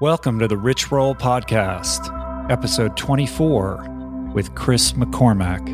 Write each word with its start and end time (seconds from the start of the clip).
Welcome 0.00 0.40
to 0.40 0.48
the 0.48 0.56
Rich 0.56 0.90
Roll 0.90 1.14
Podcast, 1.14 2.50
episode 2.50 2.96
24 2.96 4.32
with 4.34 4.52
Chris 4.56 4.90
McCormack. 4.94 5.64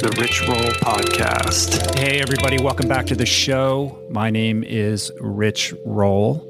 The 0.00 0.14
Rich 0.20 0.42
Roll 0.46 0.72
Podcast. 0.82 1.98
Hey, 1.98 2.20
everybody, 2.20 2.58
welcome 2.62 2.86
back 2.86 3.06
to 3.06 3.16
the 3.16 3.24
show. 3.24 3.98
My 4.10 4.28
name 4.28 4.62
is 4.62 5.10
Rich 5.22 5.72
Roll. 5.86 6.44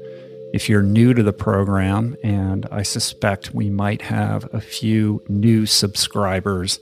If 0.53 0.67
you're 0.67 0.83
new 0.83 1.13
to 1.13 1.23
the 1.23 1.31
program, 1.31 2.17
and 2.23 2.67
I 2.71 2.81
suspect 2.83 3.53
we 3.53 3.69
might 3.69 4.01
have 4.01 4.53
a 4.53 4.59
few 4.59 5.23
new 5.29 5.65
subscribers 5.65 6.81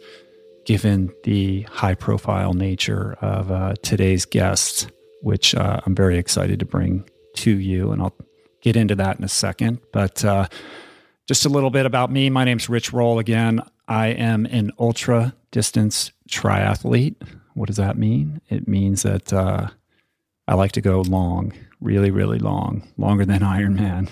given 0.68 1.10
the 1.24 1.62
high 1.72 1.96
profile 1.96 2.54
nature 2.54 3.14
of 3.22 3.50
uh, 3.50 3.74
today's 3.84 4.26
guest, 4.26 4.92
which 5.22 5.56
uh, 5.56 5.80
I'm 5.86 5.96
very 5.96 6.18
excited 6.18 6.60
to 6.60 6.66
bring 6.66 7.10
to 7.36 7.58
you. 7.58 7.94
And 7.94 8.02
I'll 8.02 8.14
get 8.62 8.76
into 8.76 8.94
that 8.96 9.18
in 9.18 9.24
a 9.24 9.30
second. 9.30 9.80
But 9.94 10.26
uh, 10.26 10.50
just 11.26 11.46
a 11.46 11.50
little 11.50 11.70
bit 11.70 11.86
about 11.86 12.12
me. 12.12 12.30
My 12.30 12.44
name's 12.44 12.68
Rich 12.68 12.92
Roll 12.92 13.18
again. 13.18 13.62
I 13.88 14.08
am 14.08 14.46
an 14.48 14.74
ultra 14.78 15.34
distance 15.52 16.12
triathlete. 16.30 17.16
What 17.54 17.68
does 17.68 17.78
that 17.78 17.98
mean? 17.98 18.42
It 18.50 18.68
means 18.68 19.04
that 19.04 19.32
uh, 19.32 19.70
I 20.50 20.56
like 20.56 20.74
to 20.74 20.82
go 20.82 21.00
long, 21.00 21.54
really, 21.80 22.12
really 22.12 22.40
long, 22.40 22.86
longer 22.98 23.24
than 23.24 23.40
Ironman. 23.42 24.10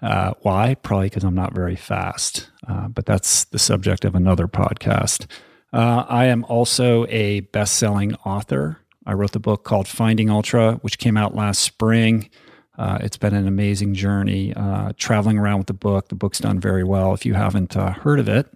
Uh, 0.00 0.32
why? 0.40 0.76
Probably 0.76 1.10
because 1.10 1.24
I'm 1.24 1.34
not 1.34 1.52
very 1.52 1.76
fast. 1.76 2.48
Uh, 2.66 2.88
but 2.88 3.04
that's 3.04 3.44
the 3.44 3.58
subject 3.58 4.06
of 4.06 4.14
another 4.14 4.48
podcast. 4.48 5.26
Uh, 5.72 6.04
I 6.08 6.26
am 6.26 6.44
also 6.44 7.06
a 7.06 7.40
best 7.40 7.74
selling 7.74 8.14
author. 8.26 8.78
I 9.06 9.12
wrote 9.12 9.32
the 9.32 9.40
book 9.40 9.64
called 9.64 9.88
Finding 9.88 10.30
Ultra, 10.30 10.74
which 10.82 10.98
came 10.98 11.16
out 11.16 11.34
last 11.34 11.62
spring. 11.62 12.28
Uh, 12.76 12.98
it's 13.02 13.16
been 13.16 13.34
an 13.34 13.46
amazing 13.46 13.94
journey 13.94 14.54
uh, 14.54 14.92
traveling 14.96 15.38
around 15.38 15.58
with 15.58 15.66
the 15.66 15.74
book. 15.74 16.08
The 16.08 16.14
book's 16.14 16.38
done 16.38 16.60
very 16.60 16.84
well. 16.84 17.12
If 17.14 17.26
you 17.26 17.34
haven't 17.34 17.76
uh, 17.76 17.92
heard 17.92 18.18
of 18.18 18.28
it, 18.28 18.48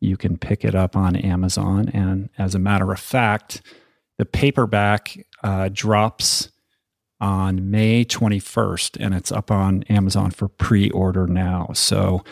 you 0.00 0.16
can 0.16 0.36
pick 0.36 0.64
it 0.64 0.74
up 0.74 0.96
on 0.96 1.16
Amazon. 1.16 1.88
And 1.88 2.28
as 2.36 2.54
a 2.54 2.58
matter 2.58 2.92
of 2.92 3.00
fact, 3.00 3.62
the 4.18 4.24
paperback 4.24 5.26
uh, 5.42 5.70
drops 5.72 6.50
on 7.20 7.70
May 7.70 8.04
21st, 8.04 8.96
and 9.00 9.14
it's 9.14 9.32
up 9.32 9.50
on 9.50 9.82
Amazon 9.84 10.30
for 10.30 10.48
pre 10.48 10.90
order 10.90 11.26
now. 11.26 11.70
So 11.74 12.22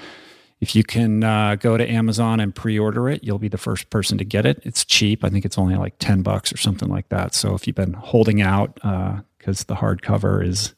if 0.62 0.76
you 0.76 0.84
can 0.84 1.24
uh, 1.24 1.56
go 1.56 1.76
to 1.76 1.90
Amazon 1.90 2.38
and 2.38 2.54
pre-order 2.54 3.08
it, 3.08 3.24
you'll 3.24 3.40
be 3.40 3.48
the 3.48 3.58
first 3.58 3.90
person 3.90 4.16
to 4.18 4.24
get 4.24 4.46
it. 4.46 4.62
It's 4.62 4.84
cheap. 4.84 5.24
I 5.24 5.28
think 5.28 5.44
it's 5.44 5.58
only 5.58 5.74
like 5.74 5.98
10 5.98 6.22
bucks 6.22 6.52
or 6.52 6.56
something 6.56 6.88
like 6.88 7.08
that. 7.08 7.34
So 7.34 7.56
if 7.56 7.66
you've 7.66 7.74
been 7.74 7.94
holding 7.94 8.40
out 8.40 8.76
because 8.76 9.62
uh, 9.62 9.64
the 9.66 9.74
hardcover 9.74 10.46
is 10.46 10.76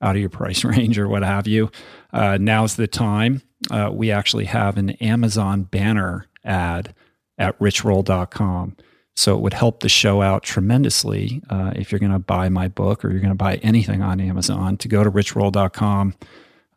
out 0.00 0.14
of 0.14 0.20
your 0.20 0.30
price 0.30 0.62
range 0.64 1.00
or 1.00 1.08
what 1.08 1.24
have 1.24 1.48
you, 1.48 1.68
uh, 2.12 2.38
now's 2.40 2.76
the 2.76 2.86
time. 2.86 3.42
Uh, 3.72 3.90
we 3.92 4.12
actually 4.12 4.44
have 4.44 4.78
an 4.78 4.90
Amazon 4.90 5.64
banner 5.64 6.28
ad 6.44 6.94
at 7.36 7.58
richroll.com. 7.58 8.76
So 9.16 9.34
it 9.34 9.40
would 9.40 9.54
help 9.54 9.80
the 9.80 9.88
show 9.88 10.22
out 10.22 10.44
tremendously 10.44 11.42
uh, 11.50 11.72
if 11.74 11.90
you're 11.90 11.98
going 11.98 12.12
to 12.12 12.20
buy 12.20 12.48
my 12.50 12.68
book 12.68 13.04
or 13.04 13.10
you're 13.10 13.20
going 13.20 13.30
to 13.30 13.34
buy 13.34 13.56
anything 13.56 14.00
on 14.00 14.20
Amazon 14.20 14.76
to 14.76 14.86
go 14.86 15.02
to 15.02 15.10
richroll.com 15.10 16.14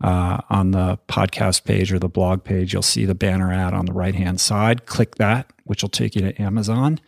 uh, 0.02 0.40
on 0.50 0.72
the 0.72 1.00
podcast 1.08 1.64
page 1.64 1.92
or 1.92 2.00
the 2.00 2.10
blog 2.10 2.44
page, 2.44 2.74
you'll 2.74 2.82
see 2.82 3.06
the 3.06 3.16
banner 3.16 3.52
ad 3.52 3.74
on 3.74 3.86
the 3.86 3.94
right 3.94 4.16
hand 4.16 4.40
side. 4.40 4.86
Click 4.86 5.16
that, 5.16 5.52
which 5.64 5.82
will 5.82 5.90
take 5.90 6.16
you 6.16 6.22
to 6.22 6.42
Amazon 6.42 7.00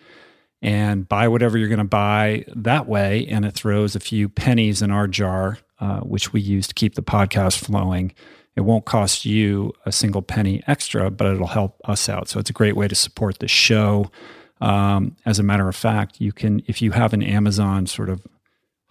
and 0.61 1.07
buy 1.07 1.27
whatever 1.27 1.57
you're 1.57 1.69
going 1.69 1.77
to 1.77 1.83
buy 1.83 2.45
that 2.55 2.87
way. 2.87 3.25
And 3.27 3.45
it 3.45 3.53
throws 3.53 3.95
a 3.95 3.99
few 3.99 4.27
pennies 4.27 4.81
in 4.81 4.91
our 4.91 5.07
jar, 5.07 5.59
uh, 5.79 5.99
which 5.99 6.33
we 6.33 6.41
use 6.41 6.67
to 6.67 6.73
keep 6.73 6.95
the 6.95 7.03
podcast 7.03 7.59
flowing. 7.63 8.13
It 8.55 8.61
won't 8.61 8.85
cost 8.85 9.23
you 9.23 9.71
a 9.85 9.91
single 9.91 10.21
penny 10.21 10.61
extra, 10.67 11.09
but 11.09 11.27
it'll 11.27 11.47
help 11.47 11.79
us 11.85 12.09
out. 12.09 12.27
So 12.27 12.39
it's 12.39 12.49
a 12.49 12.53
great 12.53 12.75
way 12.75 12.87
to 12.87 12.95
support 12.95 13.39
the 13.39 13.47
show. 13.47 14.11
Um, 14.59 15.15
as 15.25 15.39
a 15.39 15.43
matter 15.43 15.69
of 15.69 15.75
fact, 15.75 16.19
you 16.19 16.33
can, 16.33 16.61
if 16.67 16.81
you 16.81 16.91
have 16.91 17.13
an 17.13 17.23
Amazon 17.23 17.87
sort 17.87 18.09
of 18.09 18.25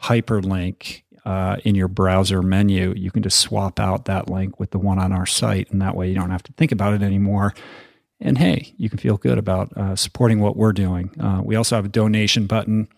hyperlink 0.03 1.03
uh, 1.29 1.59
in 1.63 1.75
your 1.75 1.89
browser 1.89 2.41
menu, 2.41 2.95
you 2.97 3.11
can 3.11 3.23
just 3.23 3.39
swap 3.39 3.79
out 3.79 4.07
that 4.07 4.31
link 4.31 4.59
with 4.59 4.71
the 4.71 4.79
one 4.79 4.99
on 4.99 5.13
our 5.13 5.27
site. 5.27 5.71
And 5.71 5.83
that 5.83 5.95
way 5.95 6.09
you 6.09 6.15
don't 6.15 6.31
have 6.31 6.43
to 6.45 6.53
think 6.55 6.73
about 6.73 6.95
it 6.95 7.03
anymore. 7.03 7.53
And 8.19 8.39
hey, 8.39 8.73
you 8.79 8.89
can 8.89 8.99
feel 8.99 9.19
good 9.19 9.37
about 9.37 9.77
uh, 9.77 9.95
supporting 9.95 10.41
what 10.41 10.57
we're 10.57 10.73
doing. 10.73 11.11
Uh, 11.21 11.43
we 11.45 11.55
also 11.55 11.77
have 11.77 11.85
a 11.85 11.91
donation 11.91 12.47
button 12.47 12.89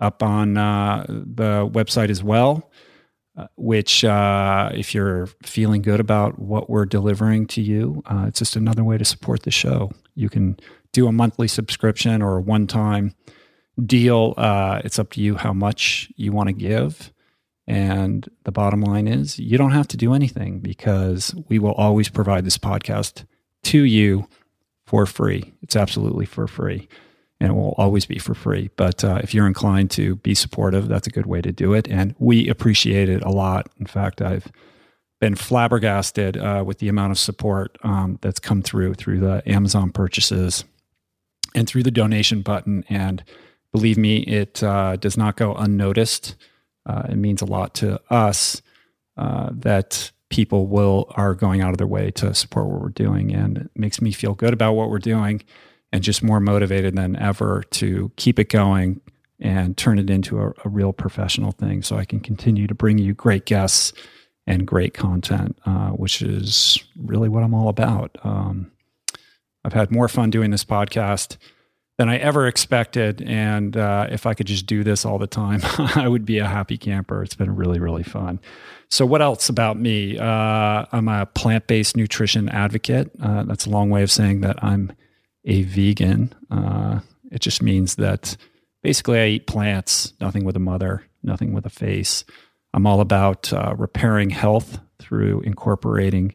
up 0.00 0.22
on 0.22 0.56
uh, 0.56 1.04
the 1.08 1.68
website 1.74 2.08
as 2.08 2.22
well, 2.22 2.70
uh, 3.36 3.48
which, 3.56 4.02
uh, 4.02 4.70
if 4.72 4.94
you're 4.94 5.26
feeling 5.42 5.82
good 5.82 6.00
about 6.00 6.38
what 6.38 6.70
we're 6.70 6.86
delivering 6.86 7.46
to 7.48 7.60
you, 7.60 8.02
it's 8.26 8.38
just 8.38 8.56
another 8.56 8.82
way 8.82 8.96
to 8.96 9.04
support 9.04 9.42
the 9.42 9.50
show. 9.50 9.92
You 10.14 10.30
can 10.30 10.56
do 10.92 11.06
a 11.06 11.12
monthly 11.12 11.48
subscription 11.48 12.22
or 12.22 12.38
a 12.38 12.40
one 12.40 12.66
time 12.66 13.14
deal. 13.84 14.32
it's 14.38 14.98
up 14.98 15.10
to 15.10 15.20
you 15.20 15.36
how 15.36 15.52
much 15.52 16.10
you 16.16 16.32
want 16.32 16.48
to 16.48 16.54
give. 16.54 17.12
And 17.66 18.28
the 18.44 18.52
bottom 18.52 18.82
line 18.82 19.08
is, 19.08 19.38
you 19.38 19.56
don't 19.56 19.72
have 19.72 19.88
to 19.88 19.96
do 19.96 20.12
anything 20.12 20.60
because 20.60 21.34
we 21.48 21.58
will 21.58 21.72
always 21.72 22.08
provide 22.08 22.44
this 22.44 22.58
podcast 22.58 23.24
to 23.64 23.82
you 23.82 24.28
for 24.84 25.06
free. 25.06 25.54
It's 25.62 25.76
absolutely 25.76 26.26
for 26.26 26.46
free 26.46 26.88
and 27.40 27.50
it 27.50 27.54
will 27.54 27.74
always 27.76 28.06
be 28.06 28.18
for 28.18 28.34
free. 28.34 28.70
But 28.76 29.04
uh, 29.04 29.20
if 29.22 29.34
you're 29.34 29.46
inclined 29.46 29.90
to 29.92 30.16
be 30.16 30.34
supportive, 30.34 30.88
that's 30.88 31.06
a 31.06 31.10
good 31.10 31.26
way 31.26 31.42
to 31.42 31.52
do 31.52 31.74
it. 31.74 31.88
And 31.88 32.14
we 32.18 32.48
appreciate 32.48 33.08
it 33.08 33.22
a 33.22 33.30
lot. 33.30 33.68
In 33.78 33.86
fact, 33.86 34.22
I've 34.22 34.50
been 35.20 35.34
flabbergasted 35.34 36.36
uh, 36.36 36.64
with 36.66 36.78
the 36.78 36.88
amount 36.88 37.12
of 37.12 37.18
support 37.18 37.76
um, 37.82 38.18
that's 38.22 38.40
come 38.40 38.62
through 38.62 38.94
through 38.94 39.20
the 39.20 39.42
Amazon 39.46 39.90
purchases 39.90 40.64
and 41.54 41.68
through 41.68 41.82
the 41.82 41.90
donation 41.90 42.40
button. 42.40 42.84
And 42.88 43.24
believe 43.72 43.98
me, 43.98 44.18
it 44.20 44.62
uh, 44.62 44.96
does 44.96 45.16
not 45.16 45.36
go 45.36 45.54
unnoticed 45.54 46.36
uh, 46.86 47.04
it 47.08 47.16
means 47.16 47.42
a 47.42 47.46
lot 47.46 47.74
to 47.74 48.00
us 48.10 48.62
uh, 49.16 49.50
that 49.52 50.10
people 50.30 50.66
will 50.66 51.06
are 51.16 51.34
going 51.34 51.60
out 51.60 51.70
of 51.70 51.78
their 51.78 51.86
way 51.86 52.10
to 52.10 52.34
support 52.34 52.66
what 52.66 52.80
we're 52.80 52.88
doing, 52.88 53.34
and 53.34 53.58
it 53.58 53.70
makes 53.76 54.00
me 54.00 54.12
feel 54.12 54.34
good 54.34 54.52
about 54.52 54.72
what 54.72 54.90
we're 54.90 54.98
doing, 54.98 55.42
and 55.92 56.02
just 56.02 56.22
more 56.22 56.40
motivated 56.40 56.96
than 56.96 57.16
ever 57.16 57.62
to 57.70 58.10
keep 58.16 58.38
it 58.38 58.48
going 58.48 59.00
and 59.40 59.76
turn 59.76 59.98
it 59.98 60.10
into 60.10 60.40
a, 60.40 60.48
a 60.64 60.68
real 60.68 60.92
professional 60.92 61.52
thing, 61.52 61.82
so 61.82 61.96
I 61.96 62.04
can 62.04 62.20
continue 62.20 62.66
to 62.66 62.74
bring 62.74 62.98
you 62.98 63.14
great 63.14 63.46
guests 63.46 63.92
and 64.46 64.66
great 64.66 64.94
content, 64.94 65.56
uh, 65.66 65.90
which 65.90 66.20
is 66.22 66.78
really 66.96 67.28
what 67.28 67.42
I'm 67.42 67.54
all 67.54 67.68
about. 67.68 68.16
Um, 68.24 68.72
I've 69.64 69.72
had 69.72 69.90
more 69.90 70.08
fun 70.08 70.30
doing 70.30 70.50
this 70.50 70.64
podcast 70.64 71.38
than 71.96 72.08
I 72.08 72.16
ever 72.16 72.46
expected. 72.46 73.22
And 73.22 73.76
uh, 73.76 74.08
if 74.10 74.26
I 74.26 74.34
could 74.34 74.46
just 74.46 74.66
do 74.66 74.82
this 74.82 75.04
all 75.04 75.18
the 75.18 75.26
time, 75.26 75.60
I 75.94 76.08
would 76.08 76.24
be 76.24 76.38
a 76.38 76.46
happy 76.46 76.76
camper. 76.76 77.22
It's 77.22 77.36
been 77.36 77.54
really, 77.54 77.78
really 77.78 78.02
fun. 78.02 78.40
So, 78.90 79.06
what 79.06 79.22
else 79.22 79.48
about 79.48 79.78
me? 79.78 80.18
Uh, 80.18 80.86
I'm 80.92 81.08
a 81.08 81.26
plant 81.26 81.66
based 81.66 81.96
nutrition 81.96 82.48
advocate. 82.48 83.10
Uh, 83.22 83.44
that's 83.44 83.66
a 83.66 83.70
long 83.70 83.90
way 83.90 84.02
of 84.02 84.10
saying 84.10 84.40
that 84.42 84.62
I'm 84.62 84.92
a 85.44 85.62
vegan. 85.62 86.34
Uh, 86.50 87.00
it 87.30 87.40
just 87.40 87.62
means 87.62 87.96
that 87.96 88.36
basically 88.82 89.18
I 89.18 89.26
eat 89.26 89.46
plants, 89.46 90.12
nothing 90.20 90.44
with 90.44 90.56
a 90.56 90.60
mother, 90.60 91.04
nothing 91.22 91.52
with 91.52 91.66
a 91.66 91.70
face. 91.70 92.24
I'm 92.72 92.86
all 92.86 93.00
about 93.00 93.52
uh, 93.52 93.74
repairing 93.76 94.30
health 94.30 94.80
through 94.98 95.40
incorporating 95.40 96.34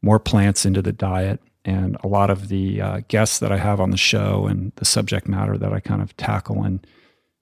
more 0.00 0.18
plants 0.18 0.66
into 0.66 0.82
the 0.82 0.92
diet 0.92 1.40
and 1.64 1.96
a 2.02 2.08
lot 2.08 2.30
of 2.30 2.48
the 2.48 2.80
uh, 2.80 3.00
guests 3.08 3.38
that 3.38 3.52
I 3.52 3.58
have 3.58 3.80
on 3.80 3.90
the 3.90 3.96
show 3.96 4.46
and 4.46 4.72
the 4.76 4.84
subject 4.84 5.28
matter 5.28 5.56
that 5.56 5.72
I 5.72 5.80
kind 5.80 6.02
of 6.02 6.16
tackle 6.16 6.62
and 6.62 6.86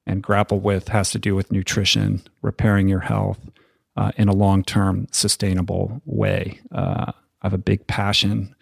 and 0.06 0.22
grapple 0.22 0.60
with 0.60 0.88
has 0.88 1.10
to 1.10 1.18
do 1.18 1.34
with 1.34 1.52
nutrition, 1.52 2.22
repairing 2.42 2.88
your 2.88 3.00
health 3.00 3.38
uh, 3.96 4.12
in 4.16 4.28
a 4.28 4.34
long 4.34 4.64
term 4.64 5.06
sustainable 5.12 6.00
way. 6.04 6.58
Uh, 6.72 7.12
I 7.12 7.46
have 7.46 7.54
a 7.54 7.58
big 7.58 7.86
passion 7.86 8.54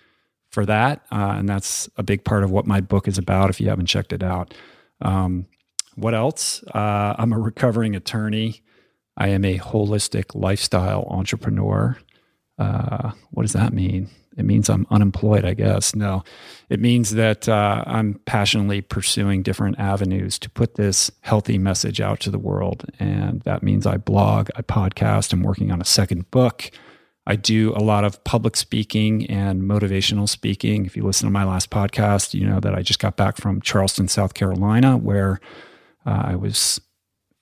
for 0.51 0.67
that, 0.67 1.05
uh, 1.11 1.35
and 1.39 1.49
that's 1.49 1.89
a 1.97 2.03
big 2.03 2.25
part 2.25 2.45
of 2.45 2.51
what 2.51 2.67
my 2.67 2.81
book 2.81 3.09
is 3.09 3.19
about. 3.19 3.51
If 3.51 3.61
you 3.61 3.69
haven't 3.69 3.87
checked 3.87 4.13
it 4.13 4.23
out, 4.23 4.55
um, 5.01 5.47
what 5.95 6.15
else? 6.15 6.63
Uh, 6.75 7.15
I'm 7.19 7.33
a 7.33 7.39
recovering 7.39 7.97
attorney. 7.97 8.63
I 9.17 9.29
am 9.29 9.45
a 9.45 9.59
holistic 9.59 10.35
lifestyle 10.35 11.07
entrepreneur. 11.09 11.99
Uh, 12.59 13.13
what 13.31 13.43
does 13.43 13.53
that 13.53 13.73
mean? 13.73 14.11
It 14.39 14.45
means 14.45 14.71
I'm 14.71 14.87
unemployed, 14.91 15.45
I 15.45 15.53
guess. 15.55 15.97
No, 15.97 16.23
it 16.69 16.79
means 16.79 17.11
that 17.15 17.49
uh, 17.49 17.83
I'm 17.87 18.15
passionately 18.25 18.81
pursuing 18.81 19.43
different 19.43 19.81
avenues 19.81 20.39
to 20.39 20.49
put 20.49 20.77
this 20.77 21.11
healthy 21.23 21.59
message 21.59 22.01
out 22.01 22.21
to 22.21 22.31
the 22.31 22.39
world. 22.39 22.85
And 23.01 23.43
that 23.43 23.65
means 23.65 23.85
I 23.85 23.97
blog, 23.97 24.49
I 24.55 24.63
podcast, 24.63 25.33
I'm 25.33 25.43
working 25.43 25.73
on 25.73 25.81
a 25.81 25.85
second 25.85 26.31
book. 26.31 26.71
I 27.27 27.35
do 27.35 27.75
a 27.75 27.83
lot 27.83 28.05
of 28.05 28.23
public 28.23 28.57
speaking 28.57 29.29
and 29.29 29.63
motivational 29.63 30.29
speaking. 30.29 30.87
If 30.87 30.97
you 30.97 31.03
listen 31.03 31.27
to 31.27 31.33
my 31.33 31.45
last 31.45 31.69
podcast, 31.69 32.33
you 32.33 32.47
know 32.47 32.61
that 32.61 32.75
I 32.75 32.83
just 32.83 33.01
got 33.01 33.17
back 33.17 33.37
from 33.37 33.61
Charleston, 33.61 34.07
South 34.07 34.35
Carolina, 34.35 34.97
where 34.97 35.41
uh, 36.07 36.23
I 36.27 36.37
was 36.37 36.81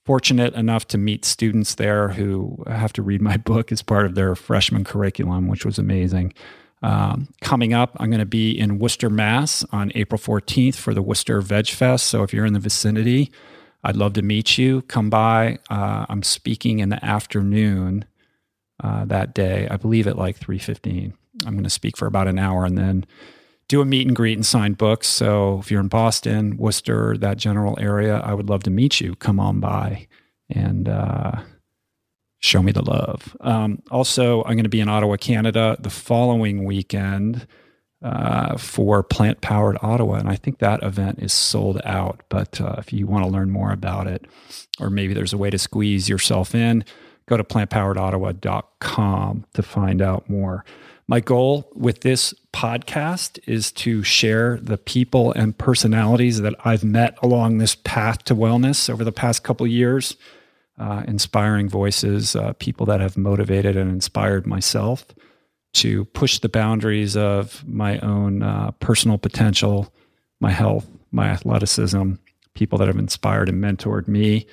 fortunate 0.06 0.54
enough 0.54 0.86
to 0.86 0.98
meet 0.98 1.24
students 1.24 1.74
there 1.74 2.08
who 2.08 2.64
have 2.66 2.92
to 2.94 3.02
read 3.02 3.20
my 3.20 3.36
book 3.50 3.70
as 3.70 3.82
part 3.82 4.06
of 4.06 4.14
their 4.14 4.34
freshman 4.34 4.82
curriculum, 4.82 5.46
which 5.46 5.66
was 5.66 5.78
amazing. 5.78 6.32
Um, 6.82 7.28
coming 7.40 7.72
up, 7.72 7.96
I'm 7.98 8.10
going 8.10 8.20
to 8.20 8.26
be 8.26 8.58
in 8.58 8.78
Worcester, 8.78 9.10
Mass 9.10 9.64
on 9.72 9.90
April 9.94 10.18
14th 10.18 10.76
for 10.76 10.94
the 10.94 11.02
Worcester 11.02 11.40
Veg 11.40 11.68
Fest. 11.68 12.06
So 12.06 12.22
if 12.22 12.32
you're 12.32 12.44
in 12.44 12.52
the 12.52 12.60
vicinity, 12.60 13.30
I'd 13.82 13.96
love 13.96 14.12
to 14.14 14.22
meet 14.22 14.58
you. 14.58 14.82
Come 14.82 15.10
by. 15.10 15.58
Uh, 15.70 16.06
I'm 16.08 16.22
speaking 16.22 16.80
in 16.80 16.88
the 16.90 17.04
afternoon 17.04 18.04
uh, 18.82 19.04
that 19.06 19.34
day, 19.34 19.68
I 19.70 19.76
believe 19.76 20.06
at 20.06 20.18
like 20.18 20.38
3:15. 20.38 21.12
I'm 21.46 21.52
going 21.52 21.64
to 21.64 21.70
speak 21.70 21.96
for 21.96 22.06
about 22.06 22.28
an 22.28 22.38
hour 22.38 22.64
and 22.64 22.76
then 22.76 23.06
do 23.68 23.80
a 23.80 23.84
meet 23.84 24.06
and 24.06 24.16
greet 24.16 24.36
and 24.36 24.46
sign 24.46 24.74
books. 24.74 25.06
So 25.06 25.58
if 25.58 25.70
you're 25.70 25.80
in 25.80 25.88
Boston, 25.88 26.56
Worcester, 26.56 27.16
that 27.18 27.36
general 27.36 27.76
area, 27.80 28.18
I 28.18 28.32
would 28.34 28.48
love 28.48 28.62
to 28.64 28.70
meet 28.70 29.00
you. 29.00 29.14
Come 29.16 29.40
on 29.40 29.60
by 29.60 30.06
and 30.48 30.88
uh, 30.88 31.40
show 32.46 32.62
me 32.62 32.72
the 32.72 32.82
love. 32.82 33.36
Um, 33.40 33.82
also, 33.90 34.42
I'm 34.44 34.54
going 34.54 34.64
to 34.64 34.70
be 34.70 34.80
in 34.80 34.88
Ottawa, 34.88 35.16
Canada 35.16 35.76
the 35.80 35.90
following 35.90 36.64
weekend 36.64 37.46
uh, 38.02 38.56
for 38.56 39.02
Plant 39.02 39.40
Powered 39.40 39.78
Ottawa. 39.82 40.14
And 40.14 40.28
I 40.28 40.36
think 40.36 40.58
that 40.58 40.82
event 40.82 41.18
is 41.20 41.32
sold 41.32 41.80
out. 41.84 42.22
But 42.28 42.60
uh, 42.60 42.74
if 42.78 42.92
you 42.92 43.06
want 43.06 43.24
to 43.24 43.30
learn 43.30 43.50
more 43.50 43.72
about 43.72 44.06
it, 44.06 44.26
or 44.78 44.90
maybe 44.90 45.14
there's 45.14 45.32
a 45.32 45.38
way 45.38 45.50
to 45.50 45.58
squeeze 45.58 46.08
yourself 46.08 46.54
in, 46.54 46.84
go 47.28 47.36
to 47.36 47.44
plantpoweredottawa.com 47.44 49.46
to 49.54 49.62
find 49.62 50.00
out 50.00 50.30
more. 50.30 50.64
My 51.08 51.20
goal 51.20 51.70
with 51.74 52.00
this 52.00 52.34
podcast 52.52 53.38
is 53.46 53.70
to 53.72 54.02
share 54.02 54.58
the 54.60 54.76
people 54.76 55.30
and 55.32 55.56
personalities 55.56 56.40
that 56.40 56.54
I've 56.64 56.82
met 56.82 57.16
along 57.22 57.58
this 57.58 57.76
path 57.76 58.24
to 58.24 58.34
wellness 58.34 58.90
over 58.90 59.04
the 59.04 59.12
past 59.12 59.44
couple 59.44 59.68
years, 59.68 60.16
uh, 60.78 61.02
inspiring 61.06 61.68
voices, 61.68 62.36
uh, 62.36 62.52
people 62.54 62.86
that 62.86 63.00
have 63.00 63.16
motivated 63.16 63.76
and 63.76 63.90
inspired 63.90 64.46
myself 64.46 65.06
to 65.74 66.04
push 66.06 66.38
the 66.38 66.48
boundaries 66.48 67.16
of 67.16 67.66
my 67.66 67.98
own 68.00 68.42
uh, 68.42 68.70
personal 68.72 69.18
potential, 69.18 69.92
my 70.40 70.50
health, 70.50 70.86
my 71.12 71.28
athleticism, 71.28 72.12
people 72.54 72.78
that 72.78 72.88
have 72.88 72.98
inspired 72.98 73.48
and 73.48 73.62
mentored 73.62 74.08
me 74.08 74.46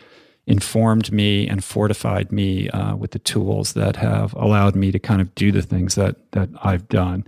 informed 0.46 1.12
me 1.12 1.48
and 1.48 1.64
fortified 1.64 2.32
me 2.32 2.70
uh, 2.70 2.96
with 2.96 3.12
the 3.12 3.20
tools 3.20 3.74
that 3.74 3.96
have 3.96 4.34
allowed 4.34 4.76
me 4.76 4.92
to 4.92 5.00
kind 5.00 5.22
of 5.22 5.34
do 5.36 5.52
the 5.52 5.62
things 5.62 5.96
that 5.96 6.32
that 6.32 6.50
I've 6.62 6.88
done. 6.90 7.26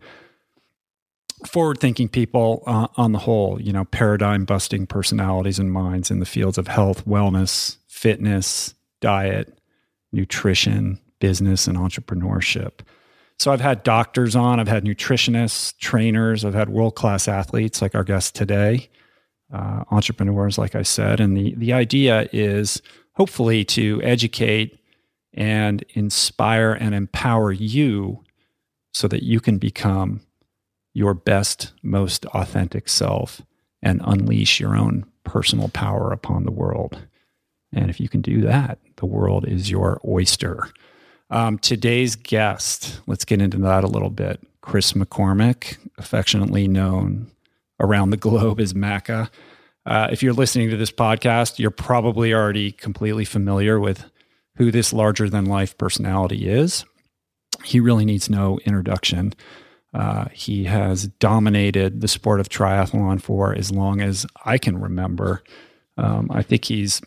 Forward 1.46 1.80
thinking 1.80 2.10
people 2.10 2.64
uh, 2.66 2.88
on 2.98 3.12
the 3.12 3.20
whole, 3.20 3.62
you 3.62 3.72
know, 3.72 3.86
paradigm 3.86 4.46
busting 4.46 4.88
personalities 4.88 5.60
and 5.60 5.72
minds 5.72 6.10
in 6.10 6.20
the 6.20 6.26
fields 6.26 6.58
of 6.58 6.68
health, 6.68 7.06
wellness, 7.06 7.78
fitness, 7.88 8.74
diet, 9.06 9.60
nutrition, 10.12 11.00
business, 11.20 11.68
and 11.68 11.78
entrepreneurship. 11.78 12.80
So 13.38 13.52
I've 13.52 13.62
had 13.62 13.84
doctors 13.84 14.36
on, 14.36 14.60
I've 14.60 14.68
had 14.68 14.84
nutritionists, 14.84 15.78
trainers, 15.78 16.44
I've 16.44 16.56
had 16.56 16.70
world 16.70 16.96
class 16.96 17.28
athletes 17.28 17.84
like 17.84 17.94
our 17.94 18.04
guest 18.04 18.34
today, 18.34 18.90
uh, 19.54 19.84
entrepreneurs, 19.92 20.58
like 20.58 20.74
I 20.74 20.82
said. 20.82 21.20
And 21.20 21.38
the, 21.38 21.54
the 21.56 21.72
idea 21.72 22.28
is 22.34 22.82
hopefully 23.14 23.64
to 23.66 24.02
educate 24.02 24.80
and 25.36 25.86
inspire 25.90 26.74
and 26.74 26.96
empower 26.96 27.52
you 27.52 28.24
so 28.92 29.08
that 29.08 29.22
you 29.22 29.40
can 29.40 29.60
become 29.60 30.22
your 30.96 31.14
best, 31.14 31.74
most 31.84 32.26
authentic 32.28 32.90
self 32.90 33.44
and 33.84 34.02
unleash 34.04 34.60
your 34.60 34.76
own 34.76 35.06
personal 35.24 35.70
power 35.70 36.12
upon 36.12 36.44
the 36.44 36.52
world. 36.52 36.98
And 37.76 37.90
if 37.90 38.00
you 38.00 38.10
can 38.10 38.22
do 38.22 38.42
that, 38.42 38.80
the 38.96 39.06
world 39.06 39.48
is 39.48 39.70
your 39.70 40.02
oyster. 40.08 40.70
Um, 41.30 41.60
today's 41.60 42.16
guest, 42.16 43.02
let's 43.06 43.26
get 43.26 43.42
into 43.42 43.58
that 43.58 43.84
a 43.84 43.88
little 43.88 44.10
bit. 44.10 44.42
Chris 44.62 44.94
McCormack, 44.94 45.78
affectionately 45.98 46.68
known 46.68 47.30
around 47.80 48.10
the 48.10 48.18
globe 48.18 48.60
as 48.60 48.74
Macca. 48.74 49.30
Uh, 49.86 50.08
if 50.12 50.24
you're 50.24 50.34
listening 50.34 50.70
to 50.70 50.78
this 50.78 50.92
podcast, 50.92 51.60
you're 51.60 51.70
probably 51.70 52.34
already 52.34 52.72
completely 52.72 53.26
familiar 53.26 53.80
with 53.80 54.10
who 54.58 54.72
this 54.72 54.94
larger 54.94 55.30
than 55.30 55.46
life 55.46 55.78
personality 55.78 56.50
is. 56.50 56.86
He 57.64 57.80
really 57.80 58.06
needs 58.06 58.30
no 58.30 58.58
introduction. 58.66 59.34
Uh, 59.94 60.26
he 60.32 60.66
has 60.66 61.08
dominated 61.20 62.02
the 62.02 62.08
sport 62.08 62.40
of 62.40 62.50
triathlon 62.50 63.22
for 63.22 63.54
as 63.54 63.72
long 63.72 64.02
as 64.02 64.26
I 64.46 64.58
can 64.58 64.80
remember. 64.80 65.44
Um, 65.98 66.30
I 66.32 66.42
think 66.42 66.66
he's 66.66 67.02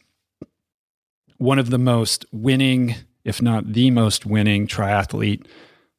one 1.39 1.59
of 1.59 1.71
the 1.71 1.79
most 1.79 2.25
winning, 2.33 2.95
if 3.25 3.41
not 3.41 3.73
the 3.73 3.91
most 3.91 4.27
winning 4.27 4.67
triathlete 4.67 5.47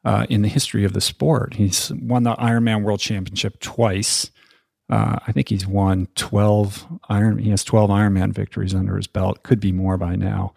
uh, 0.05 0.25
in 0.29 0.41
the 0.41 0.47
history 0.47 0.85
of 0.85 0.93
the 0.93 1.01
sport. 1.01 1.55
He's 1.55 1.91
won 1.93 2.23
the 2.23 2.35
Ironman 2.35 2.83
World 2.83 2.99
Championship 2.99 3.59
twice. 3.59 4.31
Uh, 4.89 5.19
I 5.27 5.31
think 5.31 5.49
he's 5.49 5.67
won 5.67 6.07
12 6.15 6.99
Iron. 7.09 7.37
He 7.37 7.49
has 7.51 7.63
12 7.63 7.89
Ironman 7.89 8.33
victories 8.33 8.73
under 8.73 8.95
his 8.95 9.07
belt. 9.07 9.43
Could 9.43 9.59
be 9.59 9.71
more 9.71 9.97
by 9.97 10.15
now. 10.15 10.53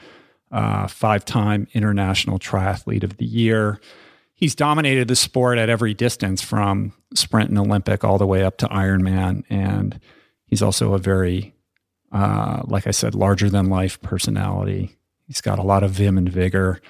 Uh, 0.50 0.87
five-time 0.87 1.67
international 1.73 2.38
triathlete 2.38 3.02
of 3.02 3.17
the 3.17 3.25
year. 3.25 3.81
He's 4.35 4.55
dominated 4.55 5.08
the 5.08 5.17
sport 5.17 5.56
at 5.56 5.70
every 5.70 5.94
distance, 5.94 6.43
from 6.43 6.93
sprint 7.14 7.49
and 7.49 7.58
Olympic 7.58 8.05
all 8.05 8.19
the 8.19 8.26
way 8.26 8.43
up 8.43 8.58
to 8.58 8.67
Ironman, 8.67 9.44
and 9.49 10.00
he's 10.46 10.62
also 10.62 10.94
a 10.94 10.99
very, 10.99 11.55
uh, 12.12 12.62
like 12.64 12.87
I 12.87 12.91
said, 12.91 13.14
larger 13.14 13.49
than 13.49 13.67
life 13.67 14.00
personality. 14.03 14.97
He's 15.26 15.41
got 15.41 15.59
a 15.59 15.62
lot 15.62 15.82
of 15.82 15.93
vim 15.93 16.19
and 16.19 16.29
vigor. 16.29 16.81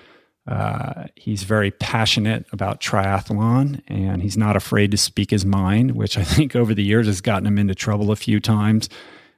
Uh, 0.47 1.05
he's 1.15 1.45
very 1.45 1.71
passionate 1.71 2.47
about 2.51 2.81
triathlon 2.81 3.81
and 3.87 4.23
he's 4.23 4.37
not 4.37 4.57
afraid 4.57 4.91
to 4.91 4.97
speak 4.97 5.31
his 5.31 5.47
mind, 5.47 5.93
which 5.93 6.19
I 6.19 6.25
think 6.25 6.57
over 6.57 6.75
the 6.75 6.83
years 6.83 7.07
has 7.07 7.21
gotten 7.21 7.47
him 7.47 7.59
into 7.59 7.75
trouble 7.75 8.11
a 8.11 8.17
few 8.17 8.41
times 8.41 8.89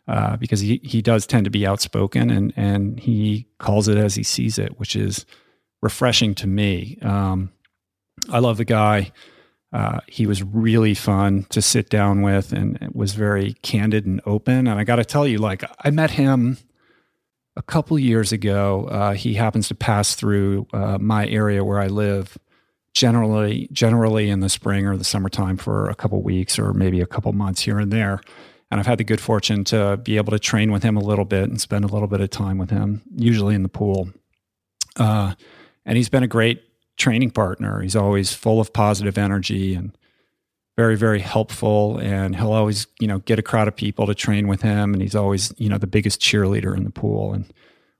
uh, 0.08 0.36
because 0.36 0.60
he, 0.60 0.80
he 0.82 1.02
does 1.02 1.26
tend 1.26 1.44
to 1.44 1.50
be 1.50 1.66
outspoken 1.66 2.30
and, 2.30 2.52
and 2.56 2.98
he 3.00 3.46
calls 3.58 3.88
it 3.88 3.98
as 3.98 4.14
he 4.14 4.22
sees 4.22 4.58
it, 4.58 4.78
which 4.78 4.96
is 4.96 5.26
refreshing 5.82 6.34
to 6.36 6.46
me. 6.46 6.98
Um, 7.02 7.52
I 8.30 8.38
love 8.38 8.56
the 8.56 8.64
guy. 8.64 9.12
Uh, 9.74 9.98
he 10.06 10.24
was 10.24 10.42
really 10.42 10.94
fun 10.94 11.44
to 11.50 11.60
sit 11.60 11.90
down 11.90 12.22
with 12.22 12.52
and 12.52 12.78
was 12.94 13.14
very 13.14 13.54
candid 13.62 14.06
and 14.06 14.20
open. 14.24 14.68
And 14.68 14.78
I 14.78 14.84
got 14.84 14.96
to 14.96 15.04
tell 15.04 15.26
you, 15.26 15.38
like, 15.38 15.64
I 15.84 15.90
met 15.90 16.12
him 16.12 16.58
a 17.56 17.62
couple 17.62 17.98
years 17.98 18.32
ago, 18.32 18.86
uh, 18.86 19.12
he 19.14 19.34
happens 19.34 19.68
to 19.68 19.74
pass 19.74 20.14
through 20.14 20.68
uh, 20.72 20.98
my 20.98 21.26
area 21.26 21.64
where 21.64 21.80
I 21.80 21.88
live 21.88 22.38
generally 22.94 23.68
generally 23.72 24.30
in 24.30 24.38
the 24.38 24.48
spring 24.48 24.86
or 24.86 24.96
the 24.96 25.04
summertime 25.04 25.56
for 25.56 25.90
a 25.90 25.96
couple 25.96 26.22
weeks 26.22 26.60
or 26.60 26.72
maybe 26.72 27.00
a 27.00 27.06
couple 27.06 27.32
months 27.32 27.62
here 27.62 27.80
and 27.80 27.92
there. 27.92 28.20
And 28.70 28.80
I've 28.80 28.86
had 28.86 28.98
the 28.98 29.04
good 29.04 29.20
fortune 29.20 29.64
to 29.64 29.96
be 29.96 30.16
able 30.16 30.30
to 30.30 30.38
train 30.38 30.72
with 30.72 30.82
him 30.84 30.96
a 30.96 31.02
little 31.02 31.24
bit 31.24 31.48
and 31.48 31.60
spend 31.60 31.84
a 31.84 31.88
little 31.88 32.08
bit 32.08 32.20
of 32.20 32.30
time 32.30 32.58
with 32.58 32.70
him, 32.70 33.02
usually 33.14 33.54
in 33.54 33.62
the 33.62 33.68
pool. 33.68 34.10
Uh, 34.96 35.34
and 35.84 35.96
he's 35.96 36.08
been 36.08 36.22
a 36.22 36.28
great 36.28 36.62
training 36.96 37.30
partner. 37.30 37.80
He's 37.80 37.96
always 37.96 38.32
full 38.32 38.60
of 38.60 38.72
positive 38.72 39.18
energy 39.18 39.74
and 39.74 39.96
very 40.76 40.96
very 40.96 41.20
helpful 41.20 41.98
and 41.98 42.34
he'll 42.34 42.50
always 42.50 42.88
you 42.98 43.06
know 43.06 43.20
get 43.20 43.38
a 43.38 43.42
crowd 43.42 43.68
of 43.68 43.76
people 43.76 44.08
to 44.08 44.14
train 44.14 44.48
with 44.48 44.62
him 44.62 44.92
and 44.92 45.00
he's 45.00 45.14
always 45.14 45.54
you 45.56 45.68
know 45.68 45.78
the 45.78 45.86
biggest 45.86 46.20
cheerleader 46.20 46.76
in 46.76 46.82
the 46.82 46.90
pool 46.90 47.32
and 47.32 47.52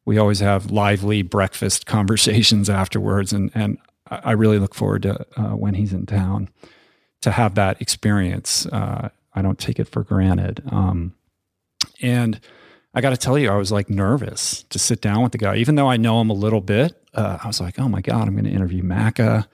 we 0.05 0.19
always 0.19 0.41
have 0.41 0.73
lively 0.73 1.23
breakfast 1.23 1.87
conversations 1.87 2.69
afterwards 2.69 3.33
and 3.33 3.53
and 3.55 3.79
I 4.07 4.33
really 4.33 4.59
look 4.59 4.75
forward 4.75 5.03
to 5.03 5.27
uh, 5.37 5.57
when 5.57 5.75
he's 5.75 5.93
in 5.93 6.07
town 6.07 6.51
to 7.23 7.31
have 7.31 7.55
that 7.55 7.81
experience. 7.81 8.67
Uh, 8.67 9.09
I 9.35 9.43
don't 9.43 9.59
take 9.59 9.79
it 9.81 9.89
for 9.89 10.05
granted. 10.05 10.63
Um, 10.71 11.15
and 12.03 12.41
I 12.95 13.01
got 13.01 13.11
to 13.11 13.17
tell 13.17 13.39
you, 13.39 13.51
I 13.51 13.57
was 13.57 13.73
like 13.73 13.91
nervous 13.91 14.63
to 14.65 14.79
sit 14.79 15.01
down 15.01 15.23
with 15.23 15.33
the 15.33 15.39
guy, 15.39 15.57
even 15.57 15.75
though 15.75 15.89
I 15.89 15.97
know 15.97 16.21
him 16.21 16.31
a 16.31 16.35
little 16.35 16.61
bit. 16.61 17.01
Uh, 17.13 17.39
I 17.43 17.47
was 17.47 17.61
like, 17.61 17.79
oh 17.79 17.89
my 17.89 18.01
God, 18.01 18.29
I'm 18.29 18.35
going 18.35 18.45
to 18.45 18.51
interview 18.51 18.83
Macca 18.83 19.47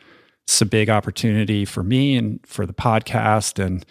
it's 0.51 0.61
a 0.61 0.67
big 0.67 0.91
opportunity 0.91 1.65
for 1.65 1.85
me 1.85 2.17
and 2.17 2.45
for 2.45 2.67
the 2.67 2.73
podcast. 2.73 3.65
And 3.65 3.87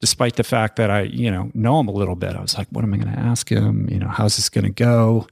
despite 0.00 0.34
the 0.34 0.42
fact 0.42 0.74
that 0.74 0.90
I, 0.90 1.02
you 1.02 1.30
know, 1.30 1.52
know 1.54 1.78
him 1.78 1.86
a 1.86 1.92
little 1.92 2.16
bit, 2.16 2.34
I 2.34 2.40
was 2.40 2.58
like, 2.58 2.66
what 2.70 2.82
am 2.82 2.92
I 2.92 2.96
going 2.96 3.12
to 3.12 3.18
ask 3.20 3.48
him? 3.48 3.88
You 3.88 4.00
know, 4.00 4.08
how's 4.08 4.34
this 4.34 4.48
going 4.48 4.64
to 4.64 4.70
go? 4.70 5.28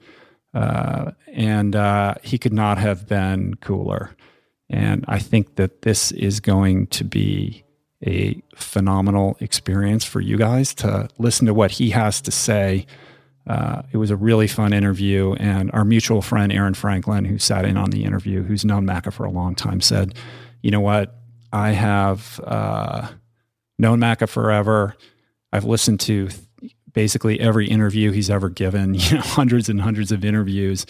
Uh, 0.55 1.11
and 1.33 1.75
uh, 1.75 2.15
he 2.23 2.39
could 2.39 2.53
not 2.53 2.79
have 2.79 3.09
been 3.09 3.57
cooler. 3.57 4.15
And 4.71 5.05
I 5.09 5.19
think 5.19 5.57
that 5.57 5.83
this 5.83 6.13
is 6.13 6.39
going 6.39 6.87
to 6.89 7.03
be 7.03 7.65
a 8.07 8.41
phenomenal 8.55 9.37
experience 9.41 10.05
for 10.05 10.21
you 10.21 10.37
guys 10.37 10.75
to 10.77 11.09
listen 11.19 11.47
to 11.49 11.55
what 11.55 11.73
he 11.73 11.91
has 11.91 12.21
to 12.21 12.31
say. 12.31 12.87
Uh, 13.49 13.83
it 13.93 13.97
was 13.97 14.11
a 14.11 14.17
really 14.17 14.47
fun 14.47 14.73
interview. 14.75 15.33
And 15.35 15.71
our 15.73 15.85
mutual 15.85 16.21
friend, 16.21 16.53
Aaron 16.53 16.75
Franklin, 16.75 17.25
who 17.25 17.39
sat 17.39 17.65
in 17.65 17.77
on 17.79 17.91
the 17.91 18.05
interview, 18.05 18.43
who's 18.43 18.65
known 18.65 18.87
Macca 18.87 19.13
for 19.13 19.25
a 19.25 19.31
long 19.31 19.55
time, 19.55 19.81
said, 19.81 20.15
you 20.63 20.71
know 20.71 20.81
what? 20.81 21.15
I 21.51 21.71
have 21.71 22.41
uh, 22.45 23.09
known 23.79 24.01
Macca 24.01 24.29
forever. 24.29 24.97
I've 25.51 25.65
listened 25.65 26.01
to 26.01 26.29
basically 26.93 27.41
every 27.41 27.67
interview 27.67 28.13
he's 28.13 28.29
ever 28.29 28.51
given, 28.51 28.95
you 28.95 29.15
know, 29.15 29.23
hundreds 29.23 29.71
and 29.71 29.81
hundreds 29.81 30.13
of 30.13 30.25
interviews. 30.25 30.85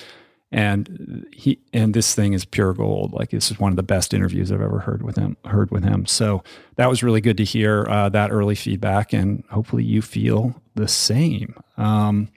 And 0.50 1.27
he 1.31 1.61
and 1.75 1.93
this 1.93 2.15
thing 2.15 2.33
is 2.33 2.47
pure 2.47 2.73
gold. 2.73 3.12
Like 3.12 3.31
this 3.31 3.50
is 3.50 3.61
one 3.61 3.71
of 3.71 3.77
the 3.77 3.83
best 3.83 4.15
interviews 4.15 4.50
I've 4.50 4.62
ever 4.62 4.79
heard 4.79 5.03
with 5.03 5.17
him. 5.17 5.37
Heard 5.45 5.71
with 5.71 5.85
him. 5.85 6.07
So 6.07 6.43
that 6.77 6.88
was 6.88 7.03
really 7.03 7.21
good 7.21 7.37
to 7.37 7.45
hear 7.45 7.87
uh, 7.87 8.09
that 8.09 8.33
early 8.33 8.55
feedback, 8.55 9.12
and 9.12 9.45
hopefully 9.50 9.85
you 9.85 10.00
feel 10.00 10.61
the 10.75 10.88
same. 10.88 11.55
Um, 11.77 12.31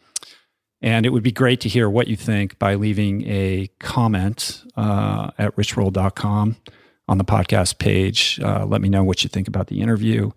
and 0.82 1.06
it 1.06 1.10
would 1.10 1.24
be 1.24 1.32
great 1.32 1.62
to 1.62 1.70
hear 1.70 1.90
what 1.90 2.08
you 2.08 2.16
think 2.16 2.58
by 2.58 2.76
leaving 2.76 3.24
a 3.28 3.70
comment 3.80 4.64
uh, 4.76 5.32
at 5.38 5.56
richroll.com 5.56 6.56
on 7.08 7.18
the 7.18 7.24
podcast 7.24 7.78
page. 7.78 8.40
Uh, 8.44 8.66
let 8.66 8.82
me 8.82 8.90
know 8.90 9.04
what 9.04 9.24
you 9.24 9.30
think 9.30 9.48
about 9.48 9.68
the 9.68 9.82
interview. 9.82 10.32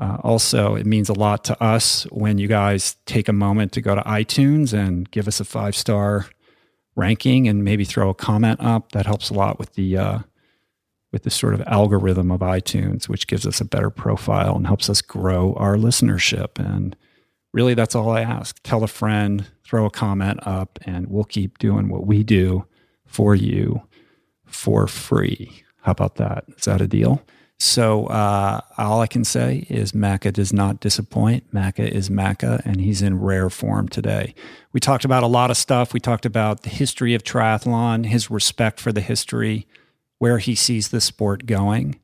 Uh, 0.00 0.18
also, 0.22 0.74
it 0.74 0.86
means 0.86 1.08
a 1.08 1.14
lot 1.14 1.44
to 1.44 1.60
us 1.62 2.04
when 2.10 2.38
you 2.38 2.46
guys 2.46 2.96
take 3.06 3.28
a 3.28 3.32
moment 3.32 3.72
to 3.72 3.80
go 3.80 3.94
to 3.94 4.02
iTunes 4.02 4.72
and 4.72 5.10
give 5.10 5.26
us 5.26 5.40
a 5.40 5.44
five 5.44 5.74
star 5.74 6.26
ranking 6.94 7.48
and 7.48 7.64
maybe 7.64 7.84
throw 7.84 8.10
a 8.10 8.14
comment 8.14 8.60
up. 8.60 8.92
That 8.92 9.06
helps 9.06 9.30
a 9.30 9.34
lot 9.34 9.58
with 9.58 9.74
the 9.74 9.96
uh, 9.96 10.18
with 11.12 11.22
the 11.22 11.30
sort 11.30 11.54
of 11.54 11.62
algorithm 11.62 12.30
of 12.30 12.40
iTunes, 12.40 13.08
which 13.08 13.26
gives 13.26 13.46
us 13.46 13.60
a 13.60 13.64
better 13.64 13.90
profile 13.90 14.54
and 14.54 14.66
helps 14.66 14.90
us 14.90 15.00
grow 15.00 15.54
our 15.54 15.76
listenership. 15.76 16.58
And 16.58 16.94
really, 17.52 17.74
that's 17.74 17.94
all 17.94 18.10
I 18.10 18.22
ask. 18.22 18.60
Tell 18.62 18.84
a 18.84 18.88
friend, 18.88 19.46
throw 19.64 19.86
a 19.86 19.90
comment 19.90 20.40
up, 20.46 20.78
and 20.82 21.08
we'll 21.08 21.24
keep 21.24 21.58
doing 21.58 21.88
what 21.88 22.06
we 22.06 22.22
do 22.22 22.66
for 23.06 23.34
you 23.34 23.82
for 24.46 24.86
free. 24.86 25.62
How 25.82 25.92
about 25.92 26.16
that? 26.16 26.44
Is 26.56 26.64
that 26.64 26.80
a 26.80 26.86
deal? 26.86 27.22
So 27.60 28.06
uh, 28.06 28.60
all 28.76 29.00
I 29.00 29.08
can 29.08 29.24
say 29.24 29.66
is 29.68 29.90
Macca 29.90 30.32
does 30.32 30.52
not 30.52 30.78
disappoint. 30.78 31.52
Macca 31.52 31.88
is 31.88 32.08
Macca, 32.08 32.64
and 32.64 32.80
he's 32.80 33.02
in 33.02 33.20
rare 33.20 33.50
form 33.50 33.88
today. 33.88 34.34
We 34.72 34.78
talked 34.78 35.04
about 35.04 35.24
a 35.24 35.28
lot 35.28 35.50
of 35.50 35.56
stuff. 35.56 35.92
We 35.92 35.98
talked 35.98 36.24
about 36.24 36.62
the 36.62 36.68
history 36.70 37.14
of 37.14 37.24
triathlon, 37.24 38.06
his 38.06 38.30
respect 38.30 38.78
for 38.78 38.92
the 38.92 39.00
history, 39.00 39.66
where 40.18 40.38
he 40.38 40.54
sees 40.54 40.88
the 40.88 41.00
sport 41.00 41.46
going 41.46 41.98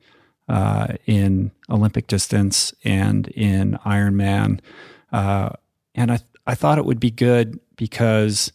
uh, 0.48 0.94
in 1.06 1.52
Olympic 1.70 2.08
distance 2.08 2.74
and 2.82 3.28
in 3.28 3.78
Ironman. 3.84 4.60
Uh, 5.14 5.50
and 5.94 6.10
I, 6.10 6.18
I 6.44 6.56
thought 6.56 6.78
it 6.78 6.84
would 6.84 6.98
be 6.98 7.12
good 7.12 7.60
because 7.76 8.52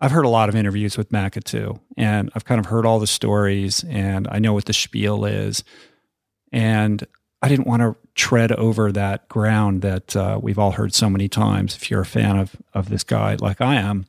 I've 0.00 0.10
heard 0.10 0.24
a 0.24 0.30
lot 0.30 0.48
of 0.48 0.56
interviews 0.56 0.96
with 0.96 1.10
Macca 1.10 1.44
too, 1.44 1.78
and 1.98 2.30
I've 2.34 2.46
kind 2.46 2.58
of 2.58 2.64
heard 2.64 2.86
all 2.86 2.98
the 2.98 3.06
stories, 3.06 3.84
and 3.86 4.26
I 4.30 4.38
know 4.38 4.54
what 4.54 4.64
the 4.64 4.72
spiel 4.72 5.26
is. 5.26 5.64
And 6.50 7.06
I 7.42 7.50
didn't 7.50 7.66
want 7.66 7.82
to 7.82 7.94
tread 8.14 8.52
over 8.52 8.90
that 8.92 9.28
ground 9.28 9.82
that 9.82 10.16
uh, 10.16 10.40
we've 10.42 10.58
all 10.58 10.72
heard 10.72 10.94
so 10.94 11.10
many 11.10 11.28
times. 11.28 11.76
If 11.76 11.90
you're 11.90 12.00
a 12.00 12.06
fan 12.06 12.38
of, 12.38 12.56
of 12.72 12.88
this 12.88 13.04
guy 13.04 13.36
like 13.38 13.60
I 13.60 13.74
am, 13.74 14.06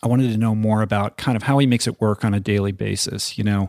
I 0.00 0.06
wanted 0.06 0.30
to 0.30 0.38
know 0.38 0.54
more 0.54 0.80
about 0.80 1.16
kind 1.16 1.34
of 1.34 1.42
how 1.42 1.58
he 1.58 1.66
makes 1.66 1.88
it 1.88 2.00
work 2.00 2.24
on 2.24 2.34
a 2.34 2.40
daily 2.40 2.72
basis. 2.72 3.36
You 3.36 3.42
know, 3.42 3.68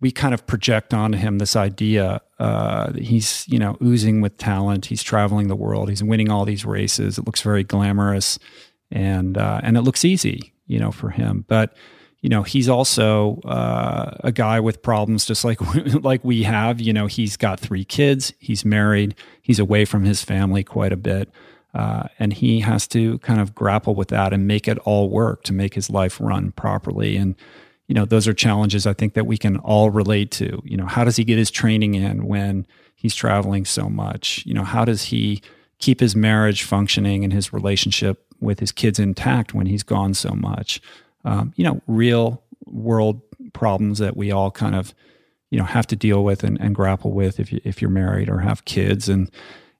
we 0.00 0.10
kind 0.10 0.34
of 0.34 0.44
project 0.48 0.92
onto 0.92 1.18
him 1.18 1.38
this 1.38 1.54
idea 1.54 2.20
uh, 2.42 2.92
he's 2.94 3.46
you 3.46 3.56
know 3.56 3.76
oozing 3.80 4.20
with 4.20 4.36
talent. 4.36 4.86
He's 4.86 5.02
traveling 5.02 5.46
the 5.46 5.54
world. 5.54 5.88
He's 5.88 6.02
winning 6.02 6.28
all 6.28 6.44
these 6.44 6.64
races. 6.64 7.16
It 7.16 7.24
looks 7.24 7.40
very 7.40 7.62
glamorous, 7.62 8.36
and 8.90 9.38
uh, 9.38 9.60
and 9.62 9.76
it 9.76 9.82
looks 9.82 10.04
easy, 10.04 10.52
you 10.66 10.80
know, 10.80 10.90
for 10.90 11.10
him. 11.10 11.44
But 11.46 11.76
you 12.20 12.28
know 12.28 12.42
he's 12.42 12.68
also 12.68 13.40
uh, 13.44 14.16
a 14.24 14.32
guy 14.32 14.58
with 14.58 14.82
problems 14.82 15.24
just 15.24 15.44
like 15.44 15.60
like 16.02 16.24
we 16.24 16.42
have 16.42 16.80
you 16.80 16.92
know 16.92 17.06
he's 17.06 17.36
got 17.36 17.60
three 17.60 17.84
kids 17.84 18.32
he's 18.38 18.64
married 18.64 19.16
he's 19.42 19.58
away 19.58 19.84
from 19.84 20.04
his 20.04 20.22
family 20.22 20.62
quite 20.62 20.92
a 20.92 20.96
bit 20.96 21.28
uh, 21.74 22.04
and 22.20 22.32
he 22.34 22.60
has 22.60 22.86
to 22.86 23.18
kind 23.18 23.40
of 23.40 23.56
grapple 23.56 23.96
with 23.96 24.06
that 24.08 24.32
and 24.32 24.46
make 24.46 24.68
it 24.68 24.78
all 24.84 25.10
work 25.10 25.42
to 25.42 25.52
make 25.52 25.74
his 25.74 25.90
life 25.90 26.20
run 26.20 26.52
properly 26.52 27.16
and 27.16 27.34
you 27.92 28.00
know 28.00 28.06
those 28.06 28.26
are 28.26 28.32
challenges 28.32 28.86
i 28.86 28.94
think 28.94 29.12
that 29.12 29.26
we 29.26 29.36
can 29.36 29.58
all 29.58 29.90
relate 29.90 30.30
to 30.30 30.62
you 30.64 30.76
know 30.76 30.86
how 30.86 31.04
does 31.04 31.16
he 31.16 31.24
get 31.24 31.36
his 31.36 31.50
training 31.50 31.94
in 31.94 32.26
when 32.26 32.66
he's 32.94 33.14
traveling 33.14 33.64
so 33.66 33.88
much 33.88 34.42
you 34.46 34.54
know 34.54 34.64
how 34.64 34.84
does 34.84 35.04
he 35.04 35.42
keep 35.78 36.00
his 36.00 36.16
marriage 36.16 36.62
functioning 36.62 37.24
and 37.24 37.32
his 37.32 37.52
relationship 37.52 38.24
with 38.40 38.60
his 38.60 38.72
kids 38.72 38.98
intact 38.98 39.52
when 39.52 39.66
he's 39.66 39.82
gone 39.82 40.14
so 40.14 40.30
much 40.30 40.80
um, 41.24 41.52
you 41.56 41.64
know, 41.64 41.80
real 41.86 42.42
world 42.66 43.20
problems 43.52 43.98
that 43.98 44.16
we 44.16 44.32
all 44.32 44.50
kind 44.50 44.74
of, 44.74 44.94
you 45.50 45.58
know, 45.58 45.64
have 45.64 45.86
to 45.88 45.96
deal 45.96 46.24
with 46.24 46.42
and, 46.42 46.60
and 46.60 46.74
grapple 46.74 47.12
with 47.12 47.38
if 47.38 47.52
you 47.52 47.60
if 47.64 47.80
you're 47.80 47.90
married 47.90 48.28
or 48.28 48.38
have 48.38 48.64
kids. 48.64 49.08
And 49.08 49.30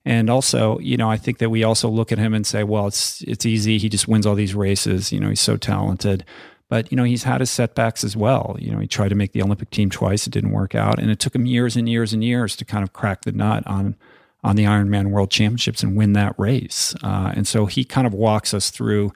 and 0.04 0.28
also, 0.28 0.78
you 0.78 0.96
know, 0.96 1.10
I 1.10 1.16
think 1.16 1.38
that 1.38 1.50
we 1.50 1.64
also 1.64 1.88
look 1.88 2.12
at 2.12 2.18
him 2.18 2.34
and 2.34 2.46
say, 2.46 2.64
well, 2.64 2.86
it's 2.86 3.22
it's 3.22 3.46
easy. 3.46 3.78
He 3.78 3.88
just 3.88 4.08
wins 4.08 4.26
all 4.26 4.34
these 4.34 4.54
races. 4.54 5.12
You 5.12 5.20
know, 5.20 5.28
he's 5.28 5.40
so 5.40 5.56
talented. 5.56 6.24
But 6.72 6.90
you 6.90 6.96
know, 6.96 7.04
he's 7.04 7.24
had 7.24 7.40
his 7.40 7.50
setbacks 7.50 8.02
as 8.02 8.16
well. 8.16 8.56
You 8.58 8.72
know, 8.72 8.78
he 8.78 8.86
tried 8.86 9.10
to 9.10 9.14
make 9.14 9.32
the 9.32 9.42
Olympic 9.42 9.68
team 9.68 9.90
twice; 9.90 10.26
it 10.26 10.30
didn't 10.30 10.52
work 10.52 10.74
out, 10.74 10.98
and 10.98 11.10
it 11.10 11.18
took 11.18 11.34
him 11.34 11.44
years 11.44 11.76
and 11.76 11.86
years 11.86 12.14
and 12.14 12.24
years 12.24 12.56
to 12.56 12.64
kind 12.64 12.82
of 12.82 12.94
crack 12.94 13.26
the 13.26 13.32
nut 13.32 13.62
on 13.66 13.94
on 14.42 14.56
the 14.56 14.64
Ironman 14.64 15.10
World 15.10 15.30
Championships 15.30 15.82
and 15.82 15.98
win 15.98 16.14
that 16.14 16.34
race. 16.38 16.94
Uh, 17.02 17.30
and 17.36 17.46
so 17.46 17.66
he 17.66 17.84
kind 17.84 18.06
of 18.06 18.14
walks 18.14 18.54
us 18.54 18.70
through 18.70 19.12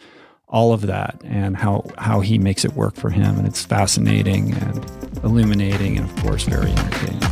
all 0.50 0.74
of 0.74 0.82
that 0.82 1.18
and 1.24 1.56
how 1.56 1.86
how 1.96 2.20
he 2.20 2.36
makes 2.36 2.62
it 2.62 2.74
work 2.74 2.94
for 2.94 3.08
him 3.08 3.38
and 3.38 3.46
it's 3.46 3.64
fascinating 3.64 4.52
and 4.52 4.84
illuminating 5.24 5.96
and 5.96 6.10
of 6.10 6.16
course 6.22 6.44
very 6.44 6.70
entertaining 6.70 7.22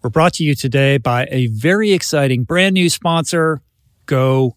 we're 0.00 0.10
brought 0.10 0.32
to 0.32 0.44
you 0.44 0.54
today 0.54 0.96
by 0.96 1.26
a 1.32 1.48
very 1.48 1.92
exciting 1.92 2.44
brand 2.44 2.72
new 2.72 2.88
sponsor 2.88 3.60
go 4.06 4.56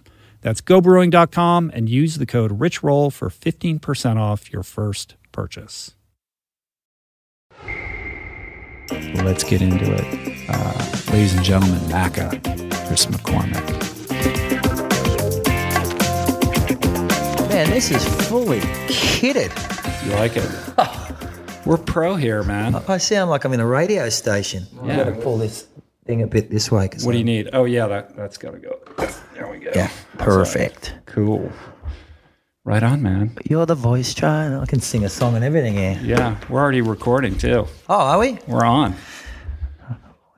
That's 0.41 0.61
gobrewing.com 0.61 1.71
and 1.73 1.87
use 1.87 2.17
the 2.17 2.25
code 2.25 2.59
RichRoll 2.59 3.13
for 3.13 3.29
15% 3.29 4.17
off 4.17 4.51
your 4.51 4.63
first 4.63 5.15
purchase. 5.31 5.95
Let's 9.23 9.43
get 9.43 9.61
into 9.61 9.93
it. 9.93 10.49
Uh, 10.49 11.11
ladies 11.11 11.33
and 11.33 11.43
gentlemen, 11.45 11.79
Macca, 11.81 12.31
Chris 12.87 13.05
McCormack. 13.05 13.79
Man, 17.49 17.69
this 17.69 17.91
is 17.91 18.03
fully 18.27 18.59
kitted. 18.87 19.51
You 20.05 20.13
like 20.15 20.33
it? 20.35 21.65
We're 21.65 21.77
pro 21.77 22.15
here, 22.15 22.43
man. 22.43 22.75
I 22.87 22.97
sound 22.97 23.29
like 23.29 23.45
I'm 23.45 23.53
in 23.53 23.59
a 23.59 23.65
radio 23.67 24.09
station. 24.09 24.65
Yeah. 24.73 24.81
I've 24.81 24.97
got 24.97 25.15
to 25.15 25.21
pull 25.21 25.37
this 25.37 25.67
thing 26.05 26.21
a 26.21 26.27
bit 26.27 26.49
this 26.49 26.71
way. 26.71 26.87
'cause 26.87 27.05
What 27.05 27.11
do 27.13 27.17
you 27.17 27.23
need? 27.23 27.49
Oh, 27.53 27.65
yeah, 27.65 27.87
that, 27.87 28.15
that's 28.15 28.37
got 28.37 28.51
to 28.51 28.59
go. 28.59 28.79
There 29.35 29.47
we 29.49 29.59
go. 29.59 29.71
Yeah, 29.75 29.89
perfect. 30.17 30.93
Cool. 31.05 31.51
Right 32.63 32.83
on, 32.83 33.01
man. 33.01 33.31
You're 33.49 33.65
the 33.65 33.75
voice 33.75 34.13
trying. 34.13 34.53
I 34.53 34.65
can 34.67 34.81
sing 34.81 35.03
a 35.03 35.09
song 35.09 35.35
and 35.35 35.43
everything 35.43 35.73
here. 35.73 35.99
Yeah, 36.03 36.35
we're 36.47 36.59
already 36.61 36.81
recording 36.81 37.35
too. 37.37 37.65
Oh, 37.89 37.95
are 37.95 38.19
we? 38.19 38.37
We're 38.47 38.63
on. 38.65 38.95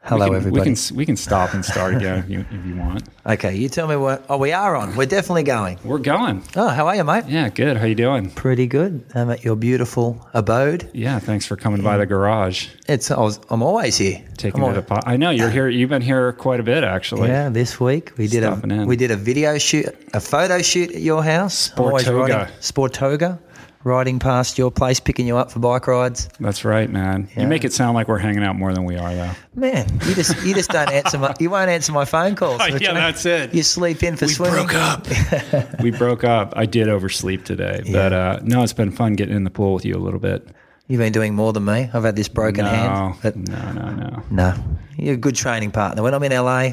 Hello, 0.05 0.25
we 0.25 0.29
can, 0.31 0.35
everybody. 0.35 0.69
We 0.71 0.75
can 0.75 0.95
we 0.97 1.05
can 1.05 1.15
stop 1.15 1.53
and 1.53 1.63
start 1.63 1.95
again 1.95 2.19
if 2.19 2.29
you 2.29 2.45
if 2.51 2.65
you 2.65 2.75
want. 2.75 3.03
Okay, 3.25 3.55
you 3.55 3.69
tell 3.69 3.87
me 3.87 3.95
what. 3.95 4.25
Oh, 4.27 4.37
we 4.37 4.51
are 4.51 4.75
on. 4.75 4.97
We're 4.97 5.05
definitely 5.05 5.43
going. 5.43 5.79
We're 5.85 5.97
going. 5.97 6.43
Oh, 6.57 6.67
how 6.67 6.87
are 6.87 6.95
you, 6.97 7.05
mate? 7.05 7.23
Yeah, 7.29 7.47
good. 7.47 7.77
How 7.77 7.85
you 7.85 7.95
doing? 7.95 8.29
Pretty 8.31 8.67
good. 8.67 9.05
I'm 9.15 9.29
at 9.29 9.45
your 9.45 9.55
beautiful 9.55 10.27
abode. 10.33 10.89
Yeah, 10.93 11.19
thanks 11.19 11.45
for 11.45 11.55
coming 11.55 11.81
by 11.81 11.95
the 11.97 12.05
garage. 12.05 12.67
It's. 12.89 13.09
I 13.11 13.29
I'm 13.49 13.63
always 13.63 13.95
here. 13.97 14.21
Taking 14.35 14.61
I'm 14.61 14.71
it 14.71 14.77
apart. 14.77 15.05
I 15.07 15.15
know 15.15 15.29
you're 15.29 15.49
here. 15.49 15.69
You've 15.69 15.89
been 15.89 16.01
here 16.01 16.33
quite 16.33 16.59
a 16.59 16.63
bit, 16.63 16.83
actually. 16.83 17.29
Yeah, 17.29 17.47
this 17.47 17.79
week 17.79 18.11
we 18.17 18.27
did 18.27 18.43
a 18.43 18.59
in. 18.61 18.87
we 18.87 18.97
did 18.97 19.11
a 19.11 19.15
video 19.15 19.57
shoot, 19.57 19.85
a 20.13 20.19
photo 20.19 20.61
shoot 20.61 20.91
at 20.91 21.01
your 21.01 21.23
house. 21.23 21.69
Sportoga. 21.69 22.49
Sportoga, 22.59 23.39
riding 23.83 24.19
past 24.19 24.57
your 24.57 24.71
place, 24.71 24.99
picking 24.99 25.27
you 25.27 25.37
up 25.37 25.51
for 25.51 25.59
bike 25.59 25.87
rides. 25.87 26.29
That's 26.39 26.63
right, 26.65 26.89
man. 26.89 27.29
You 27.35 27.47
make 27.47 27.63
it 27.63 27.73
sound 27.73 27.95
like 27.95 28.07
we're 28.07 28.17
hanging 28.17 28.43
out 28.43 28.55
more 28.55 28.73
than 28.73 28.85
we 28.85 28.95
are, 28.95 29.13
though. 29.13 29.31
Man, 29.55 29.87
you 30.05 30.15
just 30.15 30.43
you 30.45 30.53
just 30.53 30.69
don't 30.69 30.91
answer 30.91 31.17
my 31.17 31.33
you 31.39 31.49
won't 31.49 31.69
answer 31.69 31.91
my 31.91 32.05
phone 32.05 32.35
calls. 32.35 32.61
Oh, 32.61 32.65
yeah, 32.81 32.93
that's 32.93 33.25
it. 33.25 33.53
You 33.53 33.63
sleep 33.63 34.03
in 34.03 34.15
for 34.15 34.27
swimming. 34.27 34.53
We 34.53 34.65
broke 34.65 34.75
up. 34.75 35.79
we 35.81 35.91
broke 35.91 36.23
up. 36.23 36.53
I 36.55 36.65
did 36.65 36.87
oversleep 36.87 37.45
today, 37.45 37.81
but 37.91 38.13
uh, 38.13 38.39
no, 38.43 38.63
it's 38.63 38.73
been 38.73 38.91
fun 38.91 39.13
getting 39.13 39.35
in 39.35 39.43
the 39.43 39.51
pool 39.51 39.73
with 39.73 39.85
you 39.85 39.95
a 39.95 39.99
little 39.99 40.19
bit. 40.19 40.47
You've 40.87 40.99
been 40.99 41.13
doing 41.13 41.33
more 41.33 41.53
than 41.53 41.63
me. 41.65 41.89
I've 41.93 42.03
had 42.03 42.15
this 42.15 42.27
broken 42.27 42.65
no, 42.65 42.69
hand. 42.69 43.15
But 43.23 43.35
no, 43.37 43.71
no, 43.71 43.89
no. 43.91 44.23
no, 44.29 44.55
you're 44.97 45.13
a 45.13 45.17
good 45.17 45.35
training 45.35 45.71
partner. 45.71 46.03
When 46.03 46.13
I'm 46.13 46.23
in 46.23 46.31
LA, 46.33 46.71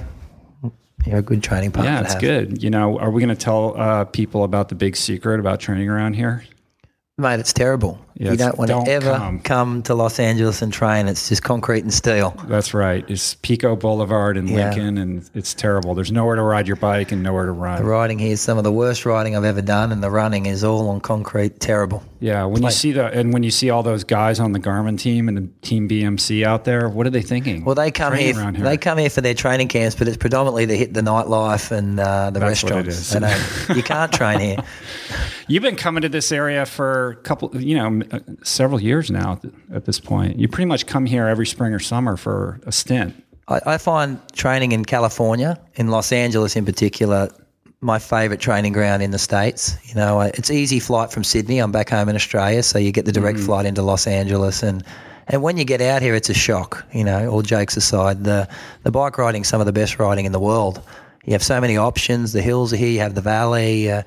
you're 1.07 1.19
a 1.19 1.23
good 1.23 1.43
training 1.43 1.71
partner. 1.73 1.93
Yeah, 1.93 2.01
it's 2.03 2.17
good. 2.17 2.63
You 2.63 2.71
know, 2.71 2.99
are 2.99 3.11
we 3.11 3.21
going 3.21 3.35
to 3.35 3.41
tell 3.41 3.81
uh, 3.81 4.05
people 4.05 4.43
about 4.45 4.69
the 4.69 4.75
big 4.75 4.97
secret 4.97 5.39
about 5.39 5.61
training 5.61 5.89
around 5.89 6.15
here? 6.15 6.45
Mate, 7.21 7.39
it's 7.39 7.53
terrible. 7.53 7.99
Yeah, 8.21 8.33
you 8.33 8.37
don't 8.37 8.59
want 8.59 8.69
don't 8.69 8.85
to 8.85 8.91
ever 8.91 9.15
come. 9.17 9.41
come. 9.41 9.83
to 9.85 9.95
Los 9.95 10.19
Angeles 10.21 10.61
and 10.61 10.71
train. 10.71 11.09
It's 11.09 11.31
just 11.31 11.43
concrete 11.43 11.85
and 11.85 11.93
steel. 11.95 12.35
That's 12.49 12.75
right. 12.75 13.03
It's 13.09 13.35
Pico 13.37 13.77
Boulevard 13.77 14.37
in 14.37 14.47
Yeah. 14.47 14.67
Lincoln, 14.69 14.99
and 14.99 15.29
it's 15.35 15.55
terrible. 15.55 15.95
There's 15.95 16.13
nowhere 16.13 16.37
to 16.37 16.43
ride 16.43 16.67
your 16.67 16.77
bike 16.77 17.13
and 17.13 17.23
nowhere 17.23 17.47
to 17.47 17.53
run. 17.53 17.79
The 17.83 17.89
riding 17.89 18.19
here 18.19 18.33
is 18.33 18.43
some 18.43 18.59
of 18.59 18.65
the 18.65 18.73
worst 18.73 19.07
riding 19.07 19.37
I've 19.37 19.45
ever 19.45 19.63
done, 19.63 19.91
and 19.91 20.03
the 20.03 20.11
running 20.11 20.45
is 20.45 20.63
all 20.63 20.91
on 20.91 21.01
concrete. 21.01 21.61
Terrible. 21.61 22.03
Yeah, 22.23 22.45
when 22.45 22.63
you 22.63 22.71
see 22.71 22.93
the 22.93 23.07
and 23.07 23.33
when 23.33 23.43
you 23.43 23.51
see 23.51 23.71
all 23.71 23.83
those 23.83 24.05
guys 24.05 24.39
on 24.39 24.53
the 24.53 24.61
Garmin 24.61 24.99
team 24.99 25.27
and 25.27 25.39
the 25.39 25.49
Team 25.67 25.89
BMC 25.89 26.45
out 26.45 26.65
there, 26.67 26.87
what 26.91 27.07
are 27.07 27.11
they 27.11 27.23
thinking? 27.23 27.65
Well, 27.65 27.75
they 27.75 27.91
come 27.91 28.13
here, 28.15 28.35
here. 28.35 28.53
They 28.53 28.77
come 28.77 28.99
here 28.99 29.09
for 29.09 29.23
their 29.23 29.33
training 29.33 29.69
camps, 29.69 29.97
but 29.97 30.07
it's 30.07 30.19
predominantly 30.19 30.67
to 30.67 30.77
hit 30.77 30.93
the 30.93 31.01
nightlife 31.01 31.71
and 31.71 31.99
uh, 31.99 32.29
the 32.29 32.41
That's 32.41 32.63
restaurants. 32.63 32.89
is. 32.99 33.11
They 33.11 33.21
don't- 33.21 33.77
you 33.79 33.83
can't 33.83 34.13
train 34.13 34.41
here. 34.41 34.59
You've 35.49 35.63
been 35.63 35.77
coming 35.77 36.03
to 36.03 36.09
this 36.11 36.31
area 36.31 36.65
for 36.67 37.11
a 37.11 37.17
couple, 37.17 37.51
you 37.61 37.75
know, 37.77 38.03
uh, 38.11 38.21
several 38.43 38.81
years 38.81 39.11
now. 39.11 39.33
At, 39.33 39.43
th- 39.43 39.55
at 39.73 39.85
this 39.85 40.01
point, 40.01 40.39
you 40.39 40.49
pretty 40.49 40.67
much 40.67 40.87
come 40.87 41.07
here 41.07 41.27
every 41.27 41.47
spring 41.47 41.73
or 41.73 41.79
summer 41.79 42.17
for 42.17 42.61
a 42.67 42.73
stint. 42.73 43.15
I, 43.49 43.61
I 43.67 43.79
find 43.79 44.21
training 44.33 44.73
in 44.73 44.85
California, 44.85 45.61
in 45.75 45.89
Los 45.89 46.13
Angeles 46.13 46.57
in 46.57 46.65
particular, 46.65 47.29
my 47.81 47.99
favourite 47.99 48.41
training 48.41 48.73
ground 48.73 49.03
in 49.03 49.11
the 49.11 49.19
states. 49.19 49.77
You 49.85 49.95
know, 49.95 50.21
it's 50.21 50.51
easy 50.51 50.81
flight 50.81 51.11
from 51.11 51.25
Sydney. 51.25 51.59
I'm 51.59 51.73
back 51.73 51.91
home 51.91 52.09
in 52.09 52.17
Australia, 52.17 52.63
so 52.63 52.79
you 52.79 52.93
get 52.93 53.07
the 53.07 53.13
direct 53.13 53.39
flight 53.39 53.67
into 53.67 53.83
Los 53.83 54.07
Angeles, 54.07 54.63
and 54.63 54.85
and 55.29 55.43
when 55.43 55.57
you 55.57 55.65
get 55.65 55.81
out 55.81 56.03
here, 56.03 56.15
it's 56.15 56.29
a 56.29 56.35
shock. 56.35 56.85
You 56.93 57.05
know, 57.05 57.31
all 57.31 57.43
jokes 57.43 57.77
aside, 57.77 58.25
the 58.25 58.49
the 58.83 58.91
bike 58.91 59.17
riding 59.17 59.45
some 59.45 59.61
of 59.61 59.67
the 59.67 59.73
best 59.73 59.99
riding 59.99 60.27
in 60.27 60.33
the 60.33 60.41
world. 60.41 60.83
You 61.25 61.33
have 61.33 61.43
so 61.43 61.61
many 61.61 61.77
options. 61.77 62.33
The 62.33 62.43
hills 62.43 62.73
are 62.73 62.77
here. 62.77 62.89
You 62.89 63.01
have 63.01 63.15
the 63.15 63.21
valley. 63.21 63.91
Uh, 63.91 64.03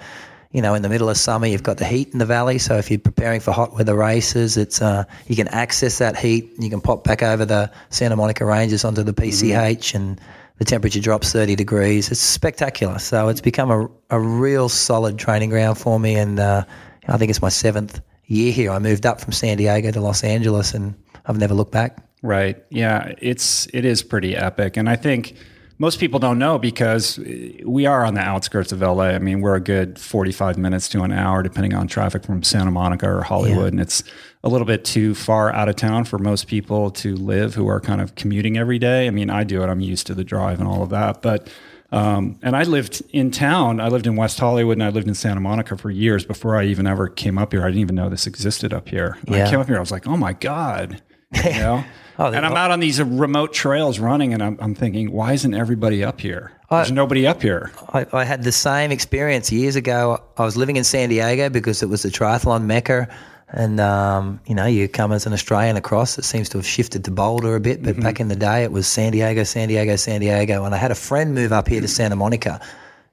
you 0.53 0.61
know, 0.61 0.75
in 0.75 0.83
the 0.83 0.89
middle 0.89 1.09
of 1.09 1.17
summer, 1.17 1.47
you've 1.47 1.63
got 1.63 1.77
the 1.77 1.85
heat 1.85 2.09
in 2.13 2.19
the 2.19 2.27
valley. 2.27 2.59
So 2.59 2.77
if 2.77 2.91
you're 2.91 2.99
preparing 2.99 3.39
for 3.39 3.51
hot 3.51 3.73
weather 3.73 3.95
races, 3.95 4.55
it's 4.55 4.81
uh, 4.81 5.03
you 5.27 5.35
can 5.35 5.47
access 5.47 5.97
that 5.97 6.15
heat. 6.15 6.53
You 6.59 6.69
can 6.69 6.79
pop 6.79 7.03
back 7.03 7.23
over 7.23 7.43
the 7.43 7.71
Santa 7.89 8.15
Monica 8.15 8.45
Ranges 8.45 8.85
onto 8.85 9.01
the 9.01 9.13
PCH, 9.13 9.95
and 9.95 10.21
the 10.59 10.65
temperature 10.65 10.99
drops 10.99 11.33
30 11.33 11.55
degrees. 11.55 12.11
It's 12.11 12.21
spectacular. 12.21 12.99
So 12.99 13.29
it's 13.29 13.41
become 13.41 13.71
a, 13.71 13.89
a 14.11 14.19
real 14.19 14.69
solid 14.69 15.17
training 15.17 15.49
ground 15.49 15.79
for 15.79 15.99
me. 15.99 16.15
And 16.15 16.39
uh, 16.39 16.65
I 17.07 17.17
think 17.17 17.31
it's 17.31 17.41
my 17.41 17.49
seventh 17.49 17.99
year 18.27 18.51
here. 18.53 18.71
I 18.71 18.77
moved 18.77 19.07
up 19.07 19.19
from 19.19 19.33
San 19.33 19.57
Diego 19.57 19.89
to 19.89 20.01
Los 20.01 20.23
Angeles, 20.23 20.75
and 20.75 20.93
I've 21.25 21.39
never 21.39 21.55
looked 21.55 21.71
back. 21.71 21.97
Right. 22.21 22.63
Yeah, 22.69 23.11
it's 23.17 23.67
it 23.73 23.85
is 23.85 24.03
pretty 24.03 24.35
epic, 24.35 24.77
and 24.77 24.87
I 24.87 24.97
think 24.97 25.35
most 25.83 25.99
people 25.99 26.17
don't 26.17 26.39
know 26.39 26.57
because 26.57 27.19
we 27.65 27.85
are 27.85 28.05
on 28.05 28.13
the 28.13 28.21
outskirts 28.21 28.71
of 28.71 28.79
LA. 28.79 29.07
I 29.07 29.19
mean, 29.19 29.41
we're 29.41 29.55
a 29.55 29.59
good 29.59 29.99
forty-five 29.99 30.57
minutes 30.57 30.87
to 30.89 31.01
an 31.01 31.11
hour, 31.11 31.43
depending 31.43 31.73
on 31.73 31.89
traffic 31.89 32.23
from 32.23 32.41
Santa 32.41 32.71
Monica 32.71 33.05
or 33.05 33.21
Hollywood, 33.21 33.73
and 33.73 33.81
it's 33.81 34.01
a 34.45 34.49
little 34.49 34.65
bit 34.65 34.85
too 34.85 35.13
far 35.13 35.51
out 35.51 35.67
of 35.67 35.75
town 35.75 36.05
for 36.05 36.17
most 36.17 36.47
people 36.47 36.89
to 36.91 37.17
live 37.17 37.55
who 37.55 37.67
are 37.67 37.81
kind 37.81 37.99
of 37.99 38.15
commuting 38.15 38.57
every 38.57 38.79
day. 38.79 39.07
I 39.07 39.09
mean, 39.09 39.29
I 39.29 39.43
do 39.43 39.61
it; 39.61 39.67
I'm 39.67 39.81
used 39.81 40.07
to 40.07 40.15
the 40.15 40.23
drive 40.23 40.61
and 40.61 40.69
all 40.69 40.83
of 40.83 40.89
that, 40.91 41.21
but. 41.21 41.49
Um, 41.91 42.39
and 42.41 42.55
I 42.55 42.63
lived 42.63 43.03
in 43.11 43.29
town. 43.29 43.79
I 43.79 43.87
lived 43.87 44.07
in 44.07 44.15
West 44.15 44.39
Hollywood 44.39 44.77
and 44.77 44.83
I 44.83 44.89
lived 44.89 45.07
in 45.07 45.13
Santa 45.13 45.39
Monica 45.39 45.77
for 45.77 45.91
years 45.91 46.25
before 46.25 46.57
I 46.57 46.63
even 46.63 46.87
ever 46.87 47.07
came 47.07 47.37
up 47.37 47.51
here. 47.51 47.61
I 47.61 47.67
didn't 47.67 47.81
even 47.81 47.93
know 47.93 48.09
this 48.09 48.25
existed 48.25 48.73
up 48.73 48.89
here. 48.89 49.15
When 49.25 49.39
I 49.39 49.47
came 49.47 49.59
up 49.59 49.67
here, 49.67 49.77
I 49.77 49.79
was 49.79 49.91
like, 49.91 50.07
oh 50.07 50.17
my 50.17 50.33
God. 50.33 51.03
You 51.35 51.51
know? 51.51 51.83
Oh, 52.19 52.31
and 52.31 52.45
I'm 52.45 52.55
out 52.55 52.71
on 52.71 52.79
these 52.79 53.01
remote 53.01 53.53
trails 53.53 53.99
running, 53.99 54.33
and 54.33 54.43
I'm, 54.43 54.57
I'm 54.61 54.75
thinking, 54.75 55.11
why 55.11 55.33
isn't 55.33 55.53
everybody 55.53 56.03
up 56.03 56.21
here? 56.21 56.51
There's 56.69 56.91
nobody 56.91 57.27
up 57.27 57.41
here. 57.41 57.71
I, 57.93 58.05
I 58.13 58.23
had 58.23 58.43
the 58.43 58.51
same 58.51 58.91
experience 58.91 59.51
years 59.51 59.75
ago. 59.75 60.21
I 60.37 60.43
was 60.45 60.57
living 60.57 60.75
in 60.75 60.83
San 60.83 61.09
Diego 61.09 61.49
because 61.49 61.83
it 61.83 61.87
was 61.87 62.03
the 62.03 62.09
triathlon 62.09 62.65
mecca. 62.65 63.07
And, 63.49 63.79
um, 63.79 64.39
you 64.47 64.55
know, 64.55 64.65
you 64.65 64.87
come 64.87 65.11
as 65.11 65.27
an 65.27 65.33
Australian 65.33 65.77
across. 65.77 66.17
It 66.17 66.23
seems 66.23 66.49
to 66.49 66.57
have 66.57 66.65
shifted 66.65 67.05
to 67.05 67.11
Boulder 67.11 67.55
a 67.55 67.59
bit. 67.59 67.83
But 67.83 67.99
back 67.99 68.19
in 68.19 68.27
the 68.27 68.35
day, 68.35 68.63
it 68.63 68.71
was 68.71 68.87
San 68.87 69.11
Diego, 69.11 69.43
San 69.43 69.67
Diego, 69.67 69.95
San 69.95 70.21
Diego. 70.21 70.65
And 70.65 70.73
I 70.73 70.79
had 70.79 70.89
a 70.89 70.95
friend 70.95 71.35
move 71.35 71.51
up 71.51 71.67
here 71.67 71.79
to 71.79 71.87
Santa 71.87 72.15
Monica. 72.15 72.59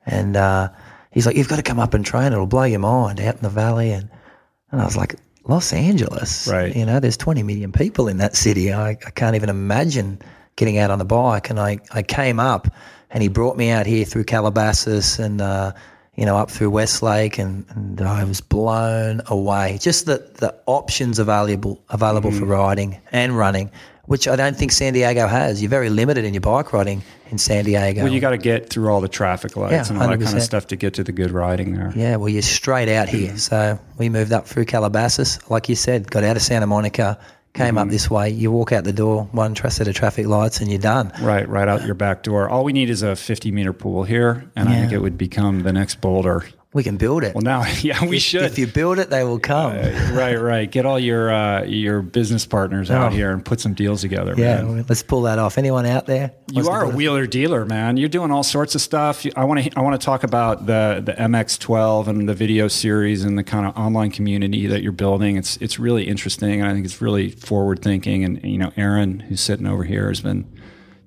And 0.06 0.36
uh, 0.36 0.70
he's 1.10 1.26
like, 1.26 1.36
you've 1.36 1.48
got 1.48 1.56
to 1.56 1.62
come 1.62 1.78
up 1.78 1.92
and 1.92 2.06
train. 2.06 2.32
It'll 2.32 2.46
blow 2.46 2.64
your 2.64 2.80
mind 2.80 3.20
out 3.20 3.34
in 3.34 3.42
the 3.42 3.50
valley. 3.50 3.92
And, 3.92 4.08
and 4.72 4.80
I 4.80 4.86
was 4.86 4.96
like, 4.96 5.16
Los 5.44 5.72
Angeles. 5.72 6.46
Right. 6.46 6.74
You 6.74 6.84
know, 6.86 7.00
there's 7.00 7.16
20 7.16 7.42
million 7.42 7.72
people 7.72 8.08
in 8.08 8.18
that 8.18 8.36
city. 8.36 8.72
I, 8.72 8.90
I 8.90 9.10
can't 9.10 9.36
even 9.36 9.48
imagine 9.48 10.20
getting 10.56 10.78
out 10.78 10.90
on 10.90 10.98
the 10.98 11.04
bike. 11.04 11.50
And 11.50 11.58
I, 11.58 11.78
I 11.92 12.02
came 12.02 12.38
up 12.38 12.68
and 13.10 13.22
he 13.22 13.28
brought 13.28 13.56
me 13.56 13.70
out 13.70 13.86
here 13.86 14.04
through 14.04 14.24
Calabasas 14.24 15.18
and, 15.18 15.40
uh, 15.40 15.72
you 16.16 16.26
know, 16.26 16.36
up 16.36 16.50
through 16.50 16.70
Westlake 16.70 17.38
and, 17.38 17.64
and 17.70 18.00
I 18.00 18.24
was 18.24 18.40
blown 18.40 19.22
away. 19.26 19.78
Just 19.80 20.06
the, 20.06 20.18
the 20.34 20.54
options 20.66 21.18
available, 21.18 21.82
available 21.88 22.30
for 22.30 22.44
riding 22.44 23.00
and 23.10 23.36
running, 23.36 23.70
which 24.10 24.26
I 24.26 24.34
don't 24.34 24.56
think 24.56 24.72
San 24.72 24.92
Diego 24.92 25.28
has. 25.28 25.62
You're 25.62 25.70
very 25.70 25.88
limited 25.88 26.24
in 26.24 26.34
your 26.34 26.40
bike 26.40 26.72
riding 26.72 27.04
in 27.30 27.38
San 27.38 27.64
Diego. 27.64 28.02
Well, 28.02 28.12
you 28.12 28.18
got 28.18 28.30
to 28.30 28.38
get 28.38 28.68
through 28.68 28.90
all 28.90 29.00
the 29.00 29.06
traffic 29.06 29.56
lights 29.56 29.72
Yeah, 29.72 29.86
and 29.88 30.02
all 30.02 30.08
that 30.08 30.20
kind 30.20 30.36
of 30.36 30.42
stuff 30.42 30.66
to 30.66 30.76
get 30.76 30.94
to 30.94 31.04
the 31.04 31.12
good 31.12 31.30
riding 31.30 31.76
there. 31.76 31.92
Yeah, 31.94 32.16
well, 32.16 32.28
you're 32.28 32.42
straight 32.42 32.88
out 32.88 33.08
here. 33.08 33.28
Mm-hmm. 33.28 33.36
So 33.36 33.78
we 33.98 34.08
moved 34.08 34.32
up 34.32 34.48
through 34.48 34.64
Calabasas, 34.64 35.48
like 35.48 35.68
you 35.68 35.76
said, 35.76 36.10
got 36.10 36.24
out 36.24 36.34
of 36.34 36.42
Santa 36.42 36.66
Monica, 36.66 37.20
came 37.54 37.78
up 37.78 37.84
mm-hmm. 37.84 37.92
this 37.92 38.10
way. 38.10 38.30
You 38.30 38.50
walk 38.50 38.72
out 38.72 38.82
the 38.82 38.92
door, 38.92 39.28
one 39.30 39.54
set 39.54 39.86
of 39.86 39.94
traffic 39.94 40.26
lights, 40.26 40.58
and 40.58 40.68
you're 40.68 40.80
done. 40.80 41.12
Right, 41.22 41.48
right 41.48 41.68
out 41.68 41.86
your 41.86 41.94
back 41.94 42.24
door. 42.24 42.48
All 42.48 42.64
we 42.64 42.72
need 42.72 42.90
is 42.90 43.04
a 43.04 43.14
50 43.14 43.52
meter 43.52 43.72
pool 43.72 44.02
here, 44.02 44.50
and 44.56 44.68
I 44.68 44.72
think 44.72 44.90
it 44.90 44.98
would 44.98 45.18
become 45.18 45.60
the 45.60 45.72
next 45.72 46.00
Boulder. 46.00 46.44
We 46.72 46.84
can 46.84 46.96
build 46.96 47.24
it. 47.24 47.34
Well, 47.34 47.42
now, 47.42 47.64
yeah, 47.82 48.04
we 48.04 48.18
if, 48.18 48.22
should. 48.22 48.42
If 48.42 48.58
you 48.58 48.66
build 48.68 48.98
it, 49.00 49.10
they 49.10 49.24
will 49.24 49.40
come. 49.40 49.72
Uh, 49.72 50.12
right, 50.14 50.36
right. 50.40 50.70
Get 50.70 50.86
all 50.86 51.00
your 51.00 51.32
uh, 51.32 51.64
your 51.64 52.00
business 52.00 52.46
partners 52.46 52.90
out 52.90 53.10
Oh. 53.12 53.14
here 53.14 53.32
and 53.32 53.44
put 53.44 53.60
some 53.60 53.74
deals 53.74 54.00
together. 54.02 54.34
yeah, 54.36 54.62
man. 54.62 54.84
let's 54.88 55.02
pull 55.02 55.22
that 55.22 55.38
off. 55.40 55.58
Anyone 55.58 55.84
out 55.86 56.06
there? 56.06 56.32
You 56.52 56.68
are 56.68 56.84
a 56.84 56.88
wheeler 56.88 57.26
dealer, 57.26 57.64
man. 57.64 57.96
You're 57.96 58.08
doing 58.08 58.30
all 58.30 58.42
sorts 58.44 58.74
of 58.76 58.80
stuff. 58.80 59.26
I 59.36 59.44
want 59.44 59.64
to 59.64 59.72
I 59.76 59.80
want 59.82 60.00
to 60.00 60.04
talk 60.04 60.22
about 60.22 60.66
the 60.66 61.02
the 61.04 61.12
MX12 61.12 62.06
and 62.06 62.28
the 62.28 62.34
video 62.34 62.68
series 62.68 63.24
and 63.24 63.36
the 63.36 63.44
kind 63.44 63.66
of 63.66 63.76
online 63.76 64.10
community 64.10 64.66
that 64.68 64.82
you're 64.82 64.92
building. 64.92 65.36
It's 65.36 65.56
it's 65.56 65.78
really 65.78 66.04
interesting, 66.06 66.60
and 66.60 66.68
I 66.68 66.72
think 66.72 66.84
it's 66.84 67.00
really 67.00 67.30
forward 67.30 67.82
thinking. 67.82 68.24
And 68.24 68.42
you 68.44 68.58
know, 68.58 68.72
Aaron, 68.76 69.20
who's 69.20 69.40
sitting 69.40 69.66
over 69.66 69.84
here, 69.84 70.08
has 70.08 70.20
been 70.20 70.46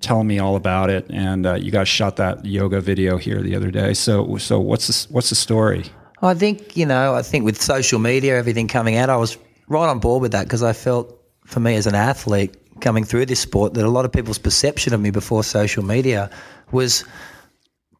telling 0.04 0.28
me 0.28 0.40
all 0.40 0.56
about 0.56 0.90
it. 0.90 1.06
And 1.10 1.46
uh, 1.46 1.56
you 1.56 1.72
guys 1.72 1.88
shot 1.88 2.18
that 2.18 2.46
yoga 2.46 2.82
video 2.82 3.18
here 3.18 3.42
the 3.42 3.56
other 3.56 3.72
day. 3.72 3.94
So 3.94 4.38
so 4.38 4.60
what's 4.60 4.88
the, 4.88 5.14
what's 5.14 5.30
the 5.30 5.36
story? 5.36 5.86
I 6.22 6.34
think, 6.34 6.78
you 6.78 6.86
know, 6.86 7.16
I 7.16 7.22
think 7.22 7.44
with 7.44 7.62
social 7.62 8.00
media, 8.00 8.38
everything 8.38 8.70
coming 8.70 8.96
out, 8.96 9.10
I 9.10 9.18
was 9.18 9.38
right 9.68 9.90
on 9.90 10.00
board 10.00 10.22
with 10.22 10.32
that 10.32 10.46
because 10.46 10.64
I 10.64 10.72
felt 10.72 11.20
for 11.46 11.60
me 11.60 11.76
as 11.76 11.86
an 11.86 11.96
athlete 11.96 12.56
coming 12.80 13.04
through 13.04 13.26
this 13.26 13.42
sport 13.42 13.74
that 13.74 13.86
a 13.86 13.90
lot 13.90 14.06
of 14.06 14.12
people's 14.12 14.38
perception 14.38 14.94
of 14.94 15.02
me 15.02 15.12
before 15.12 15.44
social 15.44 15.84
media 15.84 16.30
was 16.72 17.04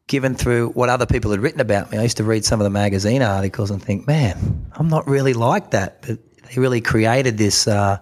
given 0.06 0.34
through 0.34 0.70
what 0.70 0.88
other 0.88 1.06
people 1.06 1.30
had 1.30 1.40
written 1.40 1.60
about 1.60 1.90
me. 1.90 1.98
I 1.98 2.02
used 2.02 2.16
to 2.16 2.24
read 2.24 2.44
some 2.44 2.60
of 2.60 2.64
the 2.64 2.70
magazine 2.70 3.22
articles 3.22 3.70
and 3.70 3.82
think, 3.82 4.06
man, 4.06 4.66
I'm 4.72 4.88
not 4.88 5.06
really 5.06 5.34
like 5.34 5.70
that. 5.72 6.02
But 6.02 6.18
they 6.44 6.60
really 6.60 6.80
created 6.80 7.36
this. 7.36 7.68
Uh, 7.68 7.98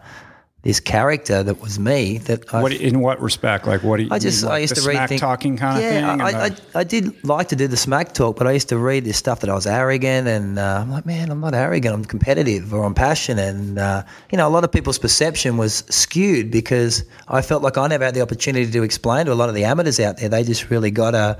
this 0.62 0.78
character 0.78 1.42
that 1.42 1.60
was 1.60 1.80
me 1.80 2.18
that 2.18 2.50
What 2.52 2.72
in 2.72 3.00
what 3.00 3.20
respect? 3.20 3.66
Like 3.66 3.82
what 3.82 3.96
do 3.96 4.04
you? 4.04 4.08
I 4.12 4.20
just 4.20 4.44
mean, 4.44 4.52
I 4.52 4.58
used 4.58 4.76
to 4.76 4.80
read 4.82 4.94
smack 4.94 5.08
things- 5.08 5.20
talking 5.20 5.56
kind 5.56 5.76
of 5.78 5.82
yeah, 5.82 5.90
thing. 5.90 6.04
and 6.04 6.22
I, 6.22 6.48
the- 6.50 6.62
I, 6.76 6.80
I 6.80 6.84
did 6.84 7.24
like 7.24 7.48
to 7.48 7.56
do 7.56 7.66
the 7.66 7.76
smack 7.76 8.12
talk, 8.14 8.36
but 8.36 8.46
I 8.46 8.52
used 8.52 8.68
to 8.68 8.78
read 8.78 9.04
this 9.04 9.16
stuff 9.16 9.40
that 9.40 9.50
I 9.50 9.54
was 9.54 9.66
arrogant, 9.66 10.28
and 10.28 10.60
uh, 10.60 10.78
I'm 10.82 10.90
like, 10.90 11.04
man, 11.04 11.30
I'm 11.32 11.40
not 11.40 11.54
arrogant. 11.54 11.92
I'm 11.94 12.04
competitive 12.04 12.72
or 12.72 12.84
I'm 12.84 12.94
passionate, 12.94 13.54
and 13.56 13.78
uh, 13.78 14.04
you 14.30 14.38
know, 14.38 14.46
a 14.46 14.50
lot 14.50 14.62
of 14.62 14.70
people's 14.70 14.98
perception 14.98 15.56
was 15.56 15.82
skewed 15.90 16.52
because 16.52 17.04
I 17.26 17.42
felt 17.42 17.64
like 17.64 17.76
I 17.76 17.88
never 17.88 18.04
had 18.04 18.14
the 18.14 18.22
opportunity 18.22 18.70
to 18.70 18.82
explain 18.84 19.26
to 19.26 19.32
a 19.32 19.34
lot 19.34 19.48
of 19.48 19.56
the 19.56 19.64
amateurs 19.64 19.98
out 19.98 20.18
there. 20.18 20.28
They 20.28 20.44
just 20.44 20.70
really 20.70 20.92
got 20.92 21.14
a 21.16 21.38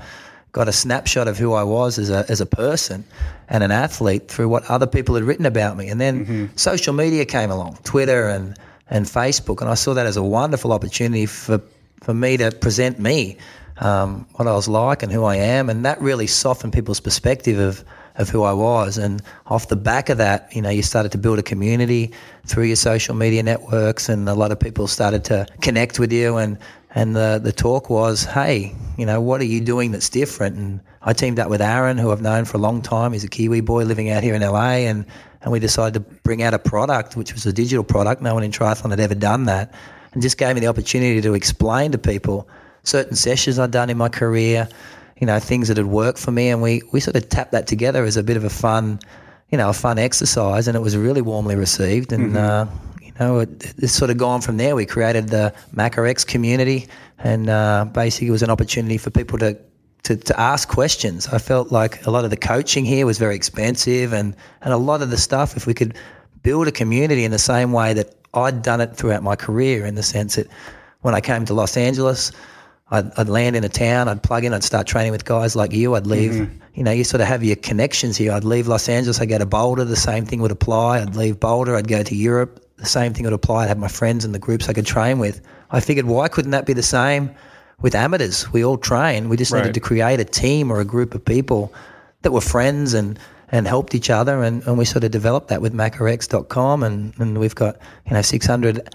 got 0.51 0.67
a 0.67 0.73
snapshot 0.73 1.27
of 1.29 1.37
who 1.37 1.53
I 1.53 1.63
was 1.63 1.97
as 1.97 2.09
a 2.09 2.25
as 2.27 2.41
a 2.41 2.45
person 2.45 3.05
and 3.47 3.63
an 3.63 3.71
athlete 3.71 4.27
through 4.27 4.49
what 4.49 4.69
other 4.69 4.85
people 4.85 5.15
had 5.15 5.23
written 5.23 5.45
about 5.45 5.77
me, 5.77 5.87
and 5.87 6.01
then 6.01 6.49
social 6.57 6.93
media 6.93 7.23
came 7.23 7.51
along, 7.51 7.77
Twitter 7.85 8.27
and 8.27 8.57
and 8.89 9.05
Facebook, 9.05 9.61
and 9.61 9.69
I 9.69 9.75
saw 9.75 9.93
that 9.93 10.05
as 10.05 10.17
a 10.17 10.23
wonderful 10.23 10.71
opportunity 10.71 11.25
for 11.25 11.61
for 12.01 12.13
me 12.13 12.35
to 12.35 12.51
present 12.51 12.99
me, 12.99 13.37
um, 13.77 14.27
what 14.33 14.47
I 14.47 14.53
was 14.53 14.67
like 14.67 15.03
and 15.03 15.11
who 15.11 15.23
I 15.23 15.37
am, 15.37 15.69
and 15.69 15.85
that 15.85 16.01
really 16.01 16.27
softened 16.27 16.73
people's 16.73 16.99
perspective 16.99 17.59
of 17.59 17.83
of 18.15 18.29
who 18.29 18.43
I 18.43 18.53
was. 18.53 18.97
And 18.97 19.21
off 19.47 19.69
the 19.69 19.75
back 19.75 20.09
of 20.09 20.17
that, 20.19 20.55
you 20.55 20.61
know, 20.61 20.69
you 20.69 20.83
started 20.83 21.11
to 21.13 21.17
build 21.17 21.39
a 21.39 21.43
community 21.43 22.11
through 22.45 22.65
your 22.65 22.75
social 22.75 23.15
media 23.15 23.41
networks, 23.43 24.09
and 24.09 24.29
a 24.29 24.35
lot 24.35 24.51
of 24.51 24.59
people 24.59 24.87
started 24.87 25.23
to 25.25 25.47
connect 25.61 25.99
with 25.99 26.11
you. 26.11 26.37
And 26.37 26.57
and 26.95 27.15
the 27.15 27.39
the 27.43 27.51
talk 27.51 27.89
was, 27.89 28.23
hey, 28.23 28.75
you 28.97 29.05
know, 29.05 29.19
what 29.19 29.41
are 29.41 29.45
you 29.45 29.61
doing 29.61 29.91
that's 29.91 30.09
different? 30.09 30.57
And 30.57 30.79
I 31.01 31.13
teamed 31.13 31.39
up 31.39 31.49
with 31.49 31.61
Aaron, 31.61 31.97
who 31.97 32.11
I've 32.11 32.21
known 32.21 32.45
for 32.45 32.57
a 32.57 32.61
long 32.61 32.81
time. 32.81 33.13
He's 33.13 33.23
a 33.23 33.29
Kiwi 33.29 33.61
boy 33.61 33.83
living 33.83 34.09
out 34.09 34.23
here 34.23 34.35
in 34.35 34.41
LA, 34.41 34.85
and 34.87 35.05
and 35.43 35.51
we 35.51 35.59
decided 35.59 35.93
to 35.93 35.99
bring 36.23 36.41
out 36.41 36.53
a 36.53 36.59
product 36.59 37.15
which 37.15 37.33
was 37.33 37.45
a 37.45 37.53
digital 37.53 37.83
product. 37.83 38.21
No 38.21 38.33
one 38.33 38.43
in 38.43 38.51
triathlon 38.51 38.89
had 38.89 38.99
ever 38.99 39.15
done 39.15 39.45
that, 39.45 39.73
and 40.13 40.21
just 40.21 40.37
gave 40.37 40.55
me 40.55 40.61
the 40.61 40.67
opportunity 40.67 41.21
to 41.21 41.33
explain 41.33 41.91
to 41.91 41.97
people 41.97 42.47
certain 42.83 43.15
sessions 43.15 43.59
I'd 43.59 43.71
done 43.71 43.89
in 43.89 43.97
my 43.97 44.09
career, 44.09 44.67
you 45.19 45.27
know, 45.27 45.39
things 45.39 45.67
that 45.67 45.77
had 45.77 45.85
worked 45.85 46.19
for 46.19 46.31
me, 46.31 46.49
and 46.49 46.61
we 46.61 46.81
we 46.91 46.99
sort 46.99 47.15
of 47.15 47.29
tapped 47.29 47.51
that 47.51 47.67
together 47.67 48.03
as 48.03 48.17
a 48.17 48.23
bit 48.23 48.37
of 48.37 48.43
a 48.43 48.49
fun, 48.49 48.99
you 49.49 49.57
know, 49.57 49.69
a 49.69 49.73
fun 49.73 49.99
exercise, 49.99 50.67
and 50.67 50.75
it 50.75 50.81
was 50.81 50.97
really 50.97 51.21
warmly 51.21 51.55
received, 51.55 52.11
and. 52.11 52.37
Uh, 52.37 52.65
you 53.01 53.11
know, 53.19 53.39
it, 53.39 53.73
it's 53.77 53.93
sort 53.93 54.09
of 54.09 54.17
gone 54.17 54.41
from 54.41 54.57
there. 54.57 54.75
We 54.75 54.87
created 54.87 55.29
the 55.29 55.53
MaccaX 55.75 56.25
community, 56.25 56.87
and 57.19 57.47
uh, 57.47 57.85
basically 57.85 58.29
it 58.29 58.31
was 58.31 58.41
an 58.41 58.49
opportunity 58.49 58.97
for 58.97 59.11
people 59.11 59.37
to 59.37 59.57
to, 60.03 60.17
to 60.17 60.39
ask 60.39 60.67
questions. 60.67 61.27
I 61.27 61.37
felt 61.37 61.71
like 61.71 62.05
a 62.05 62.11
lot 62.11 62.25
of 62.25 62.29
the 62.29 62.37
coaching 62.37 62.85
here 62.85 63.05
was 63.05 63.17
very 63.17 63.35
expensive, 63.35 64.13
and, 64.13 64.35
and 64.61 64.73
a 64.73 64.77
lot 64.77 65.01
of 65.01 65.09
the 65.09 65.17
stuff, 65.17 65.57
if 65.57 65.65
we 65.65 65.73
could 65.73 65.95
build 66.41 66.67
a 66.67 66.71
community 66.71 67.23
in 67.23 67.31
the 67.31 67.39
same 67.39 67.71
way 67.71 67.93
that 67.93 68.13
I'd 68.33 68.61
done 68.61 68.81
it 68.81 68.95
throughout 68.95 69.23
my 69.23 69.35
career, 69.35 69.85
in 69.85 69.95
the 69.95 70.03
sense 70.03 70.35
that 70.35 70.47
when 71.01 71.15
I 71.15 71.21
came 71.21 71.45
to 71.45 71.53
Los 71.53 71.77
Angeles, 71.77 72.31
I'd, 72.91 73.11
I'd 73.17 73.29
land 73.29 73.55
in 73.55 73.63
a 73.63 73.69
town, 73.69 74.09
I'd 74.09 74.21
plug 74.21 74.43
in, 74.43 74.53
I'd 74.53 74.63
start 74.63 74.87
training 74.87 75.11
with 75.11 75.25
guys 75.25 75.55
like 75.55 75.71
you. 75.71 75.95
I'd 75.95 76.05
leave, 76.05 76.31
mm-hmm. 76.31 76.57
you 76.75 76.83
know, 76.83 76.91
you 76.91 77.03
sort 77.03 77.21
of 77.21 77.27
have 77.27 77.43
your 77.43 77.55
connections 77.55 78.17
here. 78.17 78.33
I'd 78.33 78.43
leave 78.43 78.67
Los 78.67 78.89
Angeles, 78.89 79.21
I'd 79.21 79.29
go 79.29 79.37
to 79.37 79.45
Boulder, 79.45 79.85
the 79.85 79.95
same 79.95 80.25
thing 80.25 80.41
would 80.41 80.51
apply. 80.51 80.99
I'd 81.01 81.15
leave 81.15 81.39
Boulder, 81.39 81.75
I'd 81.75 81.87
go 81.87 82.03
to 82.03 82.15
Europe, 82.15 82.63
the 82.77 82.85
same 82.85 83.13
thing 83.13 83.23
would 83.23 83.33
apply. 83.33 83.63
I'd 83.63 83.69
have 83.69 83.77
my 83.77 83.87
friends 83.87 84.25
and 84.25 84.35
the 84.35 84.39
groups 84.39 84.67
I 84.67 84.73
could 84.73 84.85
train 84.85 85.17
with. 85.17 85.41
I 85.71 85.79
figured, 85.79 86.05
why 86.05 86.27
couldn't 86.27 86.51
that 86.51 86.65
be 86.65 86.73
the 86.73 86.83
same 86.83 87.33
with 87.83 87.93
amateurs? 87.93 88.51
We 88.51 88.65
all 88.65 88.77
train. 88.77 89.29
We 89.29 89.37
just 89.37 89.51
Right. 89.51 89.59
needed 89.59 89.75
to 89.75 89.79
create 89.79 90.19
a 90.19 90.25
team 90.25 90.71
or 90.71 90.79
a 90.79 90.85
group 90.85 91.13
of 91.13 91.23
people 91.23 91.71
that 92.23 92.31
were 92.31 92.41
friends 92.41 92.95
and 92.95 93.19
and 93.51 93.67
helped 93.67 93.93
each 93.93 94.09
other 94.09 94.41
and, 94.41 94.65
and 94.65 94.79
we 94.79 94.85
sort 94.85 95.03
of 95.03 95.11
developed 95.11 95.49
that 95.49 95.61
with 95.61 95.75
maccax.com 95.75 96.81
and, 96.81 97.13
and 97.19 97.37
we've 97.37 97.53
got 97.53 97.77
you 98.07 98.13
know 98.15 98.21
600 98.23 98.89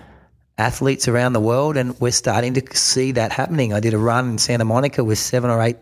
athletes 0.58 1.06
around 1.06 1.32
the 1.32 1.40
world 1.40 1.76
and 1.76 1.94
we're 2.00 2.10
starting 2.10 2.54
to 2.54 2.62
see 2.76 3.12
that 3.12 3.30
happening 3.30 3.72
i 3.72 3.78
did 3.78 3.94
a 3.94 3.98
run 3.98 4.30
in 4.30 4.38
santa 4.38 4.64
monica 4.64 5.04
with 5.04 5.16
seven 5.16 5.48
or 5.48 5.62
eight 5.62 5.76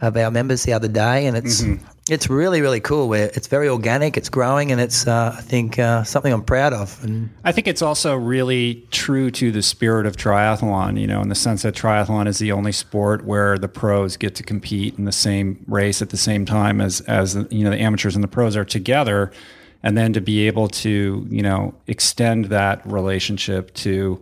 of 0.00 0.16
our 0.16 0.30
members 0.30 0.64
the 0.64 0.72
other 0.72 0.88
day 0.88 1.26
and 1.26 1.36
it's 1.36 1.64
it's 2.08 2.30
really 2.30 2.60
really 2.60 2.80
cool. 2.80 3.08
Where 3.08 3.30
it's 3.34 3.46
very 3.48 3.68
organic 3.68 4.16
it's 4.16 4.28
growing 4.28 4.70
and 4.70 4.80
it's 4.80 5.06
uh, 5.06 5.34
i 5.36 5.40
think 5.40 5.78
uh, 5.78 6.04
something 6.04 6.32
i'm 6.32 6.44
proud 6.44 6.72
of. 6.72 7.02
And 7.02 7.30
I 7.44 7.52
think 7.52 7.66
it's 7.66 7.82
also 7.82 8.14
really 8.14 8.86
true 8.90 9.30
to 9.32 9.50
the 9.50 9.62
spirit 9.62 10.06
of 10.06 10.16
triathlon, 10.16 11.00
you 11.00 11.06
know, 11.06 11.20
in 11.20 11.28
the 11.28 11.34
sense 11.34 11.62
that 11.62 11.74
triathlon 11.74 12.26
is 12.28 12.38
the 12.38 12.52
only 12.52 12.72
sport 12.72 13.24
where 13.24 13.58
the 13.58 13.68
pros 13.68 14.16
get 14.16 14.34
to 14.36 14.42
compete 14.42 14.98
in 14.98 15.04
the 15.04 15.12
same 15.12 15.64
race 15.66 16.02
at 16.02 16.10
the 16.10 16.16
same 16.16 16.44
time 16.44 16.80
as 16.80 17.00
as 17.02 17.34
you 17.50 17.64
know 17.64 17.70
the 17.70 17.80
amateurs 17.80 18.14
and 18.14 18.22
the 18.22 18.28
pros 18.28 18.56
are 18.56 18.64
together. 18.64 19.32
And 19.82 19.96
then 19.96 20.12
to 20.14 20.20
be 20.20 20.48
able 20.48 20.68
to, 20.68 21.26
you 21.30 21.42
know, 21.42 21.72
extend 21.86 22.46
that 22.46 22.84
relationship 22.84 23.72
to 23.74 24.20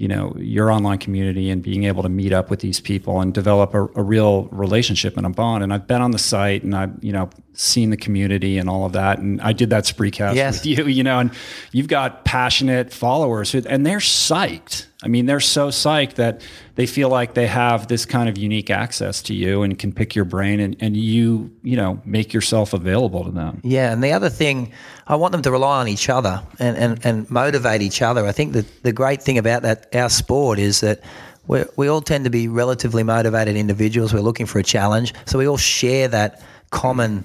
you 0.00 0.08
know 0.08 0.34
your 0.38 0.70
online 0.70 0.96
community 0.96 1.50
and 1.50 1.62
being 1.62 1.84
able 1.84 2.02
to 2.02 2.08
meet 2.08 2.32
up 2.32 2.48
with 2.48 2.60
these 2.60 2.80
people 2.80 3.20
and 3.20 3.34
develop 3.34 3.74
a, 3.74 3.82
a 3.94 4.02
real 4.02 4.44
relationship 4.44 5.18
and 5.18 5.26
a 5.26 5.30
bond. 5.30 5.62
And 5.62 5.74
i've 5.74 5.86
been 5.86 6.00
on 6.00 6.10
the 6.10 6.18
site 6.18 6.62
and 6.62 6.74
i've 6.74 7.04
you 7.04 7.12
know 7.12 7.28
seen 7.60 7.90
the 7.90 7.96
community 7.96 8.56
and 8.58 8.70
all 8.70 8.86
of 8.86 8.92
that 8.92 9.18
and 9.18 9.40
i 9.42 9.52
did 9.52 9.68
that 9.70 9.84
spreecast 9.84 10.34
Yes. 10.34 10.64
with 10.64 10.66
you 10.78 10.86
you 10.86 11.02
know 11.02 11.18
and 11.18 11.30
you've 11.72 11.88
got 11.88 12.24
passionate 12.24 12.92
followers 12.92 13.52
who, 13.52 13.62
and 13.68 13.84
they're 13.84 13.98
psyched 13.98 14.86
i 15.02 15.08
mean 15.08 15.26
they're 15.26 15.40
so 15.40 15.68
psyched 15.68 16.14
that 16.14 16.40
they 16.76 16.86
feel 16.86 17.10
like 17.10 17.34
they 17.34 17.46
have 17.46 17.86
this 17.88 18.06
kind 18.06 18.28
of 18.30 18.38
unique 18.38 18.70
access 18.70 19.20
to 19.22 19.34
you 19.34 19.62
and 19.62 19.78
can 19.78 19.92
pick 19.92 20.14
your 20.14 20.24
brain 20.24 20.58
and, 20.60 20.74
and 20.80 20.96
you 20.96 21.50
you 21.62 21.76
know 21.76 22.00
make 22.06 22.32
yourself 22.32 22.72
available 22.72 23.24
to 23.24 23.30
them 23.30 23.60
Yeah, 23.62 23.92
and 23.92 24.02
the 24.02 24.12
other 24.12 24.30
thing, 24.30 24.72
I 25.06 25.16
want 25.16 25.32
them 25.32 25.42
to 25.42 25.50
rely 25.50 25.80
on 25.80 25.88
each 25.88 26.08
other 26.08 26.42
and, 26.58 26.76
and, 26.78 27.06
and 27.06 27.30
motivate 27.30 27.82
each 27.82 28.00
other. 28.00 28.24
I 28.26 28.32
think 28.32 28.52
that 28.54 28.66
the 28.82 28.92
great 28.92 29.20
thing 29.22 29.36
about 29.38 29.62
that 29.62 29.94
our 29.94 30.08
sport 30.08 30.58
is 30.58 30.80
that 30.80 31.00
we 31.46 31.64
we 31.76 31.88
all 31.88 32.00
tend 32.00 32.24
to 32.24 32.30
be 32.30 32.48
relatively 32.48 33.02
motivated 33.02 33.56
individuals. 33.56 34.14
We're 34.14 34.20
looking 34.30 34.46
for 34.46 34.58
a 34.58 34.62
challenge, 34.62 35.12
so 35.26 35.38
we 35.38 35.46
all 35.48 35.58
share 35.58 36.08
that 36.08 36.40
common, 36.70 37.24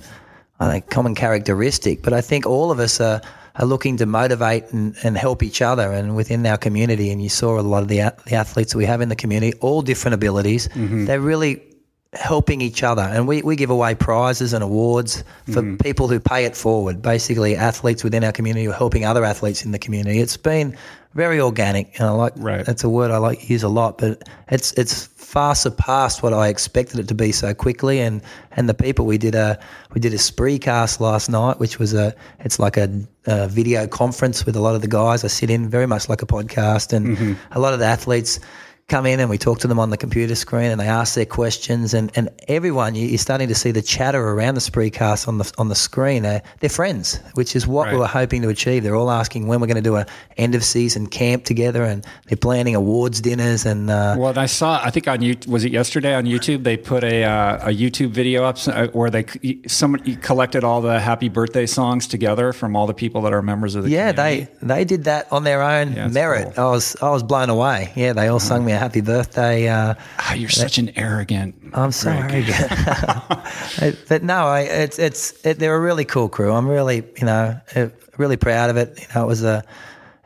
I 0.59 0.71
think, 0.71 0.89
common 0.89 1.15
characteristic. 1.15 2.01
But 2.01 2.13
I 2.13 2.21
think 2.21 2.45
all 2.45 2.71
of 2.71 2.79
us 2.79 2.99
are. 2.99 3.21
Are 3.57 3.65
looking 3.65 3.95
to 3.99 4.05
motivate 4.05 4.73
and, 4.73 4.97
and 5.01 5.17
help 5.17 5.41
each 5.41 5.61
other 5.61 5.89
and 5.93 6.13
within 6.13 6.45
our 6.45 6.57
community. 6.57 7.09
And 7.09 7.23
you 7.23 7.29
saw 7.29 7.57
a 7.57 7.61
lot 7.61 7.83
of 7.83 7.87
the, 7.87 7.99
the 8.25 8.35
athletes 8.35 8.73
that 8.73 8.77
we 8.77 8.83
have 8.83 8.99
in 8.99 9.07
the 9.07 9.15
community, 9.15 9.57
all 9.61 9.81
different 9.81 10.13
abilities. 10.13 10.67
Mm-hmm. 10.67 11.05
They're 11.05 11.21
really 11.21 11.63
helping 12.11 12.59
each 12.59 12.83
other. 12.83 13.03
And 13.03 13.29
we, 13.29 13.41
we 13.43 13.55
give 13.55 13.69
away 13.69 13.95
prizes 13.95 14.51
and 14.51 14.61
awards 14.61 15.23
for 15.45 15.61
mm-hmm. 15.61 15.77
people 15.77 16.09
who 16.09 16.19
pay 16.19 16.43
it 16.43 16.57
forward. 16.57 17.01
Basically, 17.01 17.55
athletes 17.55 18.03
within 18.03 18.25
our 18.25 18.33
community 18.33 18.67
are 18.67 18.73
helping 18.73 19.05
other 19.05 19.23
athletes 19.23 19.63
in 19.63 19.71
the 19.71 19.79
community. 19.79 20.19
It's 20.19 20.35
been 20.35 20.75
very 21.13 21.39
organic, 21.39 21.97
and 21.97 22.09
I 22.09 22.11
like 22.11 22.33
Right. 22.35 22.65
that's 22.65 22.83
a 22.83 22.89
word 22.89 23.09
I 23.09 23.19
like 23.19 23.39
to 23.39 23.47
use 23.47 23.63
a 23.63 23.69
lot. 23.69 23.99
But 23.99 24.27
it's 24.49 24.73
it's 24.73 25.07
far 25.35 25.53
surpassed 25.53 26.23
what 26.23 26.33
I 26.33 26.47
expected 26.47 26.97
it 26.97 27.09
to 27.09 27.13
be 27.13 27.33
so 27.33 27.53
quickly. 27.53 27.99
And 27.99 28.21
and 28.53 28.69
the 28.69 28.73
people 28.73 29.05
we 29.05 29.17
did 29.17 29.35
a 29.35 29.59
we 29.93 29.99
did 29.99 30.13
a 30.13 30.17
spreecast 30.17 31.01
last 31.01 31.29
night, 31.29 31.59
which 31.59 31.77
was 31.77 31.93
a 31.93 32.15
it's 32.39 32.57
like 32.57 32.77
a, 32.77 32.89
a 33.25 33.49
video 33.49 33.85
conference 33.85 34.45
with 34.45 34.55
a 34.55 34.61
lot 34.61 34.75
of 34.75 34.81
the 34.81 34.87
guys. 34.87 35.25
I 35.25 35.27
sit 35.27 35.49
in 35.49 35.69
very 35.69 35.87
much 35.87 36.07
like 36.07 36.21
a 36.21 36.25
podcast, 36.25 36.93
and 36.93 37.17
mm-hmm. 37.17 37.33
a 37.51 37.59
lot 37.59 37.73
of 37.73 37.79
the 37.79 37.85
athletes 37.85 38.39
come 38.87 39.07
in 39.07 39.19
and 39.19 39.31
we 39.31 39.37
talk 39.39 39.57
to 39.57 39.67
them 39.67 39.79
on 39.79 39.89
the 39.89 39.97
computer 39.97 40.35
screen 40.35 40.69
and 40.69 40.79
they 40.79 40.87
ask 40.87 41.15
their 41.15 41.25
questions 41.25 41.95
and, 41.95 42.11
and 42.15 42.29
everyone 42.47 42.93
you, 42.93 43.07
you're 43.07 43.17
starting 43.17 43.47
to 43.47 43.55
see 43.55 43.71
the 43.71 43.81
chatter 43.81 44.21
around 44.29 44.53
the 44.53 44.61
Spreecast 44.61 45.27
on 45.27 45.39
the 45.39 45.51
on 45.57 45.69
the 45.69 45.75
screen 45.75 46.21
they're, 46.21 46.43
they're 46.59 46.69
friends 46.69 47.19
which 47.33 47.55
is 47.55 47.65
what 47.65 47.85
Right. 47.85 47.93
we 47.93 47.99
were 47.99 48.05
hoping 48.05 48.43
to 48.43 48.49
achieve 48.49 48.83
they're 48.83 48.95
all 48.95 49.09
asking 49.09 49.47
when 49.47 49.59
we're 49.59 49.65
going 49.65 49.75
to 49.77 49.81
do 49.81 49.95
a 49.95 50.05
end 50.37 50.53
of 50.53 50.63
season 50.63 51.07
camp 51.07 51.45
together 51.45 51.83
and 51.83 52.05
they're 52.27 52.37
planning 52.37 52.75
awards 52.75 53.21
dinners 53.21 53.65
and 53.65 53.89
uh, 53.89 54.15
Well, 54.19 54.37
I 54.37 54.45
saw. 54.45 54.79
I 54.83 54.91
think 54.91 55.07
on 55.07 55.21
you 55.23 55.35
was 55.47 55.65
it 55.65 55.71
yesterday 55.71 56.13
on 56.13 56.25
YouTube 56.25 56.63
they 56.63 56.77
put 56.77 57.03
a 57.03 57.23
uh, 57.23 57.69
a 57.69 57.73
YouTube 57.73 58.11
video 58.11 58.43
up 58.43 58.57
uh, 58.67 58.87
where 58.89 59.09
they 59.09 59.25
someone 59.67 60.03
collected 60.17 60.63
all 60.63 60.81
the 60.81 60.99
happy 60.99 61.27
birthday 61.29 61.65
songs 61.65 62.05
together 62.05 62.53
from 62.53 62.75
all 62.75 62.85
the 62.85 62.93
people 62.93 63.21
that 63.23 63.33
are 63.33 63.41
members 63.41 63.73
of 63.73 63.83
the 63.83 63.89
yeah 63.89 64.11
community. 64.13 64.51
they 64.61 64.67
they 64.67 64.85
did 64.85 65.05
that 65.05 65.31
on 65.31 65.43
their 65.43 65.63
own 65.63 65.93
Yeah, 65.93 66.07
merit 66.07 66.53
cool. 66.55 66.67
I 66.67 66.69
was 66.69 66.95
I 67.01 67.09
was 67.09 67.23
blown 67.23 67.49
away 67.49 67.91
yeah 67.95 68.13
they 68.13 68.27
all 68.27 68.39
sung 68.39 68.63
me 68.63 68.74
a 68.75 68.79
happy 68.79 69.01
birthday 69.01 69.67
uh, 69.67 69.95
Ah, 70.19 70.33
you're 70.33 70.49
such 70.49 70.77
an 70.77 70.91
arrogant. 70.95 71.55
I'm 71.73 71.91
so 71.91 72.11
Greg. 72.11 72.49
arrogant. 72.49 73.97
but 74.09 74.23
no, 74.23 74.45
I, 74.47 74.61
it's 74.61 74.99
it's 74.99 75.45
it, 75.45 75.59
they're 75.59 75.75
a 75.75 75.79
really 75.79 76.05
cool 76.05 76.29
crew. 76.29 76.53
I'm 76.53 76.67
really 76.67 76.97
you 77.17 77.25
know 77.25 77.59
uh, 77.75 77.87
really 78.17 78.37
proud 78.37 78.69
of 78.69 78.77
it. 78.77 78.99
You 78.99 79.07
know, 79.15 79.23
it 79.23 79.27
was 79.27 79.43
a 79.43 79.63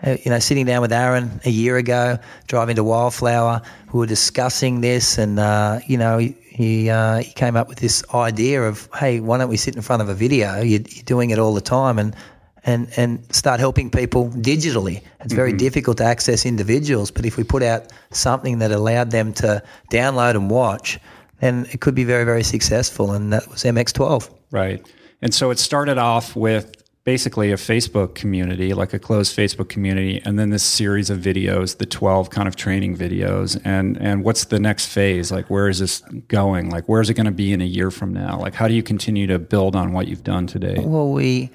uh, 0.04 0.18
you 0.24 0.32
know 0.32 0.40
sitting 0.40 0.66
down 0.66 0.82
with 0.82 0.92
Aaron 0.94 1.40
a 1.46 1.50
year 1.50 1.78
ago, 1.78 2.18
driving 2.48 2.76
to 2.76 2.84
Wildflower. 2.84 3.62
We 3.94 4.00
were 4.00 4.06
discussing 4.06 4.82
this, 4.82 5.18
and 5.18 5.40
uh, 5.40 5.80
you 5.88 5.98
know 5.98 6.18
he 6.18 6.36
he, 6.50 6.90
uh, 6.90 7.20
he 7.20 7.32
came 7.32 7.56
up 7.56 7.70
with 7.70 7.80
this 7.80 8.04
idea 8.14 8.64
of 8.64 8.90
hey, 9.00 9.20
why 9.22 9.38
don't 9.38 9.50
we 9.50 9.58
sit 9.58 9.76
in 9.76 9.82
front 9.82 10.02
of 10.02 10.10
a 10.10 10.14
video? 10.14 10.58
You're, 10.58 10.82
you're 10.82 11.04
doing 11.06 11.30
it 11.30 11.40
all 11.40 11.54
the 11.54 11.62
time, 11.62 11.98
and 11.98 12.16
and 12.66 12.90
and 12.98 13.24
start 13.34 13.60
helping 13.60 13.90
people 13.90 14.30
digitally. 14.30 15.02
It's 15.22 15.34
very 15.34 15.52
mm-hmm. 15.52 15.58
difficult 15.58 15.98
to 15.98 16.04
access 16.04 16.46
individuals, 16.46 17.12
but 17.12 17.26
if 17.26 17.38
we 17.38 17.44
put 17.44 17.64
out 17.64 17.92
something 18.12 18.60
that 18.60 18.72
allowed 18.72 19.12
them 19.12 19.34
to 19.34 19.64
download 19.92 20.32
and 20.32 20.50
watch, 20.50 21.00
then 21.40 21.68
it 21.72 21.82
could 21.82 21.96
be 21.96 22.04
very 22.04 22.24
very 22.24 22.44
successful. 22.44 23.12
And 23.12 23.34
that 23.34 23.48
was 23.48 23.64
MX12. 23.64 24.30
Right. 24.52 24.86
And 25.22 25.34
so 25.34 25.52
it 25.52 25.60
started 25.60 25.98
off 25.98 26.36
with 26.36 26.80
basically 27.04 27.52
a 27.52 27.56
Facebook 27.56 28.14
community, 28.14 28.74
like 28.74 28.94
a 28.94 29.00
closed 29.00 29.36
Facebook 29.36 29.68
community, 29.68 30.22
and 30.26 30.38
then 30.38 30.52
this 30.52 30.64
series 30.64 31.10
of 31.10 31.20
videos, 31.20 31.78
the 31.78 31.86
12 31.86 32.30
kind 32.30 32.48
of 32.48 32.56
training 32.56 32.96
videos. 32.96 33.60
And 33.64 33.98
and 33.98 34.24
what's 34.24 34.46
the 34.46 34.60
next 34.60 34.88
phase? 34.88 35.32
Like 35.32 35.50
where 35.50 35.68
is 35.70 35.80
this 35.80 36.02
going? 36.28 36.70
Like 36.70 36.88
where 36.88 37.02
is 37.02 37.10
it 37.10 37.16
going 37.16 37.26
to 37.26 37.32
be 37.32 37.52
in 37.52 37.62
a 37.62 37.66
year 37.66 37.92
from 37.92 38.14
now? 38.14 38.40
Like 38.40 38.54
how 38.54 38.68
do 38.68 38.74
you 38.74 38.84
continue 38.84 39.28
to 39.28 39.40
build 39.40 39.76
on 39.76 39.92
what 39.92 40.08
you've 40.08 40.24
done 40.24 40.48
today? 40.48 40.76
Well, 40.78 41.12
we 41.12 41.50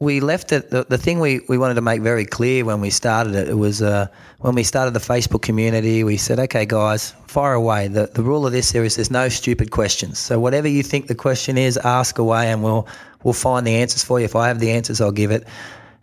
we 0.00 0.20
left 0.20 0.50
it. 0.50 0.70
The, 0.70 0.84
the 0.84 0.96
thing 0.96 1.20
we, 1.20 1.40
we 1.46 1.58
wanted 1.58 1.74
to 1.74 1.82
make 1.82 2.00
very 2.00 2.24
clear 2.24 2.64
when 2.64 2.80
we 2.80 2.88
started 2.88 3.34
it, 3.34 3.48
it 3.48 3.58
was 3.58 3.82
uh, 3.82 4.08
when 4.38 4.54
we 4.54 4.64
started 4.64 4.94
the 4.94 5.00
Facebook 5.00 5.42
community. 5.42 6.02
We 6.02 6.16
said, 6.16 6.40
okay, 6.40 6.64
guys, 6.64 7.10
fire 7.26 7.52
away. 7.52 7.88
The 7.88 8.06
the 8.06 8.22
rule 8.22 8.46
of 8.46 8.52
this 8.52 8.72
here 8.72 8.82
is 8.82 8.96
there's 8.96 9.10
no 9.10 9.28
stupid 9.28 9.70
questions. 9.70 10.18
So 10.18 10.40
whatever 10.40 10.68
you 10.68 10.82
think 10.82 11.06
the 11.06 11.14
question 11.14 11.58
is, 11.58 11.76
ask 11.76 12.18
away, 12.18 12.50
and 12.50 12.62
we'll 12.64 12.88
we'll 13.22 13.34
find 13.34 13.66
the 13.66 13.76
answers 13.76 14.02
for 14.02 14.18
you. 14.18 14.24
If 14.24 14.34
I 14.34 14.48
have 14.48 14.58
the 14.58 14.70
answers, 14.70 15.02
I'll 15.02 15.12
give 15.12 15.30
it. 15.30 15.46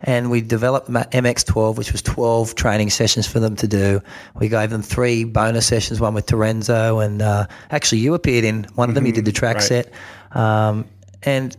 And 0.00 0.30
we 0.30 0.42
developed 0.42 0.88
MX12, 0.88 1.76
which 1.76 1.90
was 1.90 2.02
12 2.02 2.54
training 2.54 2.90
sessions 2.90 3.26
for 3.26 3.40
them 3.40 3.56
to 3.56 3.66
do. 3.66 4.00
We 4.36 4.48
gave 4.48 4.70
them 4.70 4.80
three 4.80 5.24
bonus 5.24 5.66
sessions, 5.66 5.98
one 5.98 6.14
with 6.14 6.26
Terenzo, 6.26 7.04
and 7.04 7.20
uh, 7.20 7.48
actually 7.72 7.98
you 7.98 8.14
appeared 8.14 8.44
in 8.44 8.62
one 8.76 8.88
of 8.90 8.94
them. 8.94 9.06
You 9.06 9.12
did 9.12 9.24
the 9.24 9.32
track 9.32 9.56
right. 9.56 9.64
set, 9.64 9.92
um, 10.30 10.84
and 11.24 11.56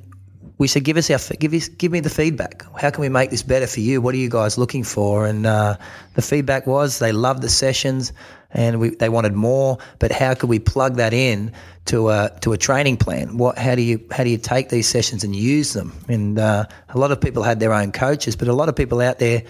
we 0.59 0.67
said, 0.67 0.83
give 0.83 0.97
us 0.97 1.09
our, 1.09 1.35
give 1.37 1.53
us, 1.53 1.69
give 1.69 1.91
me 1.91 2.01
the 2.01 2.09
feedback. 2.09 2.65
How 2.77 2.89
can 2.89 3.01
we 3.01 3.07
make 3.09 3.29
this 3.29 3.43
better 3.43 3.65
for 3.65 3.79
you? 3.79 4.01
What 4.01 4.13
are 4.13 4.17
you 4.17 4.29
guys 4.29 4.57
looking 4.57 4.83
for? 4.83 5.25
And 5.25 5.45
uh, 5.45 5.77
the 6.15 6.21
feedback 6.21 6.67
was 6.67 6.99
they 6.99 7.13
loved 7.13 7.41
the 7.41 7.49
sessions, 7.49 8.11
and 8.51 8.79
we, 8.79 8.89
they 8.89 9.07
wanted 9.07 9.33
more. 9.33 9.77
But 9.99 10.11
how 10.11 10.33
could 10.33 10.49
we 10.49 10.59
plug 10.59 10.97
that 10.97 11.13
in 11.13 11.53
to 11.85 12.09
a 12.09 12.37
to 12.41 12.51
a 12.51 12.57
training 12.57 12.97
plan? 12.97 13.37
What, 13.37 13.57
how 13.57 13.73
do 13.75 13.81
you 13.81 14.05
how 14.11 14.25
do 14.25 14.29
you 14.29 14.37
take 14.37 14.67
these 14.67 14.87
sessions 14.87 15.23
and 15.23 15.33
use 15.33 15.71
them? 15.71 15.93
And 16.09 16.37
uh, 16.37 16.65
a 16.89 16.97
lot 16.97 17.11
of 17.11 17.21
people 17.21 17.41
had 17.41 17.61
their 17.61 17.71
own 17.71 17.93
coaches, 17.93 18.35
but 18.35 18.49
a 18.49 18.53
lot 18.53 18.67
of 18.67 18.75
people 18.75 18.99
out 18.99 19.19
there 19.19 19.43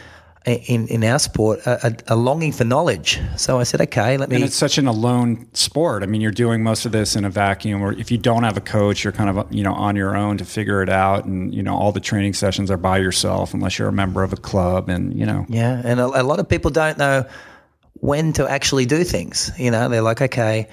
in 0.46 0.88
in 0.88 1.04
our 1.04 1.20
sport 1.20 1.60
a, 1.66 1.96
are 2.08 2.16
longing 2.16 2.52
for 2.52 2.64
knowledge. 2.64 3.20
So 3.36 3.60
I 3.60 3.64
said, 3.64 3.82
okay, 3.82 4.18
let 4.18 4.30
me. 4.30 4.36
And 4.36 4.46
it's 4.46 4.56
such 4.56 4.78
an 4.78 4.88
alone 4.88 5.48
sport. 5.54 6.02
I 6.02 6.06
mean, 6.06 6.22
you're 6.22 6.32
doing 6.32 6.64
most 6.64 6.86
of 6.86 6.92
this 6.92 7.16
in 7.16 7.26
a 7.26 7.30
vacuum, 7.30 7.82
or 7.82 7.94
if 7.94 8.10
you 8.10 8.18
don't 8.18 8.44
have 8.44 8.58
a 8.58 8.62
coach, 8.62 9.04
you're 9.04 9.14
kind 9.14 9.30
of 9.30 9.54
you 9.54 9.64
know 9.64 9.74
on 9.74 9.96
your 9.96 10.16
own 10.16 10.38
to 10.38 10.46
figure 10.46 10.82
it 10.82 10.90
out. 10.90 11.26
And 11.26 11.54
you 11.54 11.62
know, 11.62 11.76
all 11.76 11.92
the 11.92 12.00
training 12.00 12.34
sessions 12.34 12.72
are 12.72 12.78
by 12.78 12.98
yourself, 13.00 13.54
unless 13.54 13.78
you're 13.78 13.90
a 13.90 13.94
member 13.94 14.24
of 14.24 14.34
a 14.34 14.38
club. 14.38 14.90
And 14.90 15.18
you 15.18 15.26
know, 15.26 15.46
Yeah, 15.50 15.82
and 15.84 16.00
a, 16.00 16.06
a 16.06 16.24
lot 16.24 16.40
of 16.40 16.48
people 16.48 16.72
don't 16.72 16.98
know 16.98 17.26
when 17.96 18.34
to 18.34 18.50
actually 18.50 18.86
do 18.86 19.04
things. 19.04 19.52
You 19.58 19.72
know, 19.72 19.90
they're 19.90 20.02
like, 20.02 20.22
okay, 20.22 20.70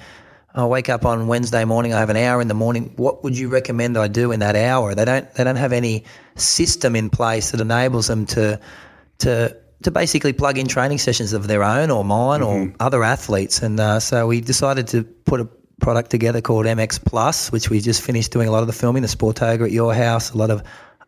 I 0.55 0.65
wake 0.65 0.87
up 0.87 1.05
on 1.05 1.27
Wednesday 1.27 1.65
morning. 1.65 1.93
I 1.93 1.99
have 1.99 2.09
an 2.09 2.17
hour 2.17 2.41
in 2.41 2.47
the 2.47 2.53
morning. 2.53 2.93
What 2.95 3.23
would 3.23 3.37
you 3.37 3.49
recommend 3.49 3.97
I 3.97 4.07
do 4.07 4.31
in 4.31 4.39
that 4.39 4.55
hour? 4.55 4.95
They 4.95 5.05
don't. 5.05 5.31
They 5.33 5.43
don't 5.43 5.57
have 5.57 5.73
any 5.73 6.05
system 6.35 6.95
in 6.95 7.09
place 7.09 7.51
that 7.51 7.59
enables 7.59 8.07
them 8.07 8.25
to 8.27 8.59
to 9.19 9.55
to 9.83 9.91
basically 9.91 10.33
plug 10.33 10.57
in 10.57 10.67
training 10.67 10.97
sessions 10.97 11.33
of 11.33 11.47
their 11.47 11.63
own 11.63 11.91
or 11.91 12.03
mine 12.03 12.41
or 12.41 12.73
other 12.79 13.03
athletes. 13.03 13.61
And 13.61 13.79
uh, 13.79 13.99
so 13.99 14.25
we 14.25 14.41
decided 14.41 14.87
to 14.87 15.03
put 15.03 15.39
a 15.39 15.47
product 15.79 16.09
together 16.09 16.41
called 16.41 16.65
MX 16.65 17.05
Plus, 17.05 17.51
which 17.51 17.69
we 17.69 17.79
just 17.79 18.01
finished 18.01 18.31
doing 18.31 18.47
a 18.47 18.51
lot 18.51 18.61
of 18.61 18.67
the 18.67 18.73
filming, 18.73 19.03
the 19.03 19.07
Sportoga 19.07 19.65
at 19.65 19.71
your 19.71 19.93
house, 19.93 20.31
a 20.31 20.37
lot 20.37 20.49
of 20.49 20.63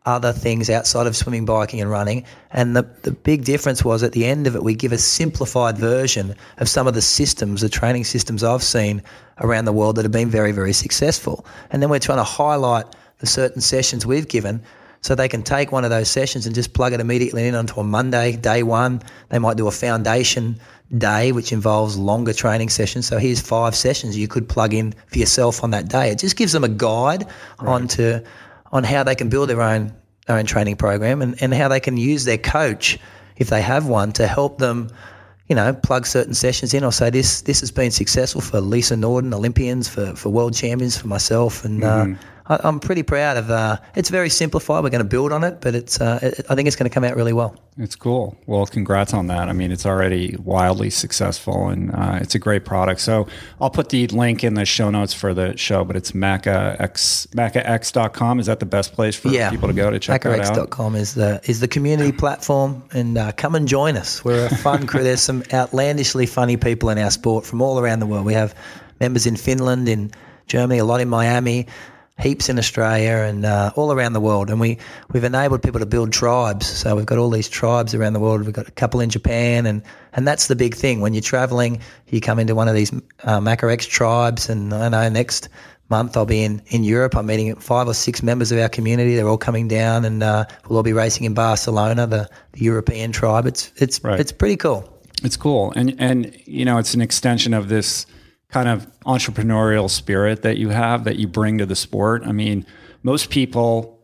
other 0.05 0.31
things 0.31 0.69
outside 0.69 1.07
of 1.07 1.15
swimming, 1.15 1.45
biking, 1.45 1.81
and 1.81 1.89
running. 1.89 2.23
And 2.51 2.75
the, 2.75 2.83
the 3.03 3.11
big 3.11 3.43
difference 3.43 3.83
was 3.83 4.01
at 4.03 4.13
the 4.13 4.25
end 4.25 4.47
of 4.47 4.55
it, 4.55 4.63
we 4.63 4.75
give 4.75 4.91
a 4.91 4.97
simplified 4.97 5.77
version 5.77 6.35
of 6.57 6.69
some 6.69 6.87
of 6.87 6.93
the 6.93 7.01
systems, 7.01 7.61
the 7.61 7.69
training 7.69 8.05
systems 8.05 8.43
I've 8.43 8.63
seen 8.63 9.01
around 9.39 9.65
the 9.65 9.73
world 9.73 9.95
that 9.97 10.03
have 10.03 10.11
been 10.11 10.29
very, 10.29 10.51
very 10.51 10.73
successful. 10.73 11.45
And 11.71 11.81
then 11.81 11.89
we're 11.89 11.99
trying 11.99 12.19
to 12.19 12.23
highlight 12.23 12.85
the 13.19 13.27
certain 13.27 13.61
sessions 13.61 14.05
we've 14.05 14.27
given 14.27 14.63
so 15.01 15.15
they 15.15 15.27
can 15.27 15.43
take 15.43 15.71
one 15.71 15.83
of 15.83 15.89
those 15.89 16.09
sessions 16.09 16.45
and 16.45 16.53
just 16.53 16.73
plug 16.73 16.93
it 16.93 16.99
immediately 16.99 17.47
in 17.47 17.55
onto 17.55 17.79
a 17.79 17.83
Monday, 17.83 18.35
day 18.35 18.63
one. 18.63 19.01
They 19.29 19.39
might 19.39 19.57
do 19.57 19.67
a 19.67 19.71
foundation 19.71 20.59
day, 20.97 21.31
which 21.31 21.51
involves 21.51 21.97
longer 21.97 22.33
training 22.33 22.69
sessions. 22.69 23.07
So 23.07 23.17
here's 23.17 23.41
five 23.41 23.75
sessions 23.75 24.17
you 24.17 24.27
could 24.27 24.49
plug 24.49 24.73
in 24.73 24.93
for 25.07 25.17
yourself 25.17 25.63
on 25.63 25.71
that 25.71 25.87
day. 25.87 26.09
It 26.09 26.19
just 26.19 26.35
gives 26.35 26.51
them 26.51 26.63
a 26.63 26.69
guide 26.69 27.27
onto 27.59 28.19
on 28.71 28.83
how 28.83 29.03
they 29.03 29.15
can 29.15 29.29
build 29.29 29.49
their 29.49 29.61
own 29.61 29.93
their 30.27 30.37
own 30.37 30.45
training 30.45 30.75
program 30.75 31.21
and, 31.21 31.41
and 31.41 31.53
how 31.53 31.67
they 31.67 31.79
can 31.79 31.97
use 31.97 32.25
their 32.25 32.37
coach 32.37 32.99
if 33.37 33.49
they 33.49 33.61
have 33.61 33.87
one 33.87 34.11
to 34.13 34.27
help 34.27 34.59
them 34.59 34.89
you 35.47 35.55
know, 35.55 35.73
plug 35.73 36.05
certain 36.05 36.35
sessions 36.35 36.75
in 36.75 36.83
or 36.83 36.91
say 36.91 37.09
this 37.09 37.41
this 37.41 37.59
has 37.59 37.71
been 37.71 37.89
successful 37.89 38.39
for 38.39 38.61
Lisa 38.61 38.95
Norden, 38.95 39.33
Olympians, 39.33 39.89
for, 39.89 40.15
for 40.15 40.29
world 40.29 40.53
champions, 40.53 40.95
for 40.95 41.07
myself, 41.07 41.65
and 41.65 41.83
uh, 41.83 42.05
I, 42.49 42.59
I'm 42.63 42.79
pretty 42.79 43.03
proud 43.03 43.37
of. 43.37 43.49
Uh, 43.49 43.77
it's 43.95 44.09
very 44.09 44.29
simplified. 44.29 44.83
We're 44.83 44.89
going 44.89 45.03
to 45.03 45.07
build 45.07 45.31
on 45.31 45.43
it, 45.43 45.61
but 45.61 45.75
it's 45.75 46.01
uh, 46.01 46.19
it, 46.21 46.45
I 46.49 46.55
think 46.55 46.67
it's 46.67 46.75
going 46.75 46.89
to 46.89 46.93
come 46.93 47.03
out 47.03 47.15
really 47.15 47.33
well. 47.33 47.55
It's 47.77 47.95
cool. 47.95 48.37
Well, 48.45 48.65
congrats 48.65 49.13
on 49.13 49.27
that. 49.27 49.47
I 49.47 49.53
mean, 49.53 49.71
it's 49.71 49.85
already 49.85 50.35
wildly 50.43 50.89
successful 50.89 51.69
and 51.69 51.91
uh, 51.93 52.19
it's 52.19 52.35
a 52.35 52.39
great 52.39 52.65
product. 52.65 52.99
So 52.99 53.27
I'll 53.61 53.69
put 53.69 53.87
the 53.89 54.05
link 54.07 54.43
in 54.43 54.55
the 54.55 54.65
show 54.65 54.89
notes 54.89 55.13
for 55.13 55.33
the 55.33 55.55
show, 55.55 55.85
but 55.85 55.95
it's 55.95 56.11
maccax, 56.11 57.27
maccax.com. 57.27 58.39
Is 58.39 58.47
that 58.47 58.59
the 58.59 58.65
best 58.65 58.93
place 58.93 59.15
for 59.15 59.29
Yeah, 59.29 59.49
people 59.49 59.69
to 59.69 59.73
go 59.73 59.89
to 59.89 59.99
check 59.99 60.23
that 60.23 60.39
out? 60.39 60.57
Maccax.com 60.57 60.95
is 60.95 61.13
the 61.13 61.39
is 61.45 61.61
the 61.61 61.67
community 61.69 62.11
platform, 62.11 62.83
and 62.91 63.17
uh, 63.17 63.31
come 63.33 63.55
and 63.55 63.67
join 63.67 63.95
us. 63.95 64.25
We're 64.25 64.47
a 64.47 64.55
fun 64.57 64.85
crew. 64.87 65.03
There's 65.03 65.21
some 65.21 65.43
outlandishly 65.53 66.25
funny 66.25 66.57
people 66.57 66.89
in 66.89 66.97
our 66.97 67.11
sport 67.11 67.45
from 67.45 67.61
all 67.61 67.79
around 67.79 67.99
the 67.99 68.07
world. 68.07 68.25
We 68.25 68.33
have 68.33 68.53
members 68.99 69.25
in 69.25 69.37
Finland, 69.37 69.87
in 69.87 70.11
Germany, 70.47 70.79
a 70.79 70.85
lot 70.85 70.99
in 70.99 71.07
Miami, 71.07 71.67
heaps 72.19 72.49
in 72.49 72.57
Australia, 72.59 73.25
and 73.27 73.45
uh, 73.45 73.71
all 73.75 73.91
around 73.91 74.13
the 74.13 74.19
world. 74.19 74.49
And 74.49 74.59
we 74.59 74.77
we've 75.11 75.23
enabled 75.23 75.63
people 75.63 75.79
to 75.79 75.85
build 75.85 76.11
tribes. 76.11 76.67
So 76.67 76.95
we've 76.95 77.05
got 77.05 77.17
all 77.17 77.29
these 77.29 77.49
tribes 77.49 77.93
around 77.95 78.13
the 78.13 78.19
world. 78.19 78.43
We've 78.43 78.53
got 78.53 78.67
a 78.67 78.71
couple 78.71 78.99
in 78.99 79.09
Japan, 79.09 79.65
and 79.65 79.81
and 80.13 80.27
that's 80.27 80.47
the 80.47 80.55
big 80.55 80.75
thing. 80.75 81.01
When 81.01 81.13
you're 81.13 81.21
traveling, 81.21 81.81
you 82.09 82.21
come 82.21 82.39
into 82.39 82.55
one 82.55 82.67
of 82.67 82.75
these 82.75 82.91
uh, 83.23 83.39
MaccaX 83.39 83.87
tribes, 83.87 84.49
and 84.49 84.73
I 84.73 84.89
know 84.89 85.09
next 85.09 85.49
month 85.89 86.15
I'll 86.15 86.25
be 86.25 86.43
in, 86.43 86.61
in 86.67 86.83
Europe. 86.83 87.15
I'm 87.15 87.25
meeting 87.25 87.55
five 87.55 87.87
or 87.87 87.95
six 87.95 88.21
members 88.21 88.51
of 88.51 88.59
our 88.59 88.69
community. 88.69 89.15
They're 89.15 89.27
all 89.27 89.37
coming 89.39 89.67
down, 89.67 90.05
and 90.05 90.21
uh, 90.21 90.45
we'll 90.67 90.77
all 90.77 90.83
be 90.83 90.93
racing 90.93 91.25
in 91.25 91.33
Barcelona, 91.33 92.05
the, 92.05 92.29
the 92.51 92.63
European 92.63 93.11
tribe. 93.11 93.47
It's 93.47 93.71
it's 93.77 94.03
Right. 94.03 94.19
it's 94.19 94.31
pretty 94.31 94.57
cool. 94.57 94.87
It's 95.23 95.35
cool, 95.37 95.73
and 95.75 95.95
and 95.99 96.35
you 96.45 96.63
know, 96.63 96.77
it's 96.77 96.93
an 96.93 97.01
extension 97.01 97.53
of 97.53 97.67
this 97.69 98.05
kind 98.51 98.67
of 98.67 98.87
entrepreneurial 99.01 99.89
spirit 99.89 100.41
that 100.41 100.57
you 100.57 100.69
have 100.69 101.03
that 101.03 101.17
you 101.17 101.27
bring 101.27 101.57
to 101.59 101.65
the 101.65 101.75
sport. 101.75 102.23
I 102.25 102.31
mean, 102.31 102.65
most 103.03 103.29
people, 103.29 103.99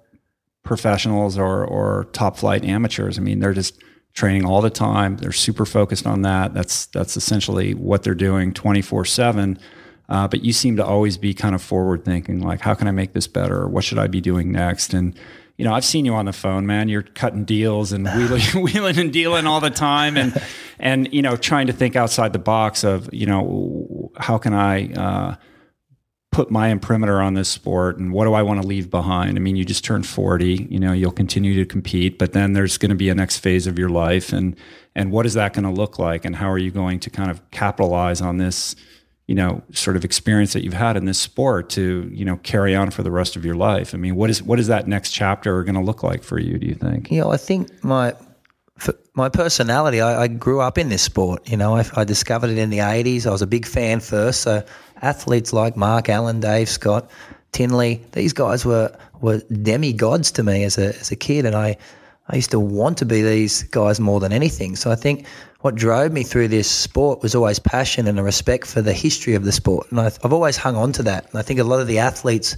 professionals 0.64 1.38
or 1.38 1.66
or 1.66 2.06
top 2.14 2.38
flight 2.38 2.64
amateurs, 2.64 3.18
I 3.18 3.22
mean, 3.22 3.40
they're 3.40 3.54
just 3.54 3.82
training 4.14 4.46
all 4.46 4.62
the 4.62 4.70
time. 4.70 5.18
They're 5.18 5.32
super 5.32 5.66
focused 5.66 6.08
on 6.08 6.22
that. 6.22 6.54
That's 6.54 6.86
that's 6.88 7.18
essentially 7.18 7.74
what 7.74 8.04
they're 8.04 8.16
doing 8.16 8.54
twenty 8.54 8.82
four 8.82 9.06
seven. 9.06 9.60
Uh, 10.08 10.28
but 10.28 10.44
you 10.44 10.54
seem 10.54 10.76
to 10.76 10.86
always 10.86 11.18
be 11.18 11.34
kind 11.34 11.56
of 11.56 11.62
forward 11.64 12.06
thinking, 12.06 12.40
like, 12.40 12.62
how 12.62 12.76
can 12.76 12.88
I 12.88 12.92
make 12.92 13.14
this 13.14 13.28
better? 13.28 13.68
What 13.68 13.84
should 13.84 13.98
I 13.98 14.06
be 14.06 14.22
doing 14.22 14.52
next? 14.52 14.94
And 14.94 15.18
you 15.58 15.64
know, 15.64 15.74
I've 15.74 15.86
seen 15.86 16.04
you 16.04 16.14
on 16.14 16.26
the 16.26 16.34
phone, 16.34 16.66
man. 16.66 16.90
You're 16.90 17.02
cutting 17.02 17.46
deals 17.46 17.92
and 17.94 18.06
wheeling, 18.16 18.44
wheeling 18.62 19.00
and 19.00 19.12
dealing 19.12 19.48
all 19.48 19.62
the 19.62 19.70
time, 19.70 20.18
and 20.18 20.42
and 20.80 21.12
you 21.14 21.22
know, 21.22 21.36
trying 21.38 21.68
to 21.68 21.74
think 21.74 21.96
outside 21.96 22.34
the 22.34 22.40
box 22.40 22.84
of 22.84 23.10
you 23.14 23.26
know, 23.26 23.44
how 24.18 24.38
can 24.38 24.54
I 24.54 24.92
uh, 24.94 25.36
put 26.32 26.52
my 26.52 26.70
imprimatur 26.70 27.22
on 27.22 27.34
this 27.34 27.50
sport, 27.50 27.98
and 27.98 28.12
what 28.12 28.26
do 28.26 28.34
I 28.34 28.42
want 28.42 28.62
to 28.62 28.68
leave 28.68 28.90
behind? 28.90 29.38
I 29.38 29.40
mean, 29.40 29.56
you 29.56 29.66
just 29.66 29.84
turned 29.84 30.06
forty. 30.06 30.68
You 30.70 30.80
know, 30.80 30.94
you'll 30.94 31.12
continue 31.12 31.56
to 31.56 31.66
compete, 31.66 32.18
but 32.18 32.34
then 32.34 32.54
there's 32.54 32.78
going 32.78 32.90
to 32.90 32.96
be 32.96 33.10
a 33.10 33.16
next 33.16 33.40
phase 33.40 33.68
of 33.68 33.80
your 33.80 33.90
life, 33.90 34.34
and 34.34 34.56
and 34.96 35.12
what 35.12 35.26
is 35.26 35.34
that 35.36 35.54
going 35.54 35.64
to 35.66 35.72
look 35.72 36.00
like, 36.00 36.26
and 36.26 36.36
how 36.36 36.50
are 36.50 36.58
you 36.58 36.72
going 36.72 37.00
to 37.02 37.10
kind 37.10 37.32
of 37.32 37.50
capitalize 37.52 38.22
on 38.22 38.38
this? 38.38 38.76
you 39.28 39.36
know 39.36 39.64
sort 39.74 39.98
of 39.98 40.06
experience 40.06 40.54
that 40.54 40.64
you've 40.64 40.74
had 40.74 40.96
in 40.96 41.06
this 41.06 41.18
sport 41.18 41.70
to 41.70 42.10
you 42.14 42.24
know 42.24 42.38
carry 42.38 42.76
on 42.76 42.92
for 42.92 43.04
the 43.04 43.12
rest 43.12 43.36
of 43.36 43.44
your 43.44 43.56
life 43.56 43.94
i 43.94 43.98
mean 43.98 44.16
what 44.16 44.30
is 44.30 44.44
what 44.44 44.60
is 44.60 44.68
that 44.68 44.88
next 44.88 45.12
chapter 45.12 45.64
going 45.64 45.76
to 45.76 45.82
look 45.82 46.04
like 46.04 46.24
for 46.24 46.40
you 46.40 46.58
do 46.58 46.68
you 46.68 46.76
think 46.76 47.12
you 47.12 47.20
know 47.20 47.32
i 47.32 47.38
think 47.38 47.84
my 47.84 48.14
my 49.14 49.30
personality 49.30 50.02
I, 50.02 50.24
I, 50.24 50.28
grew 50.28 50.60
up 50.60 50.78
in 50.78 50.90
this 50.90 51.02
sport 51.02 51.50
you 51.50 51.56
know 51.56 51.78
I, 51.78 51.86
I, 51.96 52.04
discovered 52.04 52.50
it 52.50 52.58
in 52.58 52.70
the 52.70 52.80
80s 52.80 53.26
i 53.26 53.32
was 53.32 53.42
a 53.42 53.48
big 53.48 53.66
fan 53.66 54.02
first 54.02 54.42
so 54.42 54.64
athletes 55.02 55.54
like 55.54 55.78
mark 55.78 56.10
allen 56.10 56.42
dave 56.42 56.68
scott 56.68 57.10
tinley 57.54 58.04
these 58.12 58.34
guys 58.34 58.66
were 58.66 58.94
were 59.22 59.42
demigods 59.62 60.32
to 60.34 60.44
me 60.44 60.66
as 60.66 60.78
a, 60.78 60.88
as 61.00 61.10
a 61.10 61.16
kid 61.16 61.46
and 61.46 61.56
i 61.56 61.78
I 62.28 62.36
used 62.36 62.52
to 62.52 62.60
want 62.60 62.98
to 63.00 63.06
be 63.06 63.22
these 63.22 63.64
guys 63.64 64.00
more 64.00 64.20
than 64.20 64.34
anything. 64.34 64.76
So 64.76 64.92
I 64.92 64.96
think 64.96 65.28
what 65.62 65.76
drove 65.76 66.12
me 66.12 66.24
through 66.24 66.48
this 66.48 66.70
sport 66.70 67.22
was 67.22 67.36
always 67.36 67.60
passion 67.60 68.08
and 68.08 68.20
a 68.20 68.24
respect 68.24 68.66
for 68.66 68.82
the 68.82 68.94
history 68.94 69.36
of 69.36 69.44
the 69.44 69.52
sport. 69.52 69.88
And 69.92 70.00
I've, 70.00 70.34
always 70.34 70.58
hung 70.58 70.76
on 70.76 70.92
to 70.94 71.04
that. 71.04 71.30
And 71.30 71.38
I 71.38 71.44
think 71.44 71.60
a 71.60 71.64
lot 71.64 71.82
of 71.82 71.88
the 71.88 72.00
athletes 72.00 72.58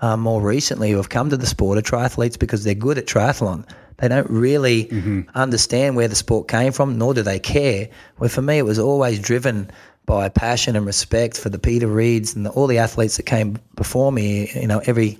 uh, 0.00 0.16
more 0.16 0.40
recently 0.40 0.90
who 0.90 0.96
have 0.96 1.08
come 1.08 1.30
to 1.30 1.36
the 1.36 1.46
sport 1.46 1.78
are 1.78 1.82
triathletes 1.82 2.38
because 2.38 2.64
they're 2.64 2.74
good 2.74 2.98
at 2.98 3.06
triathlon. 3.06 3.68
They 3.98 4.08
don't 4.08 4.30
really 4.30 4.84
mm-hmm. 4.84 5.22
understand 5.34 5.96
where 5.96 6.08
the 6.08 6.14
sport 6.14 6.46
came 6.48 6.72
from, 6.72 6.98
nor 6.98 7.14
do 7.14 7.22
they 7.22 7.40
care. 7.40 7.88
Where 8.18 8.30
for 8.30 8.42
me, 8.42 8.58
it 8.58 8.64
was 8.64 8.78
always 8.78 9.18
driven 9.18 9.70
by 10.06 10.28
passion 10.28 10.76
and 10.76 10.86
respect 10.86 11.36
for 11.36 11.48
the 11.48 11.58
Peter 11.58 11.88
Reids 11.88 12.34
and 12.36 12.46
the, 12.46 12.50
all 12.50 12.66
the 12.66 12.78
athletes 12.78 13.16
that 13.16 13.26
came 13.26 13.58
before 13.74 14.12
me. 14.12 14.50
You 14.54 14.68
know, 14.68 14.80
every 14.86 15.18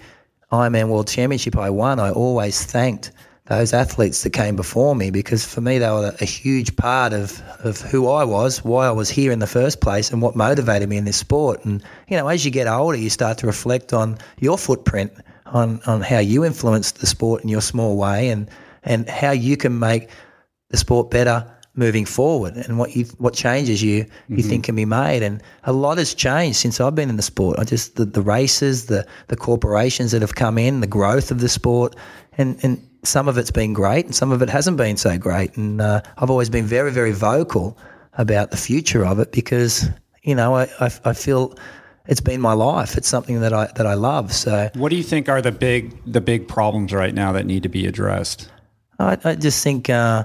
Ironman 0.52 0.88
World 0.88 1.08
Championship 1.08 1.56
I 1.56 1.70
won, 1.70 1.98
I 1.98 2.10
always 2.10 2.64
thanked– 2.64 3.10
those 3.48 3.72
athletes 3.72 4.22
that 4.22 4.30
came 4.30 4.56
before 4.56 4.94
me 4.94 5.10
because 5.10 5.44
for 5.44 5.60
me 5.60 5.78
they 5.78 5.88
were 5.88 6.14
a 6.20 6.24
huge 6.24 6.76
part 6.76 7.12
of, 7.12 7.42
of 7.64 7.80
who 7.80 8.08
I 8.08 8.24
was, 8.24 8.62
why 8.62 8.86
I 8.86 8.90
was 8.90 9.08
here 9.08 9.32
in 9.32 9.38
the 9.38 9.46
first 9.46 9.80
place, 9.80 10.10
and 10.10 10.20
what 10.20 10.36
motivated 10.36 10.88
me 10.88 10.98
in 10.98 11.06
this 11.06 11.16
sport. 11.16 11.64
And 11.64 11.82
you 12.08 12.16
know, 12.16 12.28
as 12.28 12.44
you 12.44 12.50
get 12.50 12.66
older, 12.66 12.98
you 12.98 13.10
start 13.10 13.38
to 13.38 13.46
reflect 13.46 13.92
on 13.92 14.18
your 14.38 14.58
footprint, 14.58 15.12
on 15.46 15.80
on 15.86 16.02
how 16.02 16.18
you 16.18 16.44
influenced 16.44 17.00
the 17.00 17.06
sport 17.06 17.42
in 17.42 17.48
your 17.48 17.62
small 17.62 17.96
way, 17.96 18.28
and 18.28 18.50
and 18.82 19.08
how 19.08 19.30
you 19.30 19.56
can 19.56 19.78
make 19.78 20.10
the 20.68 20.76
sport 20.76 21.10
better 21.10 21.50
moving 21.74 22.04
forward, 22.04 22.54
and 22.54 22.78
what 22.78 22.94
you 22.96 23.04
what 23.16 23.32
changes 23.32 23.82
you 23.82 24.04
you 24.28 24.36
mm-hmm. 24.36 24.48
think 24.48 24.64
can 24.64 24.76
be 24.76 24.84
made. 24.84 25.22
And 25.22 25.42
a 25.64 25.72
lot 25.72 25.96
has 25.96 26.12
changed 26.12 26.58
since 26.58 26.80
I've 26.80 26.94
been 26.94 27.08
in 27.08 27.16
the 27.16 27.22
sport. 27.22 27.58
I 27.58 27.64
just 27.64 27.96
the, 27.96 28.04
the 28.04 28.20
races, 28.20 28.86
the 28.86 29.06
the 29.28 29.36
corporations 29.36 30.12
that 30.12 30.20
have 30.20 30.34
come 30.34 30.58
in, 30.58 30.80
the 30.80 30.86
growth 30.86 31.30
of 31.30 31.40
the 31.40 31.48
sport, 31.48 31.96
and 32.36 32.58
and 32.62 32.84
some 33.02 33.28
of 33.28 33.38
it's 33.38 33.50
been 33.50 33.72
great 33.72 34.04
and 34.04 34.14
some 34.14 34.32
of 34.32 34.42
it 34.42 34.48
hasn't 34.48 34.76
been 34.76 34.96
so 34.96 35.16
great. 35.18 35.56
And 35.56 35.80
uh, 35.80 36.02
I've 36.16 36.30
always 36.30 36.50
been 36.50 36.66
very, 36.66 36.90
very 36.90 37.12
vocal 37.12 37.78
about 38.14 38.50
the 38.50 38.56
future 38.56 39.04
of 39.04 39.18
it 39.18 39.32
because, 39.32 39.88
you 40.22 40.34
know, 40.34 40.56
I, 40.56 40.68
I, 40.80 40.90
I, 41.04 41.12
feel 41.12 41.56
it's 42.06 42.20
been 42.20 42.40
my 42.40 42.54
life. 42.54 42.96
It's 42.96 43.08
something 43.08 43.40
that 43.40 43.52
I, 43.52 43.66
that 43.76 43.86
I 43.86 43.94
love. 43.94 44.32
So 44.32 44.70
what 44.74 44.88
do 44.88 44.96
you 44.96 45.04
think 45.04 45.28
are 45.28 45.40
the 45.40 45.52
big, 45.52 45.96
the 46.10 46.20
big 46.20 46.48
problems 46.48 46.92
right 46.92 47.14
now 47.14 47.32
that 47.32 47.46
need 47.46 47.62
to 47.62 47.68
be 47.68 47.86
addressed? 47.86 48.50
I, 48.98 49.16
I 49.24 49.34
just 49.36 49.62
think, 49.62 49.88
uh, 49.88 50.24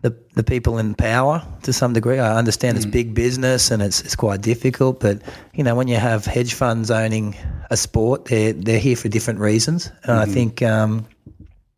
the, 0.00 0.14
the 0.34 0.44
people 0.44 0.76
in 0.76 0.94
power 0.94 1.42
to 1.62 1.72
some 1.72 1.94
degree. 1.94 2.18
I 2.18 2.36
understand 2.36 2.74
mm. 2.74 2.76
it's 2.76 2.86
big 2.86 3.14
business 3.14 3.70
and 3.70 3.82
it's, 3.82 4.02
it's 4.02 4.14
quite 4.14 4.42
difficult, 4.42 5.00
but 5.00 5.22
you 5.54 5.64
know 5.64 5.74
when 5.74 5.88
you 5.88 5.96
have 5.96 6.26
hedge 6.26 6.52
funds 6.52 6.90
owning 6.90 7.34
a 7.70 7.76
sport, 7.78 8.26
they're 8.26 8.52
they're 8.52 8.78
here 8.78 8.96
for 8.96 9.08
different 9.08 9.40
reasons. 9.40 9.90
And 10.02 10.18
mm. 10.18 10.20
I 10.20 10.26
think 10.26 10.60
um, 10.60 11.06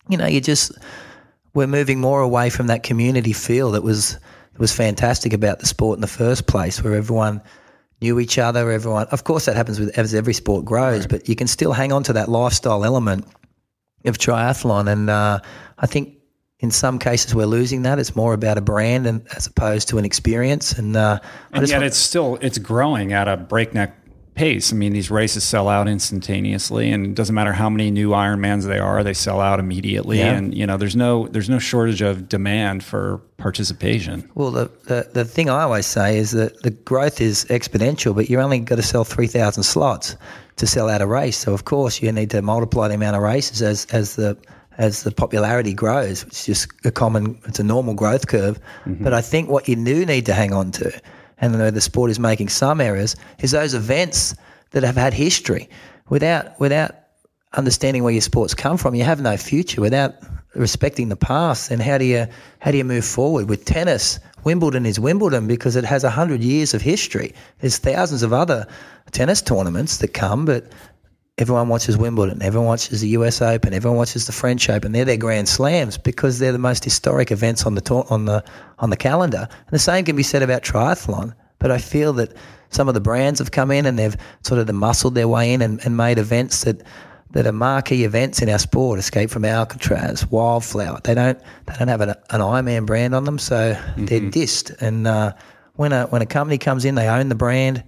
you 0.09 0.17
know, 0.17 0.27
you 0.27 0.41
just 0.41 0.73
we're 1.55 1.67
moving 1.67 2.01
more 2.01 2.21
away 2.21 2.51
from 2.51 2.67
that 2.69 2.83
community 2.83 3.33
feel 3.33 3.73
that 3.73 3.83
was 3.83 4.13
that 4.53 4.61
was 4.61 4.73
fantastic 4.73 5.33
about 5.33 5.59
the 5.59 5.67
sport 5.67 5.97
in 5.97 6.01
the 6.01 6.07
first 6.07 6.47
place, 6.47 6.83
where 6.83 6.95
everyone 6.95 7.43
knew 8.01 8.21
each 8.21 8.39
other. 8.39 8.71
Everyone, 8.71 9.07
of 9.11 9.25
course, 9.25 9.47
that 9.47 9.57
happens 9.57 9.81
with 9.81 9.97
as 9.99 10.15
every 10.15 10.35
sport 10.35 10.65
grows, 10.65 11.01
right. 11.01 11.09
but 11.09 11.29
you 11.29 11.37
can 11.37 11.47
still 11.47 11.73
hang 11.73 11.93
on 11.93 12.03
to 12.05 12.13
that 12.13 12.29
lifestyle 12.29 12.85
element 12.85 13.27
of 14.05 14.19
triathlon. 14.19 14.91
And 14.91 15.11
uh, 15.11 15.41
I 15.79 15.87
think 15.87 16.17
in 16.61 16.71
some 16.71 16.99
cases 16.99 17.35
we're 17.35 17.47
losing 17.47 17.83
that. 17.83 17.99
It's 17.99 18.17
more 18.17 18.33
about 18.33 18.59
a 18.59 18.61
brand 18.61 19.07
and 19.07 19.27
as 19.37 19.47
opposed 19.47 19.89
to 19.89 19.99
an 19.99 20.05
experience. 20.05 20.73
And, 20.73 20.97
uh, 20.97 21.21
and 21.53 21.69
yet, 21.69 21.77
want- 21.77 21.85
it's 21.85 21.99
still 21.99 22.39
it's 22.41 22.59
growing 22.59 23.13
at 23.13 23.29
a 23.29 23.37
breakneck 23.37 23.95
pace. 24.37 24.73
I 24.73 24.77
mean, 24.77 24.93
these 24.93 25.11
races 25.11 25.43
sell 25.43 25.69
out 25.69 25.89
instantaneously, 25.89 26.93
and 26.93 27.07
it 27.07 27.15
doesn't 27.15 27.35
matter 27.35 27.53
how 27.53 27.69
many 27.69 27.91
new 27.91 28.11
Ironmans 28.11 28.67
they 28.67 28.79
are; 28.79 29.03
they 29.03 29.15
sell 29.15 29.41
out 29.41 29.59
immediately. 29.59 30.19
Yeah. 30.19 30.35
And 30.35 30.55
you 30.55 30.67
know, 30.67 30.77
there's 30.77 30.95
no 30.95 31.27
there's 31.29 31.51
no 31.51 31.59
shortage 31.59 32.03
of 32.03 32.29
demand 32.29 32.85
for 32.85 33.19
participation. 33.39 34.31
Well, 34.35 34.53
the, 34.53 34.71
the 34.85 35.09
the 35.13 35.25
thing 35.25 35.51
I 35.51 35.63
always 35.63 35.87
say 35.87 36.19
is 36.19 36.31
that 36.33 36.63
the 36.63 36.71
growth 36.71 37.21
is 37.21 37.45
exponential, 37.47 38.15
but 38.15 38.31
you're 38.31 38.43
only 38.43 38.61
got 38.61 38.77
to 38.77 38.83
sell 38.83 39.05
three 39.05 39.27
thousand 39.27 39.65
slots 39.65 40.17
to 40.57 40.67
sell 40.67 40.89
out 40.89 41.03
a 41.03 41.07
race. 41.07 41.39
So 41.39 41.53
of 41.53 41.65
course, 41.65 42.01
you 42.01 42.13
need 42.13 42.31
to 42.31 42.43
multiply 42.43 42.89
the 42.89 42.95
amount 42.95 43.17
of 43.17 43.23
races 43.23 43.63
as 43.63 43.87
as 43.87 44.17
the 44.17 44.37
as 44.79 45.05
the 45.05 45.11
popularity 45.11 45.73
grows, 45.73 46.25
which 46.25 46.35
is 46.35 46.45
just 46.45 46.69
a 46.85 46.91
common, 46.91 47.41
it's 47.47 47.59
a 47.59 47.65
normal 47.65 47.95
growth 47.95 48.27
curve. 48.27 48.61
Mm-hmm. 48.85 49.05
But 49.05 49.15
I 49.15 49.23
think 49.23 49.49
what 49.49 49.69
you 49.69 49.77
do 49.77 50.05
need 50.05 50.27
to 50.27 50.35
hang 50.35 50.53
on 50.53 50.71
to 50.73 50.93
and 51.39 51.55
I 51.55 51.59
know 51.59 51.71
the 51.71 51.81
sport 51.81 52.11
is 52.11 52.19
making 52.19 52.49
some 52.49 52.81
errors, 52.81 53.17
is 53.41 53.51
those 53.51 53.75
events 53.75 54.35
that 54.71 54.83
have 54.83 54.97
had 54.97 55.13
history. 55.13 55.69
Without 56.09 56.59
without 56.61 56.93
understanding 57.55 58.03
where 58.03 58.13
your 58.13 58.23
sports 58.23 58.55
come 58.55 58.77
from, 58.77 58.95
you 58.95 59.05
have 59.05 59.21
no 59.21 59.37
future. 59.37 59.81
Without 59.81 60.15
respecting 60.55 61.09
the 61.09 61.17
past, 61.17 61.69
then 61.69 61.81
how 61.81 61.99
do 61.99 62.05
you 62.05 62.27
how 62.61 62.71
do 62.71 62.79
you 62.79 62.85
move 62.85 63.05
forward? 63.05 63.49
With 63.49 63.65
tennis, 63.65 64.19
Wimbledon 64.45 64.87
is 64.87 65.01
Wimbledon 65.01 65.47
because 65.47 65.77
it 65.77 65.85
has 65.85 66.03
hundred 66.03 66.43
years 66.43 66.75
of 66.75 66.83
history. 66.83 67.35
There's 67.61 67.79
thousands 67.79 68.23
of 68.23 68.33
other 68.33 68.67
tennis 69.13 69.43
tournaments 69.43 69.99
that 69.99 70.09
come, 70.09 70.45
but 70.45 70.73
everyone 71.39 71.69
watches 71.69 71.99
Wimbledon, 71.99 72.43
everyone 72.43 72.69
watches 72.69 73.01
the 73.01 73.09
US 73.09 73.43
Open, 73.43 73.75
everyone 73.75 73.99
watches 73.99 74.27
the 74.27 74.33
French 74.33 74.69
Open. 74.71 74.93
They're 74.93 75.05
their 75.05 75.17
Grand 75.17 75.49
Slams 75.49 75.99
because 75.99 76.39
they're 76.39 76.53
the 76.53 76.59
most 76.59 76.83
historic 76.85 77.31
events 77.31 77.67
on 77.67 77.75
the 77.75 78.05
on 78.09 78.25
the 78.25 78.45
on 78.79 78.91
the 78.91 78.97
calendar. 78.97 79.49
And 79.51 79.71
the 79.71 79.79
same 79.79 80.05
can 80.05 80.17
be 80.17 80.23
said 80.23 80.43
about 80.43 80.63
triathlon. 80.63 81.35
But 81.59 81.71
I 81.71 81.79
feel 81.79 82.13
that 82.15 82.35
some 82.71 82.89
of 82.89 82.95
the 82.95 83.01
brands 83.01 83.39
have 83.39 83.51
come 83.51 83.71
in 83.71 83.87
and 83.87 83.99
they've 83.99 84.17
sort 84.43 84.61
of 84.61 84.75
muscled 84.75 85.15
their 85.15 85.29
way 85.29 85.53
in 85.53 85.63
and, 85.63 85.81
and 85.85 85.97
made 85.97 86.19
events 86.19 86.65
that 86.65 86.83
that 87.33 87.47
are 87.47 87.53
marquee 87.53 88.05
events 88.05 88.41
in 88.41 88.49
our 88.49 88.59
sport. 88.59 88.99
Escape 88.99 89.31
from 89.31 89.45
Alcatraz, 89.45 90.27
Wildflower. 90.31 91.01
They 91.05 91.15
don't 91.15 91.39
they 91.67 91.75
don't 91.79 91.89
have 91.89 92.01
an, 92.01 92.11
an 92.31 92.41
Ironman 92.41 92.87
brand 92.87 93.15
on 93.15 93.25
them, 93.25 93.39
so 93.39 93.75
mm-hmm. 93.75 94.07
they're 94.07 94.21
dissed. 94.21 94.75
And 94.81 95.07
uh, 95.07 95.35
when 95.75 95.93
a 95.93 96.07
when 96.07 96.23
a 96.23 96.27
company 96.27 96.57
comes 96.57 96.87
in, 96.87 96.95
they 96.95 97.09
own 97.09 97.29
the 97.29 97.35
brand 97.35 97.85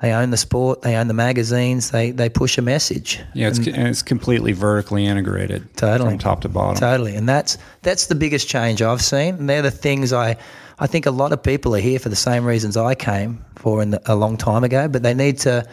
they 0.00 0.12
own 0.12 0.30
the 0.30 0.36
sport, 0.36 0.82
they 0.82 0.94
own 0.94 1.08
the 1.08 1.14
magazines, 1.14 1.90
they 1.90 2.10
they 2.12 2.28
push 2.28 2.56
a 2.58 2.62
message. 2.62 3.20
Yeah, 3.34 3.48
it's, 3.48 3.58
and, 3.58 3.68
and 3.68 3.88
it's 3.88 4.02
completely 4.02 4.52
vertically 4.52 5.06
integrated, 5.06 5.74
totally 5.76 6.10
from 6.10 6.18
top 6.18 6.40
to 6.42 6.48
bottom. 6.48 6.76
Totally, 6.76 7.16
and 7.16 7.28
that's 7.28 7.58
that's 7.82 8.06
the 8.06 8.14
biggest 8.14 8.48
change 8.48 8.80
I've 8.80 9.02
seen. 9.02 9.34
And 9.36 9.48
they're 9.48 9.62
the 9.62 9.70
things 9.70 10.12
I 10.12 10.36
I 10.78 10.86
think 10.86 11.06
a 11.06 11.10
lot 11.10 11.32
of 11.32 11.42
people 11.42 11.74
are 11.74 11.80
here 11.80 11.98
for 11.98 12.08
the 12.08 12.16
same 12.16 12.44
reasons 12.44 12.76
I 12.76 12.94
came 12.94 13.44
for 13.56 13.82
in 13.82 13.90
the, 13.90 14.02
a 14.06 14.14
long 14.14 14.36
time 14.36 14.62
ago, 14.62 14.86
but 14.86 15.02
they 15.02 15.14
need 15.14 15.38
to 15.40 15.66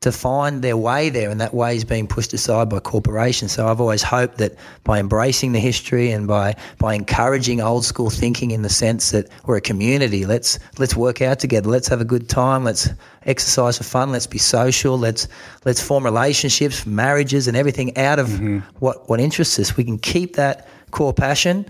to 0.00 0.12
find 0.12 0.62
their 0.62 0.76
way 0.76 1.08
there, 1.08 1.30
and 1.30 1.40
that 1.40 1.54
way 1.54 1.74
is 1.74 1.84
being 1.84 2.06
pushed 2.06 2.32
aside 2.32 2.68
by 2.68 2.78
corporations. 2.80 3.52
So 3.52 3.66
I've 3.66 3.80
always 3.80 4.02
hoped 4.02 4.38
that 4.38 4.54
by 4.84 5.00
embracing 5.00 5.52
the 5.52 5.60
history 5.60 6.10
and 6.10 6.26
by 6.28 6.54
by 6.78 6.94
encouraging 6.94 7.60
old 7.60 7.84
school 7.84 8.10
thinking 8.10 8.50
in 8.50 8.62
the 8.62 8.68
sense 8.68 9.10
that 9.10 9.28
we're 9.46 9.56
a 9.56 9.60
community, 9.60 10.26
let's 10.26 10.58
let's 10.78 10.94
work 10.94 11.22
out 11.22 11.38
together, 11.38 11.68
let's 11.70 11.88
have 11.88 12.00
a 12.00 12.04
good 12.04 12.28
time, 12.28 12.64
let's 12.64 12.90
exercise 13.24 13.78
for 13.78 13.84
fun, 13.84 14.12
let's 14.12 14.26
be 14.26 14.38
social, 14.38 14.98
let's 14.98 15.28
let's 15.64 15.80
form 15.80 16.04
relationships, 16.04 16.86
marriages, 16.86 17.48
and 17.48 17.56
everything 17.56 17.96
out 17.96 18.18
of 18.18 18.28
mm-hmm. 18.28 18.58
what 18.80 19.08
what 19.08 19.18
interests 19.18 19.58
us. 19.58 19.76
We 19.76 19.84
can 19.84 19.98
keep 19.98 20.36
that 20.36 20.68
core 20.90 21.14
passion 21.14 21.66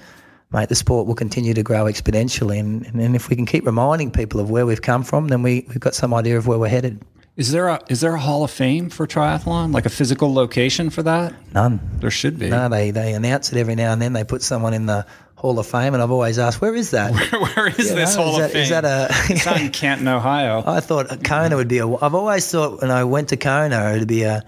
mate, 0.52 0.68
the 0.68 0.74
sport 0.74 1.06
will 1.06 1.14
continue 1.14 1.52
to 1.54 1.62
grow 1.62 1.84
exponentially. 1.84 2.60
And, 2.60 2.86
and, 2.86 3.16
if 3.16 3.28
we 3.28 3.34
can 3.34 3.46
keep 3.46 3.66
reminding 3.66 4.12
people 4.12 4.40
of 4.40 4.48
where 4.48 4.64
we've 4.64 4.80
come 4.80 5.02
from, 5.02 5.26
then 5.28 5.42
we, 5.42 5.66
we've 5.68 5.80
got 5.80 5.94
some 5.94 6.14
idea 6.14 6.38
of 6.38 6.46
where 6.46 6.58
we're 6.58 6.68
headed. 6.68 7.02
Is 7.36 7.52
there 7.52 7.68
a 7.68 7.80
is 7.88 8.00
there 8.00 8.14
a 8.14 8.20
Hall 8.20 8.44
of 8.44 8.50
Fame 8.50 8.88
for 8.88 9.06
triathlon? 9.06 9.74
Like 9.74 9.84
a 9.84 9.90
physical 9.90 10.32
location 10.32 10.88
for 10.88 11.02
that? 11.02 11.34
None. 11.52 11.80
There 12.00 12.10
should 12.10 12.38
be. 12.38 12.48
No, 12.48 12.68
they 12.70 12.90
they 12.90 13.12
announce 13.12 13.52
it 13.52 13.58
every 13.58 13.74
now 13.74 13.92
and 13.92 14.00
then. 14.00 14.14
They 14.14 14.24
put 14.24 14.42
someone 14.42 14.72
in 14.72 14.86
the 14.86 15.06
Hall 15.34 15.58
of 15.58 15.66
Fame, 15.66 15.92
and 15.92 16.02
I've 16.02 16.10
always 16.10 16.38
asked, 16.38 16.62
where 16.62 16.74
is 16.74 16.92
that? 16.92 17.12
where, 17.32 17.40
where 17.42 17.68
is 17.68 17.90
you 17.90 17.94
this 17.94 18.16
know, 18.16 18.22
Hall 18.22 18.30
is 18.32 18.36
of 18.36 18.42
that, 18.42 18.52
Fame? 18.52 18.62
Is 18.62 18.68
that 18.70 18.84
a? 18.86 19.08
it's 19.28 19.46
in 19.46 19.70
Canton, 19.72 20.08
Ohio. 20.08 20.62
I 20.66 20.80
thought 20.80 21.24
Kona 21.24 21.56
would 21.56 21.68
be 21.68 21.78
a. 21.78 21.86
I've 21.86 22.14
always 22.14 22.50
thought 22.50 22.80
when 22.80 22.90
I 22.90 23.04
went 23.04 23.28
to 23.28 23.36
Kona 23.36 23.92
it'd 23.94 24.08
be 24.08 24.22
a 24.22 24.42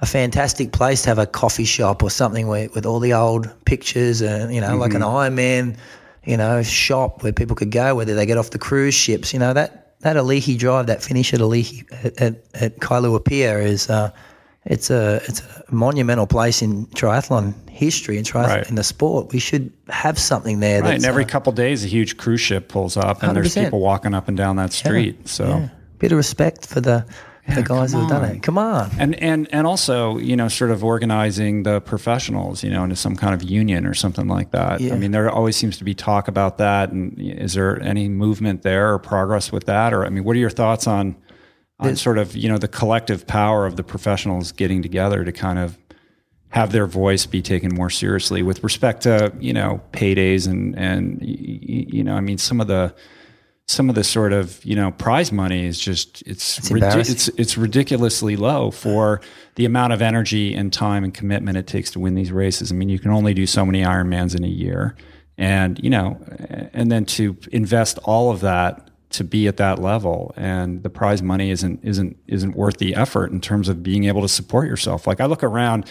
a 0.00 0.06
fantastic 0.06 0.72
place 0.72 1.02
to 1.02 1.08
have 1.08 1.18
a 1.18 1.26
coffee 1.26 1.64
shop 1.64 2.02
or 2.02 2.10
something 2.10 2.46
where, 2.46 2.70
with 2.74 2.86
all 2.86 3.00
the 3.00 3.12
old 3.12 3.52
pictures 3.64 4.22
and 4.22 4.54
you 4.54 4.60
know 4.60 4.76
like 4.76 4.94
an 4.94 5.02
mm-hmm. 5.02 5.36
Ironman, 5.36 5.76
you 6.24 6.36
know, 6.36 6.62
shop 6.62 7.24
where 7.24 7.32
people 7.32 7.56
could 7.56 7.72
go 7.72 7.96
whether 7.96 8.14
they 8.14 8.24
get 8.24 8.38
off 8.38 8.50
the 8.50 8.58
cruise 8.58 8.94
ships. 8.94 9.32
You 9.32 9.40
know 9.40 9.52
that 9.52 9.89
that 10.00 10.16
Ali'i 10.16 10.56
Drive, 10.58 10.86
that 10.86 11.02
finish 11.02 11.32
at 11.34 11.40
Ali'i 11.40 11.84
at, 12.04 12.20
at, 12.20 12.34
at 12.54 12.76
Kailua 12.80 13.24
Pier 13.24 13.58
is 13.60 13.88
uh, 13.90 14.10
it's 14.64 14.90
a 14.90 15.20
it's 15.26 15.40
a 15.40 15.64
monumental 15.74 16.26
place 16.26 16.62
in 16.62 16.86
triathlon 16.88 17.54
history 17.70 18.16
and 18.18 18.26
triathlon 18.26 18.46
Right. 18.48 18.68
in 18.68 18.74
the 18.74 18.84
sport. 18.84 19.32
We 19.32 19.38
should 19.38 19.72
have 19.88 20.18
something 20.18 20.60
there. 20.60 20.82
Right, 20.82 20.94
and 20.94 21.04
every 21.04 21.24
uh, 21.24 21.28
couple 21.28 21.52
days, 21.52 21.84
a 21.84 21.88
huge 21.88 22.16
cruise 22.16 22.40
ship 22.40 22.68
pulls 22.68 22.96
up, 22.96 23.22
and 23.22 23.36
there's 23.36 23.54
100%. 23.54 23.64
people 23.64 23.80
walking 23.80 24.14
up 24.14 24.28
and 24.28 24.36
down 24.36 24.56
that 24.56 24.72
street. 24.72 25.28
So, 25.28 25.48
yeah, 25.48 25.68
bit 25.98 26.12
of 26.12 26.18
respect 26.18 26.66
for 26.66 26.80
the 26.80 27.06
the 27.54 27.62
guys 27.62 27.92
who've 27.92 28.08
done 28.08 28.24
on. 28.24 28.30
it. 28.36 28.42
Come 28.42 28.58
on. 28.58 28.90
and 28.98 29.14
and 29.22 29.48
and 29.52 29.66
also, 29.66 30.18
you 30.18 30.36
know, 30.36 30.48
sort 30.48 30.70
of 30.70 30.82
organizing 30.84 31.62
the 31.62 31.80
professionals, 31.80 32.62
you 32.62 32.70
know, 32.70 32.84
into 32.84 32.96
some 32.96 33.16
kind 33.16 33.34
of 33.34 33.42
union 33.42 33.86
or 33.86 33.94
something 33.94 34.28
like 34.28 34.50
that. 34.50 34.80
Yeah. 34.80 34.94
I 34.94 34.96
mean, 34.96 35.10
there 35.10 35.30
always 35.30 35.56
seems 35.56 35.78
to 35.78 35.84
be 35.84 35.94
talk 35.94 36.28
about 36.28 36.58
that. 36.58 36.90
And 36.90 37.18
is 37.18 37.54
there 37.54 37.80
any 37.82 38.08
movement 38.08 38.62
there 38.62 38.92
or 38.92 38.98
progress 38.98 39.52
with 39.52 39.64
that? 39.66 39.92
Or 39.92 40.04
I 40.04 40.08
mean, 40.08 40.24
what 40.24 40.36
are 40.36 40.40
your 40.40 40.50
thoughts 40.50 40.86
on 40.86 41.16
on 41.80 41.96
sort 41.96 42.18
of 42.18 42.36
you 42.36 42.48
know 42.48 42.58
the 42.58 42.68
collective 42.68 43.26
power 43.26 43.66
of 43.66 43.76
the 43.76 43.82
professionals 43.82 44.52
getting 44.52 44.82
together 44.82 45.24
to 45.24 45.32
kind 45.32 45.58
of 45.58 45.78
have 46.50 46.72
their 46.72 46.86
voice 46.86 47.26
be 47.26 47.40
taken 47.40 47.74
more 47.74 47.90
seriously 47.90 48.42
with 48.42 48.62
respect 48.62 49.02
to 49.02 49.32
you 49.40 49.52
know 49.52 49.80
paydays 49.92 50.46
and 50.46 50.76
and 50.78 51.18
you 51.22 52.04
know 52.04 52.14
I 52.14 52.20
mean 52.20 52.38
some 52.38 52.60
of 52.60 52.66
the 52.66 52.94
some 53.70 53.88
of 53.88 53.94
the 53.94 54.02
sort 54.02 54.32
of 54.32 54.62
you 54.64 54.74
know 54.74 54.90
prize 54.90 55.30
money 55.30 55.64
is 55.64 55.78
just 55.78 56.22
it's 56.26 56.58
It's 56.58 56.70
ridi- 56.72 56.86
it's 57.12 57.28
it's 57.28 57.56
ridiculously 57.56 58.34
low 58.34 58.72
for 58.72 59.20
the 59.54 59.64
amount 59.64 59.92
of 59.92 60.02
energy 60.02 60.54
and 60.54 60.72
time 60.72 61.04
and 61.04 61.14
commitment 61.14 61.56
it 61.56 61.68
takes 61.68 61.92
to 61.92 62.00
win 62.00 62.16
these 62.16 62.32
races. 62.32 62.72
I 62.72 62.74
mean, 62.74 62.88
you 62.88 62.98
can 62.98 63.12
only 63.12 63.32
do 63.32 63.46
so 63.46 63.64
many 63.64 63.82
Ironmans 63.82 64.36
in 64.36 64.42
a 64.42 64.48
year, 64.48 64.96
and 65.38 65.78
you 65.78 65.88
know, 65.88 66.18
and 66.72 66.90
then 66.90 67.04
to 67.16 67.36
invest 67.52 67.98
all 68.02 68.32
of 68.32 68.40
that 68.40 68.90
to 69.10 69.22
be 69.22 69.46
at 69.46 69.56
that 69.58 69.78
level, 69.78 70.34
and 70.36 70.82
the 70.82 70.90
prize 70.90 71.22
money 71.22 71.50
isn't 71.50 71.78
isn't 71.84 72.16
isn't 72.26 72.56
worth 72.56 72.78
the 72.78 72.96
effort 72.96 73.30
in 73.30 73.40
terms 73.40 73.68
of 73.68 73.84
being 73.84 74.04
able 74.04 74.22
to 74.22 74.28
support 74.28 74.66
yourself. 74.66 75.06
Like 75.06 75.20
I 75.20 75.26
look 75.26 75.44
around. 75.44 75.86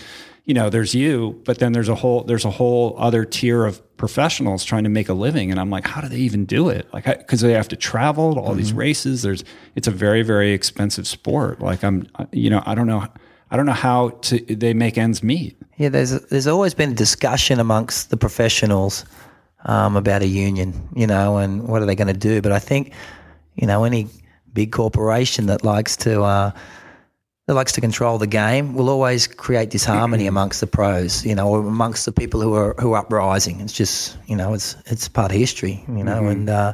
You 0.46 0.54
know, 0.54 0.70
there's 0.70 0.96
you, 0.96 1.42
but 1.46 1.60
then 1.60 1.74
there's 1.74 1.90
a 1.90 1.96
whole 1.96 2.24
there's 2.24 2.46
a 2.46 2.50
whole 2.50 2.96
other 2.98 3.24
tier 3.24 3.66
of 3.66 3.82
professionals 3.98 4.64
trying 4.64 4.84
to 4.84 4.90
make 4.90 5.10
a 5.10 5.14
living, 5.14 5.52
and 5.52 5.60
I'm 5.60 5.70
like, 5.70 5.86
how 5.86 6.02
do 6.02 6.08
they 6.08 6.18
even 6.18 6.46
do 6.46 6.70
it? 6.70 6.92
Like, 6.94 7.06
because 7.06 7.42
they 7.42 7.54
have 7.54 7.68
to 7.68 7.76
travel 7.76 8.34
to 8.34 8.42
all 8.42 8.56
these 8.56 8.74
races. 8.74 9.22
There's 9.22 9.44
it's 9.76 9.88
a 9.88 9.92
very 9.92 10.24
very 10.24 10.54
expensive 10.54 11.08
sport. 11.08 11.62
Like 11.62 11.84
I'm, 11.84 12.08
you 12.32 12.50
know, 12.50 12.64
I 12.66 12.74
don't 12.74 12.88
know, 12.88 13.06
I 13.52 13.58
don't 13.58 13.66
know 13.66 13.74
how 13.74 14.10
to 14.10 14.40
they 14.40 14.74
make 14.74 14.98
ends 14.98 15.22
meet. 15.22 15.56
Yeah, 15.78 15.90
there's 15.90 16.12
there's 16.28 16.48
always 16.48 16.74
been 16.74 16.92
a 16.92 16.96
discussion 16.96 17.60
amongst 17.60 18.10
the 18.10 18.18
professionals 18.18 19.06
um, 19.66 19.96
about 19.96 20.22
a 20.22 20.28
union, 20.28 20.74
you 20.96 21.08
know, 21.08 21.38
and 21.38 21.68
what 21.68 21.82
are 21.82 21.86
they 21.86 21.96
going 21.96 22.08
to 22.08 22.14
do? 22.14 22.42
But 22.42 22.52
I 22.52 22.60
think, 22.60 22.94
you 23.56 23.68
know, 23.68 23.84
any 23.84 24.08
big 24.54 24.72
corporation 24.72 25.46
that 25.48 25.64
likes 25.64 25.96
to 25.98 26.24
uh, 26.24 26.52
that 27.50 27.56
likes 27.56 27.72
to 27.72 27.82
control 27.82 28.20
the 28.20 28.28
game 28.28 28.76
will 28.76 28.92
always 28.92 29.26
create 29.26 29.72
disharmony 29.72 30.28
amongst 30.34 30.62
the 30.62 30.68
pros, 30.68 31.26
you 31.26 31.34
know, 31.34 31.48
or 31.48 31.62
amongst 31.62 32.06
the 32.06 32.12
people 32.12 32.40
who 32.42 32.54
are 32.54 32.76
who 32.78 32.94
are 32.94 33.00
uprising. 33.00 33.60
It's 33.60 33.74
just, 33.74 34.20
you 34.28 34.36
know, 34.36 34.54
it's 34.54 34.76
it's 34.86 35.08
part 35.08 35.32
of 35.32 35.38
history, 35.40 35.84
you 35.88 36.04
know, 36.04 36.28
and 36.28 36.48
uh, 36.48 36.74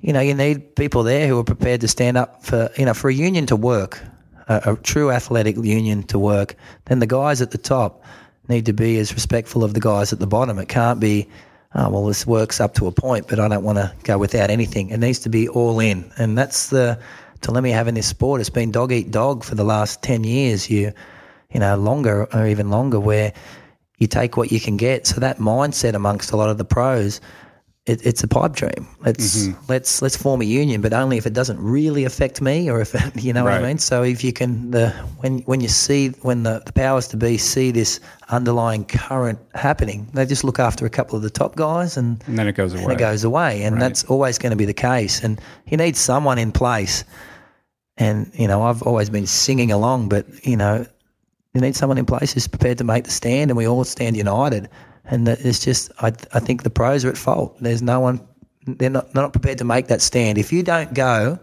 you 0.00 0.14
know, 0.14 0.20
you 0.20 0.32
need 0.32 0.76
people 0.76 1.02
there 1.02 1.28
who 1.28 1.38
are 1.38 1.44
prepared 1.44 1.82
to 1.82 1.88
stand 1.88 2.16
up 2.16 2.42
for, 2.42 2.70
you 2.78 2.86
know, 2.86 2.94
for 2.94 3.10
a 3.10 3.12
union 3.12 3.44
to 3.44 3.54
work, 3.54 4.00
a, 4.48 4.72
a 4.72 4.76
true 4.76 5.10
athletic 5.10 5.58
union 5.58 6.02
to 6.04 6.18
work. 6.18 6.56
Then 6.86 7.00
the 7.00 7.06
guys 7.06 7.42
at 7.42 7.50
the 7.50 7.58
top 7.58 8.02
need 8.48 8.64
to 8.64 8.72
be 8.72 8.96
as 8.96 9.12
respectful 9.12 9.62
of 9.62 9.74
the 9.74 9.80
guys 9.80 10.10
at 10.10 10.20
the 10.20 10.26
bottom. 10.26 10.58
It 10.58 10.70
can't 10.70 11.00
be. 11.00 11.28
Oh, 11.74 11.90
well, 11.90 12.06
this 12.06 12.24
works 12.24 12.60
up 12.60 12.72
to 12.74 12.86
a 12.86 12.92
point, 12.92 13.26
but 13.28 13.40
I 13.40 13.48
don't 13.48 13.64
want 13.64 13.78
to 13.78 13.92
go 14.04 14.16
without 14.16 14.48
anything. 14.48 14.88
It 14.90 15.00
needs 15.00 15.18
to 15.18 15.28
be 15.28 15.48
all 15.48 15.80
in, 15.80 16.10
and 16.16 16.38
that's 16.38 16.68
the 16.68 16.98
dilemma 17.44 17.68
you 17.68 17.74
have 17.74 17.88
in 17.88 17.94
this 17.94 18.06
sport. 18.06 18.40
It's 18.40 18.50
been 18.50 18.70
dog 18.70 18.92
eat 18.92 19.10
dog 19.10 19.44
for 19.44 19.54
the 19.54 19.64
last 19.64 20.02
ten 20.02 20.24
years. 20.24 20.70
You, 20.70 20.92
you 21.50 21.60
know, 21.60 21.76
longer 21.76 22.26
or 22.34 22.46
even 22.46 22.70
longer, 22.70 22.98
where 22.98 23.32
you 23.98 24.06
take 24.06 24.36
what 24.36 24.50
you 24.50 24.60
can 24.60 24.76
get. 24.76 25.06
So 25.06 25.20
that 25.20 25.38
mindset 25.38 25.94
amongst 25.94 26.32
a 26.32 26.36
lot 26.36 26.50
of 26.50 26.58
the 26.58 26.64
pros, 26.64 27.20
it, 27.86 28.04
it's 28.06 28.24
a 28.24 28.28
pipe 28.28 28.52
dream. 28.52 28.88
Let's 29.00 29.46
mm-hmm. 29.46 29.60
let's 29.68 30.00
let's 30.00 30.16
form 30.16 30.40
a 30.40 30.44
union, 30.44 30.80
but 30.80 30.94
only 30.94 31.18
if 31.18 31.26
it 31.26 31.34
doesn't 31.34 31.60
really 31.60 32.04
affect 32.04 32.40
me, 32.40 32.70
or 32.70 32.80
if 32.80 32.94
it, 32.94 33.16
you 33.22 33.32
know 33.32 33.44
what 33.44 33.52
I 33.52 33.62
mean. 33.62 33.78
So 33.78 34.02
if 34.02 34.24
you 34.24 34.32
can, 34.32 34.70
the 34.70 34.90
when 35.18 35.40
when 35.40 35.60
you 35.60 35.68
see 35.68 36.08
when 36.22 36.44
the, 36.44 36.62
the 36.64 36.72
powers 36.72 37.08
to 37.08 37.18
be 37.18 37.36
see 37.36 37.70
this 37.70 38.00
underlying 38.30 38.86
current 38.86 39.38
happening, 39.54 40.08
they 40.14 40.24
just 40.24 40.44
look 40.44 40.58
after 40.58 40.86
a 40.86 40.90
couple 40.90 41.16
of 41.16 41.22
the 41.22 41.30
top 41.30 41.56
guys 41.56 41.98
and 41.98 42.22
And 42.26 42.38
then 42.38 42.48
it 42.48 42.54
goes 42.54 42.72
away. 42.72 42.82
and 42.84 42.92
it 42.92 42.98
goes 42.98 43.22
away. 43.22 43.62
And 43.62 43.80
that's 43.80 44.04
always 44.04 44.38
going 44.38 44.50
to 44.50 44.56
be 44.56 44.64
the 44.64 44.74
case. 44.74 45.22
And 45.22 45.38
you 45.66 45.76
need 45.76 45.96
someone 45.96 46.38
in 46.38 46.52
place. 46.52 47.04
And, 47.96 48.30
you 48.34 48.48
know, 48.48 48.62
I've 48.62 48.82
always 48.82 49.10
been 49.10 49.26
singing 49.26 49.70
along, 49.70 50.08
but, 50.08 50.26
you 50.44 50.56
know, 50.56 50.86
you 51.52 51.60
need 51.60 51.76
someone 51.76 51.98
in 51.98 52.06
place 52.06 52.32
who's 52.32 52.48
prepared 52.48 52.78
to 52.78 52.84
make 52.84 53.04
the 53.04 53.10
stand 53.10 53.50
and 53.50 53.56
we 53.56 53.68
all 53.68 53.84
stand 53.84 54.16
united. 54.16 54.68
And 55.04 55.28
it's 55.28 55.64
just, 55.64 55.92
I, 56.00 56.08
I 56.32 56.40
think 56.40 56.64
the 56.64 56.70
pros 56.70 57.04
are 57.04 57.10
at 57.10 57.18
fault. 57.18 57.56
There's 57.60 57.82
no 57.82 58.00
one, 58.00 58.26
they're 58.66 58.90
not, 58.90 59.12
they're 59.12 59.22
not 59.22 59.32
prepared 59.32 59.58
to 59.58 59.64
make 59.64 59.86
that 59.88 60.02
stand. 60.02 60.38
If 60.38 60.52
you 60.52 60.62
don't 60.62 60.92
go, 60.94 61.38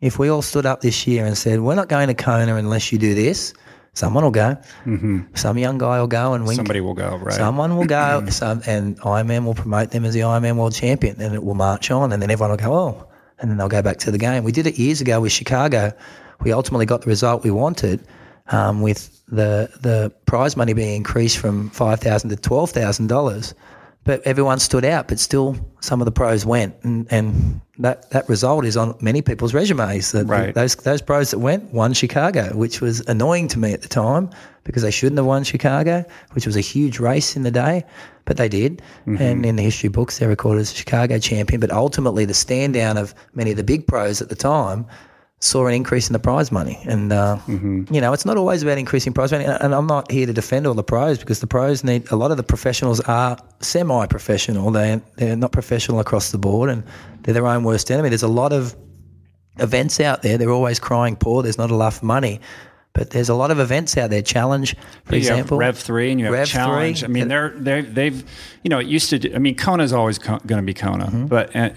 if 0.00 0.18
we 0.18 0.28
all 0.28 0.42
stood 0.42 0.66
up 0.66 0.82
this 0.82 1.06
year 1.06 1.24
and 1.24 1.36
said, 1.36 1.60
we're 1.60 1.74
not 1.74 1.88
going 1.88 2.08
to 2.08 2.14
Kona 2.14 2.54
unless 2.56 2.92
you 2.92 2.98
do 2.98 3.14
this, 3.14 3.54
someone 3.94 4.24
will 4.24 4.30
go. 4.30 4.56
Mm-hmm. 4.84 5.34
Some 5.34 5.58
young 5.58 5.78
guy 5.78 6.00
will 6.00 6.06
go 6.06 6.34
and 6.34 6.44
wink. 6.44 6.56
Somebody 6.56 6.80
will 6.80 6.94
go 6.94 7.16
right. 7.16 7.34
Someone 7.34 7.76
will 7.76 7.86
go, 7.86 8.26
some, 8.28 8.62
and 8.66 8.98
Ironman 9.00 9.44
will 9.44 9.54
promote 9.54 9.90
them 9.90 10.04
as 10.04 10.14
the 10.14 10.20
Ironman 10.20 10.56
World 10.56 10.74
Champion, 10.74 11.20
and 11.20 11.34
it 11.34 11.42
will 11.42 11.54
march 11.54 11.90
on, 11.90 12.12
and 12.12 12.22
then 12.22 12.30
everyone 12.30 12.50
will 12.50 12.56
go, 12.56 12.74
oh, 12.74 13.08
and 13.42 13.50
then 13.50 13.58
they'll 13.58 13.68
go 13.68 13.82
back 13.82 13.98
to 13.98 14.10
the 14.10 14.18
game. 14.18 14.44
We 14.44 14.52
did 14.52 14.66
it 14.66 14.78
years 14.78 15.00
ago 15.00 15.20
with 15.20 15.32
Chicago. 15.32 15.92
We 16.40 16.52
ultimately 16.52 16.86
got 16.86 17.02
the 17.02 17.08
result 17.08 17.44
we 17.44 17.50
wanted 17.50 18.00
um, 18.46 18.80
with 18.80 19.20
the 19.26 19.70
the 19.80 20.12
prize 20.26 20.56
money 20.56 20.72
being 20.72 20.96
increased 20.96 21.38
from 21.38 21.68
five 21.70 22.00
thousand 22.00 22.30
to 22.30 22.36
twelve 22.36 22.70
thousand 22.70 23.08
dollars. 23.08 23.54
But 24.04 24.20
everyone 24.26 24.58
stood 24.58 24.84
out, 24.84 25.06
but 25.06 25.20
still 25.20 25.56
some 25.80 26.00
of 26.00 26.06
the 26.06 26.10
pros 26.10 26.44
went, 26.44 26.74
and, 26.82 27.06
and 27.12 27.60
that, 27.78 28.10
that 28.10 28.28
result 28.28 28.64
is 28.64 28.76
on 28.76 28.96
many 29.00 29.22
people's 29.22 29.54
resumes. 29.54 30.10
That 30.10 30.26
Right. 30.26 30.52
those 30.52 30.74
those 30.74 31.00
pros 31.00 31.30
that 31.30 31.38
went 31.38 31.72
won 31.72 31.92
Chicago, 31.92 32.56
which 32.56 32.80
was 32.80 33.00
annoying 33.06 33.46
to 33.48 33.60
me 33.60 33.72
at 33.72 33.82
the 33.82 33.88
time 33.88 34.28
because 34.64 34.82
they 34.82 34.90
shouldn't 34.90 35.18
have 35.18 35.26
won 35.26 35.44
Chicago, 35.44 36.04
which 36.32 36.46
was 36.46 36.56
a 36.56 36.60
huge 36.60 36.98
race 36.98 37.36
in 37.36 37.44
the 37.44 37.50
day, 37.52 37.84
but 38.24 38.38
they 38.38 38.48
did. 38.48 38.82
Mm-hmm. 39.06 39.22
And 39.22 39.46
in 39.46 39.56
the 39.56 39.62
history 39.62 39.88
books, 39.88 40.18
they're 40.18 40.28
recorded 40.28 40.62
as 40.62 40.72
a 40.72 40.74
Chicago 40.74 41.18
champion. 41.18 41.60
But 41.60 41.70
ultimately, 41.70 42.24
the 42.24 42.34
stand 42.34 42.74
down 42.74 42.96
of 42.96 43.14
many 43.34 43.52
of 43.52 43.56
the 43.56 43.64
big 43.64 43.86
pros 43.86 44.20
at 44.20 44.28
the 44.28 44.36
time 44.36 44.86
saw 45.42 45.66
an 45.66 45.74
increase 45.74 46.08
in 46.08 46.12
the 46.12 46.20
prize 46.20 46.52
money. 46.52 46.78
And, 46.84 47.12
uh, 47.12 47.36
you 47.90 48.00
know, 48.00 48.12
it's 48.12 48.24
not 48.24 48.36
always 48.36 48.62
about 48.62 48.78
increasing 48.78 49.12
prize 49.12 49.32
money. 49.32 49.44
And 49.44 49.74
I'm 49.74 49.88
not 49.88 50.08
here 50.08 50.24
to 50.24 50.32
defend 50.32 50.68
all 50.68 50.74
the 50.74 50.84
pros 50.84 51.18
because 51.18 51.40
the 51.40 51.48
pros 51.48 51.82
need, 51.82 52.08
a 52.12 52.16
lot 52.16 52.30
of 52.30 52.36
the 52.36 52.44
professionals 52.44 53.00
are 53.00 53.36
semi 53.60 54.06
professional. 54.06 54.70
They, 54.70 55.00
they're 55.16 55.34
not 55.34 55.50
professional 55.50 55.98
across 55.98 56.30
the 56.30 56.38
board 56.38 56.70
and 56.70 56.84
they're 57.22 57.34
their 57.34 57.46
own 57.46 57.64
worst 57.64 57.90
enemy. 57.90 58.08
There's 58.08 58.22
a 58.22 58.28
lot 58.28 58.52
of 58.52 58.76
events 59.58 59.98
out 59.98 60.22
there. 60.22 60.38
They're 60.38 60.50
always 60.50 60.78
crying 60.78 61.16
poor. 61.16 61.42
There's 61.42 61.58
not 61.58 61.70
enough 61.70 62.04
money. 62.04 62.40
But 62.94 63.08
there's 63.10 63.30
a 63.30 63.34
lot 63.34 63.50
of 63.50 63.58
events 63.58 63.96
out 63.96 64.10
there. 64.10 64.20
Challenge, 64.20 64.76
for 65.06 65.14
you 65.14 65.18
example. 65.20 65.56
have 65.58 65.66
Rev 65.66 65.78
three 65.78 66.10
and 66.10 66.20
you 66.20 66.26
have 66.26 66.34
Rev 66.34 66.46
Challenge. 66.48 66.98
3. 67.00 67.06
I 67.06 67.08
mean, 67.08 67.28
they're 67.28 67.50
they 67.50 67.80
they've 67.80 68.22
you 68.62 68.68
know 68.68 68.80
it 68.80 68.86
used 68.86 69.08
to. 69.10 69.18
do- 69.18 69.34
I 69.34 69.38
mean, 69.38 69.54
Kona's 69.54 69.94
always 69.94 70.18
co- 70.18 70.40
going 70.46 70.60
to 70.60 70.66
be 70.66 70.74
Kona, 70.74 71.06
Mm-hmm. 71.06 71.26
but 71.26 71.56
uh, 71.56 71.70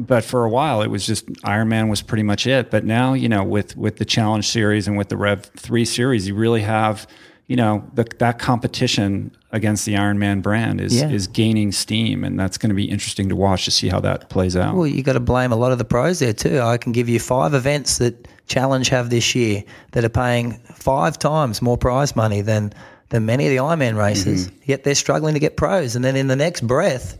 but 0.00 0.22
for 0.24 0.44
a 0.44 0.48
while 0.48 0.82
it 0.82 0.88
was 0.88 1.04
just 1.04 1.26
Ironman 1.42 1.90
was 1.90 2.00
pretty 2.00 2.22
much 2.22 2.46
it. 2.46 2.70
But 2.70 2.84
now 2.84 3.12
you 3.14 3.28
know 3.28 3.42
with 3.42 3.76
with 3.76 3.96
the 3.96 4.04
Challenge 4.04 4.46
series 4.46 4.86
and 4.86 4.96
with 4.96 5.08
the 5.08 5.16
Rev 5.16 5.44
three 5.56 5.84
series, 5.84 6.28
you 6.28 6.36
really 6.36 6.62
have 6.62 7.08
you 7.48 7.56
know 7.56 7.84
the, 7.94 8.04
that 8.18 8.38
competition 8.38 9.32
against 9.50 9.84
the 9.84 9.94
Ironman 9.94 10.42
brand 10.42 10.80
is 10.80 10.94
Yeah. 10.94 11.08
is 11.10 11.26
gaining 11.26 11.72
steam, 11.72 12.22
and 12.22 12.38
that's 12.38 12.56
going 12.56 12.70
to 12.70 12.74
be 12.76 12.84
interesting 12.84 13.28
to 13.30 13.34
watch 13.36 13.64
to 13.64 13.72
see 13.72 13.88
how 13.88 13.98
that 14.00 14.28
plays 14.28 14.56
out. 14.56 14.76
Well, 14.76 14.86
you 14.86 15.02
got 15.02 15.14
to 15.14 15.20
blame 15.20 15.50
a 15.50 15.56
lot 15.56 15.72
of 15.72 15.78
the 15.78 15.84
pros 15.84 16.20
there 16.20 16.32
too. 16.32 16.60
I 16.60 16.76
can 16.78 16.92
give 16.92 17.08
you 17.08 17.18
five 17.18 17.52
events 17.52 17.98
that 17.98 18.28
Challenge 18.46 18.88
have 18.88 19.10
this 19.10 19.34
year 19.34 19.64
that 19.92 20.04
are 20.04 20.08
paying 20.08 20.52
five 20.74 21.18
times 21.18 21.60
more 21.60 21.76
prize 21.76 22.14
money 22.14 22.40
than 22.40 22.72
than 23.08 23.24
many 23.24 23.46
of 23.46 23.50
the 23.50 23.56
Ironman 23.56 23.96
races. 23.96 24.48
Mm-hmm. 24.48 24.62
Yet 24.64 24.84
they're 24.84 24.94
struggling 24.94 25.34
to 25.34 25.40
get 25.40 25.56
pros, 25.56 25.96
and 25.96 26.04
then 26.04 26.16
in 26.16 26.26
the 26.26 26.36
next 26.36 26.66
breath, 26.66 27.18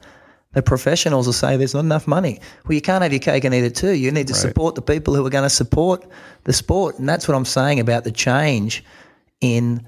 the 0.52 0.62
professionals 0.62 1.26
will 1.26 1.32
say 1.32 1.56
there's 1.56 1.74
not 1.74 1.84
enough 1.84 2.06
money. 2.06 2.40
Well, 2.64 2.74
you 2.74 2.80
can't 2.80 3.02
have 3.02 3.12
your 3.12 3.20
cake 3.20 3.44
and 3.44 3.54
eat 3.54 3.64
it 3.64 3.76
too. 3.76 3.92
You 3.92 4.10
need 4.10 4.28
to 4.28 4.34
support 4.34 4.74
the 4.74 4.82
people 4.82 5.14
who 5.14 5.24
are 5.26 5.30
going 5.30 5.44
to 5.44 5.50
support 5.50 6.04
the 6.44 6.52
sport, 6.52 6.98
and 6.98 7.08
that's 7.08 7.28
what 7.28 7.36
I'm 7.36 7.44
saying 7.44 7.78
about 7.78 8.04
the 8.04 8.10
change 8.10 8.82
in 9.40 9.86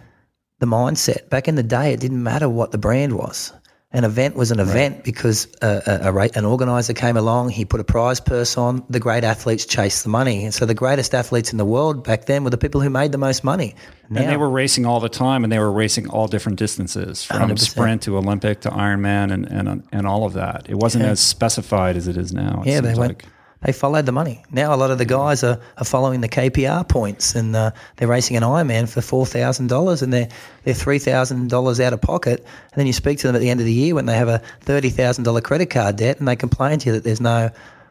the 0.59 0.67
mindset. 0.67 1.31
Back 1.31 1.49
in 1.49 1.55
the 1.55 1.63
day, 1.63 1.93
it 1.93 2.01
didn't 2.01 2.23
matter 2.23 2.49
what 2.49 2.71
the 2.71 2.79
brand 2.79 3.17
was. 3.17 3.53
An 3.91 4.05
event 4.05 4.37
was 4.37 4.51
an 4.51 4.61
event 4.61 5.03
because 5.03 5.49
a, 5.63 5.83
a, 5.87 6.13
a, 6.13 6.29
an 6.35 6.45
organizer 6.45 6.93
came 6.93 7.17
along, 7.17 7.49
he 7.49 7.65
put 7.65 7.81
a 7.81 7.85
prize 7.85 8.21
purse 8.21 8.59
on, 8.59 8.85
the 8.91 9.01
great 9.01 9.25
athletes 9.25 9.65
chased 9.65 10.03
the 10.03 10.11
money. 10.11 10.45
And 10.45 10.53
so 10.53 10.67
the 10.67 10.75
greatest 10.75 11.15
athletes 11.15 11.53
in 11.53 11.59
the 11.59 11.65
world 11.65 12.05
back 12.05 12.27
then 12.27 12.45
were 12.45 12.51
the 12.51 12.59
people 12.59 12.83
who 12.83 12.91
made 12.91 13.13
the 13.13 13.19
most 13.19 13.45
money. 13.45 13.75
Now, 14.11 14.21
and 14.21 14.31
they 14.31 14.37
were 14.37 14.51
racing 14.51 14.85
all 14.85 15.01
the 15.01 15.09
time, 15.09 15.43
and 15.43 15.51
they 15.51 15.59
were 15.59 15.73
racing 15.73 16.09
all 16.11 16.29
different 16.29 16.59
distances, 16.59 17.25
from 17.25 17.51
100%. 17.51 17.59
sprint 17.59 18.03
to 18.03 18.19
Olympic 18.19 18.61
to 18.63 18.71
Ironman, 18.71 19.33
and 19.33 19.47
and 19.47 19.83
and 19.93 20.07
all 20.07 20.25
of 20.25 20.33
that. 20.33 20.67
It 20.69 20.77
wasn't 20.77 21.05
as 21.05 21.21
specified 21.21 21.97
as 21.97 22.09
it 22.09 22.17
is 22.17 22.33
now. 22.33 22.63
It 22.65 22.71
yeah, 22.71 22.81
they 22.81 22.89
seems 22.89 22.99
went. 22.99 23.23
They 23.63 23.73
followed 23.73 24.07
the 24.07 24.13
money. 24.13 24.45
Now 24.53 24.73
a 24.73 24.77
lot 24.77 24.93
of 24.93 24.99
the 24.99 25.05
guys 25.05 25.43
are, 25.43 25.61
are 25.79 25.85
following 25.85 26.21
the 26.21 26.29
KPR 26.29 26.89
points, 26.89 27.35
and 27.35 27.57
uh, 27.57 27.73
they're 27.97 28.07
racing 28.07 28.37
an 28.37 28.45
Ironman 28.45 28.89
for 28.89 29.01
four 29.01 29.27
thousand 29.27 29.67
dollars, 29.67 30.01
and 30.01 30.13
they're 30.13 30.29
they're 30.65 30.75
three 30.75 31.01
thousand 31.01 31.51
dollars 31.51 31.81
out 31.81 31.93
of 31.93 32.01
pocket. 32.01 32.39
And 32.41 32.77
then 32.77 32.87
you 32.87 32.93
speak 32.93 33.19
to 33.19 33.27
them 33.27 33.35
at 33.35 33.41
the 33.41 33.51
end 33.51 33.59
of 33.61 33.67
the 33.67 33.73
year 33.73 33.95
when 33.95 34.07
they 34.07 34.17
have 34.17 34.29
a 34.29 34.41
thirty 34.61 34.91
thousand 34.91 35.25
dollar 35.25 35.41
credit 35.41 35.71
card 35.71 35.97
debt, 35.97 36.19
and 36.21 36.29
they 36.29 36.37
complain 36.37 36.79
to 36.81 36.87
you 36.87 36.93
that 36.93 37.05
there's 37.05 37.21
no 37.21 37.51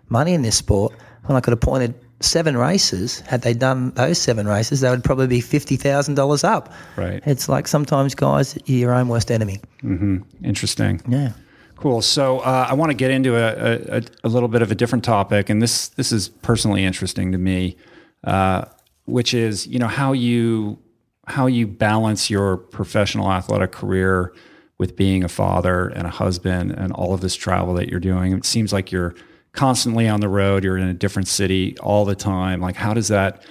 money 0.10 0.34
in 0.34 0.42
this 0.42 0.56
sport. 0.56 0.94
When 1.26 1.36
I 1.36 1.42
could 1.42 1.52
have 1.52 1.60
pointed 1.60 1.94
seven 2.22 2.56
races, 2.56 3.20
had 3.22 3.42
they 3.42 3.54
done 3.54 3.92
those 3.92 4.18
seven 4.18 4.48
races, 4.48 4.80
they 4.80 4.90
would 4.90 5.04
probably 5.04 5.28
be 5.28 5.42
fifty 5.42 5.76
thousand 5.76 6.16
dollars 6.16 6.46
up. 6.46 6.72
Right. 6.96 7.22
It's 7.26 7.50
like 7.50 7.68
sometimes 7.68 8.16
guys, 8.16 8.58
you're 8.66 8.80
your 8.80 8.94
own 8.94 9.10
worst 9.10 9.32
enemy. 9.32 9.60
Interesting. 10.44 11.02
Yeah. 11.10 11.34
Cool. 11.78 12.02
So 12.02 12.40
uh, 12.40 12.68
I 12.70 12.74
want 12.74 12.90
to 12.90 12.96
get 12.96 13.12
into 13.12 13.36
a, 13.36 13.98
a, 13.98 14.02
a 14.24 14.30
little 14.30 14.50
bit 14.50 14.64
of 14.64 14.72
a 14.72 14.76
different 14.76 15.04
topic, 15.04 15.50
and 15.50 15.62
this 15.62 15.90
this 15.90 16.12
is 16.12 16.28
personally 16.28 16.84
interesting 16.84 17.32
to 17.32 17.38
me, 17.38 17.78
uh, 18.24 18.66
which 19.06 19.34
is 19.36 19.68
you 19.68 19.78
know 19.78 19.88
how 19.88 20.12
you 20.12 20.80
how 21.28 21.46
you 21.46 21.68
balance 21.68 22.32
your 22.32 22.58
professional 22.58 23.32
athletic 23.32 23.72
career 23.72 24.34
with 24.80 24.96
being 24.96 25.24
a 25.24 25.28
father 25.28 25.90
and 25.90 26.08
a 26.08 26.10
husband 26.10 26.72
and 26.72 26.92
all 26.94 27.14
of 27.14 27.22
this 27.22 27.36
travel 27.36 27.76
that 27.76 27.90
you're 27.90 28.00
doing. 28.00 28.34
It 28.34 28.46
seems 28.46 28.74
like 28.74 28.92
you're 28.92 29.14
constantly 29.52 30.08
on 30.08 30.20
the 30.20 30.30
road. 30.30 30.64
You're 30.64 30.78
in 30.78 30.88
a 30.88 30.94
different 30.94 31.28
city 31.28 31.78
all 31.80 32.06
the 32.06 32.16
time. 32.16 32.60
Like 32.60 32.76
how 32.76 32.94
does 32.94 33.08
that 33.10 33.44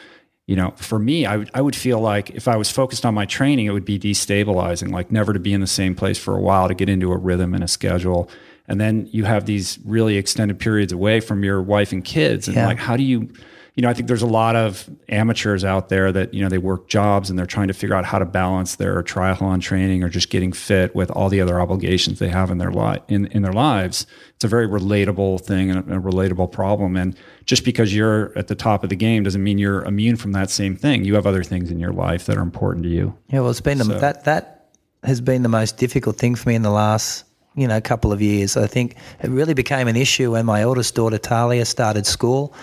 you 0.47 0.55
know, 0.55 0.72
for 0.76 0.99
me, 0.99 1.26
I 1.26 1.36
would 1.38 1.51
I 1.55 1.61
would 1.61 1.74
feel 1.76 2.01
like 2.01 2.30
if 2.30 2.47
I 2.47 2.57
was 2.57 2.70
focused 2.70 3.05
on 3.05 3.14
my 3.14 3.24
training, 3.26 3.66
it 3.66 3.72
would 3.72 3.84
be 3.84 3.99
destabilizing, 3.99 4.92
like 4.92 5.11
never 5.11 5.32
to 5.32 5.40
be 5.40 5.53
in 5.53 5.61
the 5.61 5.66
same 5.66 5.94
place 5.94 6.18
for 6.18 6.36
a 6.36 6.40
while 6.40 6.68
to 6.68 6.74
get 6.74 6.88
into 6.88 7.11
a 7.12 7.16
rhythm 7.16 7.53
and 7.55 7.64
a 7.64 7.68
schedule. 7.68 8.30
And 8.68 8.80
then 8.80 9.09
you 9.12 9.24
have 9.24 9.47
these 9.47 9.78
really 9.84 10.16
extended 10.16 10.59
periods 10.59 10.92
away 10.92 11.20
from 11.20 11.42
your 11.44 11.61
wife 11.62 11.92
and 11.92 12.05
kids. 12.05 12.47
And 12.49 12.57
Yeah. 12.57 12.66
like, 12.66 12.78
how 12.78 12.97
do 12.97 13.03
you, 13.03 13.28
you 13.77 13.83
know, 13.83 13.91
I 13.91 13.95
think 13.95 14.09
there's 14.09 14.22
a 14.22 14.27
lot 14.27 14.57
of 14.57 14.89
amateurs 15.11 15.62
out 15.62 15.91
there 15.91 16.11
that, 16.11 16.33
you 16.33 16.43
know, 16.43 16.49
they 16.49 16.57
work 16.57 16.89
jobs 16.89 17.29
and 17.29 17.39
they're 17.39 17.45
trying 17.45 17.68
to 17.68 17.74
figure 17.74 17.95
out 17.95 18.07
how 18.07 18.18
to 18.18 18.24
balance 18.24 18.77
their 18.77 19.03
triathlon 19.03 19.61
training 19.61 20.03
or 20.03 20.09
just 20.09 20.31
getting 20.31 20.51
fit 20.51 20.95
with 20.95 21.11
all 21.11 21.29
the 21.29 21.43
other 21.43 21.61
obligations 21.61 22.18
they 22.18 22.31
have 22.31 22.51
in 22.51 22.57
their 22.57 22.72
li- 22.72 23.01
in, 23.09 23.27
in 23.27 23.43
their 23.43 23.53
lives. 23.53 24.07
It's 24.35 24.45
a 24.45 24.49
very 24.49 24.66
relatable 24.66 25.43
thing 25.43 25.70
and 25.70 25.91
a, 25.91 25.99
a 25.99 26.01
relatable 26.01 26.53
problem. 26.53 26.97
And 26.97 27.18
just 27.45 27.66
because 27.66 27.95
you're 27.95 28.37
at 28.39 28.49
the 28.49 28.55
top 28.55 28.83
of 28.83 28.89
the 28.89 28.97
game 28.97 29.24
doesn't 29.24 29.43
mean 29.43 29.59
you're 29.59 29.85
immune 29.85 30.16
from 30.16 30.33
that 30.33 30.49
same 30.49 30.74
thing. 30.74 31.05
You 31.05 31.14
have 31.14 31.27
other 31.27 31.45
things 31.45 31.70
in 31.70 31.79
your 31.79 31.93
life 31.93 32.24
that 32.27 32.39
are 32.39 32.43
important 32.43 32.85
to 32.85 32.91
you. 32.91 33.14
Yeah, 33.29 33.41
well, 33.41 33.51
it's 33.51 33.61
been 33.61 33.77
the, 33.77 33.85
that 33.85 34.24
that 34.24 34.70
has 35.03 35.20
been 35.20 35.43
the 35.43 35.51
most 35.51 35.77
difficult 35.77 36.16
thing 36.16 36.35
for 36.35 36.49
me 36.49 36.55
in 36.55 36.62
the 36.62 36.70
last 36.70 37.24
you 37.55 37.68
know 37.68 37.79
couple 37.83 38.11
of 38.11 38.22
years. 38.22 38.57
I 38.57 38.68
think 38.68 38.97
it 39.22 39.29
really 39.29 39.55
became 39.55 39.87
an 39.87 39.97
issue 39.97 40.33
when 40.33 40.47
my 40.47 40.62
eldest 40.62 40.95
daughter 40.95 41.18
Talia 41.18 41.66
started 41.66 42.07
school. 42.07 42.55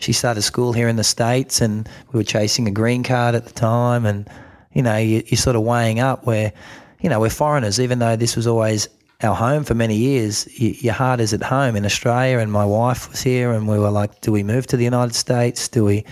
She 0.00 0.12
started 0.12 0.42
school 0.42 0.72
here 0.72 0.88
in 0.88 0.96
the 0.96 1.04
states, 1.04 1.60
and 1.60 1.88
we 2.12 2.18
were 2.18 2.24
chasing 2.24 2.66
a 2.66 2.70
green 2.70 3.02
card 3.02 3.34
at 3.34 3.44
the 3.44 3.52
time. 3.52 4.04
And 4.04 4.28
you 4.72 4.82
know, 4.82 4.96
you, 4.96 5.22
you're 5.26 5.38
sort 5.38 5.56
of 5.56 5.62
weighing 5.62 6.00
up 6.00 6.26
where 6.26 6.52
you 7.00 7.08
know 7.08 7.20
we're 7.20 7.30
foreigners, 7.30 7.78
even 7.78 7.98
though 8.00 8.16
this 8.16 8.34
was 8.34 8.46
always 8.46 8.88
our 9.22 9.34
home 9.34 9.64
for 9.64 9.74
many 9.74 9.96
years. 9.96 10.48
Your 10.58 10.94
heart 10.94 11.20
is 11.20 11.32
at 11.32 11.42
home 11.42 11.76
in 11.76 11.84
Australia, 11.84 12.38
and 12.38 12.50
my 12.50 12.64
wife 12.64 13.10
was 13.10 13.22
here, 13.22 13.52
and 13.52 13.68
we 13.68 13.78
were 13.78 13.90
like, 13.90 14.20
do 14.20 14.32
we 14.32 14.42
move 14.42 14.66
to 14.68 14.76
the 14.76 14.84
United 14.84 15.14
States? 15.14 15.68
Do 15.68 15.84
we 15.84 16.04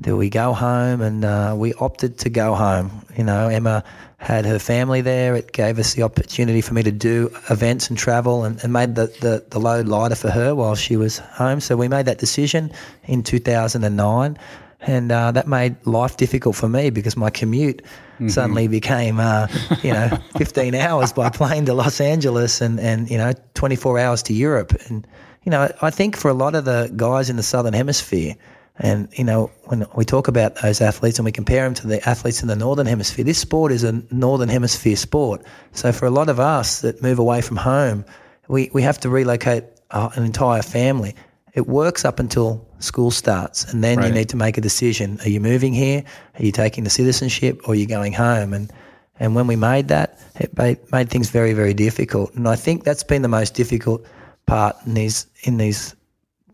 do 0.00 0.16
we 0.16 0.28
go 0.28 0.52
home? 0.52 1.00
And 1.00 1.24
uh, 1.24 1.54
we 1.56 1.72
opted 1.74 2.18
to 2.18 2.30
go 2.30 2.54
home. 2.54 3.06
You 3.16 3.24
know, 3.24 3.48
Emma 3.48 3.84
had 4.24 4.46
her 4.46 4.58
family 4.58 5.02
there. 5.02 5.36
It 5.36 5.52
gave 5.52 5.78
us 5.78 5.92
the 5.92 6.02
opportunity 6.02 6.62
for 6.62 6.72
me 6.72 6.82
to 6.82 6.90
do 6.90 7.30
events 7.50 7.90
and 7.90 7.98
travel 7.98 8.44
and, 8.44 8.58
and 8.64 8.72
made 8.72 8.94
the, 8.94 9.08
the, 9.20 9.44
the 9.50 9.60
load 9.60 9.86
lighter 9.86 10.14
for 10.14 10.30
her 10.30 10.54
while 10.54 10.74
she 10.74 10.96
was 10.96 11.18
home. 11.18 11.60
So 11.60 11.76
we 11.76 11.88
made 11.88 12.06
that 12.06 12.18
decision 12.18 12.72
in 13.04 13.22
2009. 13.22 14.38
And 14.80 15.12
uh, 15.12 15.32
that 15.32 15.46
made 15.46 15.76
life 15.86 16.16
difficult 16.16 16.56
for 16.56 16.68
me 16.70 16.88
because 16.88 17.16
my 17.16 17.28
commute 17.28 17.82
suddenly 18.28 18.66
became, 18.68 19.20
uh, 19.20 19.46
you 19.82 19.92
know, 19.92 20.08
15 20.38 20.74
hours 20.74 21.12
by 21.12 21.28
plane 21.28 21.66
to 21.66 21.74
Los 21.74 22.00
Angeles 22.00 22.60
and, 22.60 22.80
and, 22.80 23.10
you 23.10 23.18
know, 23.18 23.32
24 23.54 23.98
hours 23.98 24.22
to 24.24 24.32
Europe. 24.32 24.72
And, 24.88 25.06
you 25.42 25.50
know, 25.50 25.70
I 25.82 25.90
think 25.90 26.16
for 26.16 26.30
a 26.30 26.34
lot 26.34 26.54
of 26.54 26.64
the 26.64 26.90
guys 26.96 27.28
in 27.28 27.36
the 27.36 27.42
Southern 27.42 27.74
Hemisphere, 27.74 28.36
and, 28.76 29.08
you 29.12 29.22
know, 29.22 29.50
when 29.64 29.86
we 29.94 30.04
talk 30.04 30.26
about 30.26 30.56
those 30.56 30.80
athletes 30.80 31.18
and 31.18 31.24
we 31.24 31.32
compare 31.32 31.64
them 31.64 31.74
to 31.74 31.86
the 31.86 32.06
athletes 32.08 32.42
in 32.42 32.48
the 32.48 32.56
Northern 32.56 32.86
Hemisphere, 32.86 33.24
this 33.24 33.38
sport 33.38 33.70
is 33.70 33.84
a 33.84 34.02
Northern 34.10 34.48
Hemisphere 34.48 34.96
sport. 34.96 35.44
So 35.72 35.92
for 35.92 36.06
a 36.06 36.10
lot 36.10 36.28
of 36.28 36.40
us 36.40 36.80
that 36.80 37.00
move 37.00 37.20
away 37.20 37.40
from 37.40 37.56
home, 37.56 38.04
we, 38.48 38.70
we 38.72 38.82
have 38.82 38.98
to 39.00 39.08
relocate 39.08 39.64
uh, 39.92 40.10
an 40.14 40.24
entire 40.24 40.62
family. 40.62 41.14
It 41.52 41.68
works 41.68 42.04
up 42.04 42.18
until 42.18 42.66
school 42.80 43.12
starts, 43.12 43.72
and 43.72 43.84
then 43.84 44.02
you 44.02 44.10
need 44.10 44.28
to 44.30 44.36
make 44.36 44.58
a 44.58 44.60
decision. 44.60 45.18
Are 45.20 45.28
you 45.28 45.38
moving 45.38 45.72
here? 45.72 46.02
Are 46.38 46.42
you 46.42 46.50
taking 46.50 46.82
the 46.82 46.90
citizenship 46.90 47.60
or 47.64 47.72
are 47.72 47.76
you 47.76 47.86
going 47.86 48.12
home? 48.12 48.52
And 48.52 48.72
and 49.20 49.36
when 49.36 49.46
we 49.46 49.54
made 49.54 49.86
that, 49.88 50.18
it 50.40 50.56
made, 50.58 50.78
made 50.90 51.08
things 51.08 51.30
very, 51.30 51.52
very 51.52 51.72
difficult. 51.72 52.34
And 52.34 52.48
I 52.48 52.56
think 52.56 52.82
that's 52.82 53.04
been 53.04 53.22
the 53.22 53.28
most 53.28 53.54
difficult 53.54 54.04
part 54.46 54.74
in 54.84 54.94
these 54.94 55.26
in 55.44 55.56
these 55.58 55.94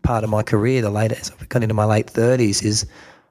part 0.03 0.23
of 0.23 0.29
my 0.29 0.43
career, 0.43 0.81
the 0.81 0.89
later 0.89 1.15
as 1.19 1.31
I've 1.31 1.49
got 1.49 1.63
into 1.63 1.75
my 1.75 1.85
late 1.85 2.09
thirties, 2.09 2.61
is 2.61 2.85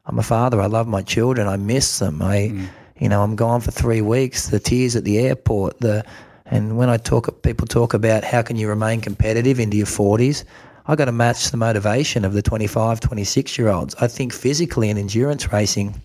I'm 0.06 0.18
a 0.18 0.22
father. 0.22 0.60
I 0.60 0.66
love 0.66 0.86
my 0.86 1.02
children. 1.02 1.46
I 1.46 1.56
miss 1.56 1.98
them. 1.98 2.22
I, 2.22 2.50
mm. 2.52 2.68
you 2.98 3.08
know, 3.08 3.22
I'm 3.22 3.36
gone 3.36 3.60
for 3.60 3.70
three 3.70 4.00
weeks. 4.00 4.48
The 4.48 4.60
tears 4.60 4.96
at 4.96 5.04
the 5.04 5.18
airport. 5.18 5.80
The 5.80 6.04
and 6.46 6.76
when 6.76 6.88
I 6.88 6.96
talk, 6.96 7.42
people 7.42 7.66
talk 7.66 7.94
about 7.94 8.24
how 8.24 8.42
can 8.42 8.56
you 8.56 8.68
remain 8.68 9.00
competitive 9.00 9.60
into 9.60 9.76
your 9.76 9.86
40s. 9.86 10.44
I 10.86 10.96
got 10.96 11.04
to 11.04 11.12
match 11.12 11.50
the 11.50 11.56
motivation 11.56 12.24
of 12.24 12.32
the 12.32 12.42
25, 12.42 12.98
26 12.98 13.58
year 13.58 13.68
olds. 13.68 13.94
I 14.00 14.08
think 14.08 14.32
physically 14.32 14.90
in 14.90 14.98
endurance 14.98 15.52
racing, 15.52 16.02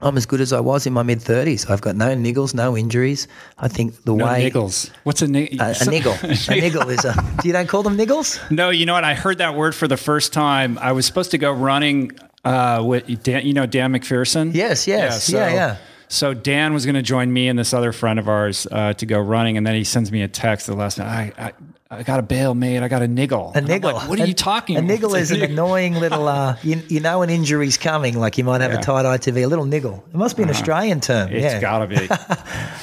I'm 0.00 0.16
as 0.16 0.26
good 0.26 0.40
as 0.40 0.52
I 0.52 0.60
was 0.60 0.86
in 0.86 0.92
my 0.92 1.02
mid 1.02 1.18
30s. 1.18 1.68
I've 1.68 1.80
got 1.80 1.96
no 1.96 2.14
niggles, 2.14 2.54
no 2.54 2.76
injuries. 2.76 3.26
I 3.58 3.66
think 3.68 4.04
the 4.04 4.14
No 4.14 4.26
way 4.26 4.48
niggles. 4.50 4.90
What's 5.02 5.22
a, 5.22 5.26
nig- 5.28 5.60
a, 5.60 5.70
a 5.70 5.90
niggle, 5.90 6.12
a 6.22 6.60
niggle 6.60 6.88
is 6.88 7.04
a. 7.04 7.14
Do 7.42 7.48
you 7.48 7.52
don't 7.52 7.68
call 7.68 7.82
them 7.82 7.96
niggles? 7.96 8.38
No, 8.50 8.70
you 8.70 8.86
know 8.86 8.92
what? 8.92 9.02
I 9.04 9.14
heard 9.14 9.38
that 9.38 9.56
word 9.56 9.74
for 9.74 9.88
the 9.88 9.96
first 9.96 10.32
time. 10.32 10.78
I 10.78 10.92
was 10.92 11.04
supposed 11.04 11.32
to 11.32 11.38
go 11.38 11.50
running 11.50 12.12
uh, 12.44 12.82
with 12.84 13.22
Dan, 13.24 13.44
you 13.44 13.54
know 13.54 13.66
Dan 13.66 13.92
McPherson. 13.92 14.54
Yes, 14.54 14.86
yes, 14.86 15.28
yeah, 15.30 15.52
yeah. 15.52 15.76
So 16.08 16.32
Dan 16.32 16.72
was 16.72 16.86
going 16.86 16.94
to 16.94 17.02
join 17.02 17.32
me 17.32 17.48
and 17.48 17.58
this 17.58 17.74
other 17.74 17.92
friend 17.92 18.18
of 18.18 18.28
ours 18.28 18.66
uh, 18.70 18.94
to 18.94 19.04
go 19.04 19.20
running, 19.20 19.56
and 19.58 19.66
then 19.66 19.74
he 19.74 19.84
sends 19.84 20.10
me 20.12 20.22
a 20.22 20.28
text 20.28 20.66
the 20.66 20.74
last 20.74 20.98
night. 20.98 21.34
I, 21.38 21.46
I, 21.48 21.52
I 21.90 22.02
got 22.02 22.18
a 22.18 22.22
bail, 22.22 22.54
mate. 22.54 22.82
I 22.82 22.88
got 22.88 23.00
a 23.00 23.06
niggle. 23.08 23.52
A 23.56 23.62
niggle. 23.62 23.94
like, 23.94 24.08
what 24.10 24.20
are 24.20 24.24
A- 24.24 24.26
you 24.28 24.34
talking 24.34 24.76
about? 24.76 24.84
A 24.84 24.86
niggle 24.92 25.14
is 25.14 25.30
an 25.30 25.40
annoying 25.50 25.94
little. 25.94 26.28
Uh, 26.28 26.56
you, 26.62 26.82
you 26.88 27.00
know 27.00 27.22
an 27.22 27.30
injury's 27.30 27.78
coming. 27.78 28.18
Like 28.18 28.36
you 28.36 28.44
might 28.44 28.60
have 28.60 28.72
Yeah. 28.72 28.80
a 28.80 28.82
tight 28.82 29.06
ITB. 29.06 29.42
A 29.42 29.46
little 29.46 29.64
niggle. 29.64 30.04
It 30.12 30.16
must 30.16 30.36
be 30.36 30.42
an 30.42 30.50
Australian 30.50 31.00
term. 31.00 31.30
It's 31.32 31.42
yeah. 31.42 31.60
got 31.60 31.78
to 31.78 31.86
be. 31.86 32.08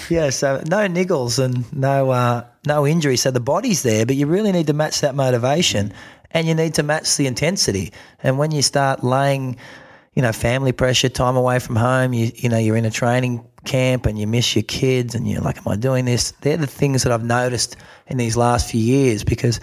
Yeah. 0.10 0.30
So 0.32 0.62
no 0.68 0.88
niggles 0.88 1.44
and 1.44 1.72
no 1.74 2.10
uh, 2.10 2.46
no 2.66 2.86
injury. 2.88 3.18
So 3.18 3.30
the 3.32 3.40
body's 3.40 3.84
there, 3.84 4.06
but 4.08 4.16
you 4.16 4.26
really 4.28 4.52
need 4.52 4.68
to 4.68 4.74
match 4.74 5.02
that 5.02 5.14
motivation, 5.16 5.94
and 6.32 6.48
you 6.48 6.56
need 6.56 6.74
to 6.76 6.84
match 6.84 7.16
the 7.18 7.28
intensity. 7.28 7.92
And 8.24 8.38
when 8.40 8.52
you 8.52 8.62
start 8.64 9.04
laying, 9.04 9.58
you 10.16 10.22
know, 10.22 10.32
family 10.32 10.72
pressure, 10.72 11.10
time 11.10 11.36
away 11.36 11.60
from 11.60 11.76
home, 11.76 12.14
you 12.14 12.32
you 12.36 12.50
know, 12.50 12.58
you're 12.58 12.78
in 12.78 12.86
a 12.86 12.92
training 12.92 13.46
camp 13.66 14.06
and 14.06 14.18
you 14.18 14.28
miss 14.28 14.56
your 14.56 14.64
kids, 14.64 15.14
and 15.16 15.28
you're 15.28 15.42
like, 15.42 15.58
"Am 15.58 15.68
I 15.68 15.76
doing 15.76 16.06
this?" 16.06 16.32
They're 16.42 16.58
the 16.58 16.68
things 16.68 17.04
that 17.04 17.12
I've 17.12 17.24
noticed 17.26 17.76
in 18.08 18.18
these 18.18 18.38
last 18.38 18.70
few 18.70 18.82
years 18.82 19.24
because. 19.24 19.60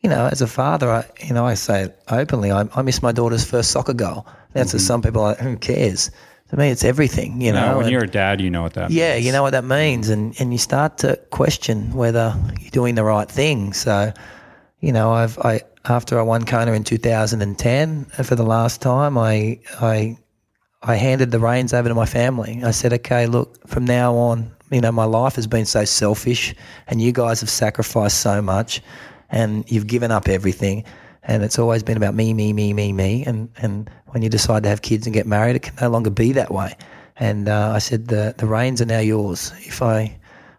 You 0.00 0.08
know, 0.08 0.28
as 0.30 0.40
a 0.40 0.46
father, 0.46 0.88
I, 0.92 1.04
you 1.26 1.34
know, 1.34 1.44
I 1.44 1.54
say 1.54 1.82
it 1.82 2.00
openly. 2.08 2.52
I, 2.52 2.68
I 2.76 2.82
miss 2.82 3.02
my 3.02 3.10
daughter's 3.10 3.44
first 3.44 3.72
soccer 3.72 3.92
goal. 3.92 4.28
Now, 4.54 4.62
to 4.62 4.68
mm-hmm. 4.68 4.78
some 4.78 5.02
people, 5.02 5.22
are 5.22 5.30
like, 5.30 5.38
who 5.40 5.56
cares? 5.56 6.12
To 6.50 6.56
me, 6.56 6.70
it's 6.70 6.84
everything. 6.84 7.40
You 7.40 7.50
know, 7.52 7.72
No, 7.72 7.76
when 7.78 7.86
and- 7.86 7.92
you're 7.92 8.04
a 8.04 8.08
dad, 8.08 8.40
you 8.40 8.48
know 8.48 8.62
what 8.62 8.74
that 8.74 8.92
yeah, 8.92 9.14
means. 9.14 9.26
you 9.26 9.32
know 9.32 9.42
what 9.42 9.50
that 9.50 9.64
means, 9.64 10.08
and 10.08 10.40
and 10.40 10.52
you 10.52 10.58
start 10.58 10.98
to 10.98 11.16
question 11.30 11.92
whether 11.94 12.32
you're 12.60 12.70
doing 12.70 12.94
the 12.94 13.02
right 13.02 13.28
thing. 13.28 13.72
So, 13.72 14.12
you 14.80 14.92
know, 14.92 15.12
I've 15.12 15.38
I 15.38 15.62
after 15.84 16.18
I 16.18 16.22
won 16.22 16.44
Kona 16.44 16.72
in 16.72 16.84
2010 16.84 18.06
uh, 18.18 18.22
for 18.22 18.34
the 18.34 18.42
last 18.42 18.80
time, 18.80 19.18
I 19.18 19.60
I 19.80 20.18
I 20.82 20.94
handed 20.94 21.30
the 21.30 21.40
reins 21.40 21.74
over 21.74 21.88
to 21.88 21.94
my 21.94 22.06
family. 22.06 22.62
I 22.62 22.70
said, 22.70 22.92
okay, 22.92 23.26
look, 23.26 23.66
from 23.66 23.84
now 23.84 24.14
on, 24.14 24.52
you 24.70 24.80
know, 24.80 24.92
my 24.92 25.04
life 25.04 25.34
has 25.34 25.46
been 25.46 25.66
so 25.66 25.84
selfish, 25.84 26.54
and 26.86 27.02
you 27.02 27.10
guys 27.10 27.40
have 27.40 27.50
sacrificed 27.50 28.20
so 28.20 28.40
much, 28.40 28.80
and 29.30 29.68
you've 29.70 29.88
given 29.88 30.12
up 30.12 30.28
everything. 30.28 30.84
And 31.24 31.42
it's 31.42 31.58
always 31.58 31.82
been 31.82 31.96
about 31.96 32.14
me, 32.14 32.32
me, 32.32 32.52
me, 32.52 32.72
me, 32.72 32.92
me. 32.92 33.24
And, 33.26 33.50
and 33.58 33.90
when 34.08 34.22
you 34.22 34.30
decide 34.30 34.62
to 34.62 34.68
have 34.68 34.82
kids 34.82 35.06
and 35.06 35.12
get 35.12 35.26
married, 35.26 35.56
it 35.56 35.62
can 35.62 35.74
no 35.80 35.90
longer 35.90 36.10
be 36.10 36.32
that 36.32 36.52
way. 36.52 36.74
And 37.16 37.48
uh, 37.48 37.72
I 37.74 37.80
said, 37.80 38.08
the, 38.08 38.34
the 38.38 38.46
reins 38.46 38.80
are 38.80 38.86
now 38.86 39.00
yours. 39.00 39.52
If 39.58 39.82
I, 39.82 40.16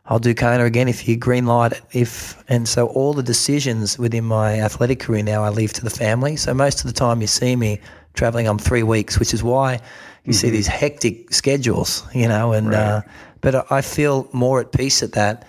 I'll 0.09 0.19
do 0.19 0.33
Kona 0.33 0.65
again 0.65 0.87
if 0.87 1.07
you 1.07 1.15
green 1.15 1.45
light 1.45 1.71
it. 1.71 1.81
If 1.93 2.43
and 2.49 2.67
so 2.67 2.87
all 2.87 3.13
the 3.13 3.23
decisions 3.23 3.99
within 3.99 4.25
my 4.25 4.59
athletic 4.59 4.99
career 4.99 5.23
now 5.23 5.43
I 5.43 5.49
leave 5.49 5.71
to 5.73 5.83
the 5.83 5.91
family. 5.91 6.35
So 6.35 6.53
most 6.53 6.79
of 6.79 6.87
the 6.87 6.93
time 6.93 7.21
you 7.21 7.27
see 7.27 7.55
me 7.55 7.79
traveling 8.15 8.47
on 8.47 8.57
three 8.57 8.83
weeks, 8.83 9.19
which 9.19 9.33
is 9.35 9.43
why 9.43 9.73
you 9.73 9.77
mm-hmm. 9.77 10.31
see 10.31 10.49
these 10.49 10.67
hectic 10.67 11.31
schedules, 11.31 12.03
you 12.13 12.27
know. 12.27 12.53
And 12.53 12.69
right. 12.69 12.77
uh, 12.77 13.01
but 13.41 13.71
I 13.71 13.81
feel 13.81 14.27
more 14.33 14.59
at 14.59 14.71
peace 14.71 15.03
at 15.03 15.13
that 15.13 15.47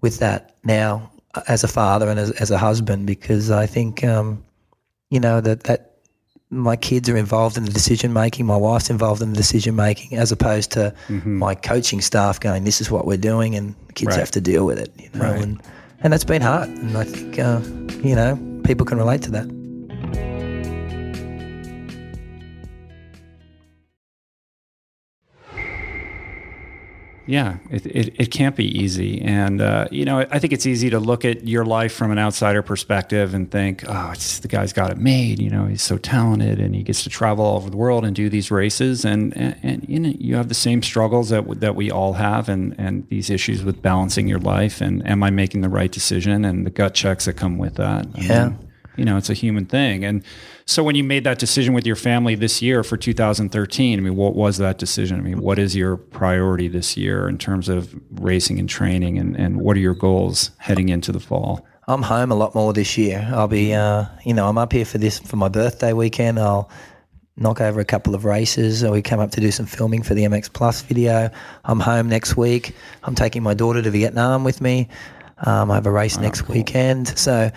with 0.00 0.18
that 0.20 0.56
now 0.64 1.10
as 1.46 1.62
a 1.62 1.68
father 1.68 2.08
and 2.08 2.18
as, 2.18 2.30
as 2.32 2.50
a 2.50 2.58
husband 2.58 3.06
because 3.06 3.50
I 3.50 3.66
think 3.66 4.02
um, 4.04 4.42
you 5.10 5.20
know 5.20 5.42
that 5.42 5.64
that 5.64 5.97
my 6.50 6.76
kids 6.76 7.08
are 7.08 7.16
involved 7.16 7.56
in 7.56 7.64
the 7.64 7.72
decision 7.72 8.12
making, 8.12 8.46
my 8.46 8.56
wife's 8.56 8.90
involved 8.90 9.20
in 9.20 9.32
the 9.32 9.36
decision 9.36 9.76
making, 9.76 10.16
as 10.16 10.32
opposed 10.32 10.72
to 10.72 10.94
mm-hmm. 11.08 11.36
my 11.36 11.54
coaching 11.54 12.00
staff 12.00 12.40
going, 12.40 12.64
"This 12.64 12.80
is 12.80 12.90
what 12.90 13.06
we're 13.06 13.18
doing," 13.18 13.54
and 13.54 13.74
kids 13.94 14.08
right. 14.08 14.18
have 14.18 14.30
to 14.32 14.40
deal 14.40 14.64
with 14.64 14.78
it. 14.78 14.92
You 14.98 15.10
know, 15.14 15.30
right. 15.30 15.42
and 15.42 15.60
and 16.00 16.12
that's 16.12 16.24
been 16.24 16.42
hard. 16.42 16.68
And 16.68 16.96
I 16.96 17.04
think 17.04 17.38
uh, 17.38 17.60
you 18.06 18.14
know 18.14 18.38
people 18.64 18.86
can 18.86 18.98
relate 18.98 19.22
to 19.22 19.30
that. 19.32 19.57
Yeah, 27.28 27.58
it, 27.70 27.84
it, 27.84 28.14
it, 28.18 28.30
can't 28.30 28.56
be 28.56 28.64
easy. 28.64 29.20
And, 29.20 29.60
uh, 29.60 29.86
you 29.90 30.06
know, 30.06 30.20
I 30.30 30.38
think 30.38 30.54
it's 30.54 30.64
easy 30.64 30.88
to 30.88 30.98
look 30.98 31.26
at 31.26 31.46
your 31.46 31.66
life 31.66 31.92
from 31.92 32.10
an 32.10 32.18
outsider 32.18 32.62
perspective 32.62 33.34
and 33.34 33.50
think, 33.50 33.84
oh, 33.86 34.12
it's, 34.12 34.38
the 34.38 34.48
guy's 34.48 34.72
got 34.72 34.90
it 34.90 34.96
made. 34.96 35.38
You 35.38 35.50
know, 35.50 35.66
he's 35.66 35.82
so 35.82 35.98
talented 35.98 36.58
and 36.58 36.74
he 36.74 36.82
gets 36.82 37.02
to 37.02 37.10
travel 37.10 37.44
all 37.44 37.58
over 37.58 37.68
the 37.68 37.76
world 37.76 38.06
and 38.06 38.16
do 38.16 38.30
these 38.30 38.50
races. 38.50 39.04
And, 39.04 39.36
and, 39.36 39.60
and 39.62 39.86
you 39.86 40.00
know, 40.00 40.14
you 40.18 40.36
have 40.36 40.48
the 40.48 40.54
same 40.54 40.82
struggles 40.82 41.28
that, 41.28 41.60
that 41.60 41.76
we 41.76 41.90
all 41.90 42.14
have 42.14 42.48
and, 42.48 42.74
and 42.78 43.06
these 43.10 43.28
issues 43.28 43.62
with 43.62 43.82
balancing 43.82 44.26
your 44.26 44.40
life. 44.40 44.80
And 44.80 45.06
am 45.06 45.22
I 45.22 45.28
making 45.28 45.60
the 45.60 45.68
right 45.68 45.92
decision 45.92 46.46
and 46.46 46.64
the 46.64 46.70
gut 46.70 46.94
checks 46.94 47.26
that 47.26 47.34
come 47.34 47.58
with 47.58 47.74
that? 47.74 48.06
Yeah. 48.16 48.46
I 48.46 48.48
mean, 48.48 48.58
you 48.96 49.04
know, 49.04 49.18
it's 49.18 49.28
a 49.28 49.34
human 49.34 49.66
thing. 49.66 50.02
And 50.02 50.24
so 50.68 50.82
when 50.82 50.94
you 50.94 51.02
made 51.02 51.24
that 51.24 51.38
decision 51.38 51.72
with 51.72 51.86
your 51.86 51.96
family 51.96 52.34
this 52.34 52.60
year 52.60 52.84
for 52.84 52.98
2013, 52.98 53.98
I 53.98 54.02
mean, 54.02 54.16
what 54.16 54.34
was 54.34 54.58
that 54.58 54.76
decision? 54.76 55.18
I 55.18 55.22
mean, 55.22 55.40
what 55.40 55.58
is 55.58 55.74
your 55.74 55.96
priority 55.96 56.68
this 56.68 56.94
year 56.94 57.26
in 57.26 57.38
terms 57.38 57.70
of 57.70 57.98
racing 58.10 58.58
and 58.58 58.68
training 58.68 59.16
and, 59.16 59.34
and 59.34 59.62
what 59.62 59.78
are 59.78 59.80
your 59.80 59.94
goals 59.94 60.50
heading 60.58 60.90
into 60.90 61.10
the 61.10 61.20
fall? 61.20 61.66
I'm 61.86 62.02
home 62.02 62.30
a 62.30 62.34
lot 62.34 62.54
more 62.54 62.74
this 62.74 62.98
year. 62.98 63.26
I'll 63.32 63.48
be, 63.48 63.72
uh, 63.72 64.04
you 64.26 64.34
know, 64.34 64.46
I'm 64.46 64.58
up 64.58 64.74
here 64.74 64.84
for 64.84 64.98
this, 64.98 65.18
for 65.18 65.36
my 65.36 65.48
birthday 65.48 65.94
weekend. 65.94 66.38
I'll 66.38 66.68
knock 67.38 67.62
over 67.62 67.80
a 67.80 67.86
couple 67.86 68.14
of 68.14 68.26
races. 68.26 68.84
We 68.84 69.00
come 69.00 69.20
up 69.20 69.30
to 69.30 69.40
do 69.40 69.50
some 69.50 69.64
filming 69.64 70.02
for 70.02 70.12
the 70.12 70.24
MX 70.24 70.52
Plus 70.52 70.82
video. 70.82 71.30
I'm 71.64 71.80
home 71.80 72.10
next 72.10 72.36
week. 72.36 72.76
I'm 73.04 73.14
taking 73.14 73.42
my 73.42 73.54
daughter 73.54 73.80
to 73.80 73.90
Vietnam 73.90 74.44
with 74.44 74.60
me. 74.60 74.90
Um, 75.46 75.70
I 75.70 75.76
have 75.76 75.86
a 75.86 75.90
race 75.90 76.18
oh, 76.18 76.20
next 76.20 76.42
cool. 76.42 76.56
weekend. 76.56 77.16
So, 77.18 77.50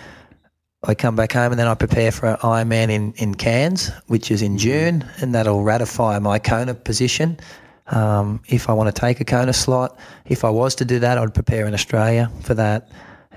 I 0.84 0.94
come 0.96 1.14
back 1.14 1.32
home 1.32 1.52
and 1.52 1.60
then 1.60 1.68
I 1.68 1.74
prepare 1.74 2.10
for 2.10 2.26
an 2.26 2.36
Ironman 2.38 2.90
in, 2.90 3.12
in 3.12 3.36
Cairns, 3.36 3.92
which 4.08 4.32
is 4.32 4.42
in 4.42 4.58
June, 4.58 5.08
and 5.20 5.32
that'll 5.32 5.62
ratify 5.62 6.18
my 6.18 6.40
Kona 6.40 6.74
position. 6.74 7.38
Um, 7.86 8.42
if 8.48 8.68
I 8.68 8.72
want 8.72 8.92
to 8.92 9.00
take 9.00 9.20
a 9.20 9.24
Kona 9.24 9.52
slot, 9.52 9.96
if 10.26 10.44
I 10.44 10.50
was 10.50 10.74
to 10.76 10.84
do 10.84 10.98
that, 10.98 11.18
I'd 11.18 11.34
prepare 11.34 11.66
in 11.66 11.74
Australia 11.74 12.32
for 12.40 12.54
that. 12.54 12.88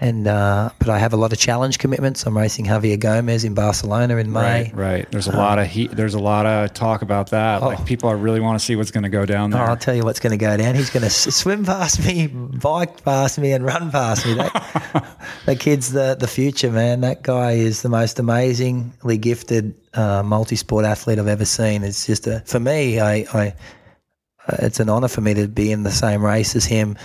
And 0.01 0.27
uh, 0.27 0.71
but 0.77 0.89
I 0.89 0.99
have 0.99 1.13
a 1.13 1.15
lot 1.15 1.31
of 1.31 1.39
challenge 1.39 1.79
commitments. 1.79 2.25
I'm 2.25 2.37
racing 2.37 2.65
Javier 2.65 2.99
Gomez 2.99 3.45
in 3.45 3.53
Barcelona 3.53 4.17
in 4.17 4.31
May. 4.31 4.63
Right, 4.63 4.75
right. 4.75 5.11
There's 5.11 5.27
a 5.27 5.31
um, 5.31 5.37
lot 5.37 5.57
of 5.57 5.67
heat. 5.67 5.91
There's 5.91 6.15
a 6.15 6.19
lot 6.19 6.45
of 6.45 6.73
talk 6.73 7.01
about 7.01 7.29
that. 7.29 7.61
Oh, 7.61 7.67
like 7.67 7.85
people 7.85 8.09
are 8.09 8.17
really 8.17 8.41
want 8.41 8.59
to 8.59 8.65
see 8.65 8.75
what's 8.75 8.91
going 8.91 9.03
to 9.03 9.09
go 9.09 9.25
down 9.25 9.51
there. 9.51 9.61
Oh, 9.61 9.67
I'll 9.67 9.77
tell 9.77 9.95
you 9.95 10.03
what's 10.03 10.19
going 10.19 10.37
to 10.37 10.37
go 10.37 10.57
down. 10.57 10.75
He's 10.75 10.89
going 10.89 11.03
to 11.03 11.09
swim 11.09 11.63
past 11.63 12.05
me, 12.05 12.27
bike 12.27 13.05
past 13.05 13.39
me, 13.39 13.53
and 13.53 13.63
run 13.63 13.89
past 13.89 14.25
me. 14.25 14.33
That, 14.33 15.17
that 15.45 15.59
kid's 15.61 15.93
the 15.93 16.17
the 16.19 16.27
future, 16.27 16.71
man. 16.71 16.99
That 17.01 17.23
guy 17.23 17.53
is 17.53 17.81
the 17.81 17.89
most 17.89 18.19
amazingly 18.19 19.17
gifted 19.17 19.75
uh, 19.93 20.23
multi-sport 20.23 20.83
athlete 20.83 21.19
I've 21.19 21.27
ever 21.27 21.45
seen. 21.45 21.83
It's 21.83 22.05
just 22.05 22.27
a 22.27 22.41
for 22.41 22.59
me. 22.59 22.99
I, 22.99 23.25
I 23.33 23.53
it's 24.59 24.81
an 24.81 24.89
honour 24.89 25.07
for 25.07 25.21
me 25.21 25.33
to 25.35 25.47
be 25.47 25.71
in 25.71 25.83
the 25.83 25.91
same 25.91 26.23
race 26.23 26.55
as 26.55 26.65
him 26.65 26.97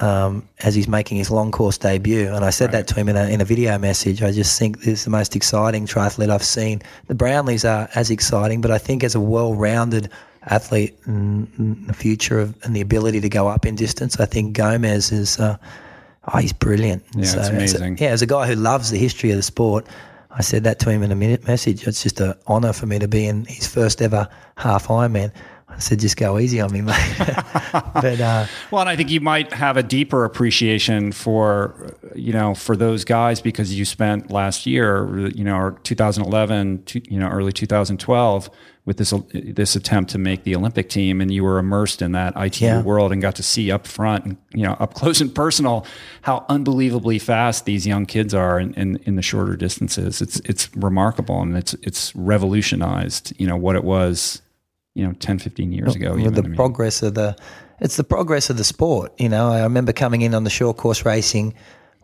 um, 0.00 0.48
as 0.60 0.74
he's 0.74 0.88
making 0.88 1.18
his 1.18 1.30
long 1.30 1.50
course 1.50 1.78
debut. 1.78 2.28
And 2.28 2.44
I 2.44 2.50
said 2.50 2.66
right. 2.66 2.72
that 2.72 2.88
to 2.88 2.94
him 2.94 3.08
in 3.08 3.16
a, 3.16 3.28
in 3.28 3.40
a 3.40 3.44
video 3.44 3.78
message. 3.78 4.22
I 4.22 4.32
just 4.32 4.58
think 4.58 4.78
this 4.78 5.00
is 5.00 5.04
the 5.04 5.10
most 5.10 5.36
exciting 5.36 5.86
triathlete 5.86 6.30
I've 6.30 6.42
seen. 6.42 6.82
The 7.06 7.14
Brownlees 7.14 7.68
are 7.68 7.88
as 7.94 8.10
exciting, 8.10 8.60
but 8.60 8.70
I 8.70 8.78
think 8.78 9.04
as 9.04 9.14
a 9.14 9.20
well 9.20 9.54
rounded 9.54 10.10
athlete 10.44 10.96
in, 11.06 11.86
the 11.86 11.92
future 11.92 12.40
of, 12.40 12.56
and 12.64 12.74
the 12.74 12.80
ability 12.80 13.20
to 13.20 13.28
go 13.28 13.48
up 13.48 13.66
in 13.66 13.74
distance, 13.76 14.18
I 14.18 14.26
think 14.26 14.56
Gomez 14.56 15.12
is. 15.12 15.38
Uh, 15.38 15.58
oh, 16.32 16.38
he's 16.38 16.52
brilliant. 16.52 17.04
Yeah, 17.14 17.24
so, 17.24 17.40
it's 17.40 17.48
amazing. 17.48 17.94
As 17.94 18.00
a, 18.00 18.04
yeah, 18.04 18.10
as 18.10 18.22
a 18.22 18.26
guy 18.26 18.46
who 18.46 18.54
loves 18.54 18.90
the 18.90 18.98
history 18.98 19.30
of 19.30 19.36
the 19.36 19.42
sport, 19.42 19.86
I 20.30 20.42
said 20.42 20.64
that 20.64 20.78
to 20.80 20.90
him 20.90 21.02
in 21.02 21.12
a 21.12 21.16
minute 21.16 21.46
message. 21.46 21.86
It's 21.86 22.02
just 22.02 22.20
an 22.20 22.34
honour 22.48 22.72
for 22.72 22.86
me 22.86 22.98
to 23.00 23.08
be 23.08 23.26
in 23.26 23.44
his 23.44 23.66
first 23.66 24.00
ever 24.00 24.28
half 24.56 24.86
Ironman. 24.86 25.32
I 25.80 25.82
said, 25.82 25.98
just 25.98 26.18
go 26.18 26.38
easy 26.38 26.60
on 26.60 26.70
me, 26.72 26.82
mate. 26.82 27.14
but 27.72 28.20
uh, 28.20 28.44
well, 28.70 28.82
and 28.82 28.90
I 28.90 28.96
think 28.96 29.08
you 29.08 29.22
might 29.22 29.50
have 29.54 29.78
a 29.78 29.82
deeper 29.82 30.26
appreciation 30.26 31.10
for, 31.10 31.96
you 32.14 32.34
know, 32.34 32.54
for 32.54 32.76
those 32.76 33.02
guys 33.02 33.40
because 33.40 33.72
you 33.72 33.86
spent 33.86 34.30
last 34.30 34.66
year, 34.66 35.28
you 35.28 35.42
know, 35.42 35.56
or 35.56 35.70
2011, 35.82 36.84
you 37.08 37.18
know, 37.18 37.30
early 37.30 37.50
2012 37.50 38.50
with 38.84 38.98
this 38.98 39.14
this 39.32 39.74
attempt 39.74 40.10
to 40.10 40.18
make 40.18 40.44
the 40.44 40.54
Olympic 40.54 40.90
team, 40.90 41.22
and 41.22 41.32
you 41.32 41.44
were 41.44 41.58
immersed 41.58 42.02
in 42.02 42.12
that 42.12 42.34
ITU 42.36 42.64
yeah. 42.66 42.82
world 42.82 43.10
and 43.10 43.22
got 43.22 43.36
to 43.36 43.42
see 43.42 43.70
up 43.70 43.86
front, 43.86 44.26
and, 44.26 44.36
you 44.52 44.64
know, 44.64 44.72
up 44.80 44.92
close 44.92 45.22
and 45.22 45.34
personal, 45.34 45.86
how 46.20 46.44
unbelievably 46.50 47.18
fast 47.18 47.64
these 47.64 47.86
young 47.86 48.04
kids 48.04 48.34
are 48.34 48.60
in, 48.60 48.74
in, 48.74 48.96
in 49.04 49.16
the 49.16 49.22
shorter 49.22 49.56
distances. 49.56 50.20
It's 50.20 50.40
it's 50.40 50.76
remarkable, 50.76 51.40
and 51.40 51.56
it's 51.56 51.72
it's 51.82 52.14
revolutionized, 52.14 53.32
you 53.38 53.46
know, 53.46 53.56
what 53.56 53.76
it 53.76 53.84
was 53.84 54.42
you 54.94 55.06
know 55.06 55.12
10 55.12 55.38
15 55.38 55.72
years 55.72 55.94
ago 55.94 56.14
with 56.14 56.34
the 56.34 56.42
I 56.42 56.46
mean. 56.46 56.56
progress 56.56 57.02
of 57.02 57.14
the 57.14 57.36
it's 57.80 57.96
the 57.96 58.04
progress 58.04 58.50
of 58.50 58.56
the 58.56 58.64
sport 58.64 59.12
you 59.18 59.28
know 59.28 59.50
i 59.50 59.62
remember 59.62 59.92
coming 59.92 60.22
in 60.22 60.34
on 60.34 60.44
the 60.44 60.50
short 60.50 60.76
course 60.76 61.04
racing 61.04 61.54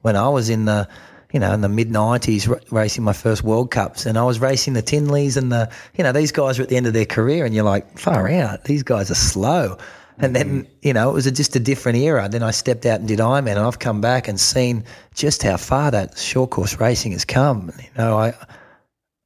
when 0.03 0.17
i 0.17 0.29
was 0.29 0.49
in 0.49 0.67
the 0.67 0.89
you 1.33 1.41
know 1.41 1.53
in 1.53 1.61
the 1.61 1.69
mid 1.69 1.91
90s 1.91 2.49
r- 2.49 2.61
racing 2.71 3.03
my 3.03 3.13
first 3.13 3.43
world 3.43 3.71
cups 3.71 4.07
and 4.07 4.17
i 4.17 4.23
was 4.23 4.39
racing 4.39 4.75
the 4.75 4.83
tinleys 4.83 5.37
and 5.37 5.51
the 5.51 5.71
you 5.97 6.05
know 6.05 6.13
these 6.13 6.33
guys 6.33 6.59
are 6.59 6.63
at 6.63 6.69
the 6.69 6.77
end 6.77 6.87
of 6.87 6.93
their 6.93 7.07
career 7.07 7.45
and 7.45 7.55
you're 7.55 7.65
like 7.65 7.99
far 7.99 8.31
out 8.31 8.65
these 8.65 8.83
guys 8.83 9.11
are 9.11 9.17
slow 9.17 9.77
and 10.19 10.35
then, 10.35 10.63
mm-hmm. 10.65 10.73
you 10.81 10.93
know, 10.95 11.11
it 11.11 11.13
was 11.13 11.27
a, 11.27 11.31
just 11.31 11.55
a 11.57 11.61
different 11.61 11.99
era. 11.99 12.29
Then 12.29 12.43
I 12.43 12.51
stepped 12.51 12.87
out 12.87 13.01
and 13.01 13.09
did 13.09 13.19
Ironman, 13.19 13.51
and 13.51 13.59
I've 13.59 13.79
come 13.79 14.01
back 14.01 14.29
and 14.29 14.41
seen 14.41 14.85
just 15.15 15.43
how 15.43 15.59
far 15.59 15.91
that 15.91 16.17
short 16.17 16.51
course 16.51 16.81
racing 16.81 17.13
has 17.13 17.25
come. 17.25 17.71
You 17.79 17.91
know, 17.99 18.17
I 18.17 18.35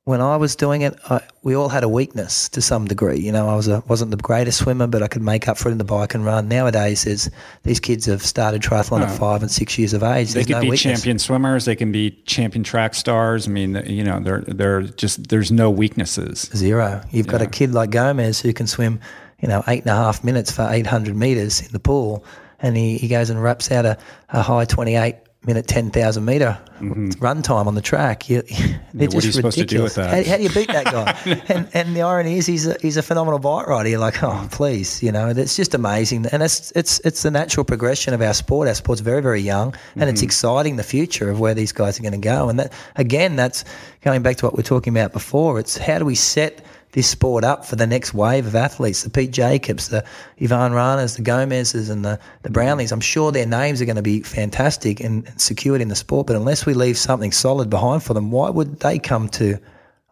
when 0.04 0.20
I 0.20 0.36
was 0.36 0.56
doing 0.56 0.82
it, 0.82 0.98
I, 1.10 1.20
we 1.42 1.54
all 1.54 1.68
had 1.68 1.84
a 1.84 1.88
weakness 1.88 2.48
to 2.50 2.62
some 2.62 2.86
degree. 2.86 3.18
You 3.18 3.32
know, 3.32 3.48
I 3.48 3.54
was 3.54 3.68
a, 3.68 3.82
wasn't 3.86 4.10
the 4.10 4.16
greatest 4.16 4.58
swimmer, 4.58 4.86
but 4.86 5.02
I 5.02 5.08
could 5.08 5.22
make 5.22 5.46
up 5.46 5.58
for 5.58 5.68
it 5.68 5.72
in 5.72 5.78
the 5.78 5.84
bike 5.84 6.14
and 6.14 6.24
run. 6.24 6.48
Nowadays, 6.48 7.04
there's, 7.04 7.30
these 7.64 7.80
kids 7.80 8.06
have 8.06 8.22
started 8.22 8.62
triathlon 8.62 9.02
at 9.02 9.16
five 9.16 9.42
and 9.42 9.50
six 9.50 9.78
years 9.78 9.92
of 9.92 10.02
age. 10.02 10.32
They 10.32 10.44
could 10.44 10.56
no 10.56 10.60
be 10.62 10.76
champion 10.76 11.18
swimmers. 11.18 11.66
They 11.66 11.76
can 11.76 11.92
be 11.92 12.12
champion 12.24 12.64
track 12.64 12.94
stars. 12.94 13.46
I 13.46 13.50
mean, 13.50 13.82
you 13.86 14.02
know, 14.02 14.20
they're 14.20 14.42
they're 14.42 14.82
just 14.82 15.28
there's 15.28 15.52
no 15.52 15.70
weaknesses. 15.70 16.50
Zero. 16.54 17.02
You've 17.10 17.26
yeah. 17.26 17.32
got 17.32 17.42
a 17.42 17.46
kid 17.46 17.72
like 17.72 17.90
Gomez 17.90 18.40
who 18.40 18.54
can 18.54 18.66
swim, 18.66 19.00
you 19.40 19.48
know, 19.48 19.62
eight 19.68 19.82
and 19.82 19.90
a 19.90 19.96
half 19.96 20.24
minutes 20.24 20.50
for 20.50 20.66
800 20.68 21.14
meters 21.14 21.60
in 21.60 21.72
the 21.72 21.80
pool, 21.80 22.24
and 22.58 22.76
he, 22.76 22.96
he 22.96 23.06
goes 23.06 23.28
and 23.28 23.42
wraps 23.42 23.70
out 23.70 23.84
a, 23.84 23.98
a 24.30 24.40
high 24.40 24.64
28 24.64 25.14
minute 25.46 25.66
10,000 25.66 26.22
meter 26.22 26.58
mm-hmm. 26.80 27.10
run 27.18 27.40
time 27.40 27.66
on 27.66 27.74
the 27.74 27.80
track. 27.80 28.28
You, 28.28 28.42
yeah, 28.48 28.76
what 28.92 29.24
are 29.24 29.26
you 29.26 29.32
supposed 29.32 29.56
to 29.56 29.64
do 29.64 29.82
with 29.82 29.94
that? 29.94 30.26
How, 30.26 30.32
how 30.32 30.36
do 30.36 30.42
you 30.42 30.50
beat 30.50 30.68
that 30.68 30.84
guy? 30.84 31.18
and, 31.48 31.68
and 31.72 31.96
the 31.96 32.02
irony 32.02 32.36
is 32.36 32.46
he's 32.46 32.66
a, 32.66 32.76
he's 32.80 32.98
a 32.98 33.02
phenomenal 33.02 33.38
bike 33.38 33.66
rider. 33.66 33.88
You're 33.88 34.00
like, 34.00 34.22
oh, 34.22 34.46
please, 34.50 35.02
you 35.02 35.10
know, 35.12 35.28
it's 35.28 35.56
just 35.56 35.74
amazing. 35.74 36.26
And 36.26 36.42
it's, 36.42 36.72
it's, 36.72 37.00
it's 37.00 37.22
the 37.22 37.30
natural 37.30 37.64
progression 37.64 38.12
of 38.12 38.20
our 38.20 38.34
sport. 38.34 38.68
Our 38.68 38.74
sport's 38.74 39.00
very, 39.00 39.22
very 39.22 39.40
young 39.40 39.74
and 39.94 40.02
mm-hmm. 40.02 40.10
it's 40.10 40.22
exciting 40.22 40.76
the 40.76 40.82
future 40.82 41.30
of 41.30 41.40
where 41.40 41.54
these 41.54 41.72
guys 41.72 41.98
are 41.98 42.02
going 42.02 42.12
to 42.12 42.18
go. 42.18 42.50
And 42.50 42.58
that, 42.58 42.72
again, 42.96 43.36
that's 43.36 43.64
going 44.02 44.22
back 44.22 44.36
to 44.38 44.46
what 44.46 44.56
we 44.56 44.60
are 44.60 44.64
talking 44.64 44.92
about 44.92 45.12
before. 45.12 45.58
It's 45.58 45.78
how 45.78 45.98
do 45.98 46.04
we 46.04 46.14
set– 46.14 46.64
this 46.92 47.06
sport 47.06 47.44
up 47.44 47.64
for 47.64 47.76
the 47.76 47.86
next 47.86 48.14
wave 48.14 48.46
of 48.46 48.54
athletes, 48.54 49.04
the 49.04 49.10
Pete 49.10 49.30
Jacobs, 49.30 49.88
the 49.88 50.04
Ivan 50.40 50.72
Ranas, 50.72 51.16
the 51.16 51.22
Gomez's, 51.22 51.88
and 51.88 52.04
the, 52.04 52.18
the 52.42 52.48
Brownlees. 52.48 52.92
I'm 52.92 53.00
sure 53.00 53.30
their 53.30 53.46
names 53.46 53.80
are 53.80 53.84
going 53.84 53.96
to 53.96 54.02
be 54.02 54.22
fantastic 54.22 55.00
and, 55.00 55.26
and 55.28 55.40
secured 55.40 55.80
in 55.80 55.88
the 55.88 55.96
sport, 55.96 56.26
but 56.26 56.36
unless 56.36 56.66
we 56.66 56.74
leave 56.74 56.98
something 56.98 57.32
solid 57.32 57.70
behind 57.70 58.02
for 58.02 58.14
them, 58.14 58.30
why 58.30 58.50
would 58.50 58.80
they 58.80 58.98
come 58.98 59.28
to 59.30 59.58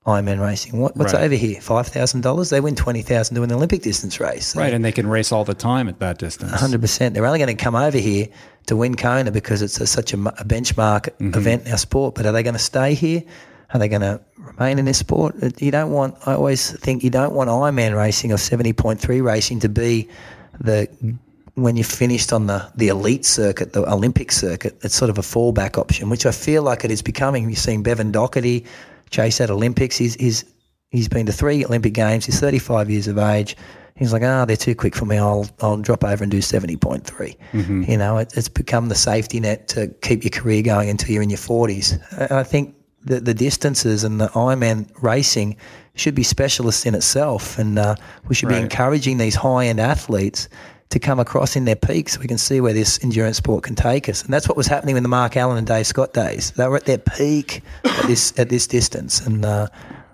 Ironman 0.07 0.41
racing? 0.41 0.79
What, 0.81 0.97
what's 0.97 1.13
right. 1.13 1.25
over 1.25 1.35
here? 1.35 1.61
Five 1.61 1.89
thousand 1.89 2.23
dollars? 2.23 2.49
They 2.49 2.61
win 2.61 2.75
twenty 2.75 3.03
thousand 3.03 3.35
doing 3.35 3.51
an 3.51 3.57
Olympic 3.57 3.83
distance 3.83 4.19
race. 4.19 4.49
So 4.49 4.61
right, 4.61 4.73
and 4.73 4.83
they 4.83 4.93
can 4.93 5.07
race 5.07 5.33
all 5.33 5.45
the 5.45 5.53
time 5.53 5.87
at 5.87 5.99
that 5.99 6.19
distance. 6.19 6.53
Hundred 6.53 6.81
percent. 6.81 7.13
They're 7.13 7.27
only 7.27 7.39
going 7.39 7.55
to 7.55 7.63
come 7.63 7.75
over 7.75 7.99
here 7.99 8.27
to 8.67 8.77
win 8.77 8.95
Kona 8.95 9.31
because 9.31 9.61
it's 9.61 9.79
a, 9.81 9.87
such 9.87 10.15
a, 10.15 10.17
a 10.17 10.45
benchmark 10.45 11.11
mm-hmm. 11.11 11.35
event 11.35 11.67
in 11.67 11.73
our 11.73 11.79
sport. 11.79 12.15
But 12.15 12.25
are 12.25 12.33
they 12.33 12.43
going 12.43 12.55
to 12.55 12.59
stay 12.59 12.95
here? 12.95 13.23
Are 13.73 13.79
they 13.79 13.89
going 13.89 14.01
to 14.01 14.21
remain 14.39 14.79
in 14.79 14.87
this 14.87 14.99
sport? 14.99 15.35
You 15.61 15.71
don't 15.71 15.91
want. 15.91 16.17
I 16.27 16.35
always 16.35 16.73
think 16.73 17.05
you 17.05 17.11
don't 17.11 17.35
want 17.35 17.51
Ironman 17.51 17.97
racing 17.97 18.33
or 18.33 18.39
seventy 18.39 18.73
point 18.73 19.01
three 19.01 19.21
racing 19.21 19.61
to 19.61 19.69
be 19.69 20.09
the 20.61 20.89
when 21.59 21.77
you're 21.77 21.85
finished 21.85 22.33
on 22.33 22.47
the, 22.47 22.71
the 22.77 22.89
elite 22.89 23.25
circuit, 23.25 23.73
the 23.73 23.91
Olympic 23.91 24.33
circuit, 24.33 24.79
it's 24.83 24.95
sort 24.95 25.11
of 25.11 25.19
a 25.19 25.23
fallback 25.23 25.77
option, 25.77 26.09
which 26.09 26.25
I 26.25 26.31
feel 26.31 26.63
like 26.63 26.85
it 26.85 26.91
is 26.91 27.03
becoming. 27.03 27.49
You've 27.49 27.59
seen 27.59 27.83
Bevan 27.83 28.13
Docherty 28.13 28.65
chase 29.11 29.41
at 29.41 29.51
Olympics. 29.51 29.97
He's, 29.97 30.15
he's, 30.15 30.45
he's 30.91 31.09
been 31.09 31.27
to 31.27 31.33
three 31.33 31.65
Olympic 31.65 31.95
Games. 31.95 32.25
He's 32.25 32.41
35 32.41 32.91
years 32.91 33.09
of 33.09 33.19
age. 33.19 33.57
He's 33.97 34.13
like, 34.13 34.23
ah, 34.23 34.43
oh, 34.43 34.45
they're 34.45 34.57
too 34.57 34.77
quick 34.77 34.95
for 34.95 35.07
me. 35.07 35.19
I'll, 35.19 35.49
I'll 35.61 35.77
drop 35.77 36.05
over 36.05 36.23
and 36.23 36.31
do 36.31 36.39
70.3. 36.39 37.03
Mm-hmm. 37.03 37.91
You 37.91 37.97
know, 37.97 38.19
it, 38.19 38.33
it's 38.37 38.49
become 38.49 38.89
the 38.89 38.95
safety 38.95 39.41
net 39.41 39.67
to 39.69 39.89
keep 40.03 40.23
your 40.23 40.31
career 40.31 40.63
going 40.63 40.89
until 40.89 41.11
you're 41.11 41.23
in 41.23 41.31
your 41.31 41.39
40s. 41.39 42.31
I 42.31 42.45
think 42.45 42.77
the, 43.09 43.21
the 43.21 43.35
distances 43.35 44.05
and 44.05 44.21
the 44.21 44.29
Ironman 44.29 44.89
racing 45.03 45.57
should 45.95 46.15
be 46.15 46.23
specialists 46.23 46.87
in 46.87 46.95
itself. 46.95 47.59
And 47.59 47.79
uh, 47.79 47.97
we 48.29 48.35
should 48.35 48.49
right. 48.49 48.59
be 48.59 48.63
encouraging 48.63 49.19
these 49.19 49.35
high 49.35 49.67
end 49.67 49.81
athletes 49.81 50.49
to 50.91 50.99
come 50.99 51.21
across 51.21 51.57
in 51.57 51.65
their 51.65 51.77
peaks 51.77 52.15
so 52.15 52.21
we 52.21 52.27
can 52.27 52.39
see 52.39 52.61
where 52.61 52.73
this 52.73 53.03
endurance 53.03 53.37
sport 53.37 53.65
can 53.65 53.75
take 53.75 54.09
us. 54.09 54.23
And 54.23 54.33
that's 54.33 54.49
what 54.49 54.57
was 54.57 54.67
happening 54.67 54.97
in 54.97 55.03
the 55.03 55.09
Mark 55.09 55.37
Allen 55.37 55.59
and 55.59 55.67
Dave 55.67 55.87
Scott 55.87 56.15
days. 56.15 56.53
They 56.53 56.67
were 56.67 56.77
at 56.77 56.87
their 56.87 56.99
peak 56.99 57.63
at 57.85 58.07
this 58.07 58.39
at 58.39 58.49
this 58.49 58.67
distance. 58.67 59.21
And 59.21 59.45
uh, 59.45 59.69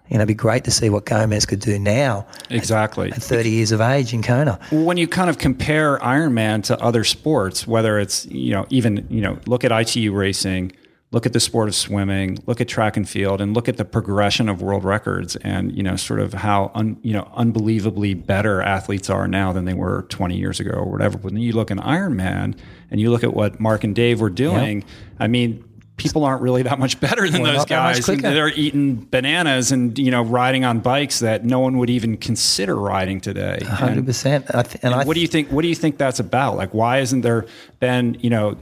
you 0.09 0.19
know, 0.19 0.23
it'd 0.23 0.29
be 0.29 0.35
great 0.35 0.65
to 0.65 0.71
see 0.71 0.91
what 0.91 1.07
Gomez 1.07 1.47
could 1.47 1.61
do 1.61 1.79
now. 1.79 2.27
Exactly. 2.51 3.11
At, 3.11 3.17
at 3.17 3.23
30 3.23 3.51
years 3.51 3.73
of 3.73 3.81
age 3.81 4.13
in 4.13 4.23
Kona. 4.23 4.59
When 4.71 4.97
you 4.97 5.09
kind 5.09 5.31
of 5.31 5.39
compare 5.39 5.99
Ironman 5.99 6.63
to 6.65 6.79
other 6.79 7.05
sports, 7.05 7.67
whether 7.67 7.99
it's, 7.99 8.27
you 8.27 8.53
know, 8.53 8.67
even, 8.69 9.07
you 9.09 9.23
know, 9.23 9.39
look 9.47 9.65
at 9.65 9.73
ITU 9.73 10.13
racing, 10.13 10.73
look 11.15 11.27
at 11.27 11.33
the 11.33 11.39
sport 11.39 11.69
of 11.69 11.77
swimming, 11.77 12.37
look 12.45 12.61
at 12.61 12.67
track 12.67 12.97
and 12.97 13.09
field, 13.09 13.41
and 13.41 13.55
look 13.55 13.69
at 13.69 13.77
the 13.77 13.85
progression 13.85 14.49
of 14.49 14.61
world 14.61 14.83
records, 14.85 15.37
and 15.37 15.75
you 15.75 15.83
know, 15.83 15.95
sort 15.95 16.19
of 16.19 16.35
how 16.35 16.73
un, 16.75 16.99
you 17.03 17.13
know 17.13 17.31
unbelievably 17.35 18.15
better 18.15 18.61
athletes 18.61 19.09
are 19.09 19.29
now 19.29 19.53
than 19.53 19.65
they 19.65 19.75
were 19.75 20.03
20 20.09 20.37
years 20.37 20.59
ago 20.59 20.73
or 20.73 20.91
whatever. 20.91 21.17
But 21.17 21.33
When 21.33 21.41
you 21.41 21.53
look 21.53 21.71
at 21.71 21.77
Ironman 21.79 22.59
and 22.91 23.01
you 23.01 23.13
look 23.13 23.23
at 23.23 23.33
what 23.33 23.61
Mark 23.61 23.85
and 23.85 23.95
Dave 23.95 24.21
were 24.21 24.29
doing, 24.29 24.81
yep. 24.81 24.91
I 25.21 25.29
mean. 25.29 25.65
People 25.97 26.25
aren't 26.25 26.43
really 26.43 26.65
that 26.65 26.81
much 26.81 26.99
better 26.99 27.31
than 27.31 27.45
those 27.45 27.67
guys. 27.67 28.05
They're 28.05 28.49
eating 28.49 29.07
bananas 29.13 29.71
and 29.71 29.97
you 29.97 30.11
know 30.11 30.23
riding 30.25 30.65
on 30.65 30.81
bikes 30.81 31.21
that 31.21 31.45
no 31.45 31.61
one 31.61 31.79
would 31.79 31.89
even 31.89 32.17
consider 32.17 32.75
riding 32.75 33.21
today. 33.21 33.61
Hundred 33.65 34.05
percent. 34.05 34.47
And, 34.49 34.67
and, 34.83 34.93
and 34.93 35.07
what 35.07 35.15
do 35.15 35.21
you 35.21 35.29
think? 35.29 35.53
What 35.53 35.63
do 35.63 35.69
you 35.69 35.75
think 35.77 35.97
that's 35.97 36.19
about? 36.19 36.57
Like, 36.57 36.75
why 36.75 36.99
isn't 36.99 37.21
there 37.21 37.47
been 37.79 38.17
you 38.21 38.29
know 38.29 38.57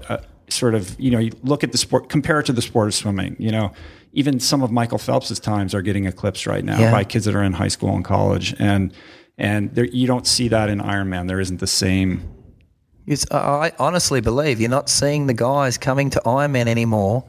sort 0.53 0.75
of, 0.75 0.99
you 0.99 1.11
know, 1.11 1.19
you 1.19 1.33
look 1.43 1.65
at 1.65 1.73
the 1.73 1.79
sport, 1.79 2.09
compare 2.09 2.41
it 2.41 2.47
to 2.47 2.53
the 2.53 2.63
sport 2.63 2.89
of 2.89 2.95
swimming, 2.95 3.37
you 3.39 3.51
know, 3.51 3.73
even 4.13 4.41
some 4.41 4.63
of 4.63 4.71
Michael 4.71 4.99
Phelps's 4.99 5.41
times 5.41 5.75
are 5.75 5.83
getting 5.83 6.07
eclipsed 6.07 6.47
right 6.47 6.65
now 6.65 6.79
yeah. 6.79 6.91
by 6.91 7.05
kids 7.05 7.25
that 7.25 7.35
are 7.35 7.43
in 7.43 7.53
high 7.55 7.69
school 7.69 7.95
and 7.95 8.05
college. 8.05 8.55
And, 8.59 8.93
and 9.39 9.75
there, 9.75 9.87
you 9.87 10.07
don't 10.07 10.27
see 10.27 10.49
that 10.49 10.69
in 10.69 10.81
Ironman. 10.81 11.29
There 11.29 11.41
isn't 11.41 11.61
the 11.61 11.67
same. 11.67 12.29
It's, 13.07 13.25
I 13.33 13.73
honestly 13.79 14.21
believe 14.21 14.61
you're 14.61 14.71
not 14.71 14.89
seeing 14.89 15.27
the 15.27 15.35
guys 15.35 15.79
coming 15.79 16.11
to 16.11 16.23
Ironman 16.25 16.67
anymore 16.67 17.25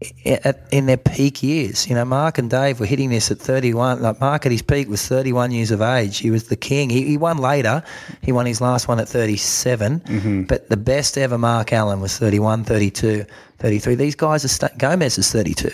in 0.00 0.86
their 0.86 0.96
peak 0.96 1.42
years. 1.42 1.88
You 1.88 1.94
know, 1.96 2.04
Mark 2.04 2.38
and 2.38 2.48
Dave 2.48 2.78
were 2.78 2.86
hitting 2.86 3.10
this 3.10 3.30
at 3.30 3.38
31. 3.38 4.00
Like 4.00 4.20
Mark 4.20 4.46
at 4.46 4.52
his 4.52 4.62
peak 4.62 4.88
was 4.88 5.06
31 5.06 5.50
years 5.50 5.70
of 5.72 5.80
age. 5.82 6.18
He 6.18 6.30
was 6.30 6.48
the 6.48 6.56
king. 6.56 6.88
He, 6.88 7.02
he 7.04 7.16
won 7.16 7.38
later. 7.38 7.82
He 8.22 8.30
won 8.30 8.46
his 8.46 8.60
last 8.60 8.86
one 8.86 9.00
at 9.00 9.08
37. 9.08 10.00
Mm-hmm. 10.00 10.42
But 10.42 10.68
the 10.68 10.76
best 10.76 11.18
ever 11.18 11.36
Mark 11.36 11.72
Allen 11.72 12.00
was 12.00 12.16
31, 12.16 12.64
32, 12.64 13.24
33. 13.58 13.94
These 13.96 14.14
guys 14.14 14.44
are 14.44 14.48
st- 14.48 14.78
Gomez 14.78 15.18
is 15.18 15.32
32. 15.32 15.70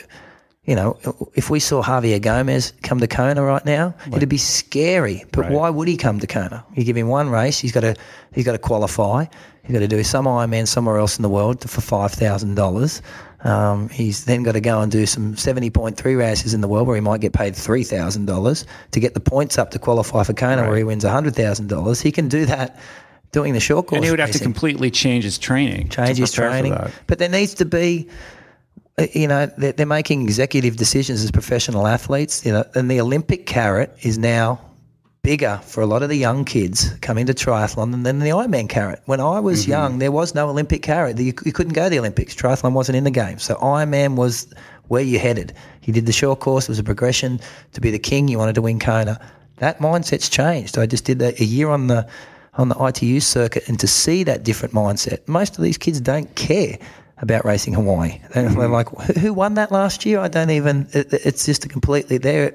You 0.65 0.75
know, 0.75 0.97
if 1.35 1.51
we 1.51 1.61
saw 1.61 1.83
Javier 1.83 2.23
Gomez 2.23 2.73
come 2.83 2.99
to 3.01 3.07
Kona 3.07 3.43
right 3.43 3.65
now, 3.67 3.95
like, 4.07 4.17
it'd 4.17 4.31
be 4.31 4.39
scary. 4.39 5.23
But 5.33 5.43
right. 5.43 5.53
why 5.53 5.69
would 5.69 5.89
he 5.89 5.99
come 5.99 6.19
to 6.21 6.27
Kona? 6.27 6.65
You 6.75 6.85
give 6.85 6.97
him 6.97 7.09
one 7.09 7.29
race, 7.29 7.59
he's 7.59 7.73
got 7.73 7.81
to 7.81 7.95
he's 8.33 8.47
got 8.47 8.53
to 8.53 8.59
qualify. 8.59 9.27
He's 9.65 9.73
got 9.73 9.81
to 9.81 9.89
do 9.89 10.03
some 10.03 10.25
Ironman 10.25 10.67
somewhere 10.67 10.99
else 10.99 11.19
in 11.19 11.23
the 11.23 11.29
world 11.29 11.69
for 11.69 11.83
five 11.83 12.13
thousand 12.13 12.55
dollars. 12.55 13.03
Um, 13.45 13.91
he's 13.91 14.25
then 14.25 14.43
got 14.43 14.53
to 14.53 14.61
go 14.61 14.81
and 14.81 14.91
do 14.91 15.05
some 15.05 15.35
70.3 15.35 16.19
races 16.19 16.55
in 16.55 16.63
the 16.63 16.69
world 16.69 16.89
where 16.89 16.97
he 16.97 17.03
might 17.03 17.21
get 17.21 17.35
paid 17.35 17.53
$3,000 17.53 18.65
to 18.93 19.01
get 19.01 19.13
the 19.13 19.21
points 19.21 19.59
up 19.59 19.71
to 19.73 19.79
qualify 19.79 20.25
for 20.25 20.33
Kona 20.33 20.63
right. 20.63 20.69
where 20.69 20.79
he 20.79 20.85
wins 20.85 21.05
$100,000. 21.05 22.03
He 22.03 22.11
can 22.11 22.29
do 22.29 22.47
that 22.47 22.79
doing 23.33 23.53
the 23.53 23.61
short 23.61 23.87
course. 23.87 23.99
And 23.99 24.05
he 24.05 24.11
would 24.11 24.21
have 24.21 24.31
racing. 24.31 24.39
to 24.39 24.45
completely 24.45 24.91
change 24.91 25.25
his 25.25 25.37
training. 25.37 25.91
Change 25.91 26.17
his 26.17 26.33
training. 26.33 26.75
But 27.07 27.19
there 27.19 27.29
needs 27.29 27.55
to 27.55 27.67
be, 27.67 28.09
uh, 28.97 29.07
you 29.13 29.29
know, 29.29 29.47
they're, 29.59 29.73
they're 29.73 29.87
making 29.87 30.23
executive 30.23 30.77
decisions 30.77 31.23
as 31.23 31.31
professional 31.31 31.87
athletes, 31.87 32.47
you 32.47 32.53
know, 32.53 32.65
and 32.75 32.91
the 32.91 33.01
Olympic 33.01 33.45
carrot 33.45 33.95
is 34.01 34.17
now 34.17 34.59
bigger 35.25 35.59
for 35.65 35.81
a 35.81 35.87
lot 35.87 36.05
of 36.05 36.09
the 36.11 36.17
young 36.17 36.45
kids 36.45 36.91
coming 37.01 37.27
to 37.27 37.35
triathlon 37.35 38.05
than 38.05 38.21
the 38.21 38.29
Ironman 38.29 38.69
carrot. 38.69 39.01
When 39.07 39.19
I 39.19 39.41
was 39.41 39.63
mm-hmm. 39.63 39.71
young, 39.71 39.99
there 39.99 40.13
was 40.13 40.35
no 40.35 40.49
Olympic 40.49 40.83
carrot. 40.83 41.19
You, 41.19 41.33
you, 41.45 41.53
couldn't 41.53 41.73
go 41.73 41.85
to 41.85 41.91
the 41.91 41.99
Olympics. 41.99 42.37
Triathlon 42.37 42.73
wasn't 42.73 42.97
in 42.97 43.05
the 43.05 43.11
game. 43.11 43.41
So 43.41 43.57
Ironman 43.57 44.15
was 44.15 44.47
where 44.89 45.03
you 45.03 45.19
headed. 45.19 45.55
You 45.83 45.93
did 45.93 46.07
the 46.07 46.13
short 46.13 46.39
course. 46.39 46.65
It 46.65 46.69
was 46.69 46.79
a 46.79 46.85
progression 46.85 47.41
to 47.73 47.81
be 47.81 47.91
the 47.91 47.99
king. 47.99 48.29
You 48.29 48.39
wanted 48.39 48.55
to 48.55 48.63
win 48.63 48.79
Kona. 48.79 49.19
That 49.57 49.79
mindset's 49.79 50.29
changed. 50.29 50.79
I 50.79 50.87
just 50.87 51.05
did 51.05 51.19
that 51.21 51.41
a 51.41 51.45
year 51.45 51.71
on 51.71 51.89
the 51.89 52.07
on 52.57 52.69
the 52.69 52.85
ITU 52.85 53.19
circuit, 53.19 53.69
and 53.69 53.81
to 53.81 53.89
see 53.89 54.23
that 54.23 54.45
different 54.45 54.75
mindset. 54.75 55.27
Most 55.27 55.57
of 55.59 55.65
these 55.65 55.77
kids 55.77 56.01
don't 56.01 56.33
care 56.37 56.79
about 57.19 57.45
racing 57.45 57.75
Hawaii. 57.75 58.21
They're, 58.33 58.49
mm-hmm. 58.49 58.73
like, 58.73 58.89
who 59.17 59.33
won 59.33 59.55
that 59.55 59.73
last 59.73 60.07
year? 60.07 60.21
I 60.21 60.29
don't 60.29 60.51
even. 60.51 60.87
It, 60.93 61.13
it's 61.13 61.47
just 61.47 61.65
a 61.65 61.69
completely. 61.69 62.19
They're 62.19 62.55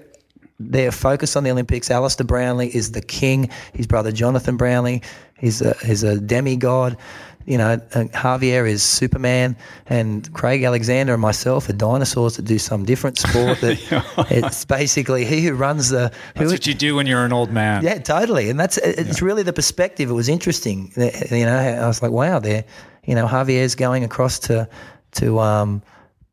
they're 0.59 0.91
focused 0.91 1.37
on 1.37 1.43
the 1.43 1.51
Olympics. 1.51 1.89
Alistair 1.89 2.25
Brownlee 2.25 2.67
is 2.73 2.91
the 2.91 3.01
king. 3.01 3.49
His 3.73 3.87
brother 3.87 4.11
Jonathan 4.11 4.57
Brownlee, 4.57 5.01
he's 5.37 5.61
a, 5.61 5.75
he's 5.85 6.03
a 6.03 6.19
demigod. 6.19 6.97
You 7.45 7.57
know, 7.57 7.77
Javier 7.77 8.69
is 8.69 8.83
Superman, 8.83 9.55
and 9.87 10.31
Craig 10.33 10.61
Alexander 10.63 11.13
and 11.13 11.21
myself 11.21 11.67
are 11.67 11.73
dinosaurs 11.73 12.35
that 12.35 12.43
do 12.43 12.59
some 12.59 12.85
different 12.85 13.17
sport. 13.17 13.59
That 13.61 13.79
it's 14.29 14.65
basically 14.65 15.25
he 15.25 15.41
who 15.41 15.55
runs 15.55 15.89
the. 15.89 16.09
Who, 16.09 16.41
that's 16.41 16.51
what 16.51 16.67
you 16.67 16.75
do 16.75 16.95
when 16.95 17.07
you're 17.07 17.25
an 17.25 17.33
old 17.33 17.49
man. 17.49 17.83
Yeah, 17.83 17.97
totally, 17.97 18.51
and 18.51 18.59
that's 18.59 18.77
it's 18.77 19.19
yeah. 19.19 19.25
really 19.25 19.41
the 19.41 19.53
perspective. 19.53 20.11
It 20.11 20.13
was 20.13 20.29
interesting. 20.29 20.91
You 20.95 21.45
know, 21.45 21.57
I 21.57 21.87
was 21.87 22.03
like, 22.03 22.11
wow, 22.11 22.37
there. 22.37 22.65
You 23.05 23.15
know, 23.15 23.25
Javier's 23.25 23.73
going 23.73 24.03
across 24.03 24.37
to 24.39 24.69
to 25.13 25.39
um, 25.39 25.81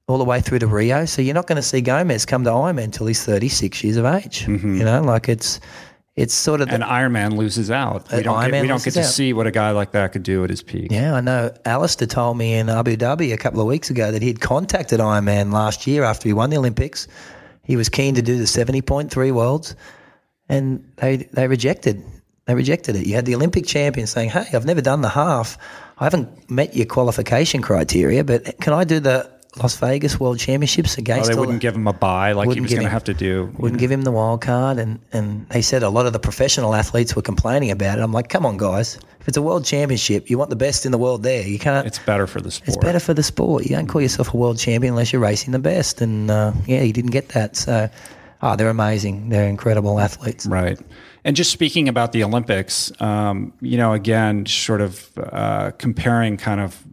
all 0.08 0.18
the 0.18 0.24
way 0.24 0.40
through 0.40 0.60
to 0.60 0.66
Rio. 0.66 1.04
So 1.04 1.22
you're 1.22 1.34
not 1.34 1.46
going 1.46 1.56
to 1.56 1.62
see 1.62 1.80
Gomez 1.80 2.26
come 2.26 2.44
to 2.44 2.50
Ironman 2.50 2.84
until 2.84 3.06
he's 3.06 3.24
36 3.24 3.82
years 3.82 3.96
of 3.96 4.04
age. 4.04 4.44
Mm-hmm. 4.46 4.78
You 4.78 4.84
know, 4.84 5.02
like 5.02 5.28
it's 5.28 5.60
it's 6.14 6.32
sort 6.32 6.62
of 6.62 6.68
the, 6.68 6.74
and 6.74 6.82
Ironman 6.82 7.36
loses 7.36 7.70
out. 7.70 8.10
We 8.10 8.22
don't 8.22 8.50
get, 8.50 8.62
we 8.62 8.68
don't 8.68 8.82
get 8.82 8.94
to 8.94 9.00
out. 9.00 9.06
see 9.06 9.34
what 9.34 9.46
a 9.46 9.50
guy 9.50 9.72
like 9.72 9.90
that 9.92 10.12
could 10.12 10.22
do 10.22 10.44
at 10.44 10.50
his 10.50 10.62
peak. 10.62 10.90
Yeah, 10.90 11.14
I 11.14 11.20
know. 11.20 11.52
Alistair 11.66 12.08
told 12.08 12.38
me 12.38 12.54
in 12.54 12.70
Abu 12.70 12.96
Dhabi 12.96 13.34
a 13.34 13.36
couple 13.36 13.60
of 13.60 13.66
weeks 13.66 13.90
ago 13.90 14.10
that 14.10 14.22
he'd 14.22 14.40
contacted 14.40 14.98
Ironman 14.98 15.52
last 15.52 15.86
year 15.86 16.04
after 16.04 16.28
he 16.28 16.32
won 16.32 16.48
the 16.48 16.56
Olympics. 16.56 17.06
He 17.64 17.76
was 17.76 17.90
keen 17.90 18.14
to 18.14 18.22
do 18.22 18.38
the 18.38 18.44
70.3 18.44 19.32
worlds, 19.32 19.76
and 20.48 20.90
they 20.96 21.16
they 21.16 21.48
rejected. 21.48 22.02
They 22.46 22.54
rejected 22.54 22.94
it. 22.94 23.06
You 23.06 23.16
had 23.16 23.26
the 23.26 23.34
Olympic 23.34 23.66
champion 23.66 24.06
saying, 24.06 24.30
"Hey, 24.30 24.46
I've 24.54 24.64
never 24.64 24.80
done 24.80 25.02
the 25.02 25.10
half. 25.10 25.58
I 25.98 26.04
haven't 26.04 26.48
met 26.48 26.76
your 26.76 26.86
qualification 26.86 27.60
criteria, 27.60 28.22
but 28.24 28.58
can 28.60 28.72
I 28.72 28.84
do 28.84 29.00
the 29.00 29.35
Las 29.58 29.76
Vegas 29.76 30.20
World 30.20 30.38
Championships 30.38 30.98
against. 30.98 31.30
Oh, 31.30 31.34
they 31.34 31.40
wouldn't 31.40 31.60
give 31.60 31.74
him 31.74 31.86
a 31.86 31.92
buy 31.92 32.32
like 32.32 32.52
he 32.52 32.60
was 32.60 32.72
going 32.72 32.84
to 32.84 32.90
have 32.90 33.04
to 33.04 33.14
do. 33.14 33.52
Wouldn't 33.58 33.80
give 33.80 33.90
him 33.90 34.02
the 34.02 34.12
wild 34.12 34.42
card, 34.42 34.78
and 34.78 34.98
and 35.12 35.48
they 35.48 35.62
said 35.62 35.82
a 35.82 35.90
lot 35.90 36.06
of 36.06 36.12
the 36.12 36.18
professional 36.18 36.74
athletes 36.74 37.16
were 37.16 37.22
complaining 37.22 37.70
about 37.70 37.98
it. 37.98 38.02
I'm 38.02 38.12
like, 38.12 38.28
come 38.28 38.44
on, 38.44 38.56
guys! 38.56 38.98
If 39.20 39.28
it's 39.28 39.36
a 39.36 39.42
world 39.42 39.64
championship, 39.64 40.30
you 40.30 40.38
want 40.38 40.50
the 40.50 40.56
best 40.56 40.86
in 40.86 40.92
the 40.92 40.98
world 40.98 41.22
there. 41.22 41.42
You 41.42 41.58
can't. 41.58 41.86
It's 41.86 41.98
better 41.98 42.26
for 42.26 42.40
the 42.40 42.50
sport. 42.50 42.68
It's 42.68 42.76
better 42.76 43.00
for 43.00 43.14
the 43.14 43.22
sport. 43.22 43.64
You 43.64 43.74
don't 43.74 43.86
call 43.86 44.00
yourself 44.00 44.32
a 44.32 44.36
world 44.36 44.58
champion 44.58 44.92
unless 44.92 45.12
you're 45.12 45.22
racing 45.22 45.52
the 45.52 45.58
best, 45.58 46.00
and 46.00 46.30
uh, 46.30 46.52
yeah, 46.66 46.80
he 46.80 46.92
didn't 46.92 47.10
get 47.10 47.30
that. 47.30 47.56
So, 47.56 47.88
oh, 48.42 48.56
they're 48.56 48.68
amazing. 48.68 49.30
They're 49.30 49.48
incredible 49.48 49.98
athletes. 49.98 50.46
Right. 50.46 50.78
And 51.24 51.34
just 51.34 51.50
speaking 51.50 51.88
about 51.88 52.12
the 52.12 52.22
Olympics, 52.22 52.92
um, 53.00 53.52
you 53.60 53.76
know, 53.76 53.92
again, 53.92 54.46
sort 54.46 54.80
of 54.80 55.10
uh, 55.18 55.72
comparing 55.72 56.36
kind 56.36 56.60
of 56.60 56.84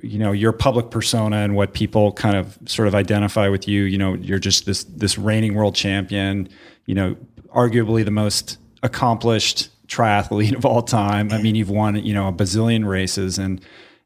you 0.00 0.18
know 0.18 0.32
your 0.32 0.52
public 0.52 0.90
persona 0.90 1.36
and 1.36 1.54
what 1.54 1.74
people 1.74 2.12
kind 2.12 2.36
of 2.36 2.58
sort 2.66 2.88
of 2.88 2.94
identify 2.94 3.48
with 3.48 3.68
you. 3.68 3.82
You 3.82 3.98
know 3.98 4.14
you're 4.14 4.38
just 4.38 4.66
this 4.66 4.84
this 4.84 5.18
reigning 5.18 5.54
world 5.54 5.74
champion 5.74 6.48
you 6.86 6.94
know 6.94 7.16
arguably 7.54 8.04
the 8.04 8.10
most 8.10 8.58
accomplished 8.82 9.68
triathlete 9.88 10.54
of 10.56 10.64
all 10.64 10.82
time. 10.82 11.32
I 11.32 11.40
mean 11.40 11.54
you've 11.54 11.70
won 11.70 11.96
you 11.96 12.14
know 12.14 12.28
a 12.28 12.32
bazillion 12.32 12.86
races 12.86 13.38
and 13.38 13.60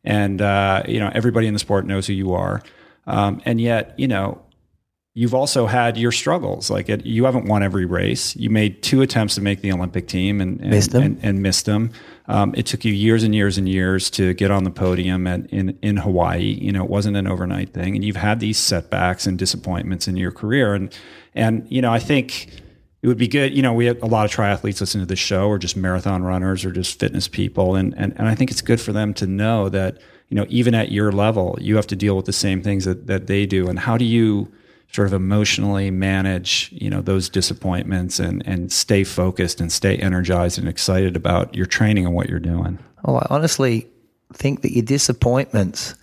and 0.04 0.40
uh, 0.40 0.82
you 0.86 1.00
know 1.00 1.10
everybody 1.14 1.46
in 1.46 1.52
the 1.52 1.58
sport 1.58 1.86
knows 1.86 2.06
who 2.06 2.12
you 2.12 2.32
are. 2.32 2.62
Um, 3.06 3.40
and 3.44 3.60
yet 3.60 3.94
you 3.98 4.08
know 4.08 4.42
you've 5.16 5.34
also 5.34 5.64
had 5.64 5.96
your 5.96 6.12
struggles. 6.12 6.68
Like 6.68 6.90
it, 6.90 7.06
you 7.06 7.24
haven't 7.24 7.46
won 7.46 7.62
every 7.62 7.86
race. 7.86 8.36
You 8.36 8.50
made 8.50 8.82
two 8.82 9.00
attempts 9.00 9.34
to 9.36 9.40
make 9.40 9.62
the 9.62 9.72
Olympic 9.72 10.08
team 10.08 10.42
and, 10.42 10.60
and 10.60 10.68
missed 10.68 10.90
them. 10.90 11.02
And, 11.02 11.18
and 11.22 11.42
missed 11.42 11.64
them. 11.64 11.90
Um, 12.26 12.54
it 12.54 12.66
took 12.66 12.84
you 12.84 12.92
years 12.92 13.22
and 13.22 13.34
years 13.34 13.56
and 13.56 13.66
years 13.66 14.10
to 14.10 14.34
get 14.34 14.50
on 14.50 14.64
the 14.64 14.70
podium 14.70 15.26
at, 15.26 15.46
in 15.46 15.78
in 15.80 15.96
Hawaii. 15.96 16.58
You 16.60 16.70
know, 16.70 16.84
it 16.84 16.90
wasn't 16.90 17.16
an 17.16 17.26
overnight 17.26 17.70
thing, 17.70 17.94
and 17.94 18.04
you've 18.04 18.16
had 18.16 18.40
these 18.40 18.58
setbacks 18.58 19.26
and 19.26 19.38
disappointments 19.38 20.06
in 20.06 20.16
your 20.16 20.32
career. 20.32 20.74
And 20.74 20.94
and 21.34 21.66
you 21.70 21.80
know, 21.80 21.92
I 21.92 21.98
think 21.98 22.48
it 23.00 23.08
would 23.08 23.16
be 23.16 23.28
good. 23.28 23.56
You 23.56 23.62
know, 23.62 23.72
we 23.72 23.86
have 23.86 24.02
a 24.02 24.06
lot 24.06 24.26
of 24.26 24.30
triathletes 24.30 24.80
listen 24.80 25.00
to 25.00 25.06
this 25.06 25.18
show, 25.18 25.48
or 25.48 25.56
just 25.56 25.78
marathon 25.78 26.24
runners, 26.24 26.62
or 26.62 26.72
just 26.72 27.00
fitness 27.00 27.26
people, 27.26 27.74
and 27.74 27.94
and 27.96 28.12
and 28.18 28.28
I 28.28 28.34
think 28.34 28.50
it's 28.50 28.62
good 28.62 28.82
for 28.82 28.92
them 28.92 29.14
to 29.14 29.26
know 29.26 29.70
that 29.70 29.98
you 30.28 30.34
know 30.34 30.44
even 30.50 30.74
at 30.74 30.92
your 30.92 31.10
level, 31.10 31.56
you 31.58 31.76
have 31.76 31.86
to 31.86 31.96
deal 31.96 32.16
with 32.16 32.26
the 32.26 32.34
same 32.34 32.60
things 32.60 32.84
that 32.84 33.06
that 33.06 33.28
they 33.28 33.46
do. 33.46 33.66
And 33.66 33.78
how 33.78 33.96
do 33.96 34.04
you 34.04 34.52
sort 34.92 35.06
of 35.06 35.12
emotionally 35.12 35.90
manage 35.90 36.70
you 36.72 36.88
know 36.88 37.02
those 37.02 37.28
disappointments 37.28 38.18
and 38.18 38.46
and 38.46 38.72
stay 38.72 39.04
focused 39.04 39.60
and 39.60 39.70
stay 39.70 39.96
energized 39.96 40.58
and 40.58 40.68
excited 40.68 41.16
about 41.16 41.54
your 41.54 41.66
training 41.66 42.06
and 42.06 42.14
what 42.14 42.28
you're 42.28 42.38
doing? 42.38 42.78
Well, 43.04 43.18
I 43.18 43.26
honestly 43.30 43.88
think 44.32 44.62
that 44.62 44.72
your 44.72 44.84
disappointments 44.84 45.94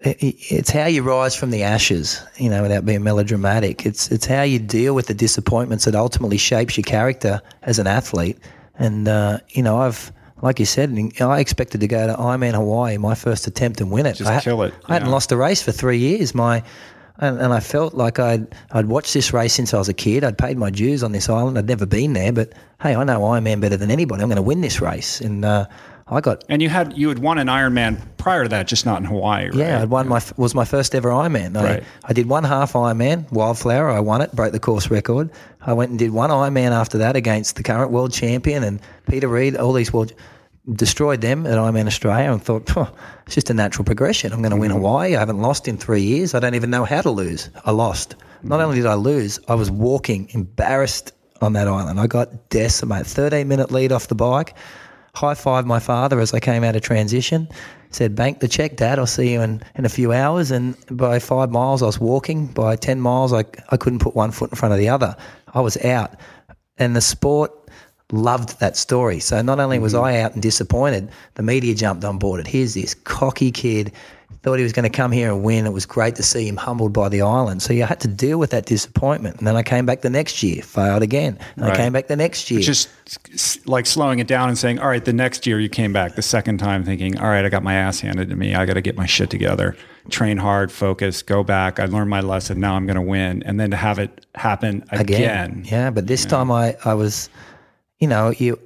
it's 0.00 0.70
how 0.70 0.86
you 0.86 1.02
rise 1.02 1.34
from 1.34 1.50
the 1.50 1.62
ashes, 1.62 2.22
you 2.36 2.50
know, 2.50 2.62
without 2.62 2.84
being 2.84 3.02
melodramatic. 3.02 3.86
It's 3.86 4.10
it's 4.10 4.26
how 4.26 4.42
you 4.42 4.58
deal 4.58 4.94
with 4.94 5.06
the 5.06 5.14
disappointments 5.14 5.84
that 5.86 5.94
ultimately 5.94 6.36
shapes 6.36 6.76
your 6.76 6.84
character 6.84 7.40
as 7.62 7.78
an 7.78 7.86
athlete. 7.86 8.38
And 8.78 9.08
uh, 9.08 9.38
you 9.48 9.62
know, 9.62 9.78
I've 9.78 10.12
like 10.42 10.60
you 10.60 10.66
said, 10.66 10.96
I 11.20 11.40
expected 11.40 11.80
to 11.80 11.88
go 11.88 12.06
to 12.06 12.14
Ironman 12.14 12.54
Hawaii, 12.54 12.98
my 12.98 13.14
first 13.14 13.46
attempt, 13.46 13.80
and 13.80 13.90
win 13.90 14.06
it. 14.06 14.14
Just 14.14 14.30
I, 14.30 14.40
kill 14.40 14.62
it. 14.62 14.74
I 14.86 14.94
hadn't 14.94 15.10
lost 15.10 15.32
a 15.32 15.36
race 15.36 15.62
for 15.62 15.72
three 15.72 15.98
years. 15.98 16.34
My 16.34 16.62
and, 17.18 17.38
and, 17.40 17.52
I 17.52 17.60
felt 17.60 17.94
like 17.94 18.18
I'd 18.18 18.54
I'd 18.72 18.86
watched 18.86 19.14
this 19.14 19.32
race 19.32 19.54
since 19.54 19.72
I 19.72 19.78
was 19.78 19.88
a 19.88 19.94
kid. 19.94 20.24
I'd 20.24 20.38
paid 20.38 20.58
my 20.58 20.70
dues 20.70 21.02
on 21.02 21.12
this 21.12 21.28
island. 21.28 21.58
I'd 21.58 21.66
never 21.66 21.86
been 21.86 22.12
there, 22.12 22.32
but 22.32 22.52
hey, 22.80 22.94
I 22.94 23.04
know 23.04 23.20
Ironman 23.20 23.60
better 23.60 23.76
than 23.76 23.90
anybody. 23.90 24.22
I'm 24.22 24.28
going 24.28 24.36
to 24.36 24.42
win 24.42 24.60
this 24.60 24.80
race, 24.80 25.20
and 25.20 25.44
uh, 25.44 25.66
I 26.08 26.20
got 26.20 26.44
and 26.48 26.62
you 26.62 26.68
had 26.68 26.96
you 26.96 27.08
had 27.08 27.18
won 27.18 27.38
an 27.38 27.48
Ironman 27.48 28.00
prior 28.16 28.44
to 28.44 28.48
that, 28.50 28.68
just 28.68 28.86
not 28.86 28.98
in 29.00 29.04
Hawaii. 29.04 29.46
Right? 29.46 29.54
Yeah, 29.54 29.82
I'd 29.82 29.90
won 29.90 30.06
my 30.06 30.22
was 30.36 30.54
my 30.54 30.64
first 30.64 30.94
ever 30.94 31.08
Ironman. 31.08 31.56
I, 31.56 31.64
right. 31.64 31.84
I 32.04 32.12
did 32.12 32.28
one 32.28 32.44
half 32.44 32.74
Ironman, 32.74 33.30
Wildflower. 33.32 33.90
I 33.90 34.00
won 34.00 34.20
it, 34.20 34.32
broke 34.32 34.52
the 34.52 34.60
course 34.60 34.90
record. 34.90 35.30
I 35.62 35.72
went 35.72 35.90
and 35.90 35.98
did 35.98 36.12
one 36.12 36.30
Ironman 36.30 36.70
after 36.70 36.98
that 36.98 37.16
against 37.16 37.56
the 37.56 37.64
current 37.64 37.90
world 37.90 38.12
champion 38.12 38.62
and 38.62 38.80
Peter 39.08 39.26
Reid. 39.26 39.56
All 39.56 39.72
these 39.72 39.92
world 39.92 40.12
destroyed 40.72 41.20
them 41.20 41.46
at 41.46 41.58
Ironman 41.58 41.86
Australia 41.86 42.32
and 42.32 42.42
thought, 42.42 42.76
oh, 42.76 42.92
it's 43.26 43.34
just 43.34 43.50
a 43.50 43.54
natural 43.54 43.84
progression. 43.84 44.32
I'm 44.32 44.40
going 44.40 44.50
to 44.50 44.56
mm-hmm. 44.56 44.62
win 44.62 44.70
Hawaii. 44.70 45.16
I 45.16 45.20
haven't 45.20 45.40
lost 45.40 45.68
in 45.68 45.76
three 45.76 46.02
years. 46.02 46.34
I 46.34 46.40
don't 46.40 46.54
even 46.54 46.70
know 46.70 46.84
how 46.84 47.02
to 47.02 47.10
lose. 47.10 47.50
I 47.64 47.70
lost. 47.70 48.16
Mm-hmm. 48.18 48.48
Not 48.48 48.60
only 48.60 48.76
did 48.76 48.86
I 48.86 48.94
lose, 48.94 49.38
I 49.48 49.54
was 49.54 49.70
walking 49.70 50.28
embarrassed 50.30 51.12
on 51.40 51.52
that 51.52 51.68
island. 51.68 52.00
I 52.00 52.06
got 52.06 52.48
decimated. 52.48 53.06
13 53.06 53.46
minute 53.46 53.70
lead 53.70 53.92
off 53.92 54.08
the 54.08 54.14
bike 54.14 54.54
high 55.16 55.34
fived 55.34 55.64
my 55.64 55.78
father 55.78 56.20
as 56.20 56.34
I 56.34 56.40
came 56.40 56.62
out 56.62 56.76
of 56.76 56.82
transition. 56.82 57.48
Said, 57.90 58.14
"Bank 58.14 58.40
the 58.40 58.48
check, 58.48 58.76
Dad. 58.76 58.98
I'll 58.98 59.06
see 59.06 59.32
you 59.32 59.40
in, 59.40 59.62
in 59.74 59.84
a 59.84 59.88
few 59.88 60.12
hours." 60.12 60.50
And 60.50 60.76
by 60.90 61.18
five 61.18 61.50
miles, 61.50 61.82
I 61.82 61.86
was 61.86 61.98
walking. 61.98 62.46
By 62.48 62.76
ten 62.76 63.00
miles, 63.00 63.32
I 63.32 63.44
I 63.70 63.76
couldn't 63.76 64.00
put 64.00 64.14
one 64.14 64.30
foot 64.30 64.50
in 64.50 64.56
front 64.56 64.74
of 64.74 64.78
the 64.78 64.88
other. 64.88 65.16
I 65.54 65.60
was 65.60 65.76
out, 65.78 66.16
and 66.76 66.94
the 66.94 67.00
sport 67.00 67.65
loved 68.12 68.60
that 68.60 68.76
story. 68.76 69.20
So 69.20 69.42
not 69.42 69.60
only 69.60 69.78
was 69.78 69.94
mm-hmm. 69.94 70.04
I 70.04 70.20
out 70.20 70.34
and 70.34 70.42
disappointed, 70.42 71.10
the 71.34 71.42
media 71.42 71.74
jumped 71.74 72.04
on 72.04 72.18
board. 72.18 72.40
It 72.40 72.46
here's 72.46 72.74
this 72.74 72.94
cocky 72.94 73.50
kid 73.50 73.92
thought 74.46 74.58
he 74.58 74.62
was 74.62 74.72
going 74.72 74.84
to 74.84 74.96
come 74.96 75.10
here 75.10 75.32
and 75.32 75.42
win. 75.42 75.66
It 75.66 75.72
was 75.72 75.86
great 75.86 76.14
to 76.16 76.22
see 76.22 76.46
him 76.46 76.56
humbled 76.56 76.92
by 76.92 77.08
the 77.08 77.20
island. 77.20 77.62
So 77.62 77.72
you 77.72 77.82
had 77.82 77.98
to 78.00 78.08
deal 78.08 78.38
with 78.38 78.50
that 78.50 78.64
disappointment. 78.64 79.38
And 79.38 79.46
then 79.46 79.56
I 79.56 79.64
came 79.64 79.86
back 79.86 80.02
the 80.02 80.10
next 80.10 80.40
year, 80.40 80.62
failed 80.62 81.02
again. 81.02 81.36
And 81.56 81.64
right. 81.64 81.72
I 81.72 81.76
came 81.76 81.92
back 81.92 82.06
the 82.06 82.14
next 82.14 82.48
year. 82.48 82.60
Just 82.60 82.88
like 83.66 83.86
slowing 83.86 84.20
it 84.20 84.28
down 84.28 84.48
and 84.48 84.56
saying, 84.56 84.78
all 84.78 84.86
right, 84.86 85.04
the 85.04 85.12
next 85.12 85.48
year 85.48 85.58
you 85.58 85.68
came 85.68 85.92
back 85.92 86.14
the 86.14 86.22
second 86.22 86.58
time 86.58 86.84
thinking, 86.84 87.18
all 87.18 87.26
right, 87.26 87.44
I 87.44 87.48
got 87.48 87.64
my 87.64 87.74
ass 87.74 87.98
handed 87.98 88.28
to 88.28 88.36
me. 88.36 88.54
I 88.54 88.66
got 88.66 88.74
to 88.74 88.80
get 88.80 88.96
my 88.96 89.04
shit 89.06 89.30
together, 89.30 89.76
train 90.10 90.36
hard, 90.36 90.70
focus, 90.70 91.22
go 91.22 91.42
back. 91.42 91.80
I 91.80 91.86
learned 91.86 92.10
my 92.10 92.20
lesson. 92.20 92.60
Now 92.60 92.76
I'm 92.76 92.86
going 92.86 92.94
to 92.94 93.02
win. 93.02 93.42
And 93.42 93.58
then 93.58 93.72
to 93.72 93.76
have 93.76 93.98
it 93.98 94.26
happen 94.36 94.84
again. 94.90 95.50
again. 95.50 95.64
Yeah. 95.66 95.90
But 95.90 96.06
this 96.06 96.24
time 96.24 96.52
I, 96.52 96.76
I 96.84 96.94
was, 96.94 97.28
you 97.98 98.08
know, 98.08 98.30
you, 98.30 98.58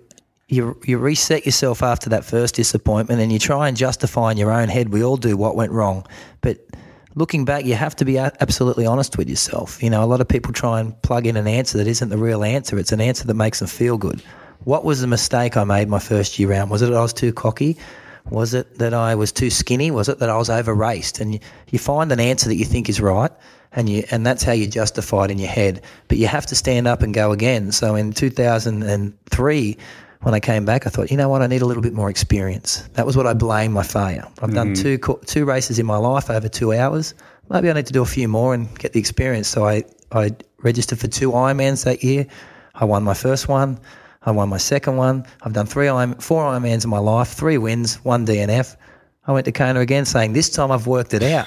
you 0.50 0.78
you 0.84 0.98
reset 0.98 1.46
yourself 1.46 1.82
after 1.82 2.10
that 2.10 2.24
first 2.24 2.56
disappointment 2.56 3.20
and 3.20 3.32
you 3.32 3.38
try 3.38 3.68
and 3.68 3.76
justify 3.76 4.32
in 4.32 4.36
your 4.36 4.50
own 4.50 4.68
head 4.68 4.88
we 4.88 5.04
all 5.04 5.16
do 5.16 5.36
what 5.36 5.56
went 5.56 5.72
wrong. 5.72 6.04
But 6.40 6.58
looking 7.14 7.44
back 7.44 7.64
you 7.64 7.74
have 7.74 7.94
to 7.96 8.04
be 8.04 8.18
absolutely 8.18 8.84
honest 8.84 9.16
with 9.16 9.30
yourself. 9.30 9.82
You 9.82 9.90
know 9.90 10.02
a 10.02 10.06
lot 10.06 10.20
of 10.20 10.28
people 10.28 10.52
try 10.52 10.80
and 10.80 11.00
plug 11.02 11.26
in 11.26 11.36
an 11.36 11.46
answer 11.46 11.78
that 11.78 11.86
isn't 11.86 12.08
the 12.08 12.18
real 12.18 12.42
answer. 12.42 12.78
It's 12.78 12.92
an 12.92 13.00
answer 13.00 13.26
that 13.26 13.34
makes 13.34 13.60
them 13.60 13.68
feel 13.68 13.96
good. 13.96 14.22
What 14.64 14.84
was 14.84 15.00
the 15.00 15.06
mistake 15.06 15.56
i 15.56 15.64
made 15.64 15.88
my 15.88 16.00
first 16.00 16.38
year 16.38 16.50
round? 16.50 16.70
Was 16.70 16.82
it 16.82 16.86
that 16.86 16.98
i 16.98 17.02
was 17.02 17.12
too 17.12 17.32
cocky? 17.32 17.78
Was 18.28 18.52
it 18.52 18.78
that 18.78 18.92
i 18.92 19.14
was 19.14 19.30
too 19.30 19.50
skinny? 19.50 19.92
Was 19.92 20.08
it 20.08 20.18
that 20.18 20.30
i 20.30 20.36
was 20.36 20.50
over 20.50 20.74
raced 20.74 21.20
and 21.20 21.34
you, 21.34 21.40
you 21.70 21.78
find 21.78 22.10
an 22.10 22.18
answer 22.18 22.48
that 22.48 22.56
you 22.56 22.64
think 22.64 22.88
is 22.88 23.00
right 23.00 23.30
and 23.72 23.88
you 23.88 24.04
and 24.10 24.26
that's 24.26 24.42
how 24.42 24.52
you 24.52 24.66
justify 24.66 25.24
it 25.24 25.30
in 25.30 25.38
your 25.38 25.48
head 25.48 25.82
but 26.08 26.18
you 26.18 26.26
have 26.26 26.46
to 26.46 26.54
stand 26.54 26.86
up 26.86 27.02
and 27.02 27.14
go 27.14 27.32
again 27.32 27.72
so 27.72 27.94
in 27.94 28.12
2003 28.12 29.76
when 30.22 30.34
I 30.34 30.40
came 30.40 30.64
back, 30.64 30.86
I 30.86 30.90
thought, 30.90 31.10
you 31.10 31.16
know 31.16 31.28
what, 31.28 31.40
I 31.40 31.46
need 31.46 31.62
a 31.62 31.66
little 31.66 31.82
bit 31.82 31.94
more 31.94 32.10
experience. 32.10 32.82
That 32.92 33.06
was 33.06 33.16
what 33.16 33.26
I 33.26 33.32
blamed 33.32 33.72
my 33.72 33.82
failure. 33.82 34.24
I've 34.42 34.50
mm-hmm. 34.50 34.54
done 34.54 34.74
two 34.74 34.98
two 35.26 35.44
races 35.44 35.78
in 35.78 35.86
my 35.86 35.96
life 35.96 36.28
over 36.28 36.48
two 36.48 36.72
hours. 36.72 37.14
Maybe 37.48 37.70
I 37.70 37.72
need 37.72 37.86
to 37.86 37.92
do 37.92 38.02
a 38.02 38.06
few 38.06 38.28
more 38.28 38.54
and 38.54 38.78
get 38.78 38.92
the 38.92 39.00
experience. 39.00 39.48
So 39.48 39.66
I, 39.66 39.84
I 40.12 40.32
registered 40.58 40.98
for 40.98 41.08
two 41.08 41.32
Ironmans 41.32 41.84
that 41.84 42.04
year. 42.04 42.26
I 42.74 42.84
won 42.84 43.02
my 43.02 43.14
first 43.14 43.48
one. 43.48 43.80
I 44.22 44.30
won 44.30 44.50
my 44.50 44.58
second 44.58 44.96
one. 44.96 45.24
I've 45.42 45.54
done 45.54 45.66
three 45.66 45.88
Iron, 45.88 46.14
four 46.16 46.44
Ironmans 46.44 46.84
in 46.84 46.90
my 46.90 46.98
life, 46.98 47.28
three 47.28 47.56
wins, 47.56 47.96
one 48.04 48.26
DNF. 48.26 48.76
I 49.26 49.32
went 49.32 49.44
to 49.44 49.52
Kona 49.52 49.80
again 49.80 50.04
saying, 50.04 50.32
this 50.32 50.48
time 50.48 50.70
I've 50.70 50.86
worked 50.86 51.14
it 51.14 51.22
out. 51.22 51.46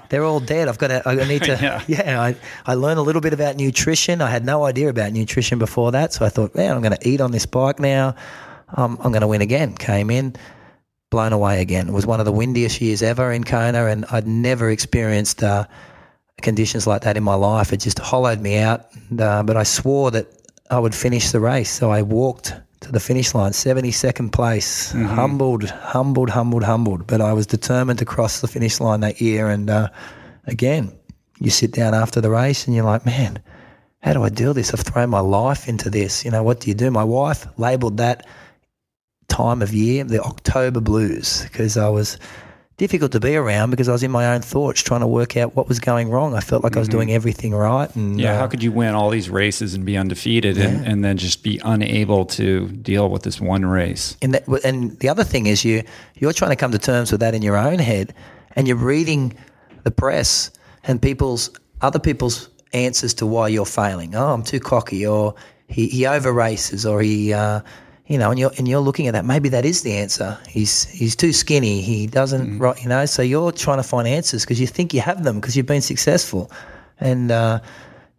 They're 0.10 0.24
all 0.24 0.40
dead. 0.40 0.68
I've 0.68 0.78
got 0.78 0.88
to, 0.88 1.02
I 1.08 1.14
need 1.26 1.42
to, 1.44 1.52
yeah. 1.60 1.82
yeah, 1.86 2.20
I, 2.20 2.36
I 2.66 2.74
learned 2.74 2.98
a 2.98 3.02
little 3.02 3.20
bit 3.20 3.32
about 3.32 3.56
nutrition. 3.56 4.20
I 4.20 4.30
had 4.30 4.44
no 4.44 4.64
idea 4.64 4.88
about 4.88 5.12
nutrition 5.12 5.58
before 5.58 5.92
that. 5.92 6.12
So 6.12 6.24
I 6.24 6.28
thought, 6.28 6.54
man, 6.54 6.74
I'm 6.76 6.82
going 6.82 6.96
to 6.96 7.08
eat 7.08 7.20
on 7.20 7.32
this 7.32 7.46
bike 7.46 7.80
now. 7.80 8.14
Um, 8.76 8.96
I'm 9.02 9.10
going 9.10 9.22
to 9.22 9.26
win 9.26 9.42
again. 9.42 9.74
Came 9.74 10.10
in, 10.10 10.36
blown 11.10 11.32
away 11.32 11.60
again. 11.60 11.88
It 11.88 11.92
was 11.92 12.06
one 12.06 12.20
of 12.20 12.26
the 12.26 12.32
windiest 12.32 12.80
years 12.80 13.02
ever 13.02 13.32
in 13.32 13.44
Kona, 13.44 13.86
and 13.86 14.04
I'd 14.10 14.26
never 14.26 14.70
experienced 14.70 15.42
uh, 15.42 15.66
conditions 16.42 16.86
like 16.86 17.02
that 17.02 17.16
in 17.16 17.22
my 17.22 17.34
life. 17.34 17.72
It 17.72 17.78
just 17.78 17.98
hollowed 17.98 18.40
me 18.40 18.58
out. 18.58 18.86
And, 19.10 19.20
uh, 19.20 19.42
but 19.42 19.56
I 19.56 19.64
swore 19.64 20.10
that 20.12 20.26
I 20.70 20.78
would 20.78 20.94
finish 20.94 21.32
the 21.32 21.40
race. 21.40 21.70
So 21.70 21.90
I 21.90 22.02
walked 22.02 22.54
to 22.82 22.92
the 22.92 23.00
finish 23.00 23.34
line, 23.34 23.52
72nd 23.52 24.32
place. 24.32 24.92
Mm-hmm. 24.92 25.06
Humbled, 25.06 25.64
humbled, 25.70 26.30
humbled, 26.30 26.64
humbled. 26.64 27.06
But 27.06 27.20
I 27.20 27.32
was 27.32 27.46
determined 27.46 27.98
to 28.00 28.04
cross 28.04 28.40
the 28.40 28.48
finish 28.48 28.80
line 28.80 29.00
that 29.00 29.20
year. 29.20 29.48
And 29.48 29.70
uh, 29.70 29.88
again, 30.46 30.92
you 31.40 31.50
sit 31.50 31.72
down 31.72 31.94
after 31.94 32.20
the 32.20 32.30
race 32.30 32.66
and 32.66 32.76
you're 32.76 32.84
like, 32.84 33.06
man, 33.06 33.42
how 34.02 34.12
do 34.12 34.22
I 34.22 34.28
deal 34.28 34.54
this? 34.54 34.74
I've 34.74 34.80
thrown 34.80 35.10
my 35.10 35.20
life 35.20 35.68
into 35.68 35.88
this. 35.88 36.24
You 36.24 36.30
know, 36.30 36.42
what 36.42 36.60
do 36.60 36.68
you 36.68 36.74
do? 36.74 36.90
My 36.90 37.04
wife 37.04 37.46
labeled 37.56 37.98
that 37.98 38.26
time 39.28 39.62
of 39.62 39.72
year 39.72 40.04
the 40.04 40.20
October 40.20 40.80
blues 40.80 41.42
because 41.44 41.76
I 41.76 41.88
was 41.88 42.18
difficult 42.82 43.12
to 43.12 43.20
be 43.20 43.36
around 43.36 43.70
because 43.70 43.88
I 43.88 43.92
was 43.92 44.02
in 44.02 44.10
my 44.10 44.34
own 44.34 44.42
thoughts 44.42 44.82
trying 44.82 45.02
to 45.02 45.06
work 45.06 45.36
out 45.36 45.54
what 45.54 45.68
was 45.68 45.78
going 45.78 46.10
wrong. 46.10 46.34
I 46.34 46.40
felt 46.40 46.64
like 46.64 46.72
mm-hmm. 46.72 46.78
I 46.78 46.80
was 46.80 46.88
mm-hmm. 46.88 46.96
doing 46.96 47.12
everything 47.12 47.54
right. 47.54 47.88
And 47.94 48.20
yeah, 48.20 48.32
uh, 48.32 48.38
how 48.40 48.48
could 48.48 48.60
you 48.60 48.72
win 48.72 48.96
all 48.96 49.08
these 49.08 49.30
races 49.30 49.74
and 49.74 49.86
be 49.86 49.96
undefeated 49.96 50.56
yeah. 50.56 50.64
and, 50.64 50.84
and 50.84 51.04
then 51.04 51.16
just 51.16 51.44
be 51.44 51.60
unable 51.62 52.24
to 52.24 52.66
deal 52.70 53.08
with 53.08 53.22
this 53.22 53.40
one 53.40 53.64
race? 53.64 54.16
And 54.20 54.34
that, 54.34 54.48
and 54.64 54.98
the 54.98 55.08
other 55.08 55.22
thing 55.22 55.46
is 55.46 55.64
you 55.64 55.84
you're 56.16 56.32
trying 56.32 56.50
to 56.50 56.56
come 56.56 56.72
to 56.72 56.78
terms 56.78 57.12
with 57.12 57.20
that 57.20 57.34
in 57.34 57.42
your 57.42 57.56
own 57.56 57.78
head, 57.78 58.14
and 58.56 58.66
you're 58.66 58.76
reading 58.76 59.38
the 59.84 59.92
press 59.92 60.50
and 60.82 61.00
people's 61.00 61.50
other 61.82 62.00
people's 62.00 62.48
answers 62.72 63.14
to 63.14 63.26
why 63.26 63.46
you're 63.46 63.64
failing. 63.64 64.16
Oh, 64.16 64.32
I'm 64.34 64.42
too 64.42 64.58
cocky, 64.58 65.06
or 65.06 65.36
he, 65.68 65.86
he 65.86 66.04
over 66.04 66.32
races, 66.32 66.84
or 66.84 67.00
he. 67.00 67.32
Uh, 67.32 67.60
you 68.12 68.18
know, 68.18 68.30
and 68.30 68.38
you're 68.38 68.52
and 68.58 68.68
you're 68.68 68.80
looking 68.80 69.06
at 69.06 69.12
that. 69.12 69.24
Maybe 69.24 69.48
that 69.48 69.64
is 69.64 69.80
the 69.80 69.94
answer. 69.94 70.38
He's 70.46 70.84
he's 70.84 71.16
too 71.16 71.32
skinny. 71.32 71.80
He 71.80 72.06
doesn't, 72.06 72.58
mm. 72.58 72.60
right? 72.60 72.80
You 72.82 72.90
know, 72.90 73.06
so 73.06 73.22
you're 73.22 73.52
trying 73.52 73.78
to 73.78 73.82
find 73.82 74.06
answers 74.06 74.44
because 74.44 74.60
you 74.60 74.66
think 74.66 74.92
you 74.92 75.00
have 75.00 75.24
them 75.24 75.40
because 75.40 75.56
you've 75.56 75.64
been 75.64 75.80
successful, 75.80 76.50
and 77.00 77.30
uh, 77.30 77.60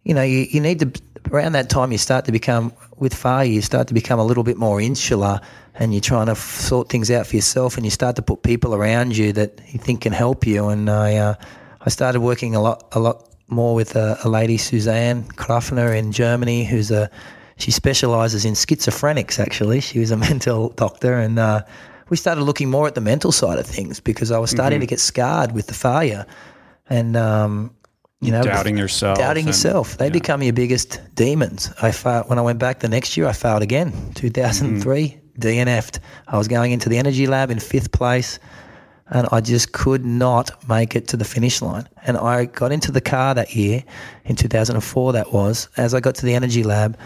you 0.02 0.12
know, 0.12 0.22
you, 0.22 0.46
you 0.50 0.60
need 0.60 0.80
to 0.80 0.92
around 1.30 1.52
that 1.52 1.70
time 1.70 1.92
you 1.92 1.98
start 1.98 2.24
to 2.24 2.32
become 2.32 2.72
with 2.96 3.14
failure. 3.14 3.52
You 3.52 3.62
start 3.62 3.86
to 3.86 3.94
become 3.94 4.18
a 4.18 4.24
little 4.24 4.42
bit 4.42 4.56
more 4.56 4.80
insular, 4.80 5.40
and 5.76 5.94
you're 5.94 6.00
trying 6.00 6.26
to 6.26 6.34
sort 6.34 6.88
things 6.88 7.08
out 7.12 7.28
for 7.28 7.36
yourself, 7.36 7.76
and 7.76 7.86
you 7.86 7.90
start 7.90 8.16
to 8.16 8.22
put 8.22 8.42
people 8.42 8.74
around 8.74 9.16
you 9.16 9.32
that 9.34 9.60
you 9.72 9.78
think 9.78 10.00
can 10.00 10.12
help 10.12 10.44
you. 10.44 10.70
And 10.70 10.90
I 10.90 11.14
uh, 11.18 11.34
I 11.82 11.88
started 11.88 12.18
working 12.18 12.56
a 12.56 12.60
lot 12.60 12.88
a 12.90 12.98
lot 12.98 13.28
more 13.46 13.76
with 13.76 13.94
a, 13.94 14.18
a 14.24 14.28
lady 14.28 14.56
Suzanne 14.56 15.22
Krafner 15.22 15.96
in 15.96 16.10
Germany, 16.10 16.64
who's 16.64 16.90
a 16.90 17.08
she 17.56 17.70
specialises 17.70 18.44
in 18.44 18.54
schizophrenics. 18.54 19.38
Actually, 19.38 19.80
she 19.80 19.98
was 19.98 20.10
a 20.10 20.16
mental 20.28 20.70
doctor, 20.70 21.14
and 21.14 21.38
uh, 21.38 21.62
we 22.08 22.16
started 22.16 22.42
looking 22.42 22.70
more 22.70 22.86
at 22.86 22.94
the 22.94 23.00
mental 23.00 23.32
side 23.32 23.58
of 23.58 23.66
things 23.66 24.00
because 24.00 24.30
I 24.30 24.38
was 24.38 24.50
starting 24.50 24.78
mm-hmm. 24.78 24.86
to 24.86 24.86
get 24.86 25.00
scarred 25.00 25.52
with 25.52 25.66
the 25.66 25.74
failure, 25.74 26.26
and 26.88 27.16
um, 27.16 27.74
you 28.20 28.32
know, 28.32 28.42
doubting 28.42 28.76
yourself, 28.76 29.18
doubting 29.18 29.42
and, 29.42 29.48
yourself. 29.48 29.98
They 29.98 30.06
yeah. 30.06 30.12
become 30.12 30.42
your 30.42 30.52
biggest 30.52 31.00
demons. 31.14 31.70
I 31.82 31.92
failed, 31.92 32.28
when 32.28 32.38
I 32.38 32.42
went 32.42 32.58
back 32.58 32.80
the 32.80 32.88
next 32.88 33.16
year. 33.16 33.26
I 33.26 33.32
failed 33.32 33.62
again. 33.62 33.92
2003, 34.14 35.08
mm-hmm. 35.08 35.40
DNF'd. 35.40 36.00
I 36.26 36.38
was 36.38 36.48
going 36.48 36.72
into 36.72 36.88
the 36.88 36.98
energy 36.98 37.26
lab 37.26 37.50
in 37.50 37.58
fifth 37.60 37.92
place. 37.92 38.38
and 39.10 39.28
I 39.32 39.40
just 39.40 39.72
could 39.72 40.04
not 40.04 40.68
make 40.68 40.96
it 40.96 41.08
to 41.08 41.16
the 41.16 41.24
finish 41.24 41.60
line. 41.60 41.88
And 42.06 42.16
I 42.16 42.46
got 42.46 42.72
into 42.72 42.90
the 42.90 43.00
car 43.00 43.34
that 43.34 43.54
year, 43.54 43.84
in 44.24 44.36
2004, 44.36 45.12
that 45.12 45.32
was. 45.32 45.68
As 45.76 45.94
I 45.94 46.00
got 46.00 46.14
to 46.16 46.26
the 46.26 46.34
Energy 46.34 46.62
Lab, 46.62 46.96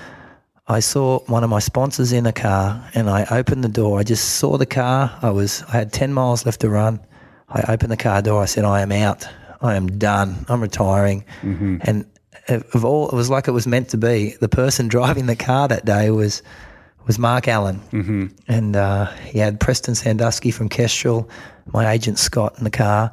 I 0.71 0.81
saw 0.81 1.21
one 1.21 1.45
of 1.45 1.51
my 1.51 1.61
sponsors 1.61 2.12
in 2.12 2.27
a 2.27 2.33
car, 2.33 2.89
and 2.95 3.09
I 3.09 3.27
opened 3.31 3.64
the 3.64 3.71
door. 3.71 3.99
I 3.99 4.03
just 4.03 4.37
saw 4.37 4.59
the 4.59 4.66
car. 4.66 5.19
I 5.23 5.31
was 5.31 5.62
I 5.62 5.73
had 5.73 5.93
10 5.93 6.12
miles 6.12 6.45
left 6.45 6.61
to 6.61 6.69
run. 6.69 7.01
I 7.49 7.73
opened 7.73 7.91
the 7.91 7.97
car 7.97 8.21
door. 8.21 8.43
I 8.43 8.45
said, 8.45 8.64
"I 8.64 8.83
am 8.83 8.93
out. 8.93 9.27
I 9.62 9.77
am 9.77 9.87
done. 9.99 10.45
I'm 10.49 10.61
retiring." 10.61 11.25
And 11.83 12.05
of 12.49 12.85
all, 12.85 13.09
it 13.09 13.14
was 13.14 13.31
like 13.31 13.49
it 13.49 13.53
was 13.53 13.66
meant 13.66 13.89
to 13.91 13.97
be. 13.97 14.37
The 14.41 14.49
person 14.49 14.89
driving 14.97 15.27
the 15.27 15.37
car 15.37 15.69
that 15.69 15.87
day 15.87 16.11
was 16.11 16.43
was 17.07 17.19
Mark 17.19 17.49
Allen, 17.49 17.81
mm-hmm. 17.91 18.27
and 18.49 18.77
uh, 18.77 19.07
he 19.25 19.39
had 19.39 19.59
Preston 19.59 19.95
Sandusky 19.95 20.51
from 20.51 20.69
Kestrel, 20.69 21.31
my 21.73 21.91
agent 21.91 22.19
Scott 22.19 22.59
in 22.59 22.64
the 22.64 22.71
car, 22.71 23.11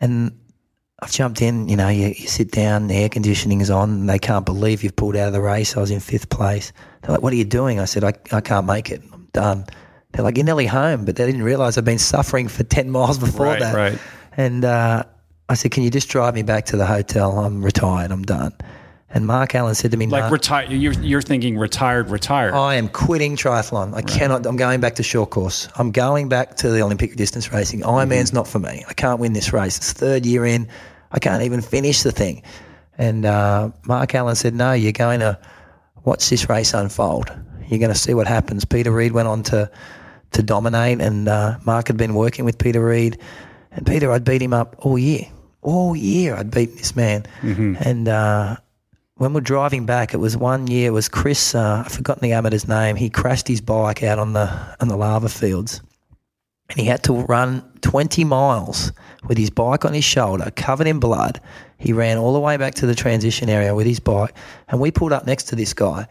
and 0.00 0.36
I've 1.00 1.12
jumped 1.12 1.42
in. 1.42 1.68
You 1.68 1.76
know, 1.76 1.88
you, 1.88 2.08
you 2.08 2.26
sit 2.26 2.50
down, 2.50 2.86
the 2.86 2.94
air 2.94 3.08
conditioning 3.08 3.60
is 3.60 3.70
on, 3.70 3.90
and 3.90 4.08
they 4.08 4.18
can't 4.18 4.46
believe 4.46 4.82
you've 4.82 4.96
pulled 4.96 5.16
out 5.16 5.26
of 5.28 5.32
the 5.34 5.40
race. 5.42 5.76
I 5.76 5.80
was 5.80 5.90
in 5.90 6.00
fifth 6.00 6.28
place. 6.30 6.72
They're 7.02 7.12
like, 7.12 7.22
"What 7.22 7.32
are 7.32 7.36
you 7.36 7.44
doing?" 7.44 7.80
I 7.80 7.84
said, 7.84 8.02
"I, 8.04 8.14
I 8.32 8.40
can't 8.40 8.66
make 8.66 8.90
it. 8.90 9.02
I'm 9.12 9.28
done." 9.32 9.66
They're 10.12 10.24
like, 10.24 10.36
"You're 10.36 10.46
nearly 10.46 10.66
home," 10.66 11.04
but 11.04 11.16
they 11.16 11.26
didn't 11.26 11.42
realise 11.42 11.76
I've 11.76 11.84
been 11.84 11.98
suffering 11.98 12.48
for 12.48 12.62
ten 12.76 12.90
miles 12.90 13.18
before 13.18 13.46
Right, 13.46 13.60
that. 13.60 13.74
right. 13.74 13.98
And 14.38 14.64
uh, 14.64 15.04
I 15.48 15.54
said, 15.54 15.70
"Can 15.70 15.82
you 15.82 15.90
just 15.90 16.08
drive 16.08 16.34
me 16.34 16.42
back 16.42 16.64
to 16.66 16.76
the 16.76 16.86
hotel? 16.86 17.38
I'm 17.40 17.62
retired. 17.62 18.10
I'm 18.10 18.22
done." 18.22 18.52
And 19.16 19.26
Mark 19.26 19.54
Allen 19.54 19.74
said 19.74 19.92
to 19.92 19.96
me, 19.96 20.06
Like 20.06 20.24
"No, 20.24 20.30
retire. 20.30 20.66
You're, 20.70 20.92
you're 20.92 21.22
thinking 21.22 21.56
retired, 21.56 22.10
retired. 22.10 22.52
I 22.52 22.74
am 22.74 22.86
quitting 22.86 23.34
triathlon. 23.34 23.94
I 23.94 24.02
cannot. 24.02 24.44
I'm 24.44 24.56
going 24.56 24.80
back 24.82 24.96
to 24.96 25.02
short 25.02 25.30
course. 25.30 25.70
I'm 25.76 25.90
going 25.90 26.28
back 26.28 26.56
to 26.56 26.68
the 26.68 26.82
Olympic 26.82 27.16
distance 27.16 27.50
racing. 27.50 27.80
Ironman's 27.80 28.34
not 28.34 28.46
for 28.46 28.58
me. 28.58 28.84
I 28.86 28.92
can't 28.92 29.18
win 29.18 29.32
this 29.32 29.54
race. 29.54 29.78
It's 29.78 29.94
third 29.94 30.26
year 30.26 30.44
in. 30.44 30.68
I 31.12 31.18
can't 31.18 31.42
even 31.44 31.62
finish 31.62 32.02
the 32.02 32.12
thing. 32.12 32.42
And 32.98 33.24
uh, 33.24 33.70
Mark 33.86 34.14
Allen 34.14 34.36
said, 34.36 34.54
"No, 34.54 34.74
you're 34.74 34.92
going 34.92 35.20
to 35.20 35.38
watch 36.04 36.28
this 36.28 36.50
race 36.50 36.74
unfold. 36.74 37.34
You're 37.68 37.78
going 37.78 37.94
to 37.94 37.98
see 37.98 38.12
what 38.12 38.26
happens." 38.26 38.66
Peter 38.66 38.90
Reid 38.90 39.12
went 39.12 39.28
on 39.28 39.42
to 39.44 39.70
to 40.32 40.42
dominate, 40.42 41.00
and 41.00 41.26
uh, 41.26 41.56
Mark 41.64 41.86
had 41.86 41.96
been 41.96 42.12
working 42.12 42.44
with 42.44 42.58
Peter 42.58 42.84
Reid, 42.84 43.18
and 43.72 43.86
Peter, 43.86 44.12
I'd 44.12 44.24
beat 44.24 44.42
him 44.42 44.52
up 44.52 44.76
all 44.80 44.98
year. 44.98 45.24
All 45.62 45.96
year, 45.96 46.34
I'd 46.34 46.50
beaten 46.50 46.76
this 46.76 46.94
man, 46.94 47.24
and. 47.80 48.08
Uh, 48.08 48.56
when 49.16 49.32
we're 49.32 49.40
driving 49.40 49.86
back, 49.86 50.12
it 50.12 50.18
was 50.18 50.36
one 50.36 50.66
year. 50.66 50.88
It 50.88 50.92
was 50.92 51.08
Chris. 51.08 51.54
Uh, 51.54 51.82
I've 51.84 51.92
forgotten 51.92 52.22
the 52.22 52.32
amateur's 52.32 52.68
name. 52.68 52.96
He 52.96 53.08
crashed 53.08 53.48
his 53.48 53.60
bike 53.60 54.02
out 54.02 54.18
on 54.18 54.34
the 54.34 54.50
on 54.80 54.88
the 54.88 54.96
lava 54.96 55.28
fields, 55.28 55.80
and 56.70 56.78
he 56.78 56.86
had 56.86 57.02
to 57.04 57.14
run 57.14 57.64
20 57.80 58.24
miles 58.24 58.92
with 59.26 59.38
his 59.38 59.50
bike 59.50 59.84
on 59.84 59.94
his 59.94 60.04
shoulder, 60.04 60.50
covered 60.56 60.86
in 60.86 61.00
blood. 61.00 61.40
He 61.78 61.92
ran 61.92 62.18
all 62.18 62.34
the 62.34 62.40
way 62.40 62.56
back 62.56 62.74
to 62.74 62.86
the 62.86 62.94
transition 62.94 63.48
area 63.48 63.74
with 63.74 63.86
his 63.86 64.00
bike, 64.00 64.34
and 64.68 64.80
we 64.80 64.90
pulled 64.90 65.12
up 65.12 65.26
next 65.26 65.44
to 65.44 65.56
this 65.56 65.72
guy. 65.72 66.06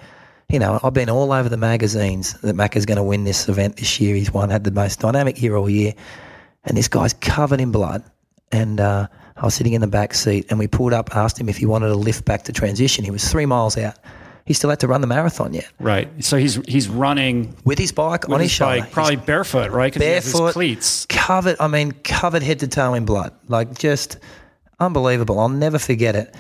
You 0.49 0.59
know, 0.59 0.79
I've 0.83 0.93
been 0.93 1.09
all 1.09 1.31
over 1.31 1.49
the 1.49 1.57
magazines 1.57 2.33
that 2.41 2.55
Macca's 2.55 2.85
going 2.85 2.97
to 2.97 3.03
win 3.03 3.23
this 3.23 3.49
event 3.49 3.77
this 3.77 3.99
year. 3.99 4.15
He's 4.15 4.31
won, 4.31 4.49
had 4.49 4.63
the 4.63 4.71
most 4.71 4.99
dynamic 4.99 5.41
year 5.41 5.55
all 5.55 5.69
year, 5.69 5.93
and 6.63 6.75
this 6.77 6.87
guy's 6.87 7.13
covered 7.13 7.61
in 7.61 7.71
blood. 7.71 8.03
And 8.51 8.79
uh, 8.79 9.07
I 9.35 9.43
was 9.45 9.53
sitting 9.53 9.73
in 9.73 9.81
the 9.81 9.87
back 9.87 10.13
seat, 10.13 10.45
and 10.49 10.57
we 10.57 10.67
pulled 10.67 10.93
up, 10.93 11.15
asked 11.15 11.37
him 11.39 11.49
if 11.49 11.57
he 11.57 11.65
wanted 11.65 11.87
to 11.87 11.95
lift 11.95 12.23
back 12.25 12.43
to 12.43 12.53
transition. 12.53 13.03
He 13.03 13.11
was 13.11 13.29
three 13.29 13.45
miles 13.45 13.77
out. 13.77 13.95
He 14.45 14.53
still 14.53 14.69
had 14.69 14.79
to 14.81 14.87
run 14.87 15.01
the 15.01 15.07
marathon 15.07 15.53
yet 15.55 15.67
right. 15.79 16.07
So 16.23 16.37
he's 16.37 16.55
he's 16.67 16.87
running 16.87 17.55
with 17.65 17.79
his 17.79 17.91
bike 17.91 18.27
with 18.27 18.35
on 18.35 18.39
his, 18.41 18.51
his 18.51 18.57
shoulder. 18.57 18.81
bike, 18.81 18.91
probably 18.91 19.15
barefoot, 19.15 19.71
right? 19.71 19.91
'Cause 19.91 20.01
he 20.03 20.07
has 20.09 20.23
his 20.25 20.33
barefoot, 20.33 20.53
cleats. 20.53 21.05
covered. 21.09 21.55
I 21.59 21.67
mean, 21.67 21.93
covered 22.03 22.43
head 22.43 22.59
to 22.59 22.67
toe 22.67 22.93
in 22.93 23.05
blood, 23.05 23.33
like 23.47 23.75
just 23.77 24.17
unbelievable. 24.79 25.39
I'll 25.39 25.49
never 25.49 25.79
forget 25.79 26.15
it. 26.15 26.35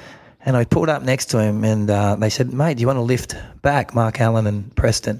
And 0.45 0.55
I 0.55 0.63
pulled 0.65 0.89
up 0.89 1.01
next 1.01 1.25
to 1.31 1.39
him, 1.39 1.63
and 1.63 1.89
uh, 1.89 2.15
they 2.15 2.29
said, 2.29 2.53
"Mate, 2.53 2.77
do 2.77 2.81
you 2.81 2.87
want 2.87 2.97
to 2.97 3.01
lift 3.01 3.35
back?" 3.63 3.95
Mark 3.95 4.21
Allen 4.21 4.45
and 4.45 4.73
Preston. 4.75 5.19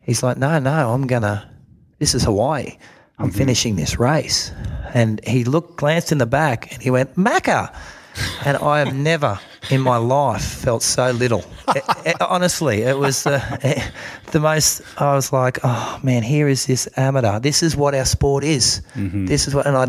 He's 0.00 0.22
like, 0.22 0.36
"No, 0.38 0.58
no, 0.60 0.92
I'm 0.92 1.08
gonna. 1.08 1.50
This 1.98 2.14
is 2.14 2.22
Hawaii. 2.22 2.76
I'm 3.22 3.28
mm-hmm. 3.28 3.38
finishing 3.38 3.76
this 3.76 3.98
race." 3.98 4.52
And 4.94 5.20
he 5.26 5.44
looked, 5.44 5.76
glanced 5.76 6.12
in 6.12 6.18
the 6.18 6.26
back, 6.26 6.72
and 6.72 6.82
he 6.82 6.90
went, 6.90 7.16
"Macca." 7.16 7.74
And 8.44 8.56
I 8.58 8.80
have 8.80 8.94
never 9.10 9.38
in 9.70 9.80
my 9.80 9.96
life 9.96 10.44
felt 10.44 10.82
so 10.82 11.10
little. 11.12 11.44
It- 11.74 11.84
it- 12.04 12.20
honestly, 12.20 12.82
it 12.82 12.98
was 12.98 13.22
the, 13.22 13.36
uh, 13.36 13.90
the 14.32 14.40
most. 14.40 14.82
I 14.98 15.14
was 15.14 15.32
like, 15.32 15.58
oh 15.64 15.98
man, 16.02 16.22
here 16.22 16.48
is 16.48 16.66
this 16.66 16.88
amateur. 16.96 17.40
This 17.40 17.62
is 17.62 17.76
what 17.76 17.94
our 17.94 18.04
sport 18.04 18.44
is. 18.44 18.82
Mm-hmm. 18.94 19.26
This 19.26 19.48
is 19.48 19.54
what, 19.54 19.66
and 19.66 19.76
I, 19.76 19.86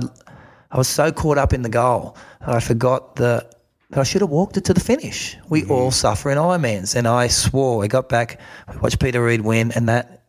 I 0.72 0.78
was 0.78 0.88
so 0.88 1.12
caught 1.12 1.38
up 1.38 1.54
in 1.54 1.62
the 1.62 1.70
goal 1.70 2.16
that 2.40 2.50
I 2.50 2.60
forgot 2.60 3.16
the. 3.16 3.46
that 3.90 4.00
I 4.00 4.04
should 4.04 4.22
have 4.22 4.30
walked 4.30 4.58
it 4.58 4.66
to 4.66 4.74
the 4.74 4.80
finish. 4.82 5.38
We 5.50 5.62
mm-hmm. 5.62 5.72
all 5.72 5.92
suffer 5.92 6.32
in 6.32 6.38
Ironmans, 6.38 6.96
and 6.96 7.08
I 7.08 7.28
swore. 7.28 7.84
I 7.84 7.88
got 7.88 8.10
back, 8.10 8.40
we 8.72 8.78
watched 8.78 9.00
Peter 9.00 9.24
Reid 9.24 9.42
win, 9.42 9.72
and 9.72 9.90
that 9.90 10.23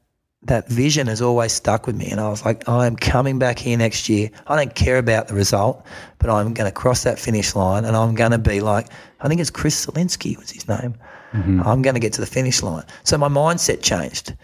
that 0.45 0.68
vision 0.68 1.07
has 1.07 1.22
always 1.22 1.53
stuck 1.53 1.86
with 1.86 1.97
me. 1.97 2.11
And 2.11 2.20
I 2.20 2.28
was 2.28 2.45
like, 2.45 2.68
I 2.68 2.86
am 2.86 2.97
coming 2.97 3.38
back 3.38 3.59
here 3.59 3.76
next 3.78 4.09
year. 4.09 4.30
I 4.47 4.57
don't 4.57 4.74
care 4.74 4.99
about 4.99 5.28
the 5.28 5.34
result, 5.34 5.84
but 6.18 6.30
I'm 6.30 6.53
going 6.55 6.70
to 6.70 6.74
cross 6.74 7.03
that 7.05 7.18
finish 7.18 7.55
line 7.55 7.84
and 7.84 7.97
I'm 7.97 8.14
going 8.14 8.32
to 8.32 8.38
be 8.38 8.61
like, 8.61 8.88
I 9.20 9.28
think 9.28 9.40
it's 9.40 9.51
Chris 9.51 9.86
Zelinsky 9.86 10.38
was 10.38 10.51
his 10.51 10.68
name. 10.68 10.95
Mm-hmm. 11.32 11.62
I'm 11.64 11.82
going 11.82 11.95
to 11.95 12.01
get 12.01 12.12
to 12.14 12.20
the 12.20 12.26
finish 12.26 12.62
line. 12.62 12.84
So 13.05 13.18
my 13.18 13.28
mindset 13.28 13.82
changed. 13.82 14.36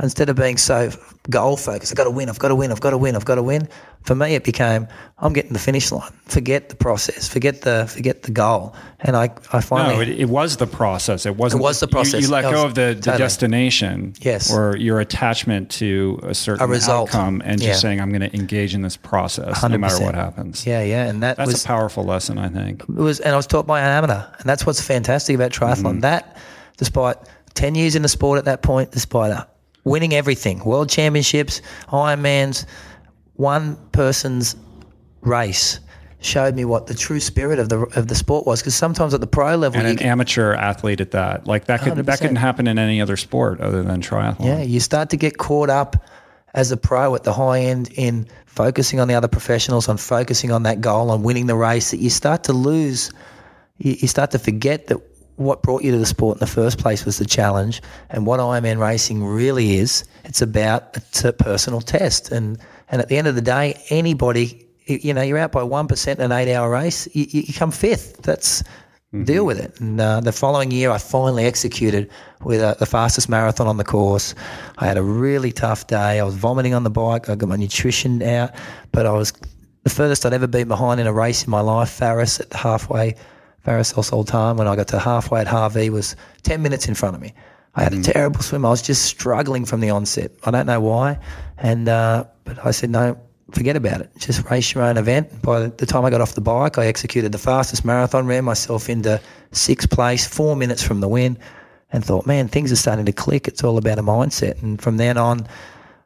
Instead 0.00 0.28
of 0.28 0.36
being 0.36 0.56
so 0.56 0.90
goal 1.28 1.56
focused, 1.56 1.90
I've 1.92 1.96
got 1.96 2.04
to 2.04 2.10
win, 2.10 2.28
I've 2.28 2.38
got 2.38 2.48
to 2.48 2.54
win, 2.54 2.70
I've 2.70 2.80
got 2.80 2.90
to 2.90 2.98
win, 2.98 3.16
I've 3.16 3.24
got 3.24 3.34
to 3.34 3.42
win. 3.42 3.68
For 4.02 4.14
me, 4.14 4.34
it 4.36 4.44
became 4.44 4.86
I'm 5.18 5.32
getting 5.32 5.52
the 5.52 5.58
finish 5.58 5.90
line. 5.90 6.12
Forget 6.26 6.68
the 6.68 6.76
process, 6.76 7.26
forget 7.28 7.62
the 7.62 7.86
forget 7.92 8.22
the 8.22 8.30
goal. 8.30 8.74
And 9.00 9.16
I, 9.16 9.24
I 9.52 9.60
finally 9.60 9.94
No, 9.96 10.00
it, 10.00 10.08
it 10.20 10.28
was 10.28 10.56
the 10.58 10.68
process. 10.68 11.26
It 11.26 11.36
wasn't. 11.36 11.60
It 11.60 11.64
was 11.64 11.80
the 11.80 11.88
process. 11.88 12.22
You, 12.22 12.28
let 12.30 12.42
That 12.42 12.52
go 12.52 12.64
of 12.64 12.74
the, 12.76 12.80
the 12.80 12.94
totally. 12.94 13.18
destination, 13.18 14.14
Yes. 14.20 14.52
or 14.52 14.76
your 14.76 15.00
attachment 15.00 15.70
to 15.72 16.20
a 16.22 16.34
certain 16.34 16.62
A 16.64 16.68
result. 16.68 17.08
outcome, 17.12 17.42
and 17.44 17.60
Yeah. 17.60 17.68
just 17.70 17.80
saying, 17.80 18.00
"I'm 18.00 18.10
going 18.10 18.20
to 18.30 18.34
engage 18.36 18.74
in 18.74 18.82
this 18.82 18.96
process, 18.96 19.62
no 19.68 19.76
matter 19.78 20.02
what 20.02 20.14
happens." 20.14 20.64
yeah, 20.64 20.80
yeah, 20.82 21.06
and 21.06 21.22
that 21.24 21.36
That's 21.36 21.52
was 21.52 21.64
a 21.64 21.66
powerful 21.66 22.04
lesson, 22.04 22.38
I 22.38 22.48
think. 22.48 22.82
It 22.82 22.88
was, 22.94 23.18
and 23.18 23.32
I 23.32 23.36
was 23.36 23.48
taught 23.48 23.66
by 23.66 23.80
an 23.80 23.86
amateur, 23.86 24.22
and 24.38 24.48
that's 24.48 24.64
what's 24.64 24.80
fantastic 24.80 25.34
about 25.34 25.50
triathlon. 25.50 26.02
That, 26.02 26.36
despite 26.76 27.16
ten 27.54 27.74
years 27.74 27.96
in 27.96 28.02
the 28.02 28.08
sport 28.08 28.38
at 28.38 28.44
that 28.46 28.62
point, 28.62 28.92
despite 28.92 29.32
uh, 29.32 29.44
winning 29.88 30.14
everything, 30.14 30.64
world 30.64 30.88
championships, 30.88 31.60
Ironmans, 31.88 32.66
one 33.34 33.76
person's 33.92 34.56
race 35.22 35.80
showed 36.20 36.56
me 36.56 36.64
what 36.64 36.88
the 36.88 36.94
true 36.94 37.20
spirit 37.20 37.58
of 37.58 37.68
the 37.68 37.78
of 37.96 38.08
the 38.08 38.14
sport 38.14 38.46
was. 38.46 38.60
Because 38.60 38.74
sometimes 38.74 39.14
at 39.14 39.20
the 39.20 39.26
pro 39.26 39.56
level, 39.56 39.78
And 39.78 39.88
an 39.88 40.04
amateur 40.04 40.52
athlete 40.54 41.00
at 41.00 41.12
that, 41.12 41.46
like 41.46 41.66
that 41.66 41.80
could 41.80 41.96
that 41.96 42.04
100%. 42.04 42.20
couldn't 42.20 42.36
happen 42.36 42.66
in 42.66 42.78
any 42.78 43.00
other 43.00 43.16
sport 43.16 43.60
other 43.60 43.82
than 43.82 44.00
triathlon. 44.00 44.44
Yeah, 44.44 44.62
you 44.62 44.80
start 44.80 45.10
to 45.10 45.16
get 45.16 45.38
caught 45.38 45.70
up 45.70 46.04
as 46.54 46.72
a 46.72 46.76
pro 46.76 47.14
at 47.14 47.24
the 47.24 47.32
high 47.32 47.60
end 47.60 47.90
in 47.94 48.26
focusing 48.46 48.98
on 48.98 49.06
the 49.06 49.14
other 49.14 49.28
professionals, 49.28 49.88
on 49.88 49.96
focusing 49.96 50.50
on 50.50 50.64
that 50.64 50.80
goal, 50.80 51.10
on 51.10 51.22
winning 51.22 51.46
the 51.46 51.54
race, 51.54 51.92
that 51.92 51.98
you 51.98 52.10
start 52.10 52.42
to 52.44 52.52
lose, 52.52 53.12
you, 53.76 53.92
you 54.00 54.08
start 54.08 54.32
to 54.32 54.38
forget 54.38 54.88
that 54.88 54.98
what 55.38 55.62
brought 55.62 55.82
you 55.82 55.92
to 55.92 55.98
the 55.98 56.06
sport 56.06 56.36
in 56.36 56.40
the 56.40 56.46
first 56.46 56.78
place 56.78 57.04
was 57.04 57.18
the 57.18 57.24
challenge. 57.24 57.80
And 58.10 58.26
what 58.26 58.40
Ironman 58.40 58.78
racing 58.78 59.24
really 59.24 59.76
is, 59.76 60.04
it's 60.24 60.42
about 60.42 60.96
it's 60.96 61.24
a 61.24 61.32
personal 61.32 61.80
test. 61.80 62.30
And, 62.30 62.58
and 62.90 63.00
at 63.00 63.08
the 63.08 63.16
end 63.16 63.26
of 63.26 63.34
the 63.34 63.42
day, 63.42 63.80
anybody, 63.90 64.66
you 64.86 65.14
know, 65.14 65.22
you're 65.22 65.38
out 65.38 65.52
by 65.52 65.62
1% 65.62 66.08
in 66.08 66.20
an 66.20 66.32
eight 66.32 66.52
hour 66.52 66.70
race, 66.70 67.08
you, 67.14 67.26
you 67.30 67.54
come 67.54 67.70
fifth. 67.70 68.22
That's, 68.22 68.62
deal 69.24 69.46
with 69.46 69.58
it. 69.58 69.80
And 69.80 70.00
uh, 70.00 70.20
the 70.20 70.32
following 70.32 70.70
year, 70.70 70.90
I 70.90 70.98
finally 70.98 71.46
executed 71.46 72.10
with 72.44 72.60
uh, 72.60 72.74
the 72.74 72.86
fastest 72.86 73.28
marathon 73.28 73.66
on 73.66 73.78
the 73.78 73.84
course. 73.84 74.34
I 74.78 74.86
had 74.86 74.98
a 74.98 75.02
really 75.02 75.50
tough 75.50 75.86
day. 75.86 76.20
I 76.20 76.24
was 76.24 76.34
vomiting 76.34 76.74
on 76.74 76.84
the 76.84 76.90
bike. 76.90 77.28
I 77.30 77.34
got 77.34 77.48
my 77.48 77.56
nutrition 77.56 78.22
out, 78.22 78.50
but 78.92 79.06
I 79.06 79.12
was 79.12 79.32
the 79.84 79.90
furthest 79.90 80.26
I'd 80.26 80.34
ever 80.34 80.46
been 80.46 80.68
behind 80.68 81.00
in 81.00 81.06
a 81.06 81.12
race 81.12 81.44
in 81.44 81.50
my 81.50 81.60
life. 81.60 81.88
Faris 81.88 82.38
at 82.40 82.50
the 82.50 82.58
halfway, 82.58 83.14
Faris 83.68 83.92
El 83.98 84.02
Sultan, 84.02 84.56
when 84.56 84.66
I 84.66 84.76
got 84.76 84.88
to 84.88 84.98
halfway 84.98 85.42
at 85.42 85.46
Harvey, 85.46 85.90
was 85.90 86.16
10 86.44 86.62
minutes 86.62 86.88
in 86.88 86.94
front 86.94 87.14
of 87.14 87.20
me. 87.20 87.34
I 87.74 87.82
had 87.82 87.92
a 87.92 88.00
terrible 88.02 88.40
swim. 88.40 88.64
I 88.64 88.70
was 88.70 88.80
just 88.80 89.04
struggling 89.04 89.66
from 89.66 89.80
the 89.80 89.90
onset. 89.90 90.32
I 90.44 90.50
don't 90.50 90.64
know 90.64 90.80
why. 90.80 91.18
And, 91.58 91.86
uh, 91.86 92.24
but 92.44 92.64
I 92.64 92.70
said, 92.70 92.88
no, 92.88 93.20
forget 93.50 93.76
about 93.76 94.00
it. 94.00 94.10
Just 94.16 94.50
race 94.50 94.74
your 94.74 94.84
own 94.84 94.96
event. 94.96 95.42
By 95.42 95.66
the 95.66 95.84
time 95.84 96.06
I 96.06 96.08
got 96.08 96.22
off 96.22 96.34
the 96.34 96.40
bike, 96.40 96.78
I 96.78 96.86
executed 96.86 97.30
the 97.30 97.38
fastest 97.38 97.84
marathon, 97.84 98.26
ran 98.26 98.42
myself 98.42 98.88
into 98.88 99.20
sixth 99.52 99.90
place, 99.90 100.26
four 100.26 100.56
minutes 100.56 100.82
from 100.82 101.00
the 101.00 101.08
win, 101.08 101.36
and 101.92 102.02
thought, 102.02 102.26
man, 102.26 102.48
things 102.48 102.72
are 102.72 102.76
starting 102.76 103.04
to 103.04 103.12
click. 103.12 103.46
It's 103.48 103.62
all 103.62 103.76
about 103.76 103.98
a 103.98 104.02
mindset. 104.02 104.62
And 104.62 104.80
from 104.80 104.96
then 104.96 105.18
on, 105.18 105.46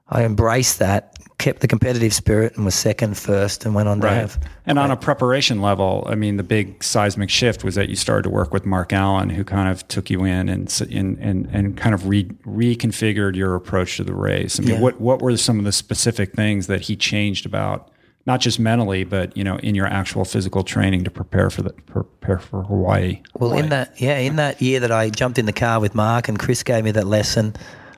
I 0.08 0.24
embraced 0.24 0.80
that, 0.80 1.11
kept 1.42 1.60
the 1.60 1.66
competitive 1.68 2.14
spirit, 2.14 2.54
and 2.56 2.64
was 2.64 2.74
second, 2.74 3.16
first, 3.16 3.64
and 3.64 3.74
went 3.74 3.88
on 3.88 4.00
to 4.00 4.06
Right. 4.06 4.14
have. 4.16 4.38
And 4.64 4.78
on 4.78 4.90
a 4.92 4.96
preparation 4.96 5.60
level, 5.60 6.06
I 6.08 6.14
mean, 6.14 6.36
the 6.36 6.42
big 6.44 6.84
seismic 6.84 7.30
shift 7.30 7.64
was 7.64 7.74
that 7.74 7.88
you 7.88 7.96
started 7.96 8.22
to 8.22 8.30
work 8.30 8.52
with 8.52 8.64
Mark 8.64 8.92
Allen, 8.92 9.28
who 9.30 9.42
kind 9.42 9.68
of 9.68 9.86
took 9.88 10.08
you 10.08 10.24
in 10.24 10.48
and 10.48 10.72
and 10.90 11.18
and, 11.18 11.48
and 11.52 11.76
kind 11.76 11.94
of 11.94 12.06
re, 12.06 12.24
reconfigured 12.46 13.34
your 13.36 13.54
approach 13.56 13.96
to 13.96 14.04
the 14.04 14.14
race. 14.14 14.58
I 14.58 14.62
mean, 14.62 14.74
Yeah. 14.76 14.80
what 14.80 15.00
what 15.00 15.20
were 15.20 15.36
some 15.36 15.58
of 15.58 15.64
the 15.64 15.72
specific 15.72 16.32
things 16.34 16.66
that 16.68 16.82
he 16.82 16.96
changed 16.96 17.44
about 17.44 17.88
not 18.24 18.40
just 18.40 18.60
mentally, 18.60 19.02
but 19.02 19.36
you 19.36 19.42
know, 19.42 19.56
in 19.64 19.74
your 19.74 19.86
actual 19.88 20.24
physical 20.24 20.62
training 20.62 21.02
to 21.02 21.10
prepare 21.10 21.50
for 21.50 21.62
the 21.62 21.70
prepare 21.70 22.38
for 22.38 22.62
Hawaii. 22.62 23.20
Well, 23.38 23.50
Hawaii. 23.50 23.64
in 23.64 23.70
that 23.70 24.00
yeah, 24.00 24.18
in 24.18 24.36
that 24.36 24.62
year 24.62 24.78
that 24.78 24.92
I 24.92 25.10
jumped 25.10 25.38
in 25.40 25.46
the 25.46 25.52
car 25.52 25.80
with 25.80 25.94
Mark 25.96 26.28
and 26.28 26.38
Chris 26.38 26.62
gave 26.62 26.84
me 26.84 26.92
that 26.92 27.06
lesson, 27.08 27.54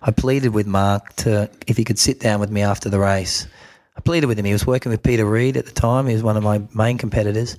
I 0.07 0.11
pleaded 0.11 0.52
with 0.52 0.66
Mark 0.66 1.16
to 1.16 1.48
if 1.66 1.78
he 1.78 1.84
could 1.84 1.98
sit 1.98 2.20
down 2.20 2.38
with 2.38 2.50
me 2.50 2.61
after 2.61 2.90
the 2.90 2.98
race. 2.98 3.46
I 3.96 4.02
pleaded 4.02 4.26
with 4.26 4.38
him. 4.38 4.44
He 4.44 4.52
was 4.52 4.66
working 4.66 4.90
with 4.90 5.02
Peter 5.02 5.24
Reid 5.24 5.57
at 5.57 5.64
the 5.64 5.72
time. 5.72 6.07
He 6.07 6.12
was 6.12 6.22
one 6.22 6.36
of 6.36 6.42
my 6.42 6.61
main 6.74 6.98
competitors. 6.98 7.57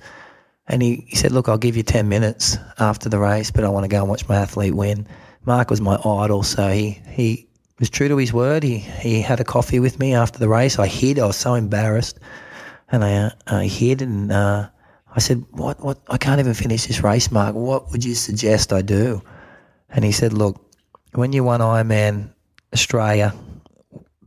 And 0.68 0.80
he, 0.80 1.04
he 1.08 1.16
said, 1.16 1.32
Look, 1.32 1.48
I'll 1.48 1.58
give 1.58 1.76
you 1.76 1.82
10 1.82 2.08
minutes 2.08 2.56
after 2.78 3.08
the 3.08 3.18
race, 3.18 3.50
but 3.50 3.64
I 3.64 3.68
want 3.68 3.82
to 3.82 3.88
go 3.88 3.98
and 3.98 4.08
watch 4.08 4.28
my 4.28 4.36
athlete 4.36 4.74
win. 4.74 5.08
Mark 5.44 5.70
was 5.70 5.80
my 5.80 5.96
idol, 5.96 6.44
so 6.44 6.68
he, 6.68 7.02
he 7.08 7.48
was 7.80 7.90
true 7.90 8.06
to 8.06 8.16
his 8.16 8.32
word. 8.32 8.62
He, 8.62 8.78
he 8.78 9.22
had 9.22 9.40
a 9.40 9.44
coffee 9.44 9.80
with 9.80 9.98
me 9.98 10.14
after 10.14 10.38
the 10.38 10.48
race. 10.48 10.78
I 10.78 10.86
hid. 10.86 11.18
I 11.18 11.26
was 11.26 11.36
so 11.36 11.54
embarrassed. 11.54 12.20
And 12.92 13.02
I, 13.04 13.32
I 13.48 13.64
hid 13.64 14.02
and 14.02 14.30
uh, 14.30 14.68
I 15.16 15.18
said, 15.18 15.44
what, 15.50 15.82
what? 15.82 15.98
I 16.08 16.16
can't 16.16 16.38
even 16.38 16.54
finish 16.54 16.86
this 16.86 17.02
race, 17.02 17.32
Mark. 17.32 17.56
What 17.56 17.90
would 17.90 18.04
you 18.04 18.14
suggest 18.14 18.72
I 18.72 18.82
do? 18.82 19.20
And 19.88 20.04
he 20.04 20.12
said, 20.12 20.32
Look, 20.32 20.64
when 21.12 21.32
you 21.32 21.42
won 21.42 21.60
Ironman 21.60 22.30
Australia, 22.76 23.34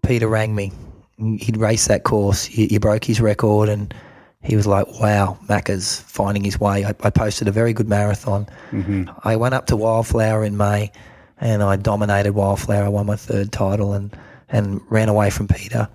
Peter 0.02 0.28
rang 0.28 0.56
me. 0.56 0.72
He'd 1.18 1.58
raced 1.58 1.88
that 1.88 2.04
course. 2.04 2.50
You, 2.50 2.66
you 2.72 2.80
broke 2.80 3.04
his 3.04 3.22
record 3.22 3.70
and 3.70 3.93
he 4.41 4.56
was 4.56 4.66
like, 4.66 4.88
wow, 5.00 5.38
Macca's 5.47 6.00
finding 6.00 6.43
his 6.43 6.60
way. 6.60 6.84
I, 6.84 6.95
I 7.04 7.12
posted 7.12 7.47
a 7.47 7.52
very 7.52 7.74
good 7.74 7.88
marathon. 7.88 8.47
Mm-hmm. 8.72 9.12
I 9.24 9.36
went 9.36 9.54
up 9.54 9.68
to 9.68 9.78
Wildflower 9.78 10.43
in 10.43 10.58
May 10.58 10.91
and 11.39 11.62
I 11.62 11.76
dominated 11.76 12.34
Wildflower. 12.34 12.86
I 12.86 12.89
won 12.89 13.06
my 13.06 13.18
third 13.18 13.52
title 13.52 13.93
and, 13.93 14.18
and 14.50 14.82
ran 14.89 15.10
away 15.10 15.30
from 15.30 15.47
Peter. 15.47 15.88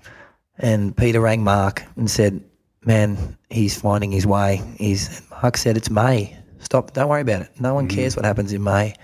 And 0.56 0.96
Peter 0.96 1.20
rang 1.20 1.42
Mark 1.42 1.82
and 1.96 2.08
said, 2.08 2.40
man, 2.84 3.36
he's 3.50 3.80
finding 3.80 4.12
his 4.12 4.28
way. 4.28 4.62
He's, 4.78 5.22
Mark 5.42 5.56
said, 5.56 5.76
it's 5.76 5.90
May. 5.90 6.38
Stop. 6.60 6.92
Don't 6.92 7.08
worry 7.08 7.22
about 7.22 7.42
it. 7.42 7.60
No 7.60 7.74
one 7.74 7.88
mm-hmm. 7.88 7.96
cares 7.96 8.14
what 8.14 8.24
happens 8.24 8.52
in 8.52 8.62
May. 8.62 8.94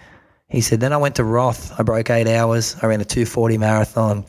He 0.50 0.60
said, 0.60 0.80
then 0.80 0.92
I 0.92 0.96
went 0.96 1.16
to 1.16 1.24
Roth. 1.24 1.78
I 1.78 1.84
broke 1.84 2.10
eight 2.10 2.26
hours. 2.26 2.76
I 2.82 2.86
ran 2.86 3.00
a 3.00 3.04
240 3.04 3.56
marathon. 3.56 4.24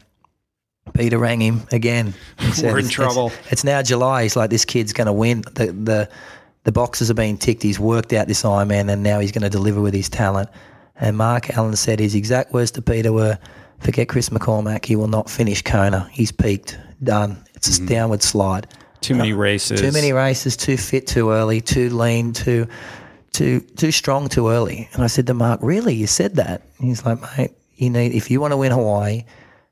Peter 0.93 1.17
rang 1.17 1.41
him 1.41 1.61
again. 1.71 2.13
Said, 2.53 2.71
We're 2.71 2.79
in 2.79 2.85
it's, 2.85 2.93
trouble. 2.93 3.27
It's, 3.27 3.51
it's, 3.51 3.63
now 3.63 3.81
July. 3.81 4.23
He's 4.23 4.35
like, 4.35 4.49
this 4.49 4.65
kid's 4.65 4.93
going 4.93 5.07
to 5.07 5.13
win. 5.13 5.41
The, 5.53 5.71
the 5.71 6.09
the 6.63 6.71
boxes 6.71 7.09
are 7.09 7.15
being 7.15 7.37
ticked. 7.37 7.63
He's 7.63 7.79
worked 7.79 8.13
out 8.13 8.27
this 8.27 8.43
Ironman, 8.43 8.91
and 8.91 9.01
now 9.01 9.19
he's 9.19 9.31
going 9.31 9.41
to 9.43 9.49
deliver 9.49 9.81
with 9.81 9.93
his 9.93 10.09
talent. 10.09 10.49
And 10.99 11.17
Mark 11.17 11.57
Allen 11.57 11.75
said 11.75 11.99
his 11.99 12.13
exact 12.13 12.53
words 12.53 12.71
to 12.71 12.81
Peter 12.81 13.11
were, 13.11 13.37
"Forget 13.79 14.09
Chris 14.09 14.29
McCormack. 14.29 14.85
He 14.85 14.95
will 14.95 15.07
not 15.07 15.29
finish 15.29 15.61
Kona. 15.61 16.07
He's 16.11 16.31
peaked. 16.31 16.77
Done. 17.03 17.43
It's 17.55 17.69
mm-hmm. 17.69 17.85
a 17.85 17.89
downward 17.89 18.21
slide. 18.21 18.67
Too 19.01 19.15
many 19.15 19.33
races. 19.33 19.81
Too 19.81 19.91
many 19.91 20.13
races. 20.13 20.55
Too 20.55 20.77
fit. 20.77 21.07
Too 21.07 21.31
early. 21.31 21.61
Too 21.61 21.89
lean. 21.89 22.33
Too." 22.33 22.67
Too 23.33 23.61
too 23.61 23.91
strong 23.91 24.27
too 24.27 24.49
early, 24.49 24.89
and 24.93 25.03
I 25.03 25.07
said 25.07 25.27
to 25.27 25.33
Mark, 25.33 25.59
"Really? 25.63 25.95
You 25.95 26.07
said 26.07 26.35
that?" 26.35 26.63
he's 26.79 27.05
like, 27.05 27.19
"Mate, 27.37 27.51
you 27.75 27.89
need 27.89 28.13
if 28.13 28.29
you 28.29 28.41
want 28.41 28.51
to 28.51 28.57
win 28.57 28.71
Hawaii, 28.71 29.23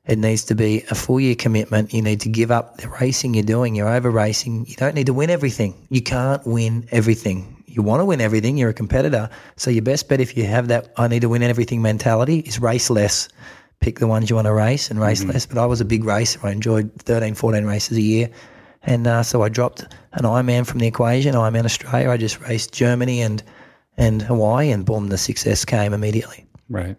it 0.06 0.18
needs 0.18 0.44
to 0.44 0.54
be 0.54 0.82
a 0.90 0.94
full 0.94 1.20
year 1.20 1.34
commitment. 1.34 1.92
You 1.92 2.02
need 2.02 2.20
to 2.22 2.28
give 2.28 2.50
up 2.50 2.78
the 2.78 2.88
racing 2.88 3.34
you're 3.34 3.44
doing. 3.44 3.74
You're 3.74 3.88
over 3.88 4.10
racing. 4.10 4.66
You 4.66 4.76
don't 4.76 4.94
need 4.94 5.06
to 5.06 5.14
win 5.14 5.30
everything. 5.30 5.74
You 5.90 6.02
can't 6.02 6.44
win 6.46 6.88
everything. 6.90 7.62
You 7.66 7.82
want 7.82 8.00
to 8.00 8.04
win 8.04 8.20
everything. 8.20 8.56
You're 8.56 8.70
a 8.70 8.74
competitor. 8.74 9.30
So 9.56 9.70
your 9.70 9.82
best 9.82 10.08
bet 10.08 10.20
if 10.20 10.36
you 10.36 10.44
have 10.46 10.68
that 10.68 10.92
I 10.96 11.06
need 11.06 11.20
to 11.20 11.28
win 11.28 11.42
everything 11.42 11.82
mentality 11.82 12.40
is 12.40 12.58
race 12.58 12.90
less. 12.90 13.28
Pick 13.80 13.98
the 13.98 14.06
ones 14.06 14.28
you 14.28 14.36
want 14.36 14.46
to 14.46 14.52
race 14.52 14.90
and 14.90 15.00
race 15.00 15.20
mm-hmm. 15.20 15.30
less. 15.30 15.46
But 15.46 15.58
I 15.58 15.66
was 15.66 15.80
a 15.80 15.84
big 15.84 16.04
racer. 16.04 16.40
I 16.42 16.50
enjoyed 16.50 16.90
13, 16.98 17.34
14 17.34 17.64
races 17.64 17.96
a 17.96 18.02
year. 18.02 18.30
And 18.82 19.06
uh, 19.06 19.22
so 19.22 19.42
I 19.42 19.48
dropped 19.48 19.82
an 20.12 20.24
Ironman 20.24 20.66
from 20.66 20.80
the 20.80 20.86
equation, 20.86 21.34
Ironman 21.34 21.64
Australia. 21.64 22.10
I 22.10 22.16
just 22.16 22.40
raced 22.40 22.72
Germany 22.72 23.20
and, 23.20 23.42
and 23.96 24.22
Hawaii, 24.22 24.70
and 24.70 24.84
boom, 24.84 25.08
the 25.08 25.18
success 25.18 25.64
came 25.64 25.92
immediately. 25.92 26.46
Right. 26.68 26.96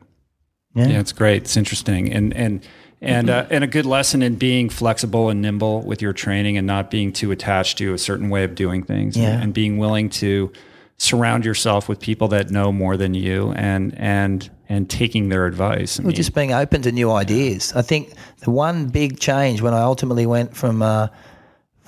Yeah. 0.76 0.88
yeah, 0.88 1.00
it's 1.00 1.12
great. 1.12 1.44
It's 1.44 1.58
interesting. 1.58 2.14
And, 2.14 2.34
and, 2.36 2.66
and 3.02 3.32
uh, 3.32 3.48
and 3.50 3.64
a 3.64 3.68
good 3.68 3.88
lesson 3.88 4.22
in 4.22 4.36
being 4.36 4.70
flexible 4.70 5.30
and 5.30 5.42
nimble 5.42 5.82
with 5.82 6.02
your 6.02 6.14
training 6.14 6.58
and 6.58 6.68
not 6.68 6.92
being 6.92 7.12
too 7.12 7.32
attached 7.32 7.80
to 7.80 7.94
a 7.94 7.98
certain 7.98 8.30
way 8.30 8.44
of 8.44 8.54
doing 8.54 8.84
things 8.84 9.18
yeah. 9.18 9.42
and, 9.42 9.54
being 9.56 9.80
willing 9.80 10.08
to 10.08 10.52
surround 10.98 11.44
yourself 11.44 11.90
with 11.90 12.00
people 12.00 12.28
that 12.28 12.52
know 12.52 12.72
more 12.72 12.96
than 12.96 13.16
you 13.16 13.54
and 13.54 13.98
and 13.98 14.52
and 14.70 14.88
taking 14.88 15.30
their 15.30 15.48
advice. 15.48 16.00
I 16.00 16.04
well, 16.04 16.12
just 16.12 16.36
being 16.36 16.54
open 16.54 16.84
to 16.84 16.92
new 16.92 17.12
ideas. 17.12 17.74
I 17.74 17.82
think 17.82 18.14
the 18.42 18.52
one 18.52 18.88
big 18.88 19.20
change 19.20 19.62
when 19.62 19.74
I 19.74 19.82
ultimately 19.82 20.28
went 20.28 20.56
from 20.56 20.84
uh, 20.84 21.08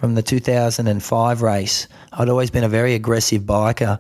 from 0.04 0.16
the 0.16 0.22
2005 0.22 1.41
race, 1.41 1.88
I'd 2.12 2.28
always 2.28 2.51
been 2.51 2.66
a 2.66 2.68
very 2.68 2.93
aggressive 2.93 3.43
biker 3.43 3.97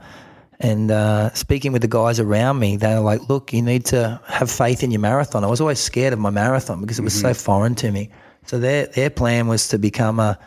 and 0.59 0.91
uh, 0.91 1.33
speaking 1.33 1.71
with 1.71 1.81
the 1.81 1.87
guys 1.87 2.19
around 2.19 2.59
me, 2.59 2.75
they 2.75 2.93
were 2.93 2.99
like, 2.99 3.29
"Look, 3.29 3.53
you 3.53 3.61
need 3.61 3.85
to 3.85 4.19
have 4.27 4.51
faith 4.51 4.83
in 4.83 4.91
your 4.91 4.99
marathon." 4.99 5.45
I 5.45 5.47
was 5.47 5.61
always 5.61 5.79
scared 5.79 6.11
of 6.11 6.19
my 6.19 6.29
marathon 6.29 6.81
because 6.81 6.99
it 6.99 7.03
was 7.03 7.13
mm-hmm. 7.13 7.29
so 7.29 7.33
foreign 7.33 7.75
to 7.75 7.89
me. 7.89 8.09
So 8.45 8.59
their 8.59 8.87
their 8.87 9.09
plan 9.09 9.47
was 9.47 9.69
to 9.69 9.77
become 9.77 10.19
a, 10.19 10.37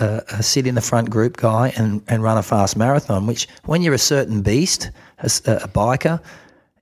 a, 0.00 0.22
a, 0.32 0.42
sit 0.42 0.66
in 0.66 0.74
the 0.74 0.80
front 0.80 1.10
group 1.10 1.36
guy 1.36 1.72
and, 1.76 2.02
and 2.08 2.24
run 2.24 2.36
a 2.36 2.42
fast 2.42 2.76
marathon. 2.76 3.28
Which, 3.28 3.46
when 3.66 3.82
you're 3.82 3.94
a 3.94 3.98
certain 3.98 4.42
beast, 4.42 4.90
a, 5.18 5.26
a 5.46 5.68
biker, 5.68 6.20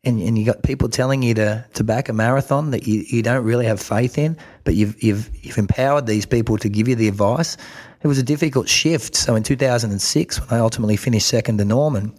and, 0.04 0.22
and 0.22 0.38
you 0.38 0.46
got 0.46 0.62
people 0.62 0.88
telling 0.88 1.22
you 1.22 1.34
to, 1.34 1.64
to 1.74 1.84
back 1.84 2.08
a 2.08 2.12
marathon 2.12 2.70
that 2.70 2.86
you, 2.86 3.04
you 3.08 3.22
don't 3.22 3.44
really 3.44 3.66
have 3.66 3.80
faith 3.80 4.16
in, 4.16 4.36
but 4.64 4.74
you've, 4.74 5.02
you've 5.02 5.30
you've 5.44 5.58
empowered 5.58 6.06
these 6.06 6.24
people 6.24 6.56
to 6.58 6.68
give 6.68 6.88
you 6.88 6.94
the 6.94 7.08
advice. 7.08 7.56
It 8.06 8.08
was 8.08 8.18
a 8.18 8.22
difficult 8.22 8.68
shift. 8.68 9.16
So 9.16 9.34
in 9.34 9.42
2006, 9.42 10.38
when 10.38 10.60
I 10.60 10.62
ultimately 10.62 10.96
finished 10.96 11.26
second 11.26 11.58
to 11.58 11.64
Norman 11.64 12.14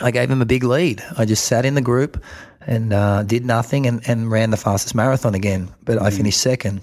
I 0.00 0.10
gave 0.10 0.30
him 0.30 0.40
a 0.40 0.46
big 0.46 0.62
lead. 0.62 1.02
I 1.18 1.24
just 1.24 1.44
sat 1.44 1.64
in 1.64 1.74
the 1.74 1.82
group 1.82 2.22
and 2.66 2.92
uh, 2.92 3.22
did 3.22 3.44
nothing 3.44 3.86
and, 3.86 4.00
and 4.08 4.30
ran 4.30 4.50
the 4.50 4.56
fastest 4.56 4.94
marathon 4.94 5.34
again. 5.34 5.68
But 5.84 5.98
mm. 5.98 6.02
I 6.02 6.10
finished 6.10 6.40
second. 6.40 6.80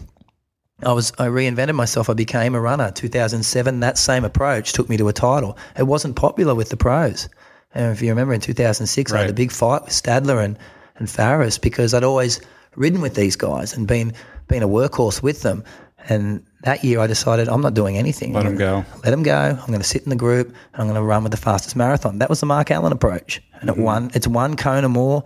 I 0.83 0.91
was 0.91 1.11
I 1.17 1.27
reinvented 1.27 1.73
myself. 1.75 2.09
I 2.09 2.13
became 2.13 2.53
a 2.53 2.61
runner. 2.61 2.91
2007, 2.91 3.79
that 3.79 3.97
same 3.97 4.23
approach 4.23 4.73
took 4.73 4.89
me 4.89 4.97
to 4.97 5.07
a 5.07 5.13
title. 5.13 5.57
It 5.77 5.83
wasn't 5.83 6.15
popular 6.15 6.53
with 6.53 6.69
the 6.69 6.77
pros. 6.77 7.29
And 7.73 7.91
if 7.91 8.01
you 8.01 8.09
remember, 8.09 8.33
in 8.33 8.41
2006, 8.41 9.11
right. 9.11 9.17
I 9.17 9.21
had 9.21 9.29
a 9.29 9.33
big 9.33 9.51
fight 9.51 9.85
with 9.85 9.93
Stadler 9.93 10.43
and 10.43 10.57
and 10.97 11.09
Faris 11.09 11.57
because 11.57 11.93
I'd 11.93 12.03
always 12.03 12.41
ridden 12.75 13.01
with 13.01 13.15
these 13.15 13.35
guys 13.35 13.73
and 13.73 13.87
been 13.87 14.13
been 14.47 14.63
a 14.63 14.67
workhorse 14.67 15.23
with 15.23 15.41
them. 15.41 15.63
And 16.09 16.45
that 16.63 16.83
year 16.83 16.99
I 16.99 17.07
decided 17.07 17.47
I'm 17.47 17.61
not 17.61 17.73
doing 17.73 17.97
anything. 17.97 18.33
Let 18.33 18.43
them 18.43 18.55
go. 18.55 18.83
Let 19.03 19.11
them 19.11 19.23
go. 19.23 19.35
I'm 19.35 19.67
going 19.67 19.79
to 19.79 19.83
sit 19.83 20.03
in 20.03 20.09
the 20.09 20.15
group 20.15 20.47
and 20.47 20.81
I'm 20.81 20.87
going 20.87 20.95
to 20.95 21.03
run 21.03 21.23
with 21.23 21.31
the 21.31 21.37
fastest 21.37 21.75
marathon. 21.75 22.19
That 22.19 22.29
was 22.29 22.39
the 22.39 22.45
Mark 22.45 22.71
Allen 22.71 22.91
approach. 22.91 23.41
And 23.61 23.69
mm-hmm. 23.69 23.79
it 23.79 23.83
won, 23.83 24.11
it's 24.13 24.27
one 24.27 24.55
Kona 24.55 24.89
more 24.89 25.23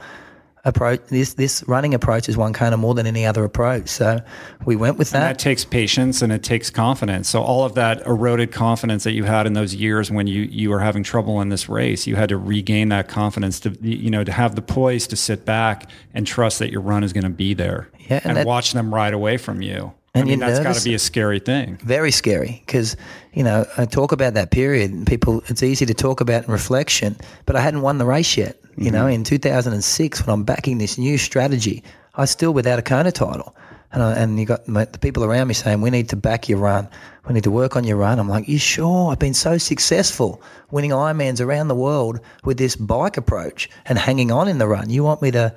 approach. 0.66 1.02
This, 1.08 1.36
this 1.36 1.64
running 1.68 1.94
approach 1.94 2.28
is 2.28 2.38
one 2.38 2.54
Kona 2.54 2.76
more 2.76 2.94
than 2.94 3.08
any 3.08 3.26
other 3.26 3.44
approach. 3.46 3.88
So 3.88 4.20
we 4.66 4.76
went 4.76 4.98
with 4.98 5.12
that. 5.12 5.18
And 5.18 5.26
that 5.36 5.40
takes 5.40 5.64
patience 5.64 6.22
and 6.22 6.34
it 6.34 6.44
takes 6.44 6.70
confidence. 6.70 7.30
So 7.30 7.42
all 7.42 7.64
of 7.64 7.76
that 7.76 8.06
eroded 8.06 8.52
confidence 8.52 9.06
that 9.06 9.14
you 9.14 9.24
had 9.24 9.48
in 9.48 9.54
those 9.54 9.74
years 9.74 10.12
when 10.12 10.28
you, 10.28 10.44
you 10.44 10.70
were 10.70 10.82
having 10.82 11.02
trouble 11.02 11.42
in 11.42 11.50
this 11.50 11.70
race, 11.70 12.06
you 12.06 12.18
had 12.18 12.30
to 12.30 12.38
regain 12.38 12.90
that 12.90 13.08
confidence 13.08 13.60
to, 13.62 13.70
you 13.82 14.12
know, 14.12 14.24
to 14.24 14.32
have 14.32 14.56
the 14.56 14.62
poise 14.62 15.08
to 15.08 15.16
sit 15.16 15.46
back 15.46 15.90
and 16.14 16.28
trust 16.28 16.60
that 16.60 16.72
your 16.72 16.82
run 16.82 17.04
is 17.04 17.14
going 17.14 17.24
to 17.24 17.30
be 17.30 17.54
there 17.54 17.90
yeah, 17.98 18.18
and, 18.18 18.26
and 18.26 18.38
that, 18.38 18.46
watch 18.46 18.74
them 18.74 18.94
ride 18.94 19.14
away 19.14 19.38
from 19.38 19.62
you. 19.62 19.94
And 20.14 20.24
I 20.24 20.28
mean, 20.28 20.40
that's 20.40 20.60
got 20.60 20.76
to 20.76 20.84
be 20.84 20.94
a 20.94 21.00
scary 21.00 21.40
thing. 21.40 21.78
Very 21.78 22.12
scary 22.12 22.62
because, 22.66 22.98
you 23.34 23.44
know, 23.44 23.66
I 23.78 23.86
talk 23.86 24.12
about 24.12 24.34
that 24.34 24.52
period 24.52 24.92
and 24.92 25.08
people, 25.08 25.42
it's 25.48 25.64
easy 25.64 25.86
to 25.86 25.94
talk 25.94 26.20
about 26.20 26.46
in 26.46 26.52
reflection, 26.52 27.16
but 27.46 27.56
I 27.56 27.62
hadn't 27.62 27.82
won 27.82 27.98
the 27.98 28.06
race 28.06 28.36
yet. 28.36 28.62
Mm-hmm. 28.62 28.84
You 28.84 28.92
know, 28.92 29.08
in 29.08 29.24
2006, 29.24 30.26
when 30.26 30.34
I'm 30.34 30.44
backing 30.44 30.80
this 30.80 30.98
new 30.98 31.18
strategy, 31.18 31.82
I 32.16 32.22
was 32.22 32.32
still 32.32 32.54
without 32.54 32.78
a 32.78 32.82
Kona 32.82 33.14
title. 33.14 33.56
And, 33.94 34.04
I, 34.04 34.14
and 34.14 34.38
you 34.38 34.46
got 34.46 34.68
my, 34.68 34.84
the 34.84 35.00
people 35.00 35.24
around 35.24 35.48
me 35.48 35.54
saying, 35.54 35.80
we 35.80 35.90
need 35.90 36.10
to 36.10 36.18
back 36.18 36.50
your 36.50 36.60
run. 36.60 36.90
We 37.28 37.34
need 37.34 37.44
to 37.46 37.52
work 37.52 37.78
on 37.78 37.86
your 37.86 37.98
run. 37.98 38.20
I'm 38.20 38.28
like, 38.28 38.50
you 38.50 38.58
sure? 38.58 39.12
I've 39.12 39.20
been 39.20 39.34
so 39.34 39.58
successful 39.58 40.42
winning 40.72 40.92
Ironmans 40.92 41.40
around 41.40 41.70
the 41.70 41.76
world 41.76 42.20
with 42.44 42.58
this 42.58 42.76
bike 42.76 43.16
approach 43.16 43.70
and 43.86 43.98
hanging 43.98 44.32
on 44.32 44.50
in 44.50 44.58
the 44.58 44.68
run. 44.68 44.90
You 44.90 45.04
want 45.06 45.22
me 45.22 45.32
to 45.32 45.56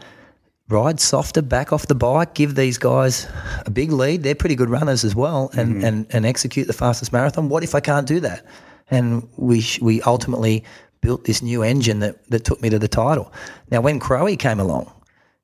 ride 0.68 1.00
softer, 1.00 1.42
back 1.42 1.72
off 1.72 1.86
the 1.86 1.94
bike, 1.94 2.34
give 2.34 2.54
these 2.54 2.78
guys 2.78 3.26
a 3.66 3.70
big 3.70 3.92
lead. 3.92 4.22
They're 4.22 4.34
pretty 4.34 4.54
good 4.54 4.70
runners 4.70 5.04
as 5.04 5.14
well, 5.14 5.50
and, 5.56 5.76
mm-hmm. 5.76 5.84
and, 5.84 6.06
and 6.10 6.26
execute 6.26 6.66
the 6.66 6.72
fastest 6.72 7.12
marathon. 7.12 7.48
What 7.48 7.62
if 7.62 7.74
I 7.74 7.80
can't 7.80 8.06
do 8.06 8.20
that? 8.20 8.44
And 8.90 9.28
we 9.36 9.64
we 9.80 10.02
ultimately 10.02 10.64
built 11.00 11.24
this 11.24 11.42
new 11.42 11.62
engine 11.62 12.00
that, 12.00 12.28
that 12.30 12.44
took 12.44 12.62
me 12.62 12.70
to 12.70 12.78
the 12.78 12.88
title. 12.88 13.32
Now, 13.70 13.82
when 13.82 13.98
Crowe 14.00 14.34
came 14.36 14.58
along, 14.58 14.90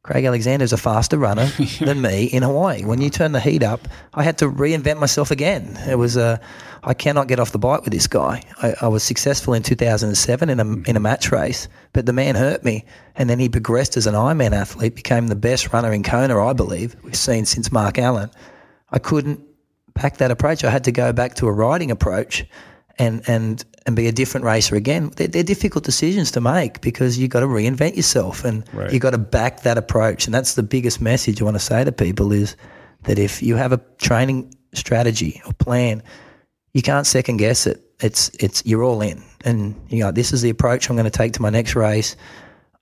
Craig 0.02 0.24
Alexander's 0.24 0.72
a 0.72 0.78
faster 0.78 1.18
runner 1.18 1.44
than 1.80 2.00
me 2.00 2.24
in 2.24 2.42
Hawaii. 2.42 2.84
When 2.84 3.02
you 3.02 3.10
turn 3.10 3.32
the 3.32 3.40
heat 3.40 3.62
up, 3.62 3.86
I 4.14 4.22
had 4.22 4.38
to 4.38 4.46
reinvent 4.46 4.98
myself 4.98 5.30
again. 5.30 5.78
It 5.86 5.96
was 5.96 6.16
a, 6.16 6.40
I 6.82 6.94
cannot 6.94 7.28
get 7.28 7.38
off 7.38 7.52
the 7.52 7.58
bike 7.58 7.82
with 7.82 7.92
this 7.92 8.06
guy. 8.06 8.42
I, 8.62 8.74
I, 8.80 8.88
was 8.88 9.02
successful 9.02 9.52
in 9.52 9.62
2007 9.62 10.48
in 10.48 10.58
a, 10.58 10.88
in 10.88 10.96
a 10.96 11.00
match 11.00 11.30
race, 11.30 11.68
but 11.92 12.06
the 12.06 12.14
man 12.14 12.34
hurt 12.34 12.64
me. 12.64 12.86
And 13.14 13.28
then 13.28 13.38
he 13.38 13.50
progressed 13.50 13.98
as 13.98 14.06
an 14.06 14.14
Ironman 14.14 14.52
athlete, 14.52 14.96
became 14.96 15.26
the 15.26 15.36
best 15.36 15.70
runner 15.72 15.92
in 15.92 16.02
Kona, 16.02 16.42
I 16.42 16.54
believe, 16.54 16.96
we've 17.02 17.14
seen 17.14 17.44
since 17.44 17.70
Mark 17.70 17.98
Allen. 17.98 18.30
I 18.88 18.98
couldn't 18.98 19.44
back 19.92 20.16
that 20.16 20.30
approach. 20.30 20.64
I 20.64 20.70
had 20.70 20.84
to 20.84 20.92
go 20.92 21.12
back 21.12 21.34
to 21.34 21.46
a 21.46 21.52
riding 21.52 21.90
approach 21.90 22.46
and 22.98 23.22
and 23.28 23.64
and 23.86 23.96
be 23.96 24.06
a 24.06 24.12
different 24.12 24.44
racer 24.44 24.76
again. 24.76 25.10
They're, 25.16 25.28
they're 25.28 25.42
difficult 25.42 25.84
decisions 25.84 26.30
to 26.32 26.40
make 26.40 26.80
because 26.82 27.18
you've 27.18 27.30
got 27.30 27.40
to 27.40 27.46
reinvent 27.46 27.96
yourself 27.96 28.44
and 28.44 28.64
Right. 28.74 28.92
you 28.92 28.98
got 28.98 29.10
to 29.10 29.18
back 29.18 29.62
that 29.62 29.78
approach. 29.78 30.26
And 30.26 30.34
that's 30.34 30.54
the 30.54 30.62
biggest 30.62 31.00
message 31.00 31.40
I 31.40 31.44
want 31.44 31.54
to 31.56 31.60
say 31.64 31.82
to 31.84 31.92
people 31.92 32.32
is 32.32 32.56
that 33.04 33.18
if 33.18 33.42
you 33.42 33.56
have 33.56 33.72
a 33.72 33.80
training 33.98 34.54
strategy 34.74 35.40
or 35.46 35.52
plan, 35.54 36.02
you 36.74 36.82
can't 36.82 37.06
second 37.06 37.38
guess 37.38 37.66
it. 37.66 37.82
It's 38.00 38.30
it's 38.38 38.62
you're 38.64 38.82
all 38.82 39.00
in, 39.02 39.22
and 39.44 39.74
you 39.88 40.00
know 40.00 40.10
this 40.12 40.32
is 40.32 40.40
the 40.42 40.50
approach 40.50 40.88
I'm 40.88 40.96
going 40.96 41.04
to 41.04 41.10
take 41.10 41.32
to 41.34 41.42
my 41.42 41.50
next 41.50 41.74
race. 41.76 42.16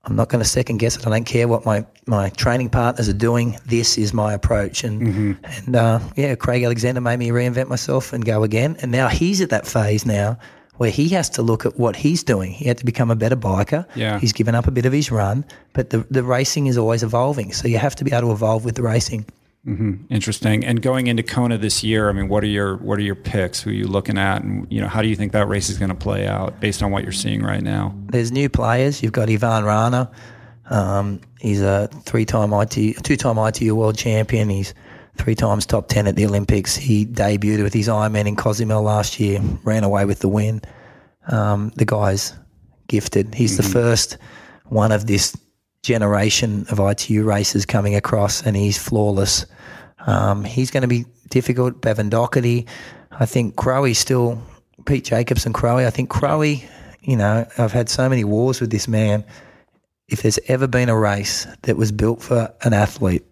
I'm 0.09 0.15
not 0.15 0.29
going 0.29 0.43
to 0.43 0.49
second 0.49 0.77
guess 0.77 0.97
it. 0.97 1.05
I 1.05 1.11
don't 1.11 1.23
care 1.23 1.47
what 1.47 1.65
my, 1.65 1.85
my 2.07 2.29
training 2.29 2.69
partners 2.69 3.07
are 3.07 3.13
doing. 3.13 3.57
This 3.65 3.97
is 3.97 4.13
my 4.13 4.33
approach. 4.33 4.83
And 4.83 5.37
and 5.43 5.75
uh, 5.75 5.99
yeah, 6.15 6.35
Craig 6.35 6.63
Alexander 6.63 6.99
made 6.99 7.17
me 7.19 7.29
reinvent 7.29 7.67
myself 7.67 8.11
and 8.11 8.25
go 8.25 8.43
again. 8.43 8.75
And 8.81 8.91
now 8.91 9.07
he's 9.07 9.39
at 9.39 9.51
that 9.51 9.67
phase 9.67 10.05
now 10.05 10.37
where 10.77 10.89
he 10.89 11.09
has 11.09 11.29
to 11.29 11.41
look 11.41 11.65
at 11.65 11.77
what 11.77 11.95
he's 11.95 12.23
doing. 12.23 12.51
He 12.51 12.65
had 12.65 12.77
to 12.77 12.85
become 12.85 13.11
a 13.11 13.15
better 13.15 13.35
biker. 13.35 13.85
Yeah. 13.95 14.17
He's 14.17 14.33
given 14.33 14.55
up 14.55 14.65
a 14.65 14.71
bit 14.71 14.85
of 14.85 14.93
his 14.93 15.11
run, 15.11 15.43
but 15.73 15.89
the, 15.89 15.99
the 16.09 16.23
racing 16.23 16.67
is 16.67 16.77
always 16.77 17.03
evolving. 17.03 17.51
So 17.51 17.67
you 17.67 17.77
have 17.77 17.95
to 17.97 18.05
be 18.05 18.11
able 18.13 18.29
to 18.29 18.31
evolve 18.31 18.63
with 18.63 18.75
the 18.75 18.83
racing. 18.83 19.25
Interesting. 19.67 20.63
And 20.65 20.81
going 20.81 21.07
into 21.07 21.21
Kona 21.21 21.57
this 21.57 21.83
year, 21.83 22.09
I 22.09 22.13
mean, 22.13 22.29
what 22.29 22.43
are 22.43 22.47
your 22.47 22.77
what 22.77 22.97
are 22.97 23.03
your 23.03 23.15
picks? 23.15 23.61
Who 23.61 23.69
are 23.71 23.73
you 23.73 23.87
looking 23.87 24.17
at, 24.17 24.41
and 24.41 24.65
you 24.71 24.79
know, 24.81 24.87
how 24.87 25.01
do 25.01 25.07
you 25.09 25.15
think 25.15 25.33
that 25.33 25.47
race 25.47 25.69
is 25.69 25.77
going 25.77 25.89
to 25.89 25.95
play 25.95 26.25
out 26.25 26.59
based 26.59 26.81
on 26.81 26.91
what 26.91 27.03
you're 27.03 27.11
seeing 27.11 27.43
right 27.43 27.61
now? 27.61 27.93
there's 28.07 28.31
new 28.31 28.49
players. 28.49 29.03
You've 29.03 29.11
got 29.11 29.29
Ivan 29.29 29.65
Rana. 29.65 30.09
Um, 30.69 31.19
he's 31.39 31.61
a 31.61 31.89
three-time 32.03 32.53
IT, 32.53 33.03
two-time 33.03 33.37
ITU 33.37 33.75
world 33.75 33.97
champion. 33.97 34.49
He's 34.49 34.73
three 35.17 35.35
times 35.35 35.65
top 35.65 35.87
ten 35.87 36.07
at 36.07 36.15
the 36.15 36.25
Olympics. 36.25 36.75
He 36.75 37.05
debuted 37.05 37.61
with 37.63 37.73
his 37.73 37.87
Ironman 37.87 38.27
in 38.27 38.35
Cozumel 38.35 38.81
last 38.81 39.19
year. 39.19 39.41
Ran 39.63 39.83
away 39.83 40.05
with 40.05 40.19
the 40.19 40.29
win. 40.29 40.61
Um, 41.27 41.71
the 41.75 41.85
guy's 41.85 42.33
gifted. 42.87 43.35
He's 43.35 43.57
the 43.57 43.63
first 43.63 44.17
one 44.65 44.91
of 44.91 45.05
this 45.05 45.35
generation 45.81 46.65
of 46.69 46.79
ITU 46.79 47.23
racers 47.23 47.65
coming 47.65 47.95
across, 47.95 48.41
and 48.45 48.55
he's 48.55 48.77
flawless. 48.77 49.45
Um, 50.05 50.43
he's 50.43 50.71
going 50.71 50.81
to 50.81 50.87
be 50.87 51.05
difficult. 51.29 51.81
Bevan 51.81 52.09
Docherty. 52.09 52.67
I 53.11 53.25
think 53.25 53.55
Crowe 53.55 53.91
still, 53.93 54.41
Pete 54.85 55.03
Jacobs 55.03 55.45
and 55.45 55.53
Crowe. 55.53 55.77
I 55.77 55.89
think 55.89 56.09
Crowe, 56.09 56.41
you 56.41 57.17
know, 57.17 57.47
I've 57.57 57.71
had 57.71 57.89
so 57.89 58.09
many 58.09 58.23
wars 58.23 58.61
with 58.61 58.71
this 58.71 58.87
man. 58.87 59.23
If 60.07 60.21
there's 60.21 60.39
ever 60.47 60.67
been 60.67 60.89
a 60.89 60.97
race 60.97 61.45
that 61.63 61.77
was 61.77 61.91
built 61.91 62.21
for 62.21 62.53
an 62.63 62.73
athlete, 62.73 63.23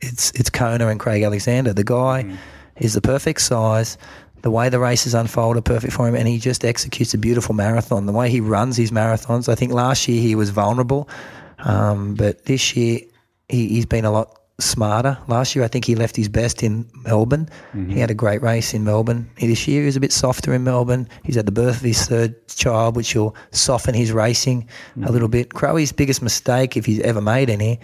it's 0.00 0.30
it's 0.32 0.50
Kona 0.50 0.88
and 0.88 1.00
Craig 1.00 1.22
Alexander. 1.22 1.72
The 1.72 1.84
guy 1.84 2.38
is 2.76 2.94
the 2.94 3.00
perfect 3.00 3.40
size. 3.40 3.96
The 4.42 4.50
way 4.50 4.68
the 4.68 4.78
races 4.78 5.14
unfold 5.14 5.56
are 5.56 5.62
perfect 5.62 5.92
for 5.92 6.06
him, 6.06 6.14
and 6.14 6.28
he 6.28 6.38
just 6.38 6.64
executes 6.64 7.12
a 7.12 7.18
beautiful 7.18 7.54
marathon. 7.54 8.06
The 8.06 8.12
way 8.12 8.30
he 8.30 8.40
runs 8.40 8.76
his 8.76 8.92
marathons, 8.92 9.48
I 9.48 9.56
think 9.56 9.72
last 9.72 10.06
year 10.06 10.20
he 10.22 10.36
was 10.36 10.50
vulnerable, 10.50 11.08
um, 11.60 12.14
but 12.14 12.44
this 12.44 12.76
year 12.76 13.00
he, 13.48 13.68
he's 13.68 13.86
been 13.86 14.04
a 14.04 14.10
lot 14.10 14.34
smarter. 14.60 15.16
Last 15.28 15.54
year, 15.54 15.64
I 15.64 15.68
think 15.68 15.84
he 15.84 15.94
left 15.94 16.16
his 16.16 16.28
best 16.28 16.62
in 16.62 16.84
Melbourne. 17.04 17.48
He 17.90 18.00
had 18.00 18.10
a 18.10 18.14
great 18.14 18.42
race 18.42 18.74
in 18.74 18.82
Melbourne. 18.82 19.30
This 19.40 19.68
year, 19.68 19.82
he 19.82 19.86
was 19.86 19.96
a 19.96 20.00
bit 20.00 20.12
softer 20.12 20.52
in 20.52 20.64
Melbourne. 20.64 21.08
He's 21.22 21.36
had 21.36 21.46
the 21.46 21.52
birth 21.52 21.76
of 21.76 21.82
his 21.82 22.06
third 22.06 22.34
child, 22.48 22.96
which 22.96 23.14
will 23.14 23.36
soften 23.52 23.94
his 23.94 24.10
racing 24.10 24.68
a 25.04 25.12
little 25.12 25.28
bit. 25.28 25.54
Crowe's 25.54 25.92
biggest 25.92 26.22
mistake, 26.22 26.76
if 26.76 26.86
he's 26.86 27.00
ever 27.00 27.20
made 27.20 27.50
any, 27.50 27.78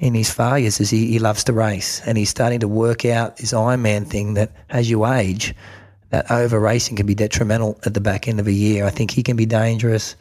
in 0.00 0.14
his 0.14 0.30
failures, 0.30 0.80
is 0.80 0.90
he, 0.90 1.06
he 1.06 1.18
loves 1.18 1.44
to 1.44 1.52
race, 1.52 2.00
and 2.04 2.18
he's 2.18 2.30
starting 2.30 2.60
to 2.60 2.68
work 2.68 3.04
out 3.04 3.36
this 3.36 3.52
Ironman 3.52 4.06
thing 4.06 4.34
that 4.34 4.52
as 4.70 4.90
you 4.90 5.06
age, 5.06 5.54
that 6.10 6.30
over 6.30 6.58
racing 6.58 6.96
can 6.96 7.06
be 7.06 7.14
detrimental 7.14 7.78
at 7.84 7.94
the 7.94 8.00
back 8.00 8.26
end 8.26 8.40
of 8.40 8.46
a 8.46 8.52
year. 8.52 8.86
I 8.86 8.90
think 8.90 9.10
he 9.10 9.22
can 9.22 9.36
be 9.36 9.46
dangerous. 9.46 10.16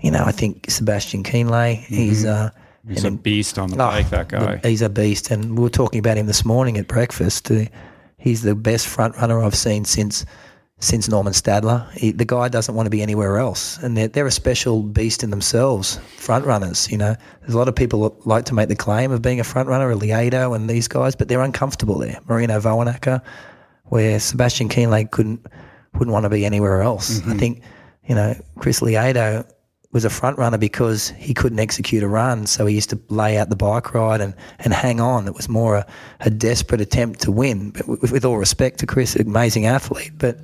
You 0.00 0.10
know, 0.10 0.24
I 0.24 0.32
think 0.32 0.70
Sebastian 0.70 1.22
Kienle, 1.22 1.74
he's 1.76 2.24
uh, 2.24 2.50
He's 2.88 3.04
a 3.04 3.10
beast 3.10 3.58
on 3.58 3.68
the 3.68 3.74
Oh, 3.74 3.78
bike. 3.78 4.08
That 4.10 4.28
guy. 4.28 4.56
the- 4.56 4.68
he's 4.68 4.80
a 4.82 4.88
beast, 4.88 5.30
and 5.30 5.56
we 5.58 5.62
were 5.64 5.68
talking 5.70 5.98
about 5.98 6.16
him 6.16 6.26
this 6.26 6.44
morning 6.46 6.78
at 6.78 6.88
breakfast. 6.88 7.50
Uh, 7.50 7.64
he's 8.16 8.40
the 8.42 8.54
best 8.54 8.86
front 8.86 9.16
runner 9.16 9.42
I've 9.42 9.54
seen 9.54 9.84
since 9.84 10.24
since 10.82 11.10
Norman 11.10 11.34
Stadler. 11.34 11.90
He, 11.92 12.10
the 12.10 12.24
guy 12.24 12.48
doesn't 12.48 12.74
want 12.74 12.86
to 12.86 12.90
be 12.90 13.02
anywhere 13.02 13.36
else, 13.36 13.76
and 13.82 13.98
they're, 13.98 14.08
they're 14.08 14.26
a 14.26 14.30
special 14.30 14.82
beast 14.82 15.22
in 15.22 15.28
themselves. 15.28 15.98
Front 16.16 16.46
runners, 16.46 16.90
you 16.90 16.96
know, 16.96 17.14
there's 17.42 17.52
a 17.52 17.58
lot 17.58 17.68
of 17.68 17.76
people 17.76 18.00
that 18.08 18.26
like 18.26 18.46
to 18.46 18.54
make 18.54 18.68
the 18.70 18.76
claim 18.76 19.12
of 19.12 19.20
being 19.20 19.40
a 19.40 19.44
front 19.44 19.68
runner, 19.68 19.90
a 19.90 19.94
Lieto 19.94 20.56
and 20.56 20.70
these 20.70 20.88
guys, 20.88 21.14
but 21.14 21.28
they're 21.28 21.42
uncomfortable 21.42 21.98
there. 21.98 22.18
Marino 22.26 22.58
Vanhoenacker, 22.58 23.20
where 23.84 24.18
Sebastian 24.18 24.70
Kienle 24.70 25.10
couldn't 25.10 25.44
wouldn't 25.92 26.12
want 26.14 26.24
to 26.24 26.30
be 26.30 26.46
anywhere 26.46 26.80
else. 26.80 27.20
I 27.28 27.34
think, 27.36 27.60
you 28.08 28.14
know, 28.14 28.34
Chris 28.58 28.80
Lieto 28.80 29.44
was 29.92 30.04
a 30.04 30.10
front 30.10 30.38
runner 30.38 30.56
because 30.58 31.08
he 31.10 31.34
couldn't 31.34 31.58
execute 31.58 32.02
a 32.02 32.08
run, 32.08 32.46
so 32.46 32.64
he 32.66 32.74
used 32.76 32.90
to 32.90 33.00
lay 33.08 33.36
out 33.36 33.48
the 33.50 33.56
bike 33.56 33.92
ride 33.92 34.20
and, 34.20 34.34
and 34.60 34.72
hang 34.72 35.00
on. 35.00 35.26
It 35.26 35.34
was 35.34 35.48
more 35.48 35.76
a, 35.78 35.86
a 36.20 36.30
desperate 36.30 36.80
attempt 36.80 37.20
to 37.22 37.32
win. 37.32 37.70
But 37.70 37.88
with, 37.88 38.12
with 38.12 38.24
all 38.24 38.38
respect 38.38 38.78
to 38.80 38.86
Chris, 38.86 39.16
amazing 39.16 39.66
athlete, 39.66 40.12
but 40.16 40.38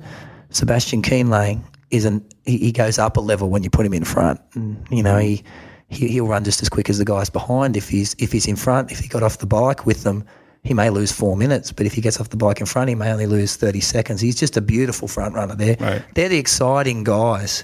Sebastian 0.49 1.01
Kienle 1.01 1.61
isn't. 1.91 2.23
He, 2.45 2.57
he 2.57 2.71
goes 2.71 2.99
up 2.99 3.15
a 3.17 3.21
level 3.21 3.49
when 3.49 3.63
you 3.63 3.69
put 3.69 3.85
him 3.85 3.93
in 3.93 4.03
front. 4.03 4.39
And, 4.53 4.85
you 4.89 5.01
know, 5.03 5.17
he, 5.17 5.43
he 5.89 6.07
he'll 6.09 6.27
run 6.27 6.43
just 6.43 6.61
as 6.61 6.67
quick 6.69 6.89
as 6.89 6.97
the 6.97 7.05
guys 7.05 7.29
behind. 7.29 7.77
If 7.77 7.87
he's 7.89 8.15
if 8.19 8.31
he's 8.33 8.47
in 8.47 8.55
front, 8.57 8.91
if 8.91 8.99
he 8.99 9.07
got 9.07 9.23
off 9.23 9.37
the 9.37 9.45
bike 9.45 9.85
with 9.85 10.03
them, 10.03 10.25
he 10.63 10.73
may 10.73 10.89
lose 10.89 11.11
four 11.13 11.37
minutes. 11.37 11.71
But 11.71 11.85
if 11.85 11.93
he 11.93 12.01
gets 12.01 12.19
off 12.19 12.29
the 12.29 12.37
bike 12.37 12.59
in 12.59 12.65
front, 12.65 12.89
he 12.89 12.95
may 12.95 13.11
only 13.11 13.27
lose 13.27 13.55
thirty 13.55 13.79
seconds. 13.79 14.19
He's 14.19 14.35
just 14.35 14.57
a 14.57 14.61
beautiful 14.61 15.07
front 15.07 15.35
runner. 15.35 15.55
There, 15.55 15.77
Right. 15.79 16.03
they're 16.15 16.27
the 16.29 16.37
exciting 16.37 17.05
guys 17.05 17.63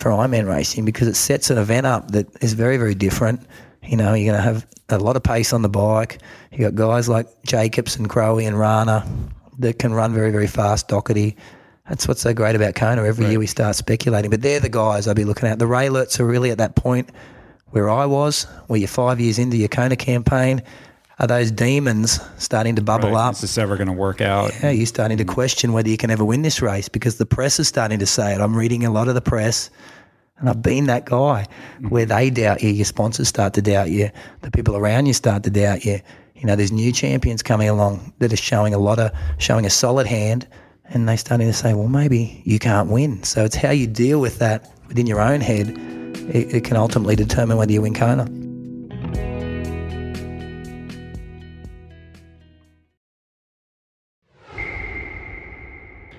for 0.00 0.10
Ironman 0.10 0.48
racing 0.48 0.84
because 0.84 1.06
it 1.06 1.14
sets 1.14 1.50
an 1.50 1.58
event 1.58 1.86
up 1.86 2.10
that 2.12 2.26
is 2.42 2.54
very, 2.54 2.76
very 2.76 2.94
different. 2.94 3.46
You 3.82 3.96
know, 3.96 4.14
you're 4.14 4.32
going 4.32 4.42
to 4.42 4.42
have 4.42 4.66
a 4.88 4.98
lot 4.98 5.16
of 5.16 5.22
pace 5.22 5.52
on 5.52 5.62
the 5.62 5.68
bike. 5.68 6.20
You 6.52 6.58
got 6.58 6.74
guys 6.74 7.08
like 7.08 7.26
Jacobs 7.44 7.96
and 7.96 8.08
Crowe 8.08 8.38
and 8.38 8.58
Rana 8.58 9.06
that 9.58 9.78
can 9.78 9.92
run 9.92 10.12
very, 10.12 10.30
very 10.30 10.46
fast. 10.46 10.88
Docherty. 10.88 11.36
That's 11.88 12.06
what's 12.06 12.22
so 12.22 12.32
great 12.32 12.54
about 12.54 12.76
Kona. 12.76 13.04
Every 13.04 13.26
year 13.26 13.38
we 13.38 13.46
start 13.46 13.74
speculating, 13.74 14.30
but 14.30 14.42
they're 14.42 14.60
the 14.60 14.68
guys 14.68 15.08
I'd 15.08 15.16
be 15.16 15.24
looking 15.24 15.48
at. 15.48 15.58
The 15.58 15.64
Raelerts 15.64 16.20
are 16.20 16.24
really 16.24 16.50
at 16.50 16.58
that 16.58 16.76
point 16.76 17.10
where 17.70 17.90
I 17.90 18.06
was, 18.06 18.44
where 18.68 18.78
you're 18.78 18.88
five 18.88 19.20
years 19.20 19.38
into 19.38 19.56
your 19.56 19.68
Kona 19.68 19.96
campaign. 19.96 20.62
Are 21.20 21.26
those 21.26 21.50
demons 21.50 22.18
starting 22.38 22.76
to 22.76 22.82
bubble 22.82 23.10
Right. 23.10 23.28
up? 23.28 23.34
Is 23.34 23.42
this 23.42 23.58
ever 23.58 23.76
going 23.76 23.88
to 23.88 23.92
work 23.92 24.22
out? 24.22 24.52
Yeah, 24.62 24.70
you're 24.70 24.86
starting 24.86 25.18
to 25.18 25.24
question 25.26 25.74
whether 25.74 25.90
you 25.90 25.98
can 25.98 26.10
ever 26.10 26.24
win 26.24 26.40
this 26.40 26.62
race 26.62 26.88
because 26.88 27.16
the 27.16 27.26
press 27.26 27.60
is 27.60 27.68
starting 27.68 27.98
to 27.98 28.06
say 28.06 28.34
it. 28.34 28.40
I'm 28.40 28.56
reading 28.56 28.86
a 28.86 28.90
lot 28.90 29.06
of 29.06 29.14
the 29.14 29.20
press, 29.20 29.68
and 30.38 30.48
I've 30.48 30.62
been 30.62 30.86
that 30.86 31.04
guy 31.04 31.46
mm-hmm. 31.76 31.88
where 31.90 32.06
they 32.06 32.30
doubt 32.30 32.62
you. 32.62 32.70
Your 32.70 32.86
sponsors 32.86 33.28
start 33.28 33.52
to 33.54 33.62
doubt 33.62 33.90
you. 33.90 34.10
The 34.40 34.50
people 34.50 34.76
around 34.76 35.06
you 35.06 35.12
start 35.12 35.42
to 35.42 35.50
doubt 35.50 35.84
you. 35.84 36.00
You 36.36 36.46
know, 36.46 36.56
there's 36.56 36.72
new 36.72 36.90
champions 36.90 37.42
coming 37.42 37.68
along 37.68 38.14
that 38.20 38.32
are 38.32 38.36
showing 38.36 38.72
a 38.72 38.78
lot 38.78 38.98
of 38.98 39.12
showing 39.36 39.66
a 39.66 39.70
solid 39.70 40.06
hand, 40.06 40.48
and 40.86 41.06
they're 41.06 41.18
starting 41.18 41.48
to 41.48 41.52
say, 41.52 41.74
well, 41.74 41.88
maybe 41.88 42.40
you 42.46 42.58
can't 42.58 42.88
win. 42.88 43.22
So 43.24 43.44
it's 43.44 43.56
how 43.56 43.72
you 43.72 43.86
deal 43.86 44.22
with 44.22 44.38
that 44.38 44.72
within 44.88 45.06
your 45.06 45.20
own 45.20 45.42
head. 45.42 45.68
It, 46.32 46.54
it 46.54 46.64
can 46.64 46.78
ultimately 46.78 47.14
determine 47.14 47.58
whether 47.58 47.72
you 47.72 47.82
win 47.82 47.92
Kona. 47.92 48.26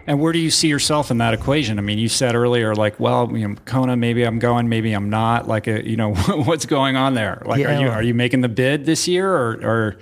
And 0.07 0.19
where 0.19 0.33
do 0.33 0.39
you 0.39 0.49
see 0.49 0.67
yourself 0.67 1.11
in 1.11 1.19
that 1.19 1.33
equation? 1.33 1.77
I 1.77 1.81
mean, 1.81 1.99
you 1.99 2.09
said 2.09 2.35
earlier, 2.35 2.73
like, 2.73 2.99
well, 2.99 3.35
you 3.35 3.47
know, 3.47 3.55
Kona, 3.65 3.95
maybe 3.95 4.23
I'm 4.23 4.39
going, 4.39 4.67
maybe 4.67 4.93
I'm 4.93 5.09
not. 5.09 5.47
Like, 5.47 5.67
uh 5.67 5.81
you 5.81 5.95
know, 5.95 6.15
what's 6.27 6.65
going 6.65 6.95
on 6.95 7.13
there? 7.13 7.41
Like, 7.45 7.65
are 7.65 7.79
you 7.79 7.87
are 7.89 8.03
you 8.03 8.13
making 8.13 8.41
the 8.41 8.49
bid 8.49 8.85
this 8.85 9.07
year, 9.07 9.31
or, 9.31 9.51
or 9.63 9.99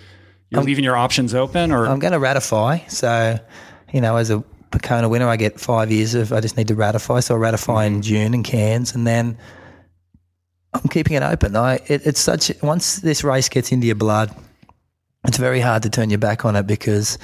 you're 0.50 0.64
leaving 0.64 0.84
your 0.84 0.96
options 0.96 1.34
open, 1.36 1.72
or 1.72 1.88
I'm 1.88 2.00
going 2.00 2.14
to 2.14 2.20
ratify. 2.20 2.80
So, 2.88 3.40
you 3.92 4.02
know, 4.02 4.16
as 4.18 4.32
a 4.32 4.44
Kona 4.78 5.10
winner, 5.10 5.28
I 5.28 5.36
get 5.36 5.60
five 5.60 5.92
years 5.92 6.14
of, 6.16 6.32
I 6.32 6.42
just 6.42 6.58
need 6.58 6.68
to 6.68 6.76
ratify. 6.76 7.22
So 7.22 7.36
I 7.36 7.38
ratify 7.38 7.86
in 7.86 8.02
June 8.02 8.34
in 8.34 8.44
Cairns 8.44 8.94
and 8.94 9.06
then 9.08 9.38
I'm 10.74 10.88
keeping 10.90 11.18
it 11.18 11.24
open. 11.24 11.56
I, 11.56 11.76
it, 11.88 12.06
it's 12.06 12.20
such, 12.20 12.52
once 12.62 12.98
this 12.98 13.24
race 13.24 13.50
gets 13.50 13.72
into 13.72 13.88
your 13.88 13.96
blood, 13.96 14.34
it's 15.26 15.38
very 15.38 15.60
hard 15.60 15.84
to 15.84 15.90
turn 15.90 16.10
your 16.10 16.20
back 16.20 16.46
on 16.46 16.56
it 16.56 16.68
because, 16.68 17.18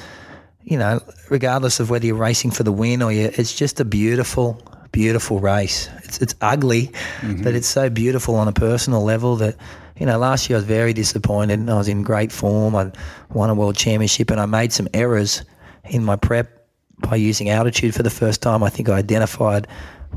you 0.66 0.78
know, 0.78 1.00
regardless 1.30 1.80
of 1.80 1.90
whether 1.90 2.06
you're 2.06 2.16
racing 2.16 2.52
for 2.52 2.64
the 2.64 2.72
win 2.72 3.02
or 3.02 3.12
you, 3.12 3.30
it's 3.34 3.56
just 3.56 3.80
a 3.80 3.86
beautiful, 3.86 4.62
beautiful 4.92 5.40
race. 5.40 5.90
It's 6.04 6.22
it's 6.22 6.36
ugly, 6.42 6.88
mm-hmm. 7.22 7.44
but 7.44 7.54
it's 7.54 7.68
so 7.68 7.90
beautiful 7.90 8.36
on 8.36 8.48
a 8.48 8.52
personal 8.52 9.04
level 9.04 9.36
that, 9.38 9.56
you 9.98 10.08
know, 10.08 10.18
last 10.18 10.50
year 10.50 10.58
I 10.58 10.60
was 10.60 10.66
very 10.66 10.92
disappointed. 10.92 11.70
I 11.70 11.78
was 11.78 11.88
in 11.88 12.02
great 12.02 12.32
form. 12.32 12.76
I 12.76 12.92
won 13.30 13.52
a 13.52 13.56
world 13.56 13.76
championship 13.76 14.32
and 14.32 14.40
I 14.40 14.48
made 14.48 14.74
some 14.74 14.88
errors 14.94 15.44
in 15.86 16.04
my 16.04 16.16
prep 16.16 16.68
by 16.98 17.16
using 17.16 17.50
altitude 17.50 17.94
for 17.94 18.02
the 18.02 18.10
first 18.10 18.42
time. 18.42 18.64
I 18.64 18.70
think 18.70 18.90
I 18.90 18.94
identified 18.94 19.68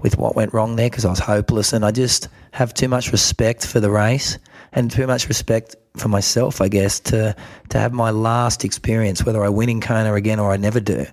with 0.00 0.16
what 0.16 0.34
went 0.34 0.54
wrong 0.54 0.76
there 0.76 0.88
because 0.88 1.04
I 1.04 1.10
was 1.10 1.18
hopeless 1.18 1.74
and 1.74 1.84
I 1.84 1.90
just 1.90 2.28
have 2.52 2.72
too 2.72 2.88
much 2.88 3.12
respect 3.12 3.66
for 3.66 3.80
the 3.80 3.90
race 3.90 4.38
and 4.72 4.90
too 4.90 5.06
much 5.06 5.28
respect 5.28 5.76
for 5.98 6.08
myself, 6.08 6.60
I 6.60 6.68
guess, 6.68 7.00
to 7.00 7.34
to 7.70 7.78
have 7.78 7.92
my 7.92 8.10
last 8.10 8.64
experience, 8.64 9.24
whether 9.24 9.44
I 9.44 9.48
win 9.48 9.68
in 9.68 9.80
Kona 9.80 10.14
again 10.14 10.38
or 10.40 10.52
I 10.52 10.56
never 10.56 10.80
do, 10.80 11.06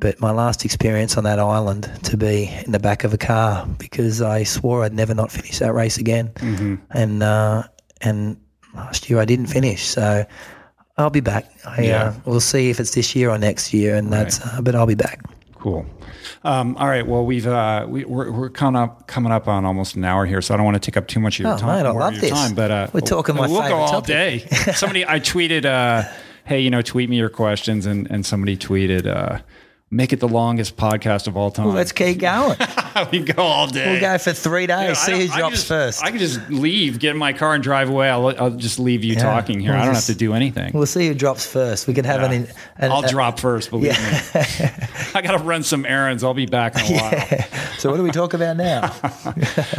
but 0.00 0.20
my 0.20 0.30
last 0.32 0.64
experience 0.64 1.16
on 1.16 1.24
that 1.24 1.38
island 1.38 1.90
to 2.04 2.16
be 2.16 2.50
in 2.66 2.72
the 2.72 2.78
back 2.80 3.04
of 3.04 3.12
a 3.14 3.18
car 3.18 3.66
because 3.78 4.20
I 4.22 4.44
swore 4.44 4.84
I'd 4.84 4.94
never 4.94 5.14
not 5.14 5.30
finish 5.30 5.58
that 5.58 5.72
race 5.74 5.98
again, 5.98 6.28
Mm-hmm. 6.36 6.74
and 6.90 7.22
uh, 7.22 7.62
and 8.00 8.36
last 8.74 9.08
year 9.10 9.20
I 9.20 9.24
didn't 9.24 9.46
finish, 9.46 9.84
so 9.84 10.24
I'll 10.98 11.10
be 11.10 11.20
back. 11.20 11.44
I, 11.64 11.82
Yeah. 11.82 12.02
uh, 12.08 12.14
we'll 12.26 12.40
see 12.40 12.70
if 12.70 12.80
it's 12.80 12.94
this 12.94 13.14
year 13.14 13.30
or 13.30 13.38
next 13.38 13.72
year, 13.72 13.94
and 13.94 14.12
that's 14.12 14.40
uh, 14.44 14.60
but 14.62 14.74
I'll 14.74 14.86
be 14.86 14.94
back. 14.94 15.20
Cool. 15.54 15.86
Um, 16.44 16.76
all 16.76 16.88
right. 16.88 17.06
Well, 17.06 17.24
we've 17.24 17.46
uh, 17.46 17.86
we, 17.88 18.04
we're, 18.04 18.30
we're 18.30 18.50
coming 18.50 18.80
up 18.80 19.06
coming 19.06 19.30
up 19.32 19.46
on 19.46 19.64
almost 19.64 19.94
an 19.94 20.04
hour 20.04 20.26
here, 20.26 20.42
so 20.42 20.54
I 20.54 20.56
don't 20.56 20.64
want 20.66 20.74
to 20.74 20.80
take 20.80 20.96
up 20.96 21.06
too 21.06 21.20
much 21.20 21.38
of 21.38 21.44
your 21.44 21.54
Oh, 21.54 21.58
time. 21.58 21.86
I 21.86 21.90
love 21.90 22.20
this. 22.20 22.30
Time, 22.30 22.54
but 22.54 22.70
uh, 22.70 22.86
We're 22.92 23.00
talking 23.00 23.36
my 23.36 23.46
we'll 23.46 23.60
go 23.68 23.76
all 23.76 23.88
topic. 24.02 24.06
day. 24.06 24.38
somebody 24.74 25.06
I 25.06 25.20
tweeted, 25.20 25.64
uh, 25.64 26.08
hey, 26.44 26.60
you 26.60 26.70
know, 26.70 26.82
tweet 26.82 27.08
me 27.08 27.16
your 27.16 27.28
questions, 27.30 27.86
and 27.86 28.10
and 28.10 28.26
somebody 28.26 28.56
tweeted, 28.56 29.06
uh, 29.06 29.38
make 29.92 30.12
it 30.14 30.20
the 30.20 30.28
longest 30.28 30.74
podcast 30.76 31.26
of 31.26 31.36
all 31.36 31.50
time. 31.50 31.66
Well, 31.66 31.74
let's 31.74 31.92
keep 31.92 32.18
going. 32.18 32.56
we 33.12 33.20
go 33.20 33.42
all 33.42 33.66
day. 33.66 33.92
we'll 33.92 34.00
go 34.00 34.16
for 34.16 34.32
three 34.32 34.66
days. 34.66 34.80
Yeah, 34.84 34.90
I 34.90 34.92
see 34.94 35.26
who 35.26 35.32
I 35.32 35.38
drops 35.38 35.54
just- 35.56 35.68
first. 35.68 36.02
I 36.02 36.10
can 36.10 36.18
just 36.18 36.48
leave, 36.48 36.98
get 36.98 37.10
in 37.10 37.18
my 37.18 37.34
car, 37.34 37.52
and 37.54 37.62
drive 37.62 37.90
away. 37.90 38.08
I'll, 38.08 38.26
I'll 38.42 38.50
just 38.50 38.78
leave 38.78 39.04
you 39.04 39.14
talking 39.16 39.60
here. 39.60 39.72
We'll 39.72 39.82
I 39.82 39.84
don't 39.84 39.94
just- 39.94 40.08
have 40.08 40.16
to 40.16 40.18
do 40.18 40.32
anything. 40.32 40.72
we'll 40.72 40.86
see 40.86 41.06
who 41.06 41.14
drops 41.14 41.44
first. 41.46 41.86
We 41.86 41.92
could 41.94 42.06
have 42.06 42.22
an, 42.22 42.48
an. 42.78 42.90
I'll 42.90 43.02
drop 43.02 43.38
first, 43.38 43.68
believe 43.68 43.92
me. 43.92 43.96
I 45.14 45.20
got 45.22 45.36
to 45.36 45.44
run 45.44 45.62
some 45.62 45.84
errands. 45.84 46.24
I'll 46.24 46.32
be 46.32 46.46
back 46.46 46.74
in 46.76 46.96
a 46.96 46.98
while. 46.98 47.44
So 47.78 47.90
what 47.90 47.98
do 47.98 48.02
we 48.02 48.10
talk 48.12 48.32
about 48.32 48.56
now? 48.56 48.94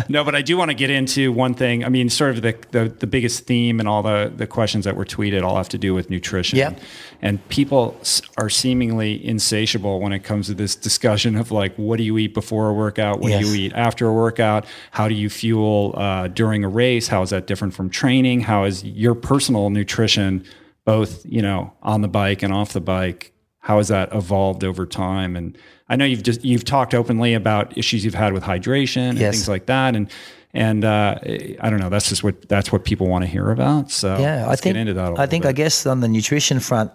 No, 0.10 0.24
but 0.24 0.36
I 0.36 0.44
do 0.44 0.56
want 0.58 0.70
to 0.70 0.76
get 0.76 0.92
into 0.92 1.32
one 1.32 1.56
thing. 1.56 1.84
I 1.84 1.90
mean, 1.90 2.10
sort 2.10 2.36
of 2.36 2.42
the, 2.44 2.56
the, 2.72 2.90
the 2.90 3.08
biggest 3.08 3.46
theme 3.46 3.80
and 3.80 3.90
all 3.90 4.04
the, 4.04 4.32
the 4.36 4.46
questions 4.46 4.86
that 4.86 4.96
were 4.96 5.06
tweeted 5.06 5.44
all 5.44 5.58
have 5.58 5.70
to 5.70 5.78
do 5.80 5.96
with 5.96 6.12
nutrition. 6.12 6.60
Yep. 6.60 6.80
And 7.22 7.48
people 7.50 7.98
are 8.38 8.50
seemingly 8.50 9.26
insatiable 9.26 10.03
when 10.04 10.14
it 10.14 10.24
comes 10.24 10.48
to 10.48 10.54
this 10.54 10.76
discussion 10.76 11.36
of 11.36 11.52
like, 11.52 11.76
what 11.78 11.98
do 11.98 12.04
you 12.04 12.18
eat 12.20 12.34
before 12.36 12.70
a 12.70 12.74
workout? 12.74 13.20
What 13.20 13.32
do 13.32 13.40
you 13.48 13.54
eat 13.56 13.74
after 13.74 14.08
a 14.08 14.14
workout? 14.14 14.66
How 14.92 15.08
do 15.08 15.16
you 15.16 15.30
fuel 15.30 15.94
uh, 15.98 16.28
during 16.28 16.64
a 16.64 16.70
race? 16.70 17.08
How 17.08 17.22
is 17.24 17.32
that 17.32 17.48
different 17.48 17.74
from 17.74 17.90
training? 17.90 18.42
How 18.42 18.66
is 18.66 18.84
your 18.84 19.16
personal 19.16 19.70
nutrition, 19.72 20.46
both, 20.86 21.26
you 21.26 21.42
know, 21.42 21.74
on 21.82 22.02
the 22.02 22.08
bike 22.08 22.44
and 22.44 22.54
off 22.54 22.74
the 22.74 22.82
bike? 22.82 23.32
How 23.60 23.78
has 23.78 23.88
that 23.88 24.14
evolved 24.14 24.64
over 24.64 24.86
time? 24.86 25.36
And 25.36 25.58
I 25.90 25.96
know 25.96 26.06
you've 26.06 26.24
just 26.24 26.44
you've 26.44 26.66
talked 26.66 26.94
openly 26.94 27.34
about 27.34 27.78
issues 27.78 28.04
you've 28.06 28.14
had 28.14 28.34
with 28.34 28.44
hydration 28.44 29.10
and 29.10 29.18
Yes. 29.18 29.34
things 29.36 29.48
like 29.50 29.66
that, 29.68 29.96
and 29.96 30.10
and 30.54 30.84
uh, 30.86 31.18
I 31.62 31.70
don't 31.70 31.80
know. 31.80 31.90
That's 31.90 32.10
just 32.10 32.24
what 32.24 32.48
that's 32.50 32.72
what 32.72 32.84
people 32.84 33.08
want 33.08 33.24
to 33.24 33.30
hear 33.30 33.50
about. 33.52 33.90
So 33.90 34.18
Yeah, 34.20 34.48
let's 34.48 34.62
I 34.62 34.64
think 34.64 34.74
get 34.76 34.80
into 34.82 34.94
that. 34.96 35.14
A 35.14 35.22
I 35.22 35.26
think 35.28 35.44
bit. 35.44 35.50
I 35.50 35.54
guess 35.54 35.86
on 35.86 36.02
the 36.02 36.08
nutrition 36.10 36.60
front, 36.60 36.92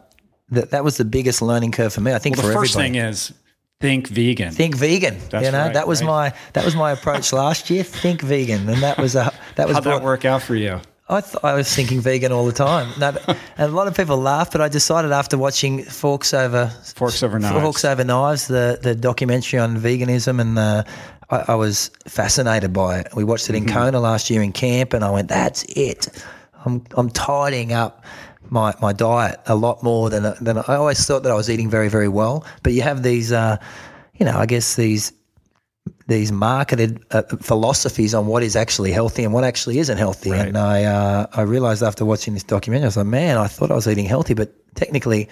that 0.51 0.71
that 0.71 0.85
was 0.85 0.97
the 0.97 1.05
biggest 1.05 1.43
learning 1.43 1.73
curve 1.73 1.93
for 1.93 2.01
me. 2.01 2.13
I 2.13 2.19
think 2.19 2.37
the 2.37 2.43
for 2.43 2.53
first 2.53 2.75
everybody. 2.77 2.99
thing 3.01 3.09
is 3.11 3.33
think 3.81 4.09
vegan. 4.09 4.53
think 4.53 4.75
vegan. 4.77 5.17
That's 5.31 5.47
you 5.47 5.53
know, 5.53 5.65
right, 5.65 5.75
that 5.75 5.87
was 5.87 6.01
right. 6.03 6.33
my 6.33 6.35
that 6.55 6.65
was 6.65 6.75
my 6.75 6.93
approach 6.93 7.33
last 7.33 7.71
year. 7.71 7.83
Think 7.85 8.23
vegan, 8.23 8.69
and 8.69 8.83
that 8.83 8.99
was 8.99 9.15
a 9.15 9.33
that 9.57 9.67
was 9.69 9.77
How'd 9.77 9.85
that 9.85 10.03
work 10.03 10.25
out 10.25 10.43
for 10.43 10.55
you? 10.57 10.81
I 11.11 11.23
th- 11.23 11.37
I 11.43 11.55
was 11.55 11.75
thinking 11.75 12.01
vegan 12.01 12.33
all 12.33 12.45
the 12.45 12.53
time. 12.53 12.93
No, 13.01 13.17
and 13.57 13.73
a 13.73 13.75
lot 13.75 13.87
of 13.89 13.97
people 13.97 14.19
laugh, 14.19 14.53
but 14.53 14.61
I 14.61 14.69
decided 14.69 15.11
after 15.11 15.39
watching 15.39 15.83
Forks 15.85 16.35
Over 16.35 16.67
Forks 16.97 17.23
Over 17.23 17.39
Knives. 17.39 17.63
Forks 17.63 17.85
Over 17.85 18.05
Knives, 18.05 18.47
the 18.49 18.79
the 18.83 18.95
documentary 18.95 19.59
on 19.59 19.77
veganism, 19.79 20.39
and 20.41 20.59
uh, 20.59 20.85
I, 21.31 21.45
I 21.49 21.55
was 21.55 21.91
fascinated 22.07 22.73
by 22.75 22.99
it. 23.01 23.09
We 23.15 23.25
watched 23.25 23.49
it 23.49 23.55
in 23.55 23.65
Mm-hmm. 23.65 23.75
Kona 23.75 24.01
last 24.01 24.29
year 24.29 24.43
in 24.43 24.53
camp, 24.53 24.93
and 24.93 25.03
I 25.03 25.11
went, 25.11 25.29
"That's 25.29 25.63
it. 25.77 26.09
I'm 26.67 26.85
I'm 26.97 27.09
tidying 27.11 27.73
up." 27.73 28.05
My, 28.51 28.75
my 28.81 28.93
diet 28.93 29.41
a 29.47 29.55
lot 29.55 29.83
more 29.83 30.11
than 30.11 30.35
than 30.41 30.59
I 30.59 30.75
always 30.75 31.05
thought 31.05 31.23
that 31.25 31.33
I 31.33 31.35
was 31.35 31.51
eating 31.51 31.69
very 31.71 31.89
very 31.89 32.09
well, 32.09 32.45
but 32.63 32.73
you 32.73 32.83
have 32.83 33.03
these, 33.03 33.33
uh, 33.33 33.57
you 34.15 34.25
know, 34.27 34.37
I 34.37 34.47
guess 34.47 34.77
these 34.77 35.13
these 36.07 36.33
marketed 36.33 37.05
uh, 37.11 37.23
philosophies 37.41 38.15
on 38.15 38.27
what 38.27 38.43
is 38.43 38.57
actually 38.57 38.93
healthy 38.93 39.25
and 39.25 39.33
what 39.33 39.45
actually 39.45 39.79
isn't 39.79 39.99
healthy. 39.99 40.31
Right. 40.31 40.49
And 40.49 40.57
I 40.57 40.85
uh, 40.85 41.27
I 41.35 41.43
realized 41.43 41.83
after 41.83 42.05
watching 42.05 42.35
this 42.35 42.45
documentary, 42.45 42.85
I 42.85 42.89
was 42.89 42.97
like, 42.97 43.07
man, 43.07 43.37
I 43.37 43.47
thought 43.47 43.71
I 43.71 43.75
was 43.75 43.87
eating 43.87 44.07
healthy, 44.07 44.35
but 44.35 44.51
technically, 44.75 45.29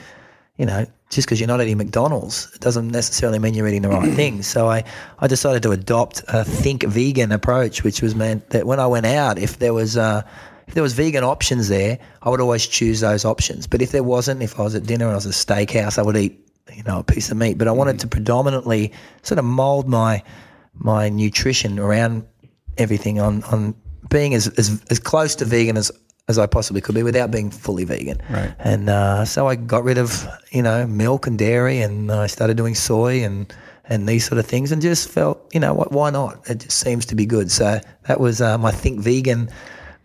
you 0.58 0.66
know, 0.66 0.86
just 1.10 1.26
because 1.26 1.40
you're 1.40 1.48
not 1.48 1.60
eating 1.60 1.78
McDonald's, 1.78 2.50
it 2.54 2.60
doesn't 2.60 2.88
necessarily 2.88 3.38
mean 3.38 3.54
you're 3.54 3.68
eating 3.68 3.82
the 3.82 3.88
right 3.88 4.12
things. 4.14 4.46
So 4.46 4.68
I, 4.68 4.84
I 5.18 5.26
decided 5.26 5.62
to 5.62 5.72
adopt 5.72 6.22
a 6.28 6.44
think 6.44 6.82
vegan 6.84 7.32
approach, 7.32 7.84
which 7.84 8.02
was 8.02 8.14
meant 8.14 8.50
that 8.50 8.66
when 8.66 8.80
I 8.80 8.86
went 8.86 9.06
out, 9.06 9.38
if 9.38 9.58
there 9.58 9.72
was 9.72 9.96
uh, 9.96 10.22
if 10.66 10.74
there 10.74 10.82
was 10.82 10.94
vegan 10.94 11.24
options 11.24 11.68
there, 11.68 11.98
I 12.22 12.30
would 12.30 12.40
always 12.40 12.66
choose 12.66 13.00
those 13.00 13.24
options. 13.24 13.66
But 13.66 13.82
if 13.82 13.92
there 13.92 14.02
wasn't, 14.02 14.42
if 14.42 14.58
I 14.58 14.62
was 14.62 14.74
at 14.74 14.84
dinner 14.84 15.06
and 15.06 15.12
I 15.12 15.16
was 15.16 15.26
at 15.26 15.32
a 15.32 15.34
steakhouse, 15.34 15.98
I 15.98 16.02
would 16.02 16.16
eat 16.16 16.40
you 16.74 16.82
know 16.82 16.98
a 16.98 17.04
piece 17.04 17.30
of 17.30 17.36
meat. 17.36 17.58
But 17.58 17.68
I 17.68 17.72
wanted 17.72 18.00
to 18.00 18.08
predominantly 18.08 18.92
sort 19.22 19.38
of 19.38 19.44
mold 19.44 19.88
my 19.88 20.22
my 20.74 21.08
nutrition 21.08 21.78
around 21.78 22.26
everything 22.78 23.20
on 23.20 23.42
on 23.44 23.74
being 24.10 24.34
as 24.34 24.48
as, 24.58 24.82
as 24.90 24.98
close 24.98 25.34
to 25.36 25.44
vegan 25.44 25.76
as 25.76 25.90
as 26.28 26.38
I 26.38 26.46
possibly 26.46 26.80
could 26.80 26.96
be 26.96 27.04
without 27.04 27.30
being 27.30 27.50
fully 27.50 27.84
vegan. 27.84 28.20
Right. 28.28 28.52
And 28.58 28.90
uh, 28.90 29.24
so 29.24 29.46
I 29.46 29.54
got 29.54 29.84
rid 29.84 29.98
of 29.98 30.26
you 30.50 30.62
know 30.62 30.86
milk 30.86 31.26
and 31.26 31.38
dairy, 31.38 31.80
and 31.80 32.10
I 32.10 32.26
started 32.26 32.56
doing 32.56 32.74
soy 32.74 33.24
and 33.24 33.52
and 33.88 34.08
these 34.08 34.26
sort 34.26 34.38
of 34.38 34.46
things, 34.46 34.72
and 34.72 34.82
just 34.82 35.08
felt 35.08 35.48
you 35.54 35.60
know 35.60 35.74
what 35.74 35.92
why 35.92 36.10
not? 36.10 36.48
It 36.50 36.58
just 36.58 36.78
seems 36.78 37.06
to 37.06 37.14
be 37.14 37.26
good. 37.26 37.50
So 37.50 37.80
that 38.08 38.20
was 38.20 38.40
uh, 38.40 38.58
my 38.58 38.72
think 38.72 39.00
vegan 39.00 39.48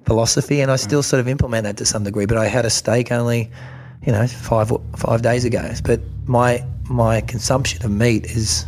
philosophy, 0.06 0.62
and 0.62 0.72
I 0.72 0.76
still 0.76 1.04
sort 1.04 1.20
of 1.20 1.28
implement 1.28 1.64
that 1.64 1.78
to 1.78 1.86
some 1.86 2.04
degree. 2.04 2.26
But 2.26 2.38
I 2.38 2.48
had 2.48 2.66
a 2.66 2.70
steak 2.70 3.12
only 3.12 3.52
you 4.06 4.12
know 4.12 4.28
five 4.28 4.72
five 4.96 5.22
days 5.22 5.46
ago, 5.46 5.72
but 5.84 6.00
my 6.26 6.66
my 6.90 7.22
consumption 7.22 7.84
of 7.86 7.92
meat 7.92 8.26
is 8.26 8.66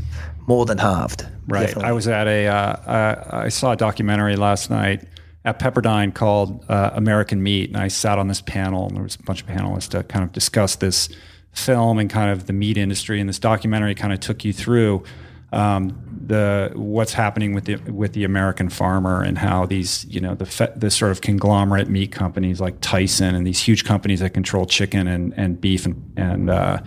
more 0.47 0.65
than 0.65 0.77
halved. 0.77 1.27
Right. 1.47 1.67
definitely. 1.67 1.89
I 1.89 1.91
was 1.91 2.07
at 2.07 2.27
a. 2.27 2.47
Uh, 2.47 2.53
uh, 2.53 3.29
I 3.31 3.49
saw 3.49 3.71
a 3.71 3.75
documentary 3.75 4.35
last 4.35 4.69
night 4.69 5.07
at 5.45 5.59
Pepperdine 5.59 6.13
called 6.13 6.63
uh, 6.69 6.91
American 6.93 7.43
Meat, 7.43 7.69
and 7.69 7.77
I 7.77 7.89
sat 7.89 8.17
on 8.17 8.27
this 8.27 8.41
panel, 8.41 8.87
and 8.87 8.95
there 8.95 9.03
was 9.03 9.15
a 9.15 9.23
bunch 9.23 9.41
of 9.41 9.47
panelists 9.47 9.89
to 9.89 10.03
kind 10.03 10.23
of 10.23 10.31
discuss 10.31 10.75
this 10.77 11.09
film 11.51 11.99
and 11.99 12.09
kind 12.09 12.31
of 12.31 12.47
the 12.47 12.53
meat 12.53 12.77
industry. 12.77 13.19
And 13.19 13.27
this 13.27 13.39
documentary 13.39 13.95
kind 13.95 14.13
of 14.13 14.19
took 14.19 14.45
you 14.45 14.53
through 14.53 15.03
um, 15.51 16.01
the 16.25 16.71
what's 16.75 17.13
happening 17.13 17.53
with 17.53 17.65
the 17.65 17.75
with 17.91 18.13
the 18.13 18.23
American 18.23 18.69
farmer 18.69 19.21
and 19.21 19.37
how 19.37 19.65
these 19.65 20.05
you 20.05 20.19
know 20.19 20.35
the 20.35 20.71
the 20.75 20.89
sort 20.89 21.11
of 21.11 21.21
conglomerate 21.21 21.89
meat 21.89 22.11
companies 22.11 22.61
like 22.61 22.79
Tyson 22.81 23.35
and 23.35 23.45
these 23.45 23.61
huge 23.61 23.83
companies 23.83 24.21
that 24.21 24.33
control 24.33 24.65
chicken 24.65 25.07
and 25.07 25.33
and 25.37 25.59
beef 25.59 25.85
and 25.85 26.13
and 26.15 26.49
uh, 26.49 26.79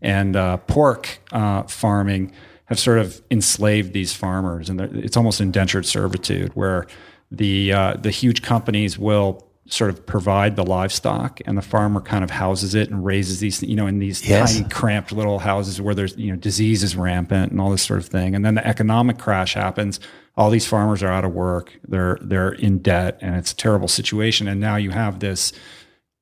and 0.00 0.36
uh, 0.36 0.56
pork 0.58 1.20
uh, 1.32 1.64
farming 1.64 2.32
have 2.66 2.78
sort 2.78 2.98
of 2.98 3.22
enslaved 3.30 3.92
these 3.92 4.12
farmers, 4.12 4.68
and 4.68 4.80
it's 4.80 5.16
almost 5.16 5.40
indentured 5.40 5.86
servitude, 5.86 6.54
where 6.54 6.86
the 7.30 7.72
uh, 7.72 7.94
the 7.94 8.10
huge 8.10 8.42
companies 8.42 8.98
will 8.98 9.47
sort 9.68 9.90
of 9.90 10.04
provide 10.06 10.56
the 10.56 10.64
livestock, 10.64 11.40
and 11.46 11.56
the 11.56 11.62
farmer 11.62 12.00
kind 12.00 12.24
of 12.24 12.30
houses 12.30 12.74
it 12.74 12.90
and 12.90 13.04
raises 13.04 13.38
these, 13.40 13.62
you 13.62 13.76
know, 13.76 13.86
in 13.86 13.98
these 13.98 14.26
Yes. 14.28 14.56
tiny, 14.56 14.68
cramped 14.68 15.12
little 15.12 15.38
houses 15.38 15.80
where 15.80 15.94
there's 15.94 16.16
you 16.16 16.30
know 16.30 16.36
disease 16.36 16.82
is 16.82 16.96
rampant 16.96 17.52
and 17.52 17.60
all 17.60 17.70
this 17.70 17.82
sort 17.82 18.00
of 18.00 18.06
thing, 18.06 18.34
and 18.34 18.44
then 18.44 18.54
the 18.54 18.66
economic 18.66 19.18
crash 19.18 19.54
happens. 19.54 20.00
All 20.36 20.50
these 20.50 20.66
farmers 20.66 21.02
are 21.02 21.08
out 21.12 21.24
of 21.24 21.32
work; 21.32 21.78
they're 21.86 22.18
they're 22.22 22.52
in 22.52 22.78
debt, 22.78 23.18
and 23.20 23.36
it's 23.36 23.52
a 23.52 23.56
terrible 23.56 23.88
situation. 23.88 24.48
And 24.48 24.60
now 24.60 24.76
you 24.76 24.90
have 24.90 25.20
this 25.20 25.52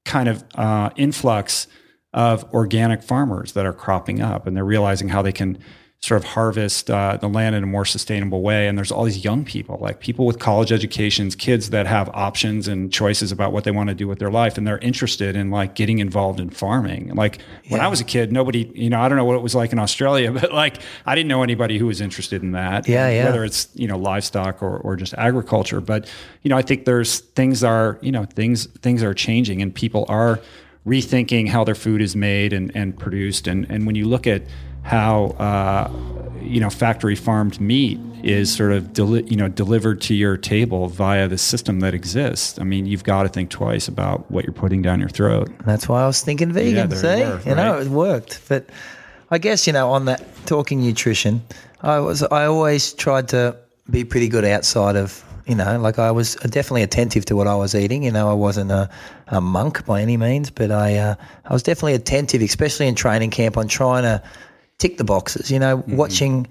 kind 0.04 0.28
of 0.28 0.44
uh, 0.54 0.90
influx 0.96 1.66
of 2.12 2.44
organic 2.54 3.02
farmers 3.02 3.52
that 3.52 3.66
are 3.66 3.72
cropping 3.72 4.20
up, 4.22 4.46
and 4.46 4.56
they're 4.56 4.64
realizing 4.64 5.08
how 5.08 5.22
they 5.22 5.32
can 5.32 5.58
sort 6.00 6.22
of 6.22 6.28
harvest 6.28 6.90
uh, 6.90 7.16
the 7.16 7.28
land 7.28 7.54
in 7.54 7.64
a 7.64 7.66
more 7.66 7.84
sustainable 7.84 8.42
way. 8.42 8.68
And 8.68 8.76
there's 8.76 8.92
all 8.92 9.04
these 9.04 9.24
young 9.24 9.44
people, 9.44 9.78
like 9.80 9.98
people 9.98 10.26
with 10.26 10.38
college 10.38 10.70
educations, 10.70 11.34
kids 11.34 11.70
that 11.70 11.86
have 11.86 12.08
options 12.10 12.68
and 12.68 12.92
choices 12.92 13.32
about 13.32 13.52
what 13.52 13.64
they 13.64 13.70
want 13.70 13.88
to 13.88 13.94
do 13.94 14.06
with 14.06 14.18
their 14.18 14.30
life, 14.30 14.56
and 14.58 14.66
they're 14.66 14.78
interested 14.78 15.34
in 15.36 15.50
like 15.50 15.74
getting 15.74 15.98
involved 15.98 16.38
in 16.38 16.50
farming. 16.50 17.14
Like 17.14 17.40
when 17.68 17.80
I 17.80 17.88
was 17.88 18.00
a 18.00 18.04
kid, 18.04 18.30
nobody, 18.30 18.70
you 18.74 18.90
know, 18.90 19.00
I 19.00 19.08
don't 19.08 19.16
know 19.16 19.24
what 19.24 19.36
it 19.36 19.42
was 19.42 19.54
like 19.54 19.72
in 19.72 19.78
Australia, 19.78 20.30
but 20.40 20.52
like 20.52 20.80
I 21.06 21.14
didn't 21.14 21.28
know 21.28 21.42
anybody 21.42 21.78
who 21.78 21.86
was 21.86 22.00
interested 22.00 22.42
in 22.42 22.52
that. 22.52 22.86
Yeah, 22.86 23.08
yeah. 23.08 23.24
Whether 23.24 23.44
it's 23.44 23.68
you 23.74 23.88
know 23.88 23.98
livestock 23.98 24.62
or, 24.62 24.78
or 24.78 24.96
just 24.96 25.14
agriculture, 25.14 25.80
but 25.80 26.08
you 26.42 26.50
know 26.50 26.56
I 26.56 26.62
think 26.62 26.84
there's 26.84 27.20
things 27.20 27.64
are 27.64 27.98
you 28.02 28.12
know 28.12 28.24
things 28.26 28.66
things 28.80 29.02
are 29.02 29.14
changing 29.14 29.62
and 29.62 29.74
people 29.74 30.04
are 30.08 30.40
rethinking 30.86 31.48
how 31.48 31.64
their 31.64 31.74
food 31.74 32.00
is 32.00 32.14
made 32.14 32.52
and, 32.52 32.70
and 32.76 32.96
produced 32.96 33.48
and 33.48 33.68
and 33.68 33.86
when 33.86 33.96
you 33.96 34.06
look 34.06 34.26
at 34.26 34.42
how 34.86 35.34
uh, 35.38 35.90
you 36.40 36.60
know 36.60 36.70
factory 36.70 37.16
farmed 37.16 37.60
meat 37.60 37.98
is 38.22 38.54
sort 38.54 38.72
of 38.72 38.92
deli- 38.92 39.24
you 39.24 39.36
know 39.36 39.48
delivered 39.48 40.00
to 40.00 40.14
your 40.14 40.36
table 40.36 40.88
via 40.88 41.28
the 41.28 41.36
system 41.36 41.80
that 41.80 41.92
exists. 41.92 42.58
I 42.58 42.64
mean, 42.64 42.86
you've 42.86 43.04
got 43.04 43.24
to 43.24 43.28
think 43.28 43.50
twice 43.50 43.88
about 43.88 44.30
what 44.30 44.44
you're 44.44 44.54
putting 44.54 44.82
down 44.82 45.00
your 45.00 45.08
throat. 45.08 45.50
That's 45.64 45.88
why 45.88 46.02
I 46.02 46.06
was 46.06 46.22
thinking 46.22 46.52
vegan. 46.52 46.88
there 46.88 46.98
see, 46.98 47.22
you 47.22 47.30
were, 47.30 47.40
you 47.44 47.54
know, 47.54 47.80
it 47.80 47.88
worked. 47.88 48.40
But 48.48 48.70
I 49.30 49.38
guess 49.38 49.66
you 49.66 49.72
know, 49.72 49.90
on 49.90 50.04
that 50.06 50.24
talking 50.46 50.80
nutrition, 50.80 51.42
I 51.82 51.98
was 51.98 52.22
I 52.22 52.46
always 52.46 52.92
tried 52.92 53.28
to 53.28 53.56
be 53.90 54.04
pretty 54.04 54.28
good 54.28 54.44
outside 54.44 54.96
of 54.96 55.22
you 55.46 55.54
know, 55.54 55.78
like 55.78 55.98
I 55.98 56.10
was 56.10 56.34
definitely 56.34 56.82
attentive 56.82 57.24
to 57.26 57.36
what 57.36 57.46
I 57.46 57.54
was 57.54 57.74
eating. 57.74 58.02
You 58.02 58.10
know, 58.10 58.28
I 58.28 58.34
wasn't 58.34 58.72
a, 58.72 58.90
a 59.28 59.40
monk 59.40 59.86
by 59.86 60.02
any 60.02 60.16
means, 60.16 60.50
but 60.50 60.72
I 60.72 60.96
uh, 60.96 61.14
I 61.44 61.52
was 61.52 61.62
definitely 61.62 61.94
attentive, 61.94 62.42
especially 62.42 62.88
in 62.88 62.96
training 62.96 63.30
camp, 63.30 63.56
on 63.56 63.68
trying 63.68 64.02
to 64.02 64.22
tick 64.78 64.98
the 64.98 65.04
boxes. 65.04 65.50
You 65.50 65.58
know, 65.58 65.78
mm-hmm. 65.78 65.96
watching, 65.96 66.46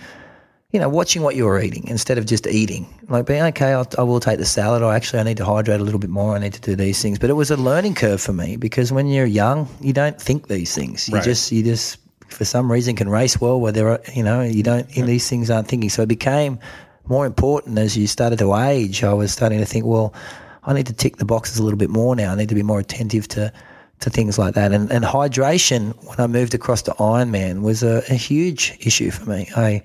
you 0.71 0.79
know, 0.79 0.89
watching 0.89 1.21
what 1.21 1.35
you 1.35 1.45
were 1.45 1.59
eating 1.61 1.87
instead 1.87 2.17
of 2.17 2.25
just 2.25 2.47
eating. 2.47 2.87
Like 3.07 3.25
being 3.25 3.43
okay, 3.43 3.73
I'll, 3.73 3.87
I 3.97 4.03
will 4.03 4.19
take 4.19 4.37
the 4.37 4.45
salad, 4.45 4.81
or 4.81 4.93
actually 4.93 5.19
I 5.19 5.23
need 5.23 5.37
to 5.37 5.45
hydrate 5.45 5.79
a 5.79 5.83
little 5.83 5.99
bit 5.99 6.09
more. 6.09 6.35
I 6.35 6.39
need 6.39 6.53
to 6.53 6.61
do 6.61 6.75
these 6.75 7.01
things. 7.01 7.19
But 7.19 7.29
it 7.29 7.33
was 7.33 7.51
a 7.51 7.57
learning 7.57 7.95
curve 7.95 8.21
for 8.21 8.33
me 8.33 8.57
because 8.57 8.91
when 8.91 9.07
you're 9.07 9.25
young, 9.25 9.67
you 9.81 9.93
don't 9.93 10.19
think 10.21 10.47
these 10.47 10.73
things. 10.73 11.07
You 11.07 11.15
Right. 11.15 11.23
just 11.23 11.51
you 11.51 11.63
just 11.63 11.99
for 12.27 12.45
some 12.45 12.71
reason 12.71 12.95
can 12.95 13.07
race 13.07 13.39
well 13.39 13.59
where 13.59 13.71
there 13.71 13.87
are 13.87 14.01
you 14.13 14.23
know 14.23 14.41
you 14.41 14.63
don't 14.63 14.89
in 14.97 15.05
these 15.05 15.29
things 15.29 15.49
aren't 15.49 15.67
thinking. 15.67 15.89
So 15.89 16.01
it 16.01 16.09
became 16.09 16.59
more 17.07 17.25
important 17.25 17.77
as 17.77 17.95
you 17.95 18.07
started 18.07 18.39
to 18.39 18.55
age. 18.55 19.03
I 19.03 19.13
was 19.13 19.31
starting 19.31 19.59
to 19.59 19.65
think, 19.65 19.85
well, 19.85 20.13
I 20.63 20.73
need 20.73 20.87
to 20.87 20.93
tick 20.93 21.17
the 21.17 21.25
boxes 21.25 21.59
a 21.59 21.63
little 21.63 21.77
bit 21.77 21.89
more 21.89 22.15
now. 22.15 22.31
I 22.31 22.35
need 22.35 22.49
to 22.49 22.55
be 22.55 22.63
more 22.63 22.79
attentive 22.79 23.27
to 23.29 23.53
to 24.05 24.09
things 24.09 24.39
like 24.39 24.53
that. 24.53 24.71
And, 24.71 24.91
and 24.91 25.03
hydration, 25.03 25.93
when 26.05 26.19
I 26.19 26.27
moved 26.27 26.53
across 26.53 26.81
to 26.83 26.91
Ironman, 26.91 27.61
was 27.61 27.83
a, 27.83 28.03
a 28.09 28.13
huge 28.13 28.77
issue 28.79 29.11
for 29.11 29.29
me. 29.29 29.49
I 29.55 29.83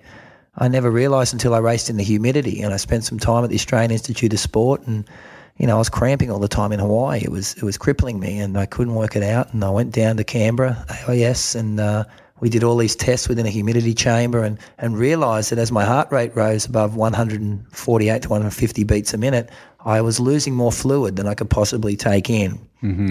I 0.57 0.69
never 0.69 0.91
realised 0.91 1.33
until 1.33 1.55
I 1.55 1.59
raced 1.59 1.89
in 1.89 1.97
the 1.97 2.05
humidity, 2.05 2.61
and 2.61 2.75
I 2.75 2.77
spent 2.77 3.05
some 3.05 3.19
time 3.19 3.45
at 3.45 3.51
the 3.51 3.57
Australian 3.57 3.91
Institute 3.91 4.33
of 4.33 4.41
Sport, 4.41 4.87
and 4.87 5.09
you 5.57 5.67
know 5.67 5.77
I 5.77 5.79
was 5.79 5.89
cramping 5.89 6.31
all 6.31 6.39
the 6.39 6.49
time 6.49 6.71
in 6.73 6.81
Hawaii. 6.81 7.21
It 7.23 7.31
was 7.31 7.55
it 7.55 7.63
was 7.63 7.79
crippling 7.79 8.21
me, 8.21 8.39
and 8.39 8.59
I 8.59 8.67
couldn't 8.67 8.95
work 8.95 9.17
it 9.17 9.23
out. 9.23 9.55
And 9.55 9.65
I 9.65 9.71
went 9.71 9.93
down 9.93 10.17
to 10.19 10.25
Canberra, 10.25 10.85
AIS, 11.09 11.55
and 11.55 11.81
uh, 11.81 12.05
we 12.41 12.51
did 12.51 12.65
all 12.65 12.77
these 12.77 12.97
tests 12.97 13.29
within 13.29 13.47
a 13.47 13.51
humidity 13.51 13.95
chamber, 13.95 14.43
and 14.43 14.59
and 14.79 14.99
realised 14.99 15.51
that 15.51 15.59
as 15.59 15.73
my 15.73 15.85
heart 15.85 16.11
rate 16.13 16.37
rose 16.37 16.67
above 16.67 16.95
148 16.95 18.23
to 18.23 18.29
150 18.29 18.85
beats 18.85 19.15
a 19.15 19.19
minute, 19.19 19.49
I 19.85 20.01
was 20.03 20.21
losing 20.21 20.55
more 20.55 20.73
fluid 20.73 21.17
than 21.17 21.27
I 21.27 21.35
could 21.35 21.49
possibly 21.49 21.97
take 21.97 22.29
in. 22.29 22.59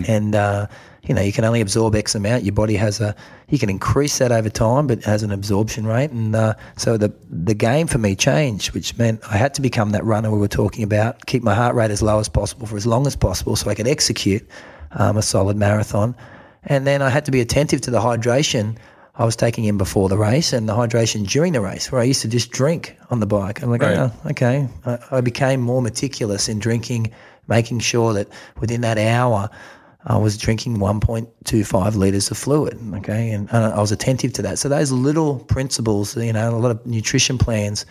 And 0.07 0.35
uh, 0.35 0.67
you 1.03 1.15
know, 1.15 1.21
you 1.21 1.31
can 1.31 1.45
only 1.45 1.61
absorb 1.61 1.95
X 1.95 2.13
amount. 2.15 2.43
Your 2.43 2.53
body 2.53 2.75
has 2.75 2.99
a 3.01 3.15
you 3.47 3.57
can 3.57 3.69
increase 3.69 4.17
that 4.19 4.31
over 4.31 4.49
time, 4.49 4.87
but 4.87 4.99
it 4.99 5.05
has 5.05 5.23
an 5.23 5.31
absorption 5.31 5.87
rate. 5.87 6.11
And 6.11 6.35
uh, 6.35 6.53
so 6.77 6.97
the 6.97 7.13
the 7.29 7.55
game 7.55 7.87
for 7.87 7.97
me 7.97 8.15
changed, 8.15 8.73
which 8.73 8.97
meant 8.97 9.21
I 9.29 9.37
had 9.37 9.53
to 9.55 9.61
become 9.61 9.91
that 9.91 10.03
runner 10.03 10.29
we 10.31 10.37
were 10.39 10.47
talking 10.47 10.83
about, 10.83 11.25
keep 11.25 11.43
my 11.43 11.55
heart 11.55 11.75
rate 11.75 11.91
as 11.91 12.01
low 12.01 12.19
as 12.19 12.29
possible 12.29 12.67
for 12.67 12.75
as 12.77 12.85
long 12.85 13.07
as 13.07 13.15
possible, 13.15 13.55
so 13.55 13.69
I 13.69 13.75
could 13.75 13.87
execute 13.87 14.47
um, 14.91 15.17
a 15.17 15.21
solid 15.21 15.57
marathon. 15.57 16.15
And 16.63 16.85
then 16.85 17.01
I 17.01 17.09
had 17.09 17.25
to 17.25 17.31
be 17.31 17.39
attentive 17.39 17.81
to 17.81 17.91
the 17.91 17.99
hydration 17.99 18.77
I 19.15 19.25
was 19.25 19.35
taking 19.35 19.65
in 19.65 19.77
before 19.77 20.07
the 20.09 20.17
race 20.17 20.53
and 20.53 20.67
the 20.67 20.73
hydration 20.73 21.27
during 21.27 21.53
the 21.53 21.61
race, 21.61 21.91
where 21.91 21.99
I 21.99 22.05
used 22.05 22.21
to 22.21 22.27
just 22.27 22.51
drink 22.51 22.97
on 23.09 23.19
the 23.19 23.25
bike. 23.25 23.61
I'm 23.61 23.69
like, 23.69 23.81
Right. 23.81 23.97
oh, 23.97 24.11
okay. 24.27 24.67
I, 24.85 24.99
I 25.11 25.21
became 25.21 25.59
more 25.61 25.81
meticulous 25.81 26.47
in 26.47 26.59
drinking, 26.59 27.11
making 27.47 27.79
sure 27.79 28.13
that 28.13 28.27
within 28.59 28.81
that 28.81 28.97
hour, 28.97 29.49
I 30.05 30.17
was 30.17 30.37
drinking 30.37 30.77
1.25 30.77 31.95
liters 31.95 32.31
of 32.31 32.37
fluid. 32.37 32.79
Okay, 32.95 33.31
and, 33.31 33.49
I 33.51 33.79
was 33.79 33.91
attentive 33.91 34.33
to 34.33 34.41
that. 34.43 34.57
So 34.59 34.69
those 34.69 34.91
little 34.91 35.39
principles, 35.39 36.15
you 36.15 36.33
know, 36.33 36.49
a 36.49 36.57
lot 36.57 36.71
of 36.71 36.85
nutrition 36.85 37.37
plans, 37.37 37.85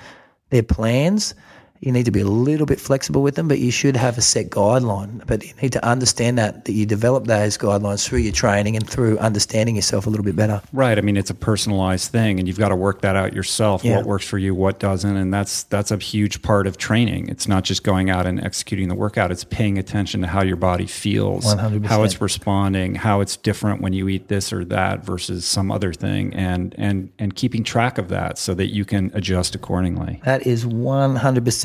they're 0.50 0.62
plans. 0.62 1.34
You 1.80 1.92
need 1.92 2.04
to 2.06 2.10
be 2.10 2.20
a 2.20 2.26
little 2.26 2.66
bit 2.66 2.80
flexible 2.80 3.22
with 3.22 3.36
them, 3.36 3.48
but 3.48 3.58
you 3.58 3.70
should 3.70 3.96
have 3.96 4.18
a 4.18 4.20
set 4.20 4.50
guideline. 4.50 5.24
But 5.26 5.44
you 5.44 5.52
need 5.62 5.72
to 5.72 5.84
understand 5.84 6.38
that 6.38 6.64
that 6.64 6.72
you 6.72 6.86
develop 6.86 7.26
those 7.26 7.56
guidelines 7.56 8.06
through 8.06 8.20
your 8.20 8.32
training 8.32 8.76
and 8.76 8.88
through 8.88 9.18
understanding 9.18 9.76
yourself 9.76 10.06
a 10.06 10.10
little 10.10 10.24
bit 10.24 10.36
better. 10.36 10.60
Right. 10.72 10.98
I 10.98 11.00
mean, 11.00 11.16
it's 11.16 11.30
a 11.30 11.34
personalized 11.34 12.10
thing, 12.10 12.38
and 12.38 12.48
you've 12.48 12.58
got 12.58 12.68
to 12.70 12.76
work 12.76 13.02
that 13.02 13.16
out 13.16 13.32
yourself. 13.32 13.84
Yeah. 13.84 13.96
What 13.96 14.06
works 14.06 14.26
for 14.26 14.38
you, 14.38 14.54
what 14.54 14.78
doesn't, 14.78 15.16
and 15.16 15.32
that's 15.32 15.64
that's 15.64 15.90
a 15.90 15.98
huge 15.98 16.42
part 16.42 16.66
of 16.66 16.78
training. 16.78 17.28
It's 17.28 17.46
not 17.46 17.64
just 17.64 17.84
going 17.84 18.10
out 18.10 18.26
and 18.26 18.42
executing 18.42 18.88
the 18.88 18.94
workout; 18.94 19.30
it's 19.30 19.44
paying 19.44 19.78
attention 19.78 20.20
to 20.22 20.26
how 20.26 20.42
your 20.42 20.56
body 20.56 20.86
feels, 20.86 21.44
100%. 21.44 21.86
how 21.86 22.02
it's 22.02 22.20
responding, 22.20 22.96
how 22.96 23.20
it's 23.20 23.36
different 23.36 23.80
when 23.80 23.92
you 23.92 24.08
eat 24.08 24.28
this 24.28 24.52
or 24.52 24.64
that 24.66 25.04
versus 25.04 25.44
some 25.44 25.70
other 25.70 25.92
thing, 25.92 26.34
and 26.34 26.74
and 26.76 27.10
and 27.18 27.36
keeping 27.36 27.62
track 27.62 27.98
of 27.98 28.08
that 28.08 28.38
so 28.38 28.54
that 28.54 28.74
you 28.74 28.84
can 28.84 29.10
adjust 29.14 29.54
accordingly. 29.54 30.20
That 30.24 30.46
is 30.46 30.66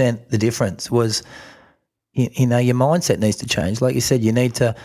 100% 0.04 0.30
the 0.30 0.38
difference 0.38 0.92
was, 0.92 1.24
you, 2.14 2.30
you 2.34 2.48
know, 2.48 2.58
your 2.58 2.76
mindset 2.76 3.20
needs 3.20 3.38
to 3.38 3.48
change. 3.48 3.82
Like 3.82 3.96
you 3.96 4.02
said, 4.02 4.24
you 4.24 4.32
need 4.32 4.56
to, 4.56 4.76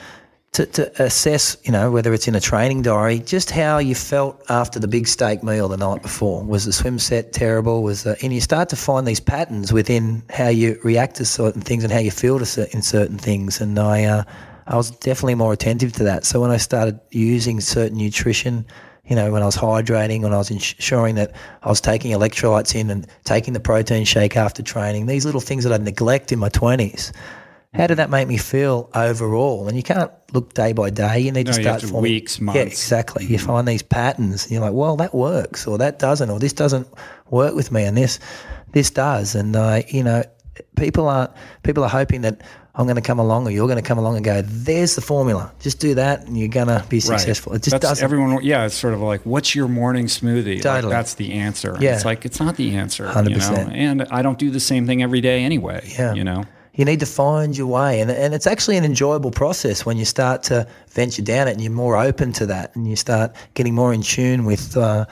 to, 0.53 0.67
to 0.67 1.03
assess, 1.03 1.57
you 1.65 1.73
know, 1.73 1.91
whether 1.91 2.13
it's 2.15 2.27
in 2.27 2.35
a 2.35 2.41
training 2.41 2.83
diary, 2.83 3.19
just 3.19 3.51
how 3.51 3.79
you 3.79 3.95
felt 3.95 4.43
after 4.49 4.79
the 4.79 4.89
big 4.89 5.07
steak 5.07 5.43
meal 5.43 5.69
the 5.69 5.77
night 5.77 6.03
before. 6.03 6.43
Was 6.43 6.65
the 6.65 6.73
swim 6.73 6.99
set 6.99 7.33
terrible? 7.33 7.83
Was 7.83 8.05
the, 8.05 8.17
and 8.23 8.33
you 8.33 8.41
start 8.41 8.69
to 8.71 8.77
find 8.77 9.07
these 9.07 9.21
patterns 9.21 9.73
within 9.73 10.23
how 10.31 10.49
you 10.49 10.81
react 10.85 11.17
to 11.17 11.25
certain 11.25 11.61
things 11.61 11.85
and 11.85 11.93
how 11.93 12.01
you 12.01 12.11
feel 12.11 12.39
to 12.39 12.47
cer- 12.47 12.69
in 12.73 12.83
certain 12.83 13.19
things. 13.19 13.61
And 13.61 13.79
I, 13.79 14.05
uh, 14.05 14.25
I 14.67 14.77
was 14.77 14.91
definitely 14.91 15.35
more 15.35 15.53
attentive 15.53 15.93
to 15.95 16.05
that. 16.05 16.25
So 16.25 16.41
when 16.41 16.51
I 16.51 16.59
started 16.59 17.01
using 17.11 17.61
certain 17.61 17.99
nutrition, 17.99 18.67
you 19.09 19.17
know, 19.17 19.33
when 19.33 19.43
I 19.43 19.47
was 19.47 19.57
hydrating, 19.57 20.23
when 20.23 20.33
I 20.35 20.39
was 20.39 20.51
ensuring 20.51 21.15
that 21.17 21.33
I 21.63 21.69
was 21.69 21.81
taking 21.81 22.13
electrolytes 22.13 22.75
in 22.75 22.91
and 22.91 23.07
taking 23.25 23.55
the 23.55 23.61
protein 23.61 24.05
shake 24.05 24.37
after 24.37 24.63
training, 24.63 25.07
these 25.07 25.25
little 25.25 25.41
things 25.41 25.65
that 25.65 25.73
I'd 25.73 25.83
neglect 25.83 26.31
in 26.33 26.39
my 26.39 26.49
20s. 26.51 27.13
How 27.75 27.87
did 27.87 27.97
that 27.97 28.09
make 28.09 28.27
me 28.29 28.39
feel 28.39 28.89
overall? 28.95 29.69
And 29.69 29.77
you 29.77 29.83
can't 29.83 30.11
look 30.33 30.55
day 30.55 30.73
by 30.73 30.89
day. 30.91 31.21
You 31.21 31.33
need 31.33 31.47
No, 31.47 31.53
to 31.53 31.63
start 31.63 31.81
to 31.83 31.87
forming 31.89 32.13
weeks, 32.13 32.39
Yeah, 32.39 32.45
months. 32.45 32.61
exactly. 32.61 33.27
You 33.27 33.39
find 33.39 33.69
these 33.69 33.83
patterns. 33.83 34.45
And 34.45 34.53
you're 34.53 34.63
like, 34.63 34.73
well, 34.73 34.97
that 34.97 35.15
works, 35.15 35.67
or 35.67 35.77
that 35.79 35.99
doesn't, 35.99 36.31
or 36.31 36.39
this 36.39 36.55
doesn't 36.55 36.89
work 37.31 37.55
with 37.55 37.71
me, 37.71 37.85
and 37.85 37.97
this 37.97 38.19
this 38.73 38.91
does. 38.91 39.35
And 39.35 39.55
uh, 39.55 39.83
you 39.89 40.03
know, 40.03 40.23
people 40.77 41.09
aren't. 41.09 41.31
People 41.63 41.85
are 41.85 41.91
hoping 41.91 42.23
that 42.23 42.41
I'm 42.79 42.87
going 42.87 42.95
to 42.95 43.03
come 43.03 43.19
along, 43.19 43.45
or 43.49 43.51
you're 43.51 43.67
going 43.67 43.83
to 43.83 43.87
come 43.87 43.99
along 43.99 44.15
and 44.15 44.25
go, 44.25 44.41
there's 44.41 44.95
the 44.95 45.01
formula. 45.01 45.53
Just 45.59 45.81
do 45.81 45.97
that, 45.97 46.25
and 46.27 46.39
you're 46.39 46.47
going 46.47 46.69
to 46.69 46.85
be 46.89 47.01
successful. 47.01 47.53
It 47.53 47.65
just 47.65 47.73
That's 47.73 47.83
doesn't. 47.83 48.05
Everyone, 48.05 48.43
yeah, 48.45 48.67
it's 48.67 48.77
sort 48.77 48.95
of 48.95 49.01
like, 49.01 49.21
what's 49.23 49.53
your 49.53 49.67
morning 49.67 50.07
smoothie? 50.07 50.65
Like, 50.65 50.89
that's 50.89 51.15
the 51.15 51.33
answer. 51.33 51.77
Yeah. 51.81 51.97
It's 51.97 52.05
like 52.05 52.25
it's 52.25 52.39
not 52.39 52.57
the 52.57 52.77
answer. 52.77 53.05
You 53.05 53.11
100%. 53.11 53.51
know? 53.51 53.73
And 53.73 54.03
I 54.05 54.23
don't 54.23 54.39
do 54.39 54.53
the 54.53 54.61
same 54.61 54.87
thing 54.87 55.03
every 55.03 55.21
day 55.21 55.43
anyway. 55.43 55.93
Yeah. 55.99 56.15
You 56.15 56.23
know. 56.23 56.45
You 56.75 56.85
need 56.85 57.01
to 57.01 57.07
find 57.07 57.59
your 57.59 57.67
way, 57.67 58.01
and 58.01 58.09
and 58.09 58.33
it's 58.33 58.47
actually 58.47 58.77
an 58.77 58.85
enjoyable 58.85 59.33
process 59.33 59.85
when 59.85 59.97
you 59.97 60.05
start 60.05 60.45
to 60.45 60.69
venture 60.91 61.23
down 61.23 61.49
it, 61.49 61.53
and 61.55 61.61
you're 61.61 61.73
more 61.73 61.97
open 61.97 62.33
to 62.35 62.47
that, 62.47 62.77
and 62.77 62.89
you 62.89 62.95
start 62.95 63.35
getting 63.55 63.75
more 63.75 63.93
in 63.93 64.03
tune 64.03 64.45
with 64.45 64.77
uh, 64.77 65.05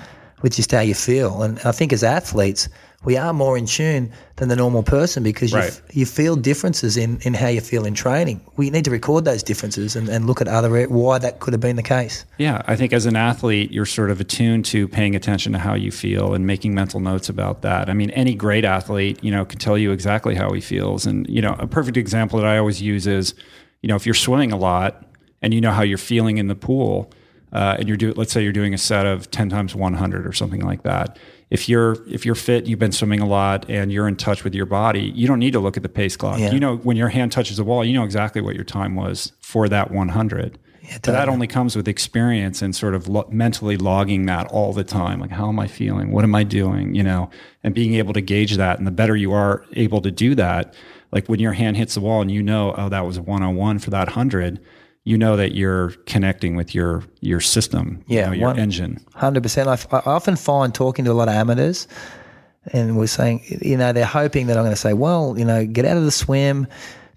with 0.46 0.54
just 0.54 0.70
how 0.70 0.78
you 0.78 0.94
feel. 0.94 1.42
And 1.42 1.58
I 1.64 1.72
think 1.72 1.92
as 1.92 2.04
athletes, 2.04 2.68
we 3.04 3.16
are 3.16 3.32
more 3.32 3.58
in 3.58 3.66
tune 3.66 4.12
than 4.36 4.48
the 4.48 4.54
normal 4.54 4.84
person 4.84 5.24
because 5.24 5.50
you, 5.50 5.58
f- 5.58 5.82
you 5.90 6.06
feel 6.06 6.36
differences 6.36 6.96
in, 6.96 7.18
in 7.22 7.34
how 7.34 7.48
you 7.48 7.60
feel 7.60 7.84
in 7.84 7.94
training. 7.94 8.40
We 8.54 8.70
need 8.70 8.84
to 8.84 8.92
record 8.92 9.24
those 9.24 9.42
differences 9.42 9.96
and, 9.96 10.08
and 10.08 10.24
look 10.24 10.40
at 10.40 10.46
other 10.46 10.86
why 10.86 11.18
that 11.18 11.40
could 11.40 11.52
have 11.52 11.60
been 11.60 11.74
the 11.74 11.82
case. 11.82 12.24
Yeah, 12.38 12.62
I 12.68 12.76
think 12.76 12.92
as 12.92 13.06
an 13.06 13.16
athlete, 13.16 13.72
you're 13.72 13.86
sort 13.86 14.08
of 14.08 14.20
attuned 14.20 14.66
to 14.66 14.86
paying 14.86 15.16
attention 15.16 15.52
to 15.54 15.58
how 15.58 15.74
you 15.74 15.90
feel 15.90 16.32
and 16.32 16.46
making 16.46 16.74
mental 16.74 17.00
notes 17.00 17.28
about 17.28 17.62
that. 17.62 17.90
I 17.90 17.92
mean, 17.92 18.10
any 18.10 18.36
great 18.36 18.64
athlete, 18.64 19.18
you 19.24 19.32
know, 19.32 19.44
can 19.44 19.58
tell 19.58 19.76
you 19.76 19.90
exactly 19.90 20.36
how 20.36 20.52
he 20.52 20.60
feels. 20.60 21.06
And, 21.06 21.28
you 21.28 21.42
know, 21.42 21.56
a 21.58 21.66
perfect 21.66 21.96
example 21.96 22.38
that 22.38 22.46
I 22.46 22.56
always 22.56 22.80
use 22.80 23.08
is, 23.08 23.34
you 23.82 23.88
know, 23.88 23.96
if 23.96 24.06
you're 24.06 24.14
swimming 24.14 24.52
a 24.52 24.56
lot 24.56 25.04
and 25.42 25.52
you 25.52 25.60
know 25.60 25.72
how 25.72 25.82
you're 25.82 25.98
feeling 25.98 26.38
in 26.38 26.46
the 26.46 26.54
pool, 26.54 27.10
uh, 27.56 27.76
and 27.78 27.88
you're 27.88 27.96
doing, 27.96 28.12
let's 28.16 28.32
say 28.32 28.42
you're 28.42 28.52
doing 28.52 28.74
a 28.74 28.78
set 28.78 29.06
of 29.06 29.30
10 29.30 29.48
times 29.48 29.74
100 29.74 30.26
or 30.26 30.32
something 30.32 30.60
like 30.60 30.82
that. 30.82 31.18
If 31.48 31.70
you're 31.70 31.96
if 32.06 32.26
you're 32.26 32.34
fit, 32.34 32.66
you've 32.66 32.78
been 32.78 32.92
swimming 32.92 33.20
a 33.20 33.26
lot, 33.26 33.70
and 33.70 33.90
you're 33.90 34.08
in 34.08 34.16
touch 34.16 34.44
with 34.44 34.54
your 34.54 34.66
body, 34.66 35.12
you 35.14 35.26
don't 35.26 35.38
need 35.38 35.52
to 35.52 35.60
look 35.60 35.76
at 35.76 35.82
the 35.82 35.88
pace 35.88 36.16
clock. 36.16 36.38
Yeah. 36.38 36.50
You 36.50 36.60
know 36.60 36.76
when 36.76 36.98
your 36.98 37.08
hand 37.08 37.32
touches 37.32 37.56
the 37.56 37.64
wall, 37.64 37.82
you 37.82 37.94
know 37.94 38.04
exactly 38.04 38.42
what 38.42 38.56
your 38.56 38.64
time 38.64 38.94
was 38.94 39.32
for 39.40 39.68
that 39.70 39.90
100. 39.90 40.58
But 41.12 41.12
that 41.12 41.28
only 41.28 41.46
comes 41.46 41.74
with 41.74 41.88
experience 41.88 42.62
and 42.62 42.76
sort 42.76 42.94
of 42.94 43.08
lo- 43.08 43.28
mentally 43.30 43.76
logging 43.76 44.26
that 44.26 44.46
all 44.48 44.72
the 44.72 44.84
time. 44.84 45.18
Like, 45.18 45.30
how 45.30 45.48
am 45.48 45.58
I 45.58 45.66
feeling? 45.66 46.12
What 46.12 46.24
am 46.24 46.34
I 46.34 46.44
doing? 46.44 46.94
You 46.94 47.02
know, 47.02 47.30
and 47.64 47.74
being 47.74 47.94
able 47.94 48.12
to 48.12 48.20
gauge 48.20 48.56
that. 48.56 48.78
And 48.78 48.86
the 48.86 48.92
better 48.92 49.16
you 49.16 49.32
are 49.32 49.64
able 49.72 50.00
to 50.02 50.10
do 50.10 50.34
that, 50.34 50.74
like 51.10 51.26
when 51.28 51.40
your 51.40 51.54
hand 51.54 51.76
hits 51.76 51.94
the 51.94 52.00
wall 52.00 52.20
and 52.20 52.30
you 52.30 52.42
know, 52.42 52.74
oh, 52.76 52.88
that 52.88 53.06
was 53.06 53.16
a 53.16 53.22
one 53.22 53.42
on 53.42 53.56
one 53.56 53.78
for 53.78 53.90
that 53.90 54.08
100, 54.08 54.60
you 55.06 55.16
know 55.16 55.36
that 55.36 55.54
you're 55.54 55.90
connecting 56.06 56.56
with 56.56 56.74
your 56.74 57.02
your 57.20 57.40
system, 57.40 58.02
you 58.08 58.18
Yeah, 58.18 58.26
know, 58.26 58.32
your 58.32 58.48
one- 58.48 58.58
engine. 58.58 58.98
Hundred 59.14 59.42
percent. 59.44 59.68
I 59.68 59.78
often 60.04 60.34
find 60.36 60.74
talking 60.74 61.04
to 61.06 61.12
a 61.12 61.18
lot 61.20 61.28
of 61.28 61.34
amateurs, 61.34 61.86
and 62.72 62.96
we're 62.98 63.06
saying, 63.06 63.40
you 63.62 63.76
know, 63.76 63.92
they're 63.92 64.04
hoping 64.04 64.48
that 64.48 64.56
I'm 64.58 64.64
going 64.64 64.74
to 64.74 64.80
say, 64.88 64.92
well, 64.94 65.34
you 65.38 65.44
know, 65.44 65.64
get 65.64 65.84
out 65.84 65.96
of 65.96 66.04
the 66.04 66.10
swim, 66.10 66.66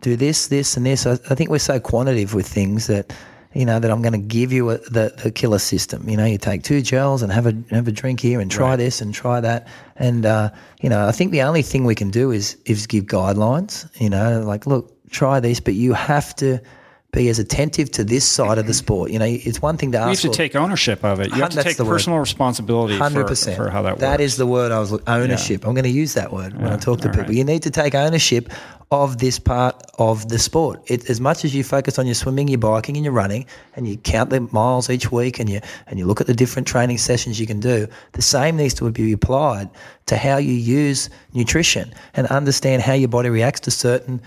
do 0.02 0.16
this, 0.16 0.48
this, 0.48 0.78
and 0.78 0.86
this. 0.86 1.06
I, 1.08 1.14
I 1.32 1.36
think 1.36 1.50
we're 1.50 1.58
so 1.60 1.80
quantitative 1.80 2.36
with 2.36 2.48
things 2.48 2.86
that, 2.88 3.12
you 3.54 3.66
know, 3.66 3.80
that 3.80 3.90
I'm 3.90 4.04
going 4.04 4.14
to 4.22 4.28
give 4.38 4.54
you 4.54 4.70
a, 4.70 4.78
the 4.78 5.12
the 5.24 5.32
killer 5.32 5.58
system. 5.60 6.08
You 6.08 6.16
know, 6.18 6.26
you 6.26 6.38
take 6.38 6.62
two 6.62 6.82
gels 6.84 7.24
and 7.24 7.32
have 7.32 7.48
a 7.48 7.54
have 7.72 7.88
a 7.88 7.92
drink 7.92 8.20
here 8.20 8.40
and 8.40 8.52
try 8.52 8.76
this 8.76 9.02
and 9.02 9.16
try 9.16 9.42
that, 9.42 9.68
and 9.96 10.28
uh, 10.28 10.52
you 10.84 10.90
know, 10.90 11.08
I 11.08 11.12
think 11.12 11.32
the 11.32 11.42
only 11.42 11.64
thing 11.64 11.86
we 11.86 11.96
can 11.96 12.12
do 12.12 12.30
is 12.32 12.56
is 12.66 12.86
give 12.86 13.06
guidelines. 13.06 13.90
You 14.00 14.12
know, 14.12 14.44
like 14.46 14.68
look, 14.68 14.94
try 15.10 15.40
this, 15.40 15.60
but 15.60 15.74
you 15.74 15.94
have 15.94 16.36
to. 16.36 16.60
Be 17.12 17.28
as 17.30 17.40
attentive 17.40 17.90
to 17.94 18.04
this 18.04 18.24
side 18.24 18.60
of 18.60 18.66
the 18.68 18.72
mm-hmm. 18.72 18.78
sport. 18.78 19.12
You 19.12 19.18
know, 19.18 19.26
it's 19.26 19.62
one 19.62 19.78
thing 19.78 19.92
to 19.94 19.98
ask. 19.98 20.06
You 20.06 20.10
have 20.10 20.20
to 20.22 20.28
for- 20.28 20.34
take 20.34 20.56
ownership 20.56 21.04
of 21.04 21.20
it. 21.20 21.30
You 21.36 21.42
have 21.42 21.50
to 21.50 21.64
take 21.64 21.78
the 21.78 21.86
word. 21.86 21.94
personal 21.94 22.20
responsibility 22.20 22.98
Hundred 22.98 23.26
percent 23.26 23.58
for 23.58 23.70
how 23.70 23.82
that 23.82 23.94
works. 23.94 24.02
That 24.02 24.22
is 24.22 24.38
the 24.38 24.46
word 24.46 24.72
I 24.72 24.80
was 24.80 24.94
ownership. 25.08 25.66
I'm 25.66 25.74
going 25.74 25.84
to 25.84 25.90
use 25.90 26.14
that 26.14 26.32
word 26.32 26.54
when 26.62 26.72
I 26.72 26.78
talk 26.78 27.02
to 27.02 27.08
all 27.08 27.14
people. 27.14 27.28
right. 27.28 27.34
You 27.34 27.44
need 27.44 27.64
to 27.64 27.72
take 27.72 27.96
ownership 27.96 28.50
of 28.92 29.20
this 29.20 29.38
part 29.38 29.82
of 30.00 30.30
the 30.30 30.40
sport. 30.40 30.82
It, 30.88 31.10
as 31.10 31.22
much 31.22 31.46
as 31.46 31.54
you 31.54 31.64
focus 31.64 32.00
on 32.00 32.08
your 32.08 32.16
swimming, 32.16 32.48
your 32.48 32.58
biking, 32.58 32.96
and 32.96 33.06
your 33.06 33.14
running, 33.14 33.46
and 33.76 33.88
you 33.88 33.98
count 33.98 34.32
the 34.32 34.42
miles 34.42 34.90
each 34.90 35.12
week, 35.12 35.40
and 35.40 35.50
you 35.50 35.62
and 35.88 36.00
you 36.00 36.06
look 36.06 36.22
at 36.22 36.28
the 36.28 36.34
different 36.34 36.68
training 36.68 36.98
sessions 36.98 37.40
you 37.40 37.48
can 37.48 37.60
do, 37.60 37.88
the 38.14 38.22
same 38.22 38.58
needs 38.58 38.74
to 38.76 38.90
be 38.92 39.12
applied 39.12 39.70
to 40.08 40.18
how 40.18 40.38
you 40.38 40.54
use 40.54 41.10
nutrition 41.34 41.94
and 42.16 42.26
understand 42.28 42.82
how 42.82 42.94
your 42.94 43.10
body 43.10 43.30
reacts 43.30 43.62
to 43.62 43.72
certain 43.72 44.22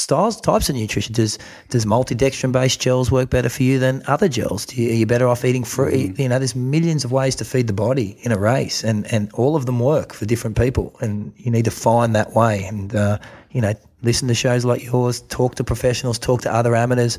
styles, 0.00 0.40
types 0.40 0.68
of 0.68 0.76
nutrition. 0.76 1.14
Does 1.14 1.38
does 1.68 1.84
maltodextrin 1.84 2.52
based 2.52 2.80
gels 2.80 3.10
work 3.10 3.30
better 3.30 3.48
for 3.48 3.62
you 3.62 3.78
than 3.78 4.02
other 4.06 4.28
gels? 4.28 4.66
Do 4.66 4.82
you, 4.82 4.90
are 4.90 4.94
you 4.94 5.06
better 5.06 5.28
off 5.28 5.44
eating 5.44 5.64
fruit? 5.64 6.18
You 6.18 6.28
know, 6.28 6.38
there's 6.38 6.56
millions 6.56 7.04
of 7.04 7.12
ways 7.12 7.36
to 7.36 7.44
feed 7.44 7.66
the 7.66 7.72
body 7.72 8.18
in 8.22 8.32
a 8.32 8.38
race, 8.38 8.82
and 8.82 9.06
and 9.12 9.30
all 9.34 9.56
of 9.56 9.66
them 9.66 9.78
work 9.78 10.12
for 10.12 10.26
different 10.26 10.56
people, 10.56 10.96
and 11.00 11.32
you 11.36 11.50
need 11.50 11.64
to 11.66 11.70
find 11.70 12.14
that 12.16 12.32
way. 12.32 12.64
And 12.64 12.94
uh, 12.94 13.18
you 13.50 13.60
know, 13.60 13.74
listen 14.02 14.28
to 14.28 14.34
shows 14.34 14.64
like 14.64 14.84
yours, 14.84 15.20
talk 15.22 15.54
to 15.56 15.64
professionals, 15.64 16.18
talk 16.18 16.42
to 16.42 16.52
other 16.52 16.74
amateurs, 16.74 17.18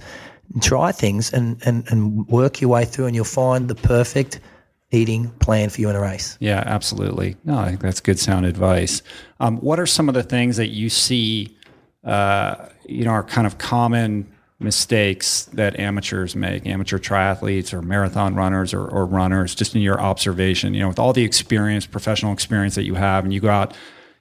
try 0.61 0.91
things, 0.91 1.31
and 1.31 1.61
and 1.65 1.87
and 1.89 2.27
work 2.27 2.61
your 2.61 2.69
way 2.69 2.85
through, 2.85 3.05
and 3.05 3.15
you'll 3.15 3.25
find 3.25 3.69
the 3.69 3.75
perfect 3.75 4.39
eating 4.93 5.29
plan 5.39 5.69
for 5.69 5.79
you 5.79 5.89
in 5.89 5.95
a 5.95 6.01
race. 6.01 6.37
Yeah, 6.41 6.63
absolutely. 6.65 7.37
No, 7.45 7.57
I 7.57 7.69
think 7.69 7.79
that's 7.79 8.01
good 8.01 8.19
sound 8.19 8.45
advice. 8.45 9.01
Um, 9.39 9.57
what 9.57 9.79
are 9.79 9.85
some 9.85 10.09
of 10.09 10.15
the 10.15 10.23
things 10.23 10.57
that 10.57 10.69
you 10.69 10.89
see? 10.89 11.57
Uh, 12.03 12.67
you 12.87 13.05
know, 13.05 13.11
are 13.11 13.23
kind 13.23 13.45
of 13.45 13.57
common 13.57 14.31
mistakes 14.61 15.45
that 15.53 15.79
amateurs 15.79 16.35
make, 16.35 16.65
amateur 16.65 16.97
triathletes 16.97 17.73
or 17.73 17.81
marathon 17.81 18.35
runners 18.35 18.73
or, 18.73 18.85
or, 18.87 19.05
runners, 19.05 19.55
just 19.55 19.75
in 19.75 19.81
your 19.81 19.99
observation, 19.99 20.73
you 20.73 20.79
know, 20.79 20.87
with 20.87 20.99
all 20.99 21.13
the 21.13 21.23
experience, 21.23 21.85
professional 21.85 22.31
experience 22.31 22.75
that 22.75 22.83
you 22.83 22.95
have, 22.95 23.23
and 23.23 23.33
you 23.33 23.39
go 23.39 23.49
out, 23.49 23.75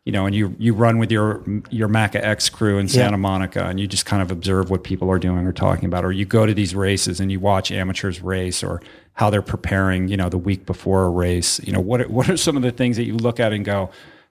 you 0.05 0.13
know, 0.13 0.27
and 0.27 0.35
you 0.35 0.55
you 0.59 0.73
run 0.73 0.99
with 0.99 1.13
your 1.13 1.43
your 1.71 1.89
MaccaX 1.89 2.51
crew 2.51 2.79
in 2.79 2.89
Santa 2.89 3.13
yeah. 3.13 3.17
Monica, 3.17 3.67
and 3.67 3.79
you 3.79 3.87
just 3.87 4.07
kind 4.07 4.23
of 4.23 4.31
observe 4.31 4.71
what 4.71 4.83
people 4.83 5.11
are 5.11 5.19
doing 5.19 5.47
or 5.47 5.53
talking 5.53 5.85
about, 5.85 6.05
or 6.05 6.13
you 6.13 6.25
go 6.25 6.47
to 6.47 6.55
these 6.55 6.75
races 6.75 7.21
and 7.21 7.31
you 7.31 7.39
watch 7.39 7.71
amateurs 7.71 8.23
race 8.23 8.63
or 8.63 8.81
how 9.15 9.29
they're 9.29 9.43
preparing, 9.43 10.09
you 10.09 10.17
know, 10.17 10.31
the 10.31 10.39
week 10.39 10.65
before 10.65 11.05
a 11.05 11.11
race. 11.11 11.61
You 11.63 11.73
know, 11.73 11.81
what 11.81 12.09
what 12.09 12.31
are 12.31 12.37
some 12.37 12.57
of 12.57 12.63
the 12.63 12.73
things 12.73 12.97
that 12.97 13.05
you 13.05 13.15
look 13.15 13.39
at 13.39 13.53
and 13.53 13.65
go, 13.65 13.91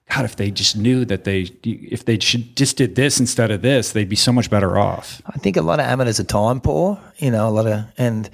God, 0.10 0.26
if 0.26 0.38
they 0.38 0.49
just 0.49 0.76
knew 0.76 1.06
that 1.06 1.23
they, 1.23 1.41
if 1.64 2.06
they 2.06 2.19
should, 2.19 2.56
just 2.56 2.77
did 2.77 2.95
this 2.95 3.19
instead 3.19 3.52
of 3.52 3.61
this, 3.61 3.91
they'd 3.91 4.10
be 4.10 4.15
so 4.15 4.31
much 4.31 4.49
better 4.49 4.77
off. 4.77 5.22
I 5.27 5.38
think 5.38 5.56
a 5.56 5.61
lot 5.61 5.80
of 5.80 5.86
amateurs 5.86 6.19
are 6.19 6.23
time 6.23 6.61
poor, 6.61 6.99
you 7.18 7.30
know, 7.30 7.48
a 7.48 7.52
lot 7.52 7.68
of, 7.68 7.86
and 7.98 8.27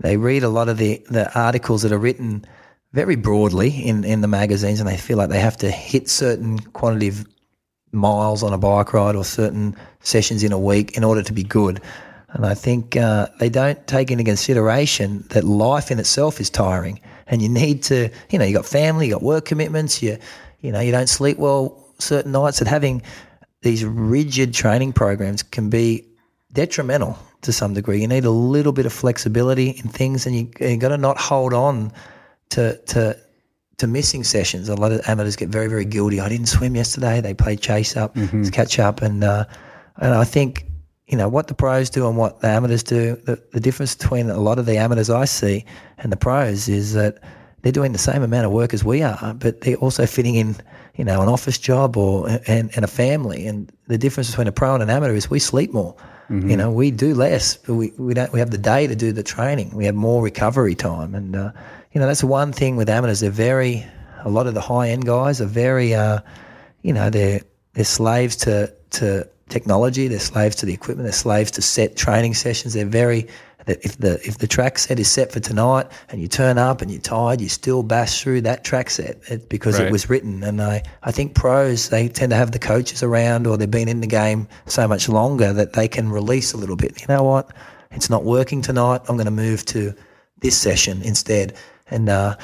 they 0.00 0.16
read 0.16 0.42
a 0.42 0.48
lot 0.48 0.68
of 0.68 0.78
the, 0.78 1.04
the 1.10 1.30
articles 1.38 1.82
that 1.82 1.92
are 1.92 1.98
written 1.98 2.46
very 2.92 3.16
broadly 3.16 3.68
in, 3.68 4.04
in 4.04 4.22
the 4.22 4.28
magazines 4.28 4.80
and 4.80 4.88
they 4.88 4.96
feel 4.96 5.18
like 5.18 5.28
they 5.28 5.40
have 5.40 5.58
to 5.58 5.70
hit 5.70 6.08
certain 6.08 6.58
quantity 6.58 7.08
of 7.08 7.26
miles 7.92 8.42
on 8.42 8.54
a 8.54 8.58
bike 8.58 8.94
ride 8.94 9.14
or 9.14 9.24
certain 9.24 9.76
sessions 10.00 10.42
in 10.42 10.52
a 10.52 10.58
week 10.58 10.96
in 10.96 11.04
order 11.04 11.22
to 11.22 11.32
be 11.34 11.42
good. 11.42 11.80
And 12.30 12.46
I 12.46 12.54
think 12.54 12.96
uh, 12.96 13.28
they 13.38 13.50
don't 13.50 13.86
take 13.86 14.10
into 14.10 14.24
consideration 14.24 15.24
that 15.30 15.44
life 15.44 15.90
in 15.90 15.98
itself 15.98 16.40
is 16.40 16.48
tiring 16.48 17.00
and 17.26 17.42
you 17.42 17.50
need 17.50 17.82
to, 17.84 18.08
you 18.30 18.38
know, 18.38 18.46
you 18.46 18.54
got 18.54 18.64
family, 18.66 19.08
you 19.08 19.12
got 19.12 19.22
work 19.22 19.44
commitments, 19.44 20.02
you, 20.02 20.18
you 20.60 20.72
know, 20.72 20.80
you 20.80 20.92
don't 20.92 21.08
sleep 21.08 21.38
well 21.38 21.84
certain 21.98 22.32
nights, 22.32 22.60
and 22.60 22.68
having 22.68 23.02
these 23.62 23.84
rigid 23.84 24.54
training 24.54 24.92
programs 24.92 25.42
can 25.42 25.70
be 25.70 26.04
detrimental 26.52 27.18
to 27.42 27.52
some 27.52 27.74
degree. 27.74 28.00
You 28.00 28.08
need 28.08 28.24
a 28.24 28.30
little 28.30 28.72
bit 28.72 28.86
of 28.86 28.92
flexibility 28.92 29.70
in 29.70 29.88
things, 29.88 30.26
and 30.26 30.34
you 30.34 30.50
you 30.60 30.76
got 30.76 30.88
to 30.88 30.98
not 30.98 31.18
hold 31.18 31.52
on 31.54 31.92
to 32.50 32.76
to 32.86 33.16
to 33.78 33.86
missing 33.86 34.24
sessions. 34.24 34.68
A 34.68 34.74
lot 34.74 34.92
of 34.92 35.06
amateurs 35.08 35.36
get 35.36 35.48
very 35.48 35.68
very 35.68 35.84
guilty. 35.84 36.20
I 36.20 36.28
didn't 36.28 36.46
swim 36.46 36.76
yesterday. 36.76 37.20
They 37.20 37.34
play 37.34 37.56
chase 37.56 37.96
up, 37.96 38.14
mm-hmm. 38.14 38.44
catch 38.48 38.78
up, 38.78 39.02
and 39.02 39.24
uh, 39.24 39.44
and 39.98 40.14
I 40.14 40.24
think 40.24 40.66
you 41.06 41.16
know 41.16 41.28
what 41.28 41.48
the 41.48 41.54
pros 41.54 41.90
do 41.90 42.06
and 42.08 42.16
what 42.16 42.40
the 42.40 42.48
amateurs 42.48 42.82
do. 42.82 43.16
The, 43.24 43.42
the 43.52 43.60
difference 43.60 43.94
between 43.94 44.30
a 44.30 44.38
lot 44.38 44.58
of 44.58 44.66
the 44.66 44.76
amateurs 44.76 45.10
I 45.10 45.24
see 45.24 45.64
and 45.98 46.12
the 46.12 46.16
pros 46.16 46.68
is 46.68 46.92
that 46.94 47.22
they're 47.62 47.72
doing 47.72 47.92
the 47.92 47.98
same 47.98 48.22
amount 48.22 48.46
of 48.46 48.52
work 48.52 48.72
as 48.72 48.84
we 48.84 49.02
are, 49.02 49.34
but 49.34 49.62
they're 49.62 49.76
also 49.76 50.06
fitting 50.06 50.36
in, 50.36 50.56
you 50.96 51.04
know, 51.04 51.22
an 51.22 51.28
office 51.28 51.58
job 51.58 51.96
or 51.96 52.28
and, 52.46 52.70
and 52.74 52.84
a 52.84 52.88
family. 52.88 53.46
And 53.46 53.70
the 53.88 53.98
difference 53.98 54.30
between 54.30 54.46
a 54.46 54.52
pro 54.52 54.74
and 54.74 54.82
an 54.82 54.90
amateur 54.90 55.14
is 55.14 55.28
we 55.30 55.38
sleep 55.38 55.72
more. 55.72 55.94
Mm-hmm. 56.30 56.50
You 56.50 56.56
know, 56.56 56.70
we 56.70 56.90
do 56.90 57.14
less, 57.14 57.56
but 57.56 57.74
we, 57.74 57.92
we 57.96 58.14
don't. 58.14 58.32
We 58.32 58.38
have 58.38 58.50
the 58.50 58.58
day 58.58 58.86
to 58.86 58.94
do 58.94 59.12
the 59.12 59.22
training. 59.22 59.74
We 59.74 59.86
have 59.86 59.94
more 59.94 60.22
recovery 60.22 60.74
time, 60.74 61.14
and 61.14 61.34
uh, 61.34 61.52
you 61.92 62.00
know 62.00 62.06
that's 62.06 62.22
one 62.22 62.52
thing 62.52 62.76
with 62.76 62.90
amateurs. 62.90 63.20
They're 63.20 63.30
very 63.30 63.86
a 64.24 64.30
lot 64.30 64.46
of 64.46 64.54
the 64.54 64.60
high 64.60 64.88
end 64.88 65.06
guys 65.06 65.40
are 65.40 65.46
very, 65.46 65.94
uh, 65.94 66.20
you 66.82 66.92
know, 66.92 67.10
they're 67.10 67.40
they're 67.74 67.84
slaves 67.84 68.36
to 68.36 68.72
to 68.90 69.28
technology. 69.48 70.08
They're 70.08 70.18
slaves 70.18 70.56
to 70.56 70.66
the 70.66 70.74
equipment. 70.74 71.04
They're 71.06 71.12
slaves 71.12 71.50
to 71.52 71.62
set 71.62 71.96
training 71.96 72.34
sessions. 72.34 72.74
They're 72.74 72.84
very 72.86 73.26
that 73.68 73.84
if 73.84 73.98
the 73.98 74.14
if 74.26 74.38
the 74.38 74.46
track 74.46 74.78
set 74.78 74.98
is 74.98 75.10
set 75.10 75.30
for 75.30 75.40
tonight 75.40 75.86
and 76.08 76.22
you 76.22 76.26
turn 76.26 76.56
up 76.56 76.80
and 76.80 76.90
you're 76.90 77.02
tired, 77.02 77.38
you 77.38 77.50
still 77.50 77.82
bash 77.82 78.22
through 78.22 78.40
that 78.40 78.64
track 78.64 78.88
set 78.88 79.18
it, 79.28 79.50
because 79.50 79.78
right. 79.78 79.86
it 79.86 79.92
was 79.92 80.08
written. 80.08 80.42
And 80.42 80.62
I, 80.62 80.82
I 81.02 81.12
think 81.12 81.34
pros 81.34 81.90
they 81.90 82.08
tend 82.08 82.30
to 82.30 82.36
have 82.36 82.52
the 82.52 82.58
coaches 82.58 83.02
around 83.02 83.46
or 83.46 83.58
they've 83.58 83.70
been 83.70 83.88
in 83.88 84.00
the 84.00 84.06
game 84.06 84.48
so 84.66 84.88
much 84.88 85.06
longer 85.06 85.52
that 85.52 85.74
they 85.74 85.86
can 85.86 86.08
release 86.08 86.54
a 86.54 86.56
little 86.56 86.76
bit. 86.76 87.02
You 87.02 87.08
know 87.08 87.22
what? 87.22 87.52
It's 87.90 88.08
not 88.08 88.24
working 88.24 88.62
tonight. 88.62 89.02
I'm 89.06 89.16
going 89.16 89.26
to 89.26 89.30
move 89.30 89.66
to 89.66 89.94
this 90.40 90.56
session 90.56 91.02
instead, 91.02 91.54
and 91.90 92.08
uh, 92.08 92.36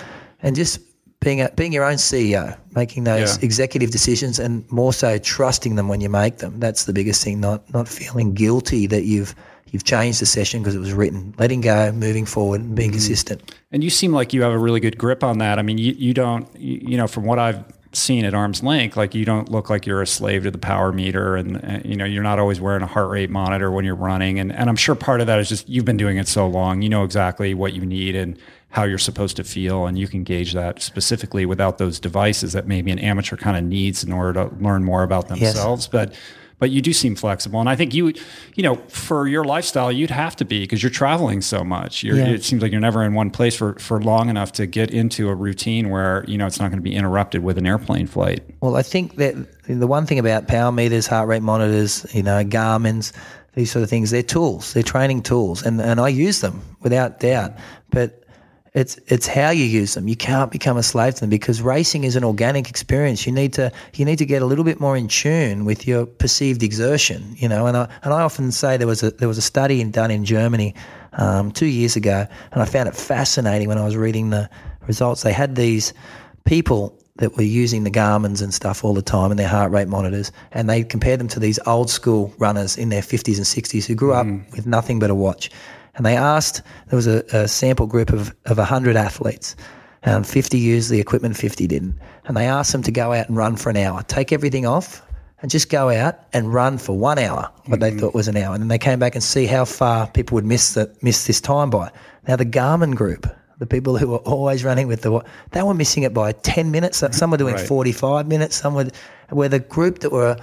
and 0.42 0.54
just 0.54 0.78
being 1.20 1.40
a, 1.40 1.50
being 1.56 1.72
your 1.72 1.84
own 1.84 1.96
CEO, 1.96 2.56
making 2.76 3.04
those 3.04 3.38
yeah. 3.38 3.44
executive 3.44 3.90
decisions, 3.90 4.38
and 4.38 4.70
more 4.70 4.92
so 4.92 5.16
trusting 5.16 5.76
them 5.76 5.88
when 5.88 6.02
you 6.02 6.10
make 6.10 6.38
them. 6.38 6.60
That's 6.60 6.84
the 6.84 6.92
biggest 6.92 7.24
thing. 7.24 7.40
Not 7.40 7.72
not 7.72 7.88
feeling 7.88 8.34
guilty 8.34 8.86
that 8.88 9.04
you've 9.04 9.34
you've 9.74 9.82
changed 9.82 10.20
the 10.20 10.26
session 10.26 10.62
because 10.62 10.76
it 10.76 10.78
was 10.78 10.92
written. 10.92 11.34
Letting 11.36 11.60
go, 11.60 11.90
moving 11.90 12.26
forward, 12.26 12.60
and 12.60 12.76
being 12.76 12.90
mm-hmm. 12.90 12.94
consistent. 12.94 13.52
And 13.72 13.82
you 13.82 13.90
seem 13.90 14.12
like 14.12 14.32
you 14.32 14.42
have 14.42 14.52
a 14.52 14.58
really 14.58 14.78
good 14.78 14.96
grip 14.96 15.24
on 15.24 15.38
that. 15.38 15.58
I 15.58 15.62
mean, 15.62 15.78
you, 15.78 15.92
you 15.98 16.14
don't, 16.14 16.48
you, 16.56 16.90
you 16.90 16.96
know, 16.96 17.08
from 17.08 17.24
what 17.24 17.40
I've 17.40 17.64
seen 17.92 18.24
at 18.24 18.34
arm's 18.34 18.62
length, 18.62 18.96
like 18.96 19.16
you 19.16 19.24
don't 19.24 19.50
look 19.50 19.70
like 19.70 19.84
you're 19.84 20.00
a 20.00 20.06
slave 20.06 20.44
to 20.44 20.52
the 20.52 20.58
power 20.58 20.92
meter, 20.92 21.34
and, 21.34 21.56
and, 21.64 21.84
you 21.84 21.96
know 21.96 22.04
you're 22.04 22.22
not 22.22 22.38
always 22.38 22.60
wearing 22.60 22.82
a 22.82 22.86
heart 22.86 23.10
rate 23.10 23.30
monitor 23.30 23.72
when 23.72 23.84
you're 23.84 23.96
running. 23.96 24.38
And 24.38 24.52
and 24.52 24.70
I'm 24.70 24.76
sure 24.76 24.94
part 24.94 25.20
of 25.20 25.26
that 25.26 25.40
is 25.40 25.48
just 25.48 25.68
you've 25.68 25.84
been 25.84 25.96
doing 25.96 26.18
it 26.18 26.28
so 26.28 26.46
long, 26.46 26.80
you 26.80 26.88
know 26.88 27.02
exactly 27.02 27.52
what 27.52 27.72
you 27.72 27.84
need 27.84 28.14
and 28.14 28.38
how 28.70 28.84
you're 28.84 28.98
supposed 28.98 29.36
to 29.36 29.44
feel, 29.44 29.86
and 29.86 29.98
you 29.98 30.06
can 30.06 30.22
gauge 30.22 30.52
that 30.52 30.82
specifically 30.82 31.46
without 31.46 31.78
those 31.78 31.98
devices 31.98 32.52
that 32.52 32.68
maybe 32.68 32.92
an 32.92 33.00
amateur 33.00 33.36
kind 33.36 33.56
of 33.56 33.64
needs 33.64 34.04
in 34.04 34.12
order 34.12 34.44
to 34.44 34.54
learn 34.62 34.84
more 34.84 35.02
about 35.02 35.26
themselves. 35.26 35.86
Yes. 35.86 35.88
But 35.88 36.14
but 36.58 36.70
you 36.70 36.80
do 36.80 36.92
seem 36.92 37.16
flexible. 37.16 37.60
And 37.60 37.68
I 37.68 37.76
think 37.76 37.94
you, 37.94 38.12
you 38.54 38.62
know, 38.62 38.76
for 38.88 39.26
your 39.26 39.44
lifestyle, 39.44 39.90
you'd 39.90 40.10
have 40.10 40.36
to 40.36 40.44
be 40.44 40.60
because 40.60 40.82
you're 40.82 40.90
traveling 40.90 41.40
so 41.40 41.64
much. 41.64 42.04
Yeah. 42.04 42.14
It 42.14 42.44
seems 42.44 42.62
like 42.62 42.72
you're 42.72 42.80
never 42.80 43.02
in 43.02 43.14
one 43.14 43.30
place 43.30 43.54
for, 43.54 43.74
for 43.74 44.00
long 44.00 44.28
enough 44.28 44.52
to 44.52 44.66
get 44.66 44.90
into 44.90 45.28
a 45.28 45.34
routine 45.34 45.90
where, 45.90 46.24
you 46.26 46.38
know, 46.38 46.46
it's 46.46 46.60
not 46.60 46.70
going 46.70 46.78
to 46.78 46.84
be 46.84 46.94
interrupted 46.94 47.42
with 47.42 47.58
an 47.58 47.66
airplane 47.66 48.06
flight. 48.06 48.42
Well, 48.60 48.76
I 48.76 48.82
think 48.82 49.16
that 49.16 49.34
the 49.66 49.86
one 49.86 50.06
thing 50.06 50.18
about 50.18 50.48
power 50.48 50.72
meters, 50.72 51.06
heart 51.06 51.28
rate 51.28 51.42
monitors, 51.42 52.06
you 52.14 52.22
know, 52.22 52.42
Garmin's, 52.44 53.12
these 53.54 53.70
sort 53.70 53.82
of 53.82 53.90
things, 53.90 54.10
they're 54.10 54.22
tools, 54.22 54.72
they're 54.72 54.82
training 54.82 55.22
tools. 55.22 55.62
And, 55.62 55.80
and 55.80 56.00
I 56.00 56.08
use 56.08 56.40
them 56.40 56.60
without 56.80 57.20
doubt. 57.20 57.52
But 57.90 58.23
it's 58.74 58.98
it's 59.06 59.28
how 59.28 59.50
you 59.50 59.64
use 59.64 59.94
them. 59.94 60.08
You 60.08 60.16
can't 60.16 60.50
become 60.50 60.76
a 60.76 60.82
slave 60.82 61.14
to 61.14 61.20
them 61.20 61.30
because 61.30 61.62
racing 61.62 62.02
is 62.02 62.16
an 62.16 62.24
organic 62.24 62.68
experience. 62.68 63.24
You 63.24 63.30
need 63.30 63.52
to 63.52 63.70
you 63.94 64.04
need 64.04 64.18
to 64.18 64.26
get 64.26 64.42
a 64.42 64.46
little 64.46 64.64
bit 64.64 64.80
more 64.80 64.96
in 64.96 65.06
tune 65.06 65.64
with 65.64 65.86
your 65.86 66.06
perceived 66.06 66.62
exertion. 66.64 67.36
You 67.36 67.48
know, 67.48 67.66
and 67.66 67.76
I 67.76 67.88
and 68.02 68.12
I 68.12 68.22
often 68.22 68.50
say 68.50 68.76
there 68.76 68.88
was 68.88 69.04
a 69.04 69.12
there 69.12 69.28
was 69.28 69.38
a 69.38 69.42
study 69.42 69.80
in, 69.80 69.92
done 69.92 70.10
in 70.10 70.24
Germany 70.24 70.74
um, 71.12 71.52
two 71.52 71.66
years 71.66 71.94
ago, 71.94 72.26
and 72.50 72.62
I 72.62 72.64
found 72.64 72.88
it 72.88 72.96
fascinating 72.96 73.68
when 73.68 73.78
I 73.78 73.84
was 73.84 73.96
reading 73.96 74.30
the 74.30 74.50
results. 74.88 75.22
They 75.22 75.32
had 75.32 75.54
these 75.54 75.94
people 76.44 76.98
that 77.18 77.36
were 77.36 77.44
using 77.44 77.84
the 77.84 77.90
Garmin's 77.90 78.42
and 78.42 78.52
stuff 78.52 78.84
all 78.84 78.92
the 78.92 79.02
time 79.02 79.30
and 79.30 79.38
their 79.38 79.46
heart 79.46 79.70
rate 79.70 79.86
monitors, 79.86 80.32
and 80.50 80.68
they 80.68 80.82
compared 80.82 81.20
them 81.20 81.28
to 81.28 81.38
these 81.38 81.60
old 81.64 81.90
school 81.90 82.34
runners 82.38 82.76
in 82.76 82.88
their 82.88 83.02
50s 83.02 83.36
and 83.36 83.46
60s 83.46 83.86
who 83.86 83.94
grew 83.94 84.10
mm. 84.10 84.42
up 84.42 84.52
with 84.56 84.66
nothing 84.66 84.98
but 84.98 85.10
a 85.10 85.14
watch 85.14 85.48
and 85.96 86.04
they 86.04 86.16
asked 86.16 86.62
there 86.88 86.96
was 86.96 87.06
a, 87.06 87.24
a 87.32 87.48
sample 87.48 87.86
group 87.86 88.12
of 88.12 88.34
of 88.46 88.58
hundred 88.58 88.96
athletes. 88.96 89.56
and 90.02 90.26
50 90.26 90.58
used 90.58 90.90
the 90.90 91.00
equipment, 91.00 91.36
50 91.36 91.66
didn't. 91.66 91.98
And 92.26 92.36
they 92.36 92.46
asked 92.46 92.72
them 92.72 92.82
to 92.82 92.92
go 92.92 93.12
out 93.12 93.28
and 93.28 93.36
run 93.36 93.56
for 93.56 93.70
an 93.70 93.76
hour, 93.78 94.02
take 94.02 94.32
everything 94.32 94.66
off, 94.66 95.02
and 95.40 95.50
just 95.50 95.70
go 95.70 95.90
out 95.90 96.18
and 96.32 96.52
run 96.52 96.78
for 96.78 96.96
one 96.96 97.18
hour, 97.18 97.50
what 97.66 97.80
mm-hmm. 97.80 97.96
they 97.96 98.00
thought 98.00 98.14
was 98.14 98.28
an 98.28 98.36
hour. 98.36 98.54
And 98.54 98.62
then 98.62 98.68
they 98.68 98.78
came 98.78 98.98
back 98.98 99.14
and 99.14 99.22
see 99.22 99.46
how 99.46 99.64
far 99.64 100.06
people 100.06 100.36
would 100.36 100.44
miss 100.44 100.74
the, 100.74 100.94
miss 101.02 101.26
this 101.26 101.40
time 101.40 101.70
by. 101.70 101.90
Now 102.26 102.36
the 102.36 102.46
Garmin 102.46 102.94
group, 102.94 103.26
the 103.58 103.66
people 103.66 103.98
who 103.98 104.08
were 104.08 104.18
always 104.18 104.64
running 104.64 104.88
with 104.88 105.02
the 105.02 105.22
they 105.52 105.62
were 105.62 105.74
missing 105.74 106.02
it 106.02 106.12
by 106.14 106.32
10 106.32 106.70
minutes. 106.70 107.02
Some 107.12 107.30
were 107.30 107.36
doing 107.36 107.54
right. 107.54 107.66
45 107.66 108.26
minutes. 108.26 108.56
Some 108.56 108.74
were 108.74 108.88
where 109.30 109.48
the 109.48 109.58
group 109.58 110.00
that 110.00 110.12
were 110.12 110.36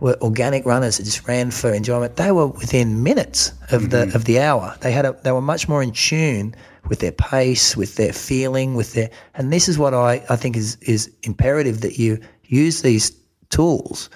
were 0.00 0.16
organic 0.22 0.66
runners 0.66 0.98
that 0.98 1.04
just 1.04 1.26
ran 1.26 1.50
for 1.50 1.72
enjoyment. 1.72 2.16
They 2.16 2.32
were 2.32 2.48
within 2.48 3.02
minutes 3.02 3.50
of 3.70 3.82
mm-hmm. 3.82 3.88
the 3.88 4.14
of 4.14 4.24
the 4.24 4.40
hour. 4.40 4.76
They 4.80 4.92
had 4.92 5.04
a, 5.04 5.12
they 5.22 5.32
were 5.32 5.40
much 5.40 5.68
more 5.68 5.82
in 5.82 5.92
tune 5.92 6.54
with 6.88 6.98
their 6.98 7.12
pace, 7.12 7.76
with 7.76 7.96
their 7.96 8.12
feeling, 8.12 8.74
with 8.74 8.92
their 8.92 9.10
and 9.34 9.52
this 9.52 9.68
is 9.68 9.78
what 9.78 9.94
I, 9.94 10.24
I 10.28 10.36
think 10.36 10.56
is 10.56 10.76
is 10.82 11.10
imperative 11.22 11.80
that 11.82 11.98
you 11.98 12.20
use 12.44 12.82
these 12.82 13.12
tools 13.50 14.10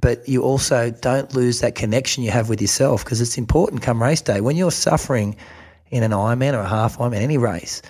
but 0.00 0.28
you 0.28 0.42
also 0.42 0.90
don't 0.90 1.34
lose 1.34 1.60
that 1.60 1.74
connection 1.74 2.22
you 2.22 2.30
have 2.30 2.48
with 2.48 2.60
yourself 2.60 3.04
because 3.04 3.20
it's 3.20 3.38
important 3.38 3.82
come 3.82 4.02
race 4.02 4.20
day. 4.20 4.40
When 4.40 4.56
you're 4.56 4.70
suffering 4.70 5.36
in 5.90 6.02
an 6.02 6.10
Ironman 6.10 6.54
or 6.54 6.60
a 6.60 6.68
half 6.68 6.98
Ironman, 6.98 7.20
any 7.20 7.38
race, 7.38 7.82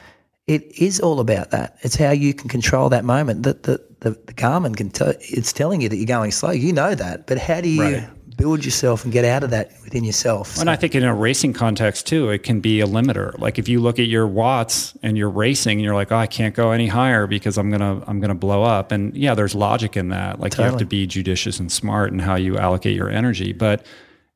it 0.46 0.62
is 0.80 1.00
all 1.00 1.20
about 1.20 1.50
that. 1.50 1.78
It's 1.80 1.96
how 1.96 2.10
you 2.10 2.34
can 2.34 2.48
control 2.48 2.88
that 2.90 3.04
moment. 3.04 3.44
That 3.44 3.62
the, 3.62 3.72
the, 3.72 3.84
the 4.12 4.34
Garmin 4.34 4.76
can 4.76 4.90
tell 4.90 5.12
it's 5.20 5.52
telling 5.52 5.80
you 5.80 5.88
that 5.88 5.96
you're 5.96 6.06
going 6.06 6.30
slow. 6.30 6.50
You 6.50 6.72
know 6.72 6.94
that, 6.94 7.26
but 7.26 7.38
how 7.38 7.60
do 7.60 7.68
you 7.68 7.82
Right. 7.82 8.08
build 8.36 8.64
yourself 8.64 9.04
and 9.04 9.12
get 9.12 9.24
out 9.24 9.42
of 9.44 9.50
that 9.50 9.70
within 9.84 10.02
yourself? 10.04 10.58
And 10.60 10.68
I 10.68 10.76
think 10.76 10.94
in 10.94 11.04
a 11.04 11.14
racing 11.14 11.52
context 11.52 12.06
too, 12.06 12.30
it 12.30 12.42
can 12.42 12.60
be 12.60 12.80
a 12.80 12.86
limiter. 12.86 13.38
Like 13.38 13.58
if 13.58 13.68
you 13.68 13.80
look 13.80 13.98
at 13.98 14.06
your 14.06 14.26
watts 14.26 14.94
and 15.02 15.16
you're 15.16 15.30
racing, 15.30 15.78
and 15.78 15.84
you're 15.84 15.94
like, 15.94 16.10
oh, 16.12 16.16
I 16.16 16.26
can't 16.26 16.54
go 16.54 16.70
any 16.72 16.86
higher 16.88 17.26
because 17.26 17.56
I'm 17.58 17.70
gonna 17.70 18.02
I'm 18.06 18.20
gonna 18.20 18.34
blow 18.34 18.62
up. 18.62 18.92
And 18.92 19.14
yeah, 19.16 19.34
there's 19.34 19.54
logic 19.54 19.96
in 19.96 20.08
that. 20.08 20.40
Like 20.40 20.56
you 20.58 20.64
have 20.64 20.76
to 20.78 20.84
be 20.86 21.06
judicious 21.06 21.58
and 21.60 21.70
smart 21.70 22.12
in 22.12 22.18
how 22.20 22.34
you 22.36 22.58
allocate 22.58 22.96
your 22.96 23.10
energy, 23.10 23.52
but 23.52 23.84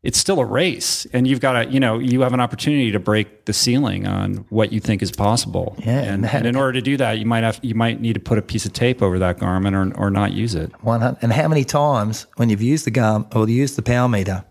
it's 0.08 0.16
still 0.16 0.40
a 0.40 0.44
race, 0.44 1.06
and 1.12 1.28
you've 1.28 1.40
got 1.40 1.52
to 1.52 1.70
you 1.70 1.78
know 1.78 1.98
you 1.98 2.22
have 2.22 2.32
an 2.32 2.40
opportunity 2.40 2.90
to 2.90 2.98
break 2.98 3.44
the 3.44 3.52
ceiling 3.52 4.06
on 4.06 4.46
what 4.48 4.72
you 4.72 4.80
think 4.80 5.02
is 5.02 5.12
possible. 5.12 5.76
Yeah, 5.80 6.00
and, 6.00 6.24
and- 6.24 6.34
and 6.34 6.46
in 6.46 6.56
order 6.56 6.72
to 6.72 6.80
do 6.80 6.96
that, 6.96 7.18
you 7.18 7.26
might 7.26 7.44
have 7.44 7.60
you 7.60 7.74
might 7.74 8.00
need 8.00 8.14
to 8.14 8.20
put 8.20 8.38
a 8.38 8.42
piece 8.42 8.64
of 8.64 8.72
tape 8.72 9.02
over 9.02 9.18
that 9.18 9.36
Garmin 9.36 9.74
or 9.74 9.94
or 10.02 10.10
not 10.10 10.32
use 10.32 10.54
it. 10.54 10.72
One 10.82 11.02
hundred. 11.02 11.18
And 11.20 11.30
how 11.34 11.46
many 11.46 11.62
times 11.62 12.26
when 12.36 12.48
you've 12.48 12.62
used 12.62 12.86
the 12.86 12.90
Garm 12.90 13.26
or 13.34 13.46
used 13.46 13.76
the 13.76 13.82
power 13.82 14.08
meter, 14.08 14.46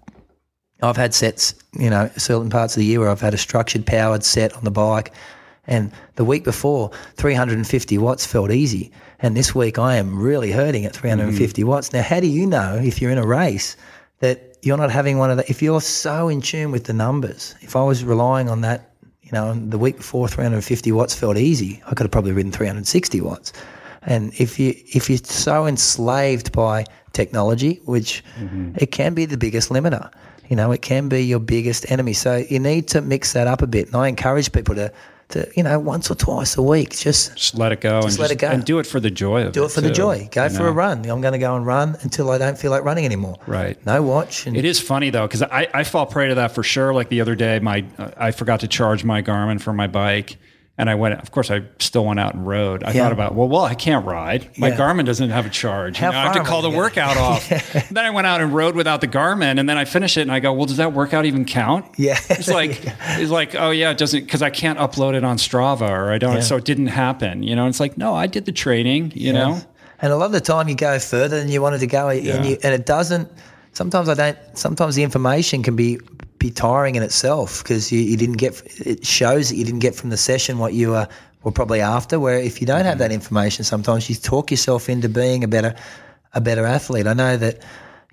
I've 0.84 0.96
had 0.96 1.16
sets, 1.16 1.56
you 1.74 1.90
know, 1.90 2.08
certain 2.18 2.52
parts 2.52 2.76
of 2.76 2.82
the 2.82 2.86
year 2.86 3.00
where 3.00 3.10
I've 3.10 3.22
had 3.22 3.34
a 3.34 3.38
structured 3.40 3.88
powered 3.88 4.24
set 4.24 4.54
on 4.54 4.64
the 4.64 4.70
bike, 4.70 5.12
and 5.66 5.92
the 6.18 6.24
week 6.24 6.44
before, 6.44 6.92
350 7.16 7.98
watts 7.98 8.28
felt 8.28 8.52
easy, 8.52 8.92
and 9.18 9.36
this 9.36 9.56
week 9.56 9.80
I 9.80 9.96
am 9.96 10.20
really 10.20 10.52
hurting 10.52 10.86
at 10.86 10.96
350 10.96 11.64
mm. 11.64 11.66
watts. 11.66 11.94
Now, 11.94 12.04
how 12.04 12.20
do 12.20 12.28
you 12.28 12.46
know 12.46 12.76
if 12.76 13.02
you're 13.02 13.10
in 13.10 13.18
a 13.18 13.26
race 13.26 13.76
that 14.20 14.47
you're 14.62 14.78
not 14.78 14.92
having 14.92 15.18
one 15.18 15.32
of 15.32 15.38
the? 15.38 15.50
If 15.50 15.62
you're 15.62 15.82
so 15.82 16.28
in 16.30 16.42
tune 16.42 16.72
with 16.72 16.86
the 16.86 16.94
numbers, 16.94 17.56
if 17.62 17.76
I 17.76 17.84
was 17.84 18.04
relying 18.04 18.50
on 18.50 18.62
that, 18.62 18.92
you 19.22 19.32
know, 19.32 19.54
the 19.54 19.78
week 19.78 19.98
before 19.98 20.28
350 20.28 20.92
watts 20.92 21.14
felt 21.14 21.38
easy, 21.38 21.82
I 21.86 21.90
could 21.90 22.06
have 22.06 22.12
probably 22.12 22.32
ridden 22.32 22.52
360 22.52 23.22
watts. 23.22 23.54
And 24.04 24.34
if 24.40 24.60
you 24.60 24.74
if 24.94 25.10
you're 25.10 25.20
so 25.20 25.68
enslaved 25.68 26.52
by 26.52 26.86
technology, 27.14 27.82
which 27.86 28.24
mm-hmm. 28.40 28.74
it 28.78 28.92
can 28.92 29.14
be 29.14 29.26
the 29.26 29.38
biggest 29.38 29.70
limiter, 29.70 30.12
you 30.50 30.56
know, 30.56 30.72
it 30.72 30.82
can 30.82 31.10
be 31.10 31.24
your 31.24 31.40
biggest 31.40 31.90
enemy. 31.92 32.14
So 32.14 32.46
you 32.50 32.60
need 32.60 32.88
to 32.90 33.02
mix 33.02 33.34
that 33.34 33.48
up 33.48 33.62
a 33.62 33.68
bit. 33.68 33.88
And 33.88 33.96
I 33.96 34.08
encourage 34.08 34.52
people 34.52 34.76
to 34.76 34.92
to 35.30 35.48
you 35.56 35.64
know 35.64 35.78
once 35.78 36.10
or 36.10 36.16
twice 36.16 36.56
a 36.56 36.62
week 36.62 36.92
just 36.98 37.36
Just 37.36 37.56
let 37.58 37.72
it 37.72 37.82
go 37.82 38.00
and 38.02 38.18
let 38.20 38.32
it 38.32 38.38
go. 38.40 38.48
and 38.48 38.64
do 38.64 38.80
it 38.80 38.86
for 38.88 39.00
the 39.00 39.12
joy 39.12 39.42
of 39.42 39.48
it. 39.48 39.54
do 39.54 39.66
it 39.66 39.72
for 39.72 39.82
the 39.82 39.92
joy. 39.92 40.30
Go 40.32 40.48
for 40.50 40.64
know? 40.64 40.70
a 40.70 40.72
run. 40.72 41.00
I'm 41.10 41.22
going 41.22 41.34
to 41.34 41.38
go 41.40 41.56
and 41.56 41.66
run 41.66 41.98
until 42.02 42.32
I 42.32 42.38
don't 42.38 42.58
feel 42.58 42.72
like 42.72 42.84
running 42.84 43.04
anymore. 43.06 43.36
Right. 43.46 43.84
No 43.86 44.02
watch. 44.02 44.48
And 44.48 44.56
It 44.56 44.64
is 44.66 44.80
funny 44.80 45.10
though, 45.10 45.28
because 45.28 45.42
I, 45.42 45.68
I 45.74 45.84
fall 45.84 46.06
prey 46.06 46.30
to 46.30 46.36
that 46.36 46.54
for 46.54 46.64
sure. 46.64 46.94
Like 46.94 47.10
the 47.10 47.20
other 47.22 47.36
day, 47.36 47.60
my 47.60 47.86
uh, 47.98 48.12
I 48.18 48.32
forgot 48.32 48.62
to 48.62 48.68
charge 48.68 49.04
my 49.04 49.22
Garmin 49.22 49.60
for 49.60 49.74
my 49.74 49.88
bike, 49.88 50.38
and 50.78 50.90
I 50.90 50.96
went. 50.96 51.20
Of 51.20 51.32
course, 51.32 51.50
I 51.50 51.64
still 51.80 52.06
went 52.06 52.20
out 52.20 52.34
and 52.36 52.46
rode. 52.46 52.84
I 52.84 52.92
Yeah. 52.92 53.04
thought 53.04 53.12
about 53.12 53.34
well, 53.36 53.48
well, 53.48 53.64
I 53.66 53.74
can't 53.76 54.06
ride. 54.06 54.48
My 54.58 54.70
Yeah. 54.70 54.78
Garmin 54.78 55.06
doesn't 55.06 55.30
have 55.30 55.46
a 55.46 55.50
charge. 55.50 56.00
You 56.00 56.06
know, 56.06 56.18
I 56.18 56.24
have 56.24 56.34
to 56.34 56.44
call 56.44 56.62
the 56.62 56.70
workout 56.70 57.18
off. 57.18 57.48
then 57.90 58.06
I 58.06 58.10
went 58.12 58.28
out 58.28 58.42
and 58.42 58.54
rode 58.54 58.76
without 58.76 59.02
the 59.02 59.08
Garmin, 59.08 59.60
and 59.60 59.68
then 59.68 59.78
I 59.78 59.86
finish 59.86 60.18
it, 60.18 60.22
and 60.22 60.32
I 60.32 60.40
go, 60.40 60.54
well, 60.54 60.66
does 60.66 60.78
that 60.78 60.94
workout 60.94 61.26
even 61.26 61.46
count? 61.46 61.86
Yeah. 61.98 62.20
It's 62.30 62.48
like 62.48 62.80
it's 63.18 63.32
like 63.32 63.56
oh 63.56 63.72
yeah, 63.72 63.92
it 63.92 63.98
doesn't 63.98 64.22
because 64.26 64.42
I 64.42 64.50
can't 64.50 64.78
upload 64.80 65.14
it 65.16 65.24
on 65.24 65.38
Strava 65.38 65.90
or 65.90 66.12
I 66.12 66.18
don't, 66.18 66.42
so 66.44 66.58
it 66.58 66.66
didn't 66.66 66.88
happen. 66.88 67.44
You 67.44 67.56
know, 67.56 67.68
it's 67.68 67.80
like 67.80 67.98
no, 67.98 68.14
I 68.14 68.28
did 68.28 68.46
the 68.46 68.52
training. 68.52 69.14
You 69.16 69.34
know. 69.34 69.60
And 70.00 70.14
a 70.14 70.16
lot 70.16 70.28
of 70.28 70.32
the 70.32 70.42
time 70.42 70.70
you 70.70 70.76
go 70.76 71.00
further 71.00 71.40
than 71.40 71.50
you 71.50 71.60
wanted 71.60 71.80
to 71.80 71.88
go, 71.88 72.10
and, 72.10 72.24
you, 72.24 72.58
and 72.64 72.72
it 72.72 72.86
doesn't. 72.86 73.32
Sometimes 73.78 74.10
I 74.10 74.16
don't. 74.16 74.38
Sometimes 74.58 74.96
the 74.96 75.04
information 75.04 75.62
can 75.62 75.76
be 75.76 76.00
be 76.40 76.50
tiring 76.50 76.96
in 76.96 77.04
itself 77.04 77.62
because 77.62 77.92
you, 77.92 78.00
you 78.00 78.18
didn't 78.18 78.38
get. 78.38 78.60
It 78.84 79.06
shows 79.06 79.50
that 79.50 79.56
you 79.56 79.64
didn't 79.64 79.82
get 79.82 79.94
from 79.94 80.10
the 80.10 80.18
session 80.18 80.58
what 80.58 80.74
you 80.74 80.90
were 80.90 81.08
were 81.44 81.52
probably 81.52 81.80
after. 81.80 82.20
Where 82.20 82.40
if 82.40 82.60
you 82.60 82.66
don't 82.66 82.86
have 82.86 82.94
mm-hmm. 82.94 83.00
that 83.02 83.12
information, 83.12 83.66
sometimes 83.66 84.10
you 84.10 84.16
talk 84.16 84.50
yourself 84.50 84.90
into 84.90 85.10
being 85.10 85.44
a 85.44 85.48
better 85.48 85.76
a 86.34 86.42
better 86.42 86.66
athlete. 86.66 87.06
I 87.06 87.14
know 87.14 87.38
that. 87.38 87.64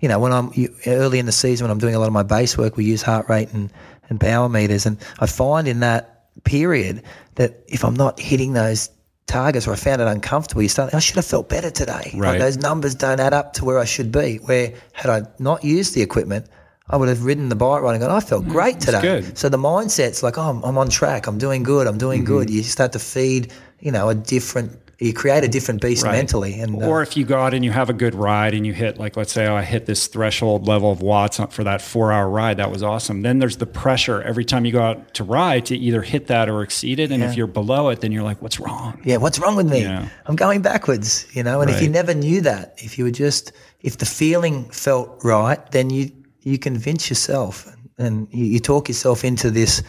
You 0.00 0.08
know, 0.08 0.18
when 0.18 0.32
I'm 0.32 0.50
you, 0.52 0.74
early 0.86 1.18
in 1.18 1.24
the 1.24 1.32
season, 1.32 1.64
when 1.64 1.70
I'm 1.70 1.78
doing 1.78 1.94
a 1.94 1.98
lot 1.98 2.08
of 2.08 2.12
my 2.12 2.24
base 2.24 2.58
work, 2.58 2.76
we 2.76 2.84
use 2.84 3.00
heart 3.00 3.30
rate 3.30 3.50
and, 3.54 3.72
and 4.10 4.20
power 4.20 4.50
meters, 4.50 4.84
and 4.84 4.98
I 5.18 5.26
find 5.26 5.66
in 5.66 5.80
that 5.80 6.26
period 6.42 7.02
that 7.36 7.64
if 7.68 7.84
I'm 7.84 7.94
not 7.94 8.20
hitting 8.20 8.52
those 8.52 8.90
targets 9.26 9.66
or 9.66 9.72
I 9.72 9.76
found 9.76 10.00
it 10.02 10.08
uncomfortable, 10.08 10.62
you 10.62 10.68
start, 10.68 10.94
I 10.94 10.98
should 10.98 11.16
have 11.16 11.24
felt 11.24 11.48
better 11.48 11.70
today. 11.70 12.10
Like 12.12 12.20
Right. 12.22 12.38
those 12.38 12.56
numbers 12.58 12.94
don't 12.94 13.20
add 13.20 13.32
up 13.32 13.54
to 13.54 13.64
where 13.64 13.78
I 13.78 13.84
should 13.84 14.12
be. 14.12 14.36
Where 14.36 14.72
had 14.92 15.10
I 15.10 15.22
not 15.38 15.64
used 15.64 15.94
the 15.94 16.02
equipment, 16.02 16.46
I 16.88 16.96
would 16.98 17.08
have 17.08 17.24
ridden 17.24 17.48
the 17.48 17.56
bike 17.56 17.80
ride 17.82 17.94
and 17.94 18.00
gone, 18.02 18.10
I 18.10 18.20
felt 18.20 18.46
great 18.46 18.80
today. 18.80 19.00
good. 19.00 19.38
So 19.38 19.48
the 19.48 19.56
mindset's 19.56 20.22
like, 20.22 20.36
oh, 20.36 20.42
I'm, 20.42 20.62
I'm 20.62 20.76
on 20.76 20.90
track. 20.90 21.26
I'm 21.26 21.38
doing 21.38 21.62
good. 21.62 21.86
I'm 21.86 21.96
doing 21.96 22.24
good. 22.24 22.48
Mm-hmm. 22.48 22.56
You 22.56 22.62
start 22.62 22.92
to 22.92 22.98
feed, 22.98 23.52
you 23.80 23.90
know, 23.90 24.10
a 24.10 24.14
different, 24.14 24.78
you 24.98 25.12
create 25.12 25.44
a 25.44 25.48
different 25.48 25.80
beast 25.80 26.04
Right. 26.04 26.12
mentally. 26.12 26.60
And 26.60 26.82
uh, 26.82 26.86
or 26.86 27.02
if 27.02 27.16
you 27.16 27.24
go 27.24 27.38
out 27.38 27.54
and 27.54 27.64
you 27.64 27.70
have 27.70 27.90
a 27.90 27.92
good 27.92 28.14
ride 28.14 28.54
and 28.54 28.66
you 28.66 28.72
hit 28.72 28.98
like 28.98 29.16
let's 29.16 29.32
say 29.32 29.46
oh, 29.46 29.56
I 29.56 29.62
hit 29.62 29.86
this 29.86 30.06
threshold 30.06 30.66
level 30.66 30.90
of 30.90 31.02
watts 31.02 31.40
for 31.50 31.64
that 31.64 31.82
four 31.82 32.12
hour 32.12 32.28
ride 32.28 32.56
that 32.58 32.70
was 32.70 32.82
awesome 32.82 33.22
then 33.22 33.38
there's 33.38 33.56
the 33.56 33.66
pressure 33.66 34.22
every 34.22 34.44
time 34.44 34.64
you 34.64 34.72
go 34.72 34.82
out 34.82 35.14
to 35.14 35.24
ride 35.24 35.66
to 35.66 35.76
either 35.76 36.02
hit 36.02 36.26
that 36.28 36.48
or 36.48 36.62
exceed 36.62 36.98
it 36.98 37.10
and 37.10 37.22
if 37.22 37.36
you're 37.36 37.46
below 37.46 37.88
it 37.88 38.00
then 38.00 38.12
you're 38.12 38.22
like 38.22 38.40
what's 38.42 38.60
wrong 38.60 39.00
yeah, 39.04 39.16
what's 39.18 39.38
wrong 39.38 39.56
with 39.56 39.70
me? 39.70 39.82
Yeah. 39.82 40.08
I'm 40.26 40.36
going 40.36 40.62
backwards, 40.62 41.26
you 41.34 41.42
know. 41.42 41.60
And 41.60 41.70
if 41.70 41.82
you 41.82 41.88
never 41.88 42.14
knew 42.14 42.40
that, 42.42 42.74
if 42.78 42.96
you 42.98 43.04
were 43.04 43.10
just, 43.10 43.52
if 43.80 43.98
the 43.98 44.06
feeling 44.06 44.64
felt 44.70 45.22
right, 45.24 45.60
then 45.72 45.90
you 45.90 46.10
you 46.40 46.58
convince 46.58 47.08
yourself 47.10 47.66
and 47.98 48.28
you, 48.30 48.44
you 48.44 48.60
talk 48.60 48.88
yourself 48.88 49.24
into 49.24 49.50
this. 49.50 49.82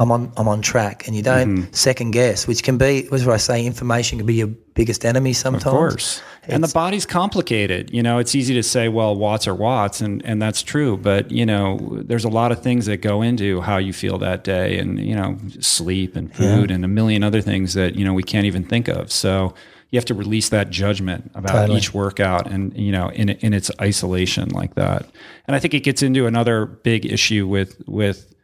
I'm 0.00 0.12
on 0.12 0.32
I'm 0.36 0.46
on 0.46 0.62
track, 0.62 1.06
and 1.06 1.16
you 1.16 1.22
don't 1.22 1.48
Mm-hmm. 1.48 1.72
second 1.72 2.12
guess, 2.12 2.46
which 2.46 2.62
can 2.62 2.78
be, 2.78 3.08
was 3.10 3.24
where 3.24 3.34
I 3.34 3.38
say 3.38 3.66
information 3.66 4.18
can 4.18 4.26
be 4.26 4.34
your 4.34 4.46
biggest 4.46 5.04
enemy 5.04 5.32
sometimes. 5.32 5.66
Of 5.66 5.72
course. 5.72 6.22
And 6.44 6.64
the 6.64 6.72
body's 6.72 7.04
complicated. 7.04 7.90
You 7.92 8.02
know, 8.02 8.18
it's 8.18 8.34
easy 8.34 8.54
to 8.54 8.62
say, 8.62 8.88
well, 8.88 9.14
watts 9.14 9.46
are 9.46 9.54
watts, 9.54 10.00
and, 10.00 10.24
and 10.24 10.40
that's 10.40 10.62
true. 10.62 10.96
But, 10.96 11.30
you 11.30 11.44
know, 11.44 11.78
there's 12.04 12.24
a 12.24 12.30
lot 12.30 12.52
of 12.52 12.62
things 12.62 12.86
that 12.86 13.02
go 13.02 13.20
into 13.20 13.60
how 13.60 13.76
you 13.76 13.92
feel 13.92 14.16
that 14.18 14.44
day 14.44 14.78
and, 14.78 14.98
you 14.98 15.14
know, 15.14 15.36
sleep 15.60 16.16
and 16.16 16.34
food 16.34 16.70
and 16.70 16.84
a 16.84 16.88
million 16.88 17.22
other 17.22 17.42
things 17.42 17.74
that, 17.74 17.96
you 17.96 18.04
know, 18.04 18.14
we 18.14 18.22
can't 18.22 18.46
even 18.46 18.64
think 18.64 18.88
of. 18.88 19.12
So 19.12 19.52
you 19.90 19.98
have 19.98 20.06
to 20.06 20.14
release 20.14 20.48
that 20.48 20.70
judgment 20.70 21.30
about 21.34 21.52
Totally. 21.52 21.78
each 21.78 21.92
workout 21.92 22.46
and, 22.50 22.74
you 22.74 22.92
know, 22.92 23.08
in, 23.10 23.28
in 23.28 23.52
its 23.52 23.70
isolation 23.80 24.48
like 24.50 24.74
that. 24.76 25.06
And 25.46 25.54
I 25.54 25.58
think 25.58 25.74
it 25.74 25.80
gets 25.80 26.02
into 26.02 26.26
another 26.26 26.64
big 26.64 27.04
issue 27.04 27.46
with, 27.46 27.82
with, 27.86 28.34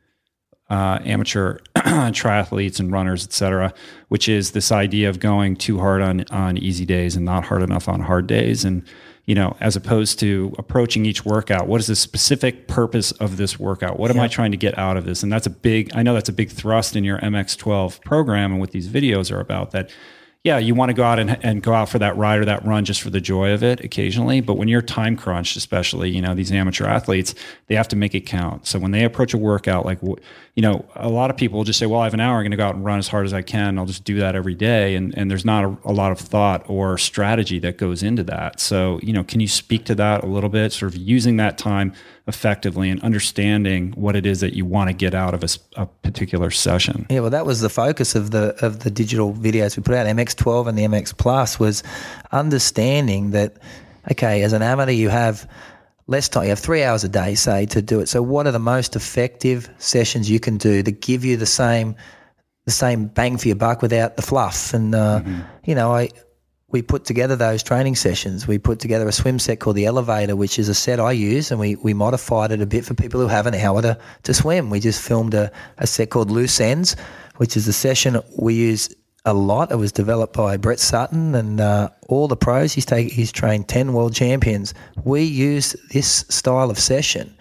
uh, 0.70 0.98
amateur 1.04 1.58
triathletes 1.76 2.80
and 2.80 2.90
runners, 2.92 3.24
et 3.24 3.32
cetera, 3.32 3.72
which 4.08 4.28
is 4.28 4.52
this 4.52 4.72
idea 4.72 5.08
of 5.08 5.20
going 5.20 5.56
too 5.56 5.78
hard 5.78 6.02
on 6.02 6.24
on 6.30 6.58
easy 6.58 6.86
days 6.86 7.16
and 7.16 7.24
not 7.24 7.44
hard 7.44 7.62
enough 7.62 7.88
on 7.88 8.00
hard 8.00 8.26
days, 8.26 8.64
and 8.64 8.82
you 9.26 9.34
know, 9.34 9.56
as 9.60 9.74
opposed 9.74 10.18
to 10.20 10.54
approaching 10.58 11.06
each 11.06 11.24
workout, 11.24 11.66
what 11.66 11.80
is 11.80 11.86
the 11.86 11.96
specific 11.96 12.68
purpose 12.68 13.10
of 13.12 13.38
this 13.38 13.58
workout? 13.58 13.98
What 13.98 14.10
am 14.10 14.20
I 14.20 14.28
trying 14.28 14.50
to 14.50 14.56
get 14.56 14.76
out 14.78 14.98
of 14.98 15.06
this? 15.06 15.22
And 15.22 15.32
that's 15.32 15.46
a 15.46 15.50
big, 15.50 15.90
I 15.94 16.02
know 16.02 16.12
that's 16.12 16.28
a 16.28 16.32
big 16.32 16.50
thrust 16.50 16.94
in 16.94 17.04
your 17.04 17.18
MX12 17.20 18.04
program 18.04 18.52
and 18.52 18.60
what 18.60 18.72
these 18.72 18.86
videos 18.86 19.32
are 19.32 19.40
about. 19.40 19.70
That 19.70 19.90
yeah, 20.42 20.58
you 20.58 20.74
want 20.74 20.90
to 20.90 20.94
go 20.94 21.04
out 21.04 21.18
and, 21.18 21.42
and 21.42 21.62
go 21.62 21.72
out 21.72 21.88
for 21.88 21.98
that 21.98 22.18
ride 22.18 22.38
or 22.38 22.44
that 22.44 22.66
run 22.66 22.84
just 22.84 23.00
for 23.00 23.08
the 23.08 23.20
joy 23.20 23.52
of 23.52 23.62
it 23.62 23.80
occasionally. 23.80 24.42
But 24.42 24.58
when 24.58 24.68
you're 24.68 24.82
time 24.82 25.16
crunched, 25.16 25.56
especially, 25.56 26.10
you 26.10 26.20
know, 26.20 26.34
these 26.34 26.52
amateur 26.52 26.84
athletes, 26.84 27.34
they 27.68 27.74
have 27.74 27.88
to 27.88 27.96
make 27.96 28.14
it 28.14 28.26
count. 28.26 28.66
So 28.66 28.78
when 28.78 28.90
they 28.90 29.04
approach 29.04 29.32
a 29.32 29.38
workout, 29.38 29.86
like, 29.86 30.00
you 30.54 30.62
know, 30.62 30.84
a 30.94 31.08
lot 31.08 31.30
of 31.30 31.36
people 31.36 31.64
just 31.64 31.80
say, 31.80 31.86
well, 31.86 32.00
I 32.00 32.04
have 32.04 32.14
an 32.14 32.20
hour, 32.20 32.36
I'm 32.36 32.42
going 32.42 32.52
to 32.52 32.56
go 32.56 32.64
out 32.64 32.76
and 32.76 32.84
run 32.84 33.00
as 33.00 33.08
hard 33.08 33.26
as 33.26 33.34
I 33.34 33.42
can. 33.42 33.76
I'll 33.76 33.86
just 33.86 34.04
do 34.04 34.20
that 34.20 34.36
every 34.36 34.54
day. 34.54 34.94
And, 34.94 35.12
and 35.18 35.28
there's 35.28 35.44
not 35.44 35.64
a, 35.64 35.76
a 35.84 35.92
lot 35.92 36.12
of 36.12 36.20
thought 36.20 36.64
or 36.68 36.96
strategy 36.96 37.58
that 37.58 37.76
goes 37.76 38.04
into 38.04 38.22
that. 38.24 38.60
So, 38.60 39.00
you 39.02 39.12
know, 39.12 39.24
can 39.24 39.40
you 39.40 39.48
speak 39.48 39.84
to 39.86 39.96
that 39.96 40.22
a 40.22 40.26
little 40.26 40.48
bit, 40.48 40.72
sort 40.72 40.94
of 40.94 40.96
using 41.00 41.38
that 41.38 41.58
time 41.58 41.92
effectively 42.28 42.88
and 42.88 43.02
understanding 43.02 43.92
what 43.96 44.14
it 44.14 44.26
is 44.26 44.40
that 44.40 44.54
you 44.54 44.64
want 44.64 44.90
to 44.90 44.94
get 44.94 45.12
out 45.12 45.34
of 45.34 45.42
a 45.76 45.86
particular 45.86 46.52
session? 46.52 47.06
Yeah, 47.10 47.20
well, 47.20 47.30
that 47.30 47.46
was 47.46 47.60
the 47.60 47.68
focus 47.68 48.14
of 48.14 48.30
the 48.30 48.54
of 48.64 48.80
the 48.80 48.92
digital 48.92 49.32
videos 49.32 49.76
we 49.76 49.82
put 49.82 49.96
out. 49.96 50.06
MX12 50.06 50.68
and 50.68 50.78
the 50.78 50.84
MX 50.84 51.18
Plus 51.18 51.58
was 51.58 51.82
understanding 52.30 53.32
that 53.32 53.56
okay, 54.10 54.42
as 54.42 54.52
an 54.52 54.62
amateur, 54.62 54.92
you 54.92 55.08
have 55.08 55.48
less 56.06 56.28
time. 56.28 56.44
You 56.44 56.50
have 56.50 56.58
three 56.58 56.82
hours 56.82 57.04
a 57.04 57.08
day, 57.08 57.34
say, 57.34 57.66
to 57.66 57.82
do 57.82 58.00
it. 58.00 58.08
So, 58.08 58.22
what 58.22 58.46
are 58.46 58.52
the 58.52 58.58
most 58.58 58.96
effective 58.96 59.68
sessions 59.78 60.30
you 60.30 60.40
can 60.40 60.56
do 60.56 60.82
that 60.82 61.00
give 61.00 61.24
you 61.24 61.36
the 61.36 61.46
same 61.46 61.96
the 62.66 62.72
same 62.72 63.06
bang 63.06 63.36
for 63.36 63.48
your 63.48 63.56
buck 63.56 63.82
without 63.82 64.16
the 64.16 64.22
fluff? 64.22 64.74
And 64.74 64.94
uh, 64.94 65.22
you 65.64 65.74
know, 65.74 65.94
I 65.94 66.10
we 66.74 66.82
put 66.82 67.04
together 67.04 67.36
those 67.36 67.62
training 67.62 67.94
sessions. 67.94 68.48
We 68.48 68.58
put 68.58 68.80
together 68.80 69.06
a 69.06 69.12
swim 69.12 69.38
set 69.38 69.60
called 69.60 69.76
the 69.76 69.86
Elevator, 69.86 70.34
which 70.34 70.58
is 70.58 70.68
a 70.68 70.74
set 70.74 70.98
I 70.98 71.12
use, 71.12 71.52
and 71.52 71.60
we, 71.60 71.76
we 71.76 71.94
modified 71.94 72.50
it 72.50 72.60
a 72.60 72.66
bit 72.66 72.84
for 72.84 72.94
people 72.94 73.20
who 73.20 73.28
have 73.28 73.46
an 73.46 73.54
hour 73.54 73.80
to, 73.82 73.96
to 74.24 74.34
swim. 74.34 74.70
We 74.70 74.80
just 74.80 75.00
filmed 75.00 75.34
a, 75.34 75.52
a 75.78 75.86
set 75.86 76.10
called 76.10 76.32
Loose 76.32 76.60
Ends, 76.60 76.96
which 77.36 77.56
is 77.56 77.68
a 77.68 77.72
session 77.72 78.20
we 78.36 78.54
use 78.54 78.92
a 79.24 79.34
lot. 79.34 79.72
It 79.72 79.76
was 79.76 79.92
developed 79.92 80.34
by 80.34 80.56
Brett 80.56 80.78
Sutton 80.78 81.34
and 81.34 81.60
uh, 81.60 81.88
all 82.08 82.28
the 82.28 82.36
pros. 82.36 82.72
He's 82.72 82.84
take, 82.84 83.10
he's 83.10 83.32
trained 83.32 83.68
ten 83.68 83.92
world 83.92 84.14
champions. 84.14 84.74
We 85.04 85.22
use 85.22 85.74
this 85.92 86.26
style 86.28 86.70
of 86.70 86.78
session 86.78 87.34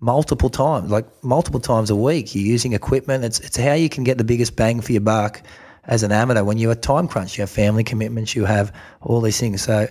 multiple 0.00 0.50
times, 0.50 0.90
like 0.90 1.06
multiple 1.24 1.60
times 1.60 1.90
a 1.90 1.96
week. 1.96 2.34
You're 2.34 2.44
using 2.44 2.72
equipment. 2.72 3.24
It's 3.24 3.40
it's 3.40 3.56
how 3.56 3.72
you 3.72 3.88
can 3.88 4.04
get 4.04 4.18
the 4.18 4.24
biggest 4.24 4.54
bang 4.54 4.80
for 4.80 4.92
your 4.92 5.00
buck 5.00 5.42
as 5.84 6.02
an 6.02 6.12
amateur 6.12 6.44
when 6.44 6.58
you're 6.58 6.74
time 6.74 7.08
crunch. 7.08 7.36
You 7.36 7.42
have 7.42 7.50
family 7.50 7.84
commitments. 7.84 8.36
You 8.36 8.44
have 8.44 8.72
all 9.00 9.20
these 9.20 9.38
things. 9.40 9.62
So 9.62 9.88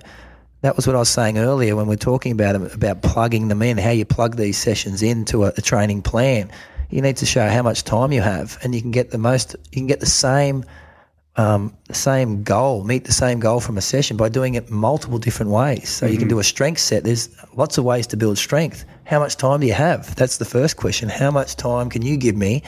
that 0.61 0.78
was 0.78 0.88
what 0.88 0.95
I 0.95 0.99
was 0.99 1.10
saying 1.10 1.38
earlier 1.38 1.76
when 1.76 1.88
we 1.88 1.95
are 1.95 1.98
talking 1.98 2.32
about 2.32 2.56
about 2.56 3.02
plugging 3.02 3.49
them 3.49 3.61
in. 3.61 3.78
How 3.78 3.90
you 3.90 4.06
plug 4.06 4.38
these 4.38 4.57
sessions 4.57 5.03
into 5.03 5.44
a, 5.44 5.48
a 5.57 5.61
training 5.61 6.03
plan. 6.03 6.49
You 6.90 7.02
need 7.02 7.18
to 7.18 7.26
show 7.26 7.49
how 7.49 7.64
much 7.64 7.84
time 7.84 8.14
you 8.14 8.22
have, 8.22 8.57
and 8.64 8.74
you 8.74 8.82
can 8.82 8.91
get 8.91 9.11
the 9.11 9.18
most. 9.18 9.57
You 9.72 9.82
can 9.82 9.88
get 9.88 9.99
the 9.99 10.06
same 10.06 10.64
um, 11.35 11.76
the 11.88 11.95
same 11.95 12.43
goal, 12.43 12.84
meet 12.84 13.05
the 13.05 13.11
same 13.11 13.39
goal 13.39 13.60
from 13.60 13.77
a 13.77 13.81
session 13.81 14.18
by 14.18 14.30
doing 14.30 14.53
it 14.55 14.69
multiple 14.69 15.18
different 15.18 15.51
ways. 15.51 15.89
So 15.89 16.05
mm-hmm. 16.05 16.14
you 16.14 16.19
can 16.19 16.27
mm-hmm. 16.27 16.35
do 16.35 16.39
a 16.39 16.43
strength 16.43 16.80
set. 16.80 17.03
There's 17.03 17.30
lots 17.55 17.77
of 17.77 17.85
ways 17.85 18.05
to 18.07 18.18
build 18.18 18.38
strength. 18.38 18.85
How 19.05 19.19
much 19.19 19.38
time 19.38 19.61
do 19.61 19.68
you 19.68 19.73
have? 19.73 20.15
That's 20.15 20.38
the 20.38 20.45
first 20.45 20.77
question. 20.77 21.10
How 21.10 21.31
much 21.31 21.55
time 21.55 21.89
can 21.89 22.03
you 22.03 22.18
give 22.18 22.35
me? 22.35 22.64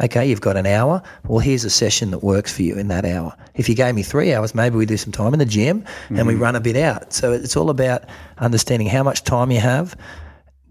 Okay, 0.00 0.26
you've 0.26 0.40
got 0.40 0.56
an 0.56 0.66
hour. 0.66 1.02
Well, 1.26 1.38
here's 1.38 1.64
a 1.64 1.70
session 1.70 2.10
that 2.12 2.22
works 2.22 2.52
for 2.52 2.62
you 2.62 2.76
in 2.76 2.88
that 2.88 3.04
hour. 3.04 3.36
If 3.54 3.68
you 3.68 3.74
gave 3.74 3.94
me 3.94 4.02
three 4.02 4.32
hours, 4.32 4.54
maybe 4.54 4.76
we 4.76 4.86
do 4.86 4.96
some 4.96 5.12
time 5.12 5.32
in 5.34 5.38
the 5.38 5.44
gym 5.44 5.82
mm-hmm. 5.82 6.16
and 6.16 6.26
we 6.26 6.34
mm-hmm. 6.34 6.42
run 6.42 6.56
a 6.56 6.60
bit 6.60 6.76
out. 6.76 7.12
So 7.12 7.32
it's 7.32 7.56
all 7.56 7.68
about 7.68 8.04
understanding 8.38 8.88
how 8.88 9.02
much 9.02 9.22
time 9.24 9.50
you 9.50 9.60
have, 9.60 9.94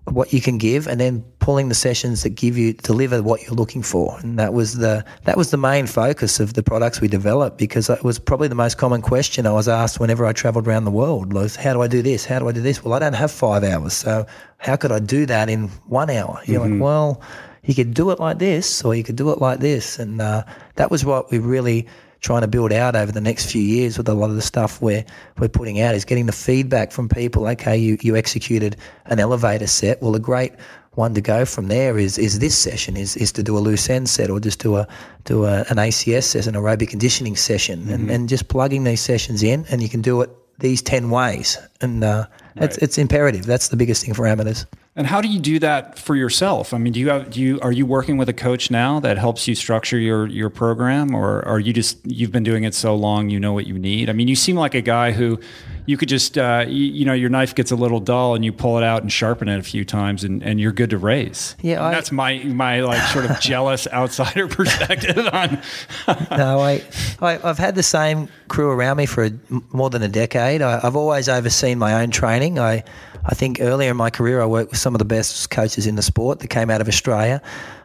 what 0.05 0.33
you 0.33 0.41
can 0.41 0.57
give 0.57 0.87
and 0.87 0.99
then 0.99 1.23
pulling 1.39 1.69
the 1.69 1.75
sessions 1.75 2.23
that 2.23 2.31
give 2.31 2.57
you 2.57 2.73
deliver 2.73 3.21
what 3.21 3.43
you're 3.43 3.53
looking 3.53 3.83
for. 3.83 4.17
And 4.19 4.39
that 4.39 4.53
was 4.53 4.77
the 4.77 5.05
that 5.25 5.37
was 5.37 5.51
the 5.51 5.57
main 5.57 5.87
focus 5.87 6.39
of 6.39 6.53
the 6.53 6.63
products 6.63 6.99
we 6.99 7.07
developed 7.07 7.57
because 7.57 7.89
it 7.89 8.03
was 8.03 8.17
probably 8.17 8.47
the 8.47 8.55
most 8.55 8.77
common 8.77 9.01
question 9.01 9.45
I 9.45 9.51
was 9.51 9.67
asked 9.67 9.99
whenever 9.99 10.25
I 10.25 10.33
traveled 10.33 10.67
around 10.67 10.85
the 10.85 10.91
world 10.91 11.33
was 11.33 11.55
how 11.55 11.73
do 11.73 11.81
I 11.81 11.87
do 11.87 12.01
this? 12.01 12.25
How 12.25 12.39
do 12.39 12.47
I 12.47 12.51
do 12.51 12.61
this? 12.61 12.83
Well 12.83 12.93
I 12.93 12.99
don't 12.99 13.13
have 13.13 13.31
5 13.31 13.63
hours 13.63 13.93
so 13.93 14.25
how 14.57 14.75
could 14.75 14.91
I 14.91 14.99
do 14.99 15.25
that 15.27 15.49
in 15.49 15.67
1 15.67 16.09
hour? 16.09 16.41
You're 16.45 16.61
mm-hmm. 16.61 16.73
like 16.73 16.81
well 16.81 17.21
you 17.63 17.75
could 17.75 17.93
do 17.93 18.09
it 18.11 18.19
like 18.19 18.39
this 18.39 18.83
or 18.83 18.95
you 18.95 19.03
could 19.03 19.15
do 19.15 19.31
it 19.31 19.39
like 19.39 19.59
this. 19.59 19.99
And 19.99 20.21
uh, 20.21 20.43
that 20.75 20.89
was 20.89 21.05
what 21.05 21.31
we 21.31 21.37
really 21.39 21.87
trying 22.21 22.41
to 22.41 22.47
build 22.47 22.71
out 22.71 22.95
over 22.95 23.11
the 23.11 23.21
next 23.21 23.51
few 23.51 23.61
years 23.61 23.97
with 23.97 24.07
a 24.07 24.13
lot 24.13 24.29
of 24.29 24.35
the 24.35 24.41
stuff 24.41 24.81
we're 24.81 25.03
we're 25.39 25.49
putting 25.49 25.81
out 25.81 25.95
is 25.95 26.05
getting 26.05 26.27
the 26.27 26.31
feedback 26.31 26.91
from 26.91 27.09
people. 27.09 27.47
Okay, 27.47 27.77
you 27.77 27.97
you 28.01 28.15
executed 28.15 28.77
an 29.05 29.19
elevator 29.19 29.67
set. 29.67 30.01
Well, 30.01 30.15
a 30.15 30.19
great 30.19 30.53
one 30.93 31.13
to 31.13 31.21
go 31.21 31.45
from 31.45 31.67
there 31.67 31.97
is 31.97 32.17
is 32.17 32.39
this 32.39 32.57
session 32.57 32.95
is 32.95 33.17
is 33.17 33.31
to 33.33 33.43
do 33.43 33.57
a 33.57 33.59
loose 33.59 33.89
end 33.89 34.09
set 34.09 34.29
or 34.29 34.39
just 34.39 34.59
do 34.59 34.75
a 34.75 34.87
do 35.25 35.45
a, 35.45 35.59
an 35.69 35.77
ACS 35.77 36.23
session, 36.23 36.55
an 36.55 36.61
aerobic 36.61 36.89
conditioning 36.89 37.35
session, 37.35 37.81
mm-hmm. 37.81 37.93
and, 37.93 38.11
and 38.11 38.29
just 38.29 38.47
plugging 38.47 38.83
these 38.83 39.01
sessions 39.01 39.43
in, 39.43 39.65
and 39.69 39.81
you 39.81 39.89
can 39.89 40.01
do 40.01 40.21
it 40.21 40.29
these 40.59 40.81
ten 40.81 41.09
ways, 41.09 41.57
and 41.81 42.03
uh, 42.03 42.27
right. 42.55 42.65
it's 42.65 42.77
it's 42.77 42.97
imperative. 42.97 43.45
That's 43.45 43.69
the 43.69 43.77
biggest 43.77 44.05
thing 44.05 44.13
for 44.13 44.27
amateurs. 44.27 44.65
And 44.93 45.07
how 45.07 45.21
do 45.21 45.29
you 45.29 45.39
do 45.39 45.57
that 45.59 45.97
for 45.97 46.17
yourself? 46.17 46.73
I 46.73 46.77
mean, 46.77 46.91
do 46.91 46.99
you 46.99 47.09
have 47.09 47.29
do 47.29 47.39
you 47.39 47.61
are 47.61 47.71
you 47.71 47.85
working 47.85 48.17
with 48.17 48.27
a 48.27 48.33
coach 48.33 48.69
now 48.69 48.99
that 48.99 49.17
helps 49.17 49.47
you 49.47 49.55
structure 49.55 49.97
your 49.97 50.27
your 50.27 50.49
program, 50.49 51.15
or 51.15 51.47
are 51.47 51.61
you 51.61 51.71
just 51.71 51.97
you've 52.05 52.33
been 52.33 52.43
doing 52.43 52.65
it 52.65 52.73
so 52.75 52.93
long 52.93 53.29
you 53.29 53.39
know 53.39 53.53
what 53.53 53.65
you 53.67 53.79
need? 53.79 54.09
I 54.09 54.13
mean, 54.13 54.27
you 54.27 54.35
seem 54.35 54.57
like 54.57 54.75
a 54.75 54.81
guy 54.81 55.13
who 55.13 55.39
you 55.85 55.95
could 55.95 56.09
just 56.09 56.37
uh, 56.37 56.65
you, 56.67 56.83
you, 56.83 57.05
know 57.05 57.13
your 57.13 57.29
knife 57.29 57.55
gets 57.55 57.71
a 57.71 57.75
little 57.77 58.01
dull 58.01 58.35
and 58.35 58.43
you 58.43 58.51
pull 58.51 58.77
it 58.77 58.83
out 58.83 59.01
and 59.01 59.09
sharpen 59.09 59.47
it 59.47 59.57
a 59.57 59.63
few 59.63 59.85
times 59.85 60.25
and, 60.25 60.43
and 60.43 60.59
you're 60.59 60.73
good 60.73 60.89
to 60.89 60.97
race. 60.97 61.55
Yeah, 61.61 61.85
I, 61.85 61.91
that's 61.91 62.11
my 62.11 62.39
my 62.39 62.81
like 62.81 63.01
sort 63.13 63.23
of 63.23 63.39
jealous 63.41 63.87
outsider 63.93 64.47
perspective 64.49 65.25
on. 65.31 65.61
no, 66.37 66.59
I, 66.59 66.83
I 67.21 67.37
have 67.37 67.57
had 67.57 67.75
the 67.75 67.83
same 67.83 68.27
crew 68.49 68.69
around 68.69 68.97
me 68.97 69.05
for 69.05 69.23
a, 69.23 69.31
more 69.71 69.89
than 69.89 70.03
a 70.03 70.09
decade. 70.09 70.61
I, 70.61 70.81
I've 70.83 70.97
always 70.97 71.29
overseen 71.29 71.79
my 71.79 72.01
own 72.01 72.11
training. 72.11 72.59
I 72.59 72.83
I 73.25 73.35
think 73.35 73.59
earlier 73.61 73.91
in 73.91 73.97
my 73.97 74.09
career, 74.09 74.41
I 74.41 74.45
worked 74.45 74.71
with 74.71 74.79
some 74.81 74.95
of 74.95 74.99
the 74.99 75.05
best 75.05 75.49
coaches 75.49 75.87
in 75.87 75.95
the 75.95 76.01
sport 76.01 76.39
that 76.39 76.47
came 76.49 76.69
out 76.69 76.81
of 76.81 76.87
Australia. 76.87 77.41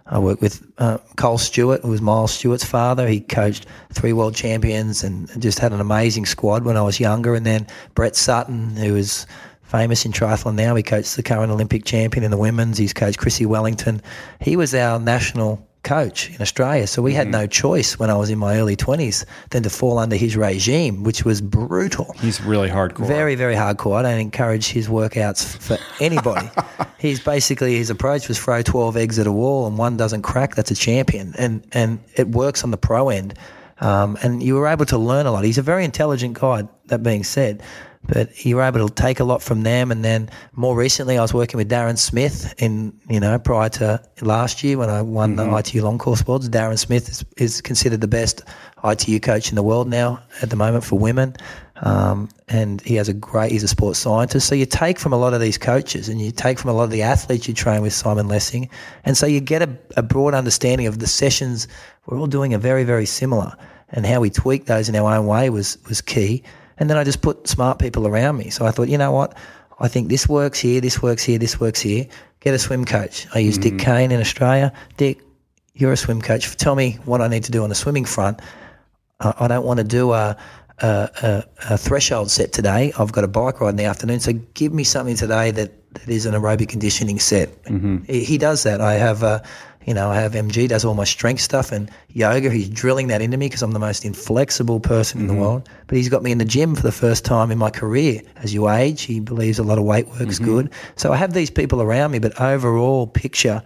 I 0.06 0.18
worked 0.18 0.40
with 0.40 0.64
uh, 0.78 0.98
Col 1.16 1.36
Stewart, 1.36 1.82
who 1.82 1.88
was 1.88 2.00
Miles 2.00 2.32
Stewart's 2.32 2.64
father. 2.64 3.08
He 3.08 3.20
coached 3.20 3.66
three 3.92 4.12
world 4.12 4.34
champions 4.34 5.02
and 5.02 5.28
just 5.40 5.58
had 5.58 5.72
an 5.72 5.80
amazing 5.80 6.26
squad 6.26 6.64
when 6.64 6.76
I 6.76 6.82
was 6.82 7.00
younger. 7.00 7.34
And 7.34 7.44
then 7.44 7.66
Brett 7.94 8.14
Sutton, 8.14 8.76
who 8.76 8.94
is 8.94 9.26
famous 9.64 10.06
in 10.06 10.12
triathlon 10.12 10.54
now. 10.54 10.76
He 10.76 10.82
coached 10.82 11.16
the 11.16 11.22
current 11.24 11.50
Olympic 11.50 11.84
champion 11.84 12.24
in 12.24 12.30
the 12.30 12.36
women's. 12.36 12.78
He's 12.78 12.92
coached 12.92 13.18
Chrissie 13.18 13.46
Wellington. 13.46 14.00
He 14.40 14.56
was 14.56 14.74
our 14.74 15.00
national 15.00 15.65
coach 15.86 16.28
in 16.30 16.42
Australia. 16.42 16.86
So 16.86 17.00
we 17.00 17.12
mm-hmm. 17.12 17.18
had 17.18 17.28
no 17.28 17.46
choice 17.46 17.98
when 17.98 18.10
I 18.10 18.16
was 18.16 18.28
in 18.28 18.38
my 18.38 18.58
early 18.58 18.76
20s 18.76 19.24
than 19.50 19.62
to 19.62 19.70
fall 19.70 19.98
under 19.98 20.16
his 20.16 20.36
regime, 20.36 21.04
which 21.04 21.24
was 21.24 21.40
brutal. 21.40 22.12
He's 22.20 22.40
really 22.42 22.68
hardcore. 22.68 23.06
Very, 23.06 23.36
very 23.36 23.54
hardcore. 23.54 23.96
I 23.96 24.02
don't 24.02 24.18
encourage 24.18 24.66
his 24.66 24.88
workouts 24.88 25.56
for 25.58 25.78
anybody. 26.00 26.50
He's 26.98 27.20
basically, 27.20 27.76
his 27.76 27.88
approach 27.88 28.26
was 28.26 28.38
throw 28.38 28.62
12 28.62 28.96
eggs 28.96 29.18
at 29.18 29.26
a 29.26 29.32
wall 29.32 29.66
and 29.66 29.78
one 29.78 29.96
doesn't 29.96 30.22
crack, 30.22 30.56
that's 30.56 30.70
a 30.70 30.74
champion. 30.74 31.34
And, 31.38 31.64
and 31.72 32.00
it 32.16 32.28
works 32.28 32.64
on 32.64 32.72
the 32.72 32.78
pro 32.78 33.10
end. 33.10 33.34
Um, 33.80 34.18
and 34.22 34.42
you 34.42 34.54
were 34.54 34.66
able 34.66 34.86
to 34.86 34.98
learn 34.98 35.26
a 35.26 35.30
lot. 35.30 35.44
He's 35.44 35.58
a 35.58 35.62
very 35.62 35.84
intelligent 35.84 36.34
guy, 36.40 36.66
that 36.86 37.02
being 37.02 37.24
said 37.24 37.62
but 38.08 38.44
you 38.44 38.56
were 38.56 38.62
able 38.62 38.88
to 38.88 38.94
take 38.94 39.20
a 39.20 39.24
lot 39.24 39.42
from 39.42 39.62
them. 39.62 39.90
And 39.90 40.04
then 40.04 40.30
more 40.52 40.76
recently, 40.76 41.18
I 41.18 41.22
was 41.22 41.34
working 41.34 41.58
with 41.58 41.70
Darren 41.70 41.98
Smith 41.98 42.54
in, 42.58 42.98
you 43.08 43.20
know, 43.20 43.38
prior 43.38 43.68
to 43.70 44.02
last 44.20 44.62
year 44.62 44.78
when 44.78 44.90
I 44.90 45.02
won 45.02 45.36
mm-hmm. 45.36 45.50
the 45.50 45.58
ITU 45.58 45.82
long 45.82 45.98
course 45.98 46.22
awards. 46.22 46.48
Darren 46.48 46.78
Smith 46.78 47.08
is, 47.08 47.24
is, 47.36 47.60
considered 47.60 48.00
the 48.00 48.08
best 48.08 48.42
ITU 48.84 49.20
coach 49.20 49.50
in 49.50 49.56
the 49.56 49.62
world 49.62 49.88
now 49.88 50.22
at 50.42 50.50
the 50.50 50.56
moment 50.56 50.84
for 50.84 50.98
women. 50.98 51.34
Um, 51.82 52.28
and 52.48 52.80
he 52.80 52.94
has 52.94 53.08
a 53.08 53.14
great, 53.14 53.52
he's 53.52 53.62
a 53.62 53.68
sports 53.68 53.98
scientist. 53.98 54.48
So 54.48 54.54
you 54.54 54.66
take 54.66 54.98
from 54.98 55.12
a 55.12 55.18
lot 55.18 55.34
of 55.34 55.40
these 55.40 55.58
coaches 55.58 56.08
and 56.08 56.20
you 56.20 56.30
take 56.30 56.58
from 56.58 56.70
a 56.70 56.72
lot 56.72 56.84
of 56.84 56.90
the 56.90 57.02
athletes 57.02 57.48
you 57.48 57.54
train 57.54 57.82
with 57.82 57.92
Simon 57.92 58.28
Lessing. 58.28 58.70
And 59.04 59.16
so 59.16 59.26
you 59.26 59.40
get 59.40 59.62
a, 59.62 59.78
a 59.96 60.02
broad 60.02 60.32
understanding 60.34 60.86
of 60.86 61.00
the 61.00 61.06
sessions 61.06 61.68
we're 62.06 62.18
all 62.18 62.26
doing 62.26 62.54
are 62.54 62.58
very, 62.58 62.84
very 62.84 63.06
similar. 63.06 63.56
And 63.90 64.06
how 64.06 64.20
we 64.20 64.30
tweak 64.30 64.66
those 64.66 64.88
in 64.88 64.96
our 64.96 65.16
own 65.16 65.26
way 65.26 65.50
was, 65.50 65.78
was 65.88 66.00
key. 66.00 66.42
And 66.78 66.90
then 66.90 66.96
I 66.96 67.04
just 67.04 67.22
put 67.22 67.48
smart 67.48 67.78
people 67.78 68.06
around 68.06 68.36
me. 68.36 68.50
So 68.50 68.66
I 68.66 68.70
thought, 68.70 68.88
you 68.88 68.98
know 68.98 69.12
what? 69.12 69.36
I 69.78 69.88
think 69.88 70.08
this 70.08 70.28
works 70.28 70.58
here, 70.58 70.80
this 70.80 71.02
works 71.02 71.22
here, 71.22 71.38
this 71.38 71.60
works 71.60 71.80
here. 71.80 72.06
Get 72.40 72.54
a 72.54 72.58
swim 72.58 72.84
coach. 72.84 73.26
I 73.34 73.40
use 73.40 73.58
mm-hmm. 73.58 73.76
Dick 73.76 73.86
Caine 73.86 74.12
in 74.12 74.20
Australia. 74.20 74.72
Dick, 74.96 75.20
you're 75.74 75.92
a 75.92 75.96
swim 75.96 76.22
coach. 76.22 76.56
Tell 76.56 76.74
me 76.74 76.98
what 77.04 77.20
I 77.20 77.28
need 77.28 77.44
to 77.44 77.52
do 77.52 77.62
on 77.62 77.68
the 77.68 77.74
swimming 77.74 78.04
front. 78.04 78.40
Uh, 79.20 79.32
I 79.38 79.48
don't 79.48 79.64
want 79.64 79.78
to 79.78 79.84
do 79.84 80.12
a, 80.12 80.36
a, 80.78 80.86
a, 80.86 81.44
a, 81.70 81.78
threshold 81.78 82.30
set 82.30 82.52
today. 82.52 82.92
I've 82.98 83.12
got 83.12 83.24
a 83.24 83.28
bike 83.28 83.60
ride 83.60 83.70
in 83.70 83.76
the 83.76 83.84
afternoon. 83.84 84.20
So 84.20 84.32
give 84.54 84.72
me 84.72 84.84
something 84.84 85.16
today 85.16 85.50
that, 85.52 85.94
that 85.94 86.08
is 86.08 86.26
an 86.26 86.34
aerobic 86.34 86.68
conditioning 86.68 87.18
set. 87.18 87.62
Mm-hmm. 87.64 88.04
He, 88.04 88.24
he, 88.24 88.38
does 88.38 88.62
that. 88.64 88.80
I 88.80 88.94
have 88.94 89.22
a, 89.22 89.42
you 89.86 89.94
know, 89.94 90.10
I 90.10 90.16
have 90.16 90.32
MG 90.32 90.68
does 90.68 90.84
all 90.84 90.94
my 90.94 91.04
strength 91.04 91.40
stuff 91.40 91.70
and 91.70 91.88
yoga. 92.08 92.50
He's 92.50 92.68
drilling 92.68 93.06
that 93.06 93.22
into 93.22 93.36
me 93.36 93.46
because 93.46 93.62
I'm 93.62 93.70
the 93.70 93.78
most 93.78 94.04
inflexible 94.04 94.80
person 94.80 95.20
mm-hmm. 95.20 95.22
in 95.22 95.26
the 95.28 95.32
mm-hmm. 95.34 95.42
world. 95.42 95.68
But 95.86 95.96
he's 95.96 96.08
got 96.08 96.24
me 96.24 96.32
in 96.32 96.38
the 96.38 96.44
gym 96.44 96.74
for 96.74 96.82
the 96.82 96.92
first 96.92 97.24
time 97.24 97.52
in 97.52 97.58
my 97.58 97.70
career. 97.70 98.20
As 98.36 98.52
you 98.52 98.68
age, 98.68 99.02
he 99.02 99.20
believes 99.20 99.60
a 99.60 99.62
lot 99.62 99.78
of 99.78 99.84
weight 99.84 100.08
work 100.08 100.22
is 100.22 100.40
mm-hmm. 100.40 100.44
good. 100.44 100.72
So 100.96 101.12
I 101.12 101.16
have 101.16 101.32
these 101.32 101.50
people 101.50 101.80
around 101.80 102.10
me, 102.10 102.18
but 102.18 102.40
overall 102.40 103.06
picture 103.06 103.62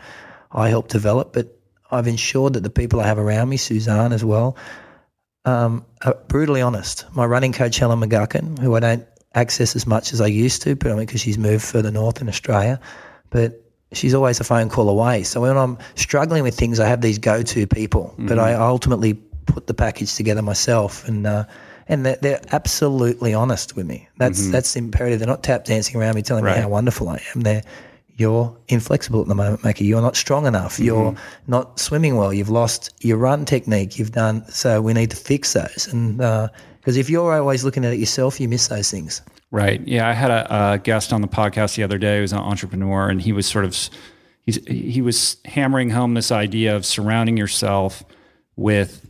I 0.53 0.69
help 0.69 0.89
develop. 0.89 1.33
But 1.33 1.59
I've 1.91 2.07
ensured 2.07 2.53
that 2.53 2.63
the 2.63 2.71
people 2.71 3.01
I 3.01 3.07
have 3.07 3.19
around 3.19 3.49
me, 3.49 3.57
Suzanne 3.57 4.13
as 4.13 4.23
well, 4.23 4.59
um, 5.47 5.87
are 6.05 6.19
brutally 6.29 6.61
honest. 6.61 7.07
My 7.15 7.25
running 7.25 7.55
coach, 7.55 7.79
Helen 7.79 7.99
McGuckin, 7.99 8.59
who 8.59 8.77
I 8.77 8.81
don't 8.81 9.07
access 9.35 9.75
as 9.75 9.87
much 9.87 10.13
as 10.13 10.21
I 10.21 10.27
used 10.27 10.61
to, 10.63 10.77
but 10.77 10.95
because 10.97 11.23
she's 11.23 11.39
moved 11.39 11.65
further 11.65 11.91
north 11.91 12.21
in 12.21 12.29
Australia. 12.29 12.79
But 13.31 13.65
she's 13.93 14.15
always 14.15 14.41
a 14.41 14.45
phone 14.45 14.69
call 14.69 14.89
away. 14.89 15.23
So 15.23 15.41
when 15.41 15.57
I'm 15.57 15.79
struggling 15.95 16.43
with 16.43 16.57
things, 16.57 16.81
I 16.81 16.87
have 16.87 17.01
these 17.01 17.19
go-to 17.19 17.67
people, 17.67 18.11
mm-hmm. 18.13 18.27
but 18.27 18.39
I 18.39 18.55
ultimately 18.55 19.15
put 19.47 19.67
the 19.67 19.75
package 19.75 20.15
together 20.15 20.43
myself, 20.43 21.07
and 21.09 21.27
uh, 21.27 21.45
and 21.89 22.07
they're, 22.07 22.19
they're, 22.23 22.41
absolutely 22.53 23.35
honest 23.35 23.75
with 23.75 23.87
me. 23.87 24.09
That's 24.19 24.43
mm-hmm. 24.43 24.53
that's 24.53 24.77
imperative. 24.77 25.19
They're 25.19 25.29
not 25.29 25.43
tap 25.43 25.65
dancing 25.65 26.01
around 26.01 26.15
me, 26.15 26.23
telling 26.23 26.45
right. 26.45 26.57
me 26.57 26.63
how 26.63 26.69
wonderful 26.69 27.09
I 27.09 27.21
am. 27.35 27.43
They're 27.43 27.63
you're 28.17 28.55
inflexible 28.69 29.23
at 29.23 29.29
the 29.29 29.35
moment, 29.35 29.65
Mackie. 29.65 29.87
You're 29.87 30.03
not 30.03 30.15
strong 30.15 30.47
enough. 30.47 30.75
Mm-hmm. 30.75 30.85
You're 30.85 31.15
not 31.47 31.81
swimming 31.81 32.17
well. 32.17 32.35
You've 32.35 32.51
lost 32.51 32.95
your 33.01 33.17
run 33.17 33.47
technique. 33.47 33.99
You've 33.99 34.13
done 34.13 34.45
so. 34.51 34.83
We 34.83 34.93
need 34.93 35.11
to 35.11 35.17
fix 35.17 35.55
those. 35.55 35.89
And 35.91 36.19
because 36.19 36.97
uh, 36.99 37.01
if 37.01 37.09
you're 37.09 37.33
always 37.33 37.65
looking 37.65 37.83
at 37.85 37.95
it 37.95 37.99
yourself, 37.99 38.39
you 38.39 38.47
miss 38.47 38.69
those 38.69 38.91
things. 38.91 39.23
Right. 39.51 39.87
Yeah. 39.87 40.09
I 40.09 40.13
had 40.13 40.31
a, 40.31 40.73
a, 40.73 40.79
guest 40.79 41.13
on 41.13 41.23
the 41.23 41.29
podcast 41.29 41.75
the 41.75 41.83
other 41.83 41.99
day 41.99 42.17
who 42.17 42.23
was 42.23 42.33
an 42.33 42.39
entrepreneur, 42.39 43.09
and 43.09 43.21
he 43.21 43.33
was 43.33 43.47
sort 43.47 43.65
of 43.65 43.77
he's, 44.43 44.65
he 44.67 45.03
was 45.03 45.39
hammering 45.45 45.91
home 45.91 46.15
this 46.15 46.31
idea 46.31 46.77
of 46.77 46.87
surrounding 46.87 47.37
yourself 47.37 48.05
with 48.55 49.09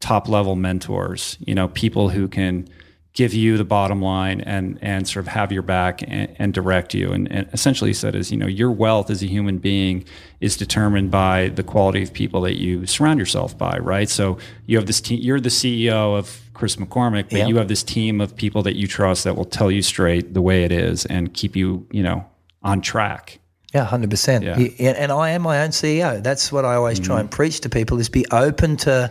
top 0.00 0.28
level 0.28 0.56
mentors. 0.56 1.36
You 1.40 1.54
know, 1.54 1.68
people 1.68 2.08
who 2.08 2.26
can 2.26 2.68
give 3.14 3.34
you 3.34 3.58
the 3.58 3.64
bottom 3.64 4.00
line 4.00 4.40
and 4.40 4.78
and 4.80 5.06
sort 5.06 5.26
of 5.26 5.32
have 5.32 5.52
your 5.52 5.62
back 5.62 6.02
and, 6.06 6.34
and 6.38 6.54
direct 6.54 6.94
you. 6.94 7.12
And, 7.12 7.30
and, 7.30 7.48
essentially, 7.52 7.90
he 7.90 7.94
said 7.94 8.14
is 8.14 8.30
you 8.30 8.38
know 8.38 8.46
your 8.46 8.70
wealth 8.70 9.10
as 9.10 9.22
a 9.22 9.26
human 9.26 9.58
being 9.58 10.04
is 10.40 10.56
determined 10.56 11.10
by 11.10 11.48
the 11.48 11.62
quality 11.62 12.02
of 12.02 12.12
people 12.12 12.40
that 12.42 12.58
you 12.58 12.86
surround 12.86 13.18
yourself 13.18 13.56
by, 13.56 13.78
right? 13.78 14.08
So 14.08 14.38
you 14.66 14.76
have 14.78 14.86
this 14.86 15.00
team. 15.00 15.20
You're 15.20 15.40
the 15.40 15.50
CEO 15.50 16.16
of 16.16 16.40
Chris 16.54 16.76
McCormack, 16.76 17.30
but 17.30 17.48
you 17.48 17.56
have 17.56 17.68
this 17.68 17.82
team 17.82 18.20
of 18.20 18.34
people 18.34 18.62
that 18.62 18.76
you 18.76 18.86
trust 18.86 19.24
that 19.24 19.36
will 19.36 19.44
tell 19.44 19.70
you 19.70 19.82
straight 19.82 20.34
the 20.34 20.42
way 20.42 20.64
it 20.64 20.72
is 20.72 21.04
and 21.06 21.32
keep 21.34 21.54
you 21.54 21.86
you 21.90 22.02
know 22.02 22.24
on 22.62 22.80
track. 22.80 23.38
Yeah, 23.74 23.84
hundred 23.84 24.10
percent. 24.10 24.44
yeah 24.44 24.56
And 24.56 25.10
I 25.12 25.30
am 25.30 25.42
my 25.42 25.62
own 25.62 25.70
CEO. 25.70 26.22
That's 26.22 26.52
what 26.52 26.64
I 26.64 26.74
always 26.74 26.98
mm-hmm. 26.98 27.06
try 27.06 27.20
and 27.20 27.30
preach 27.30 27.60
to 27.60 27.68
people: 27.68 27.98
is 27.98 28.08
be 28.08 28.24
open 28.30 28.76
to 28.78 29.10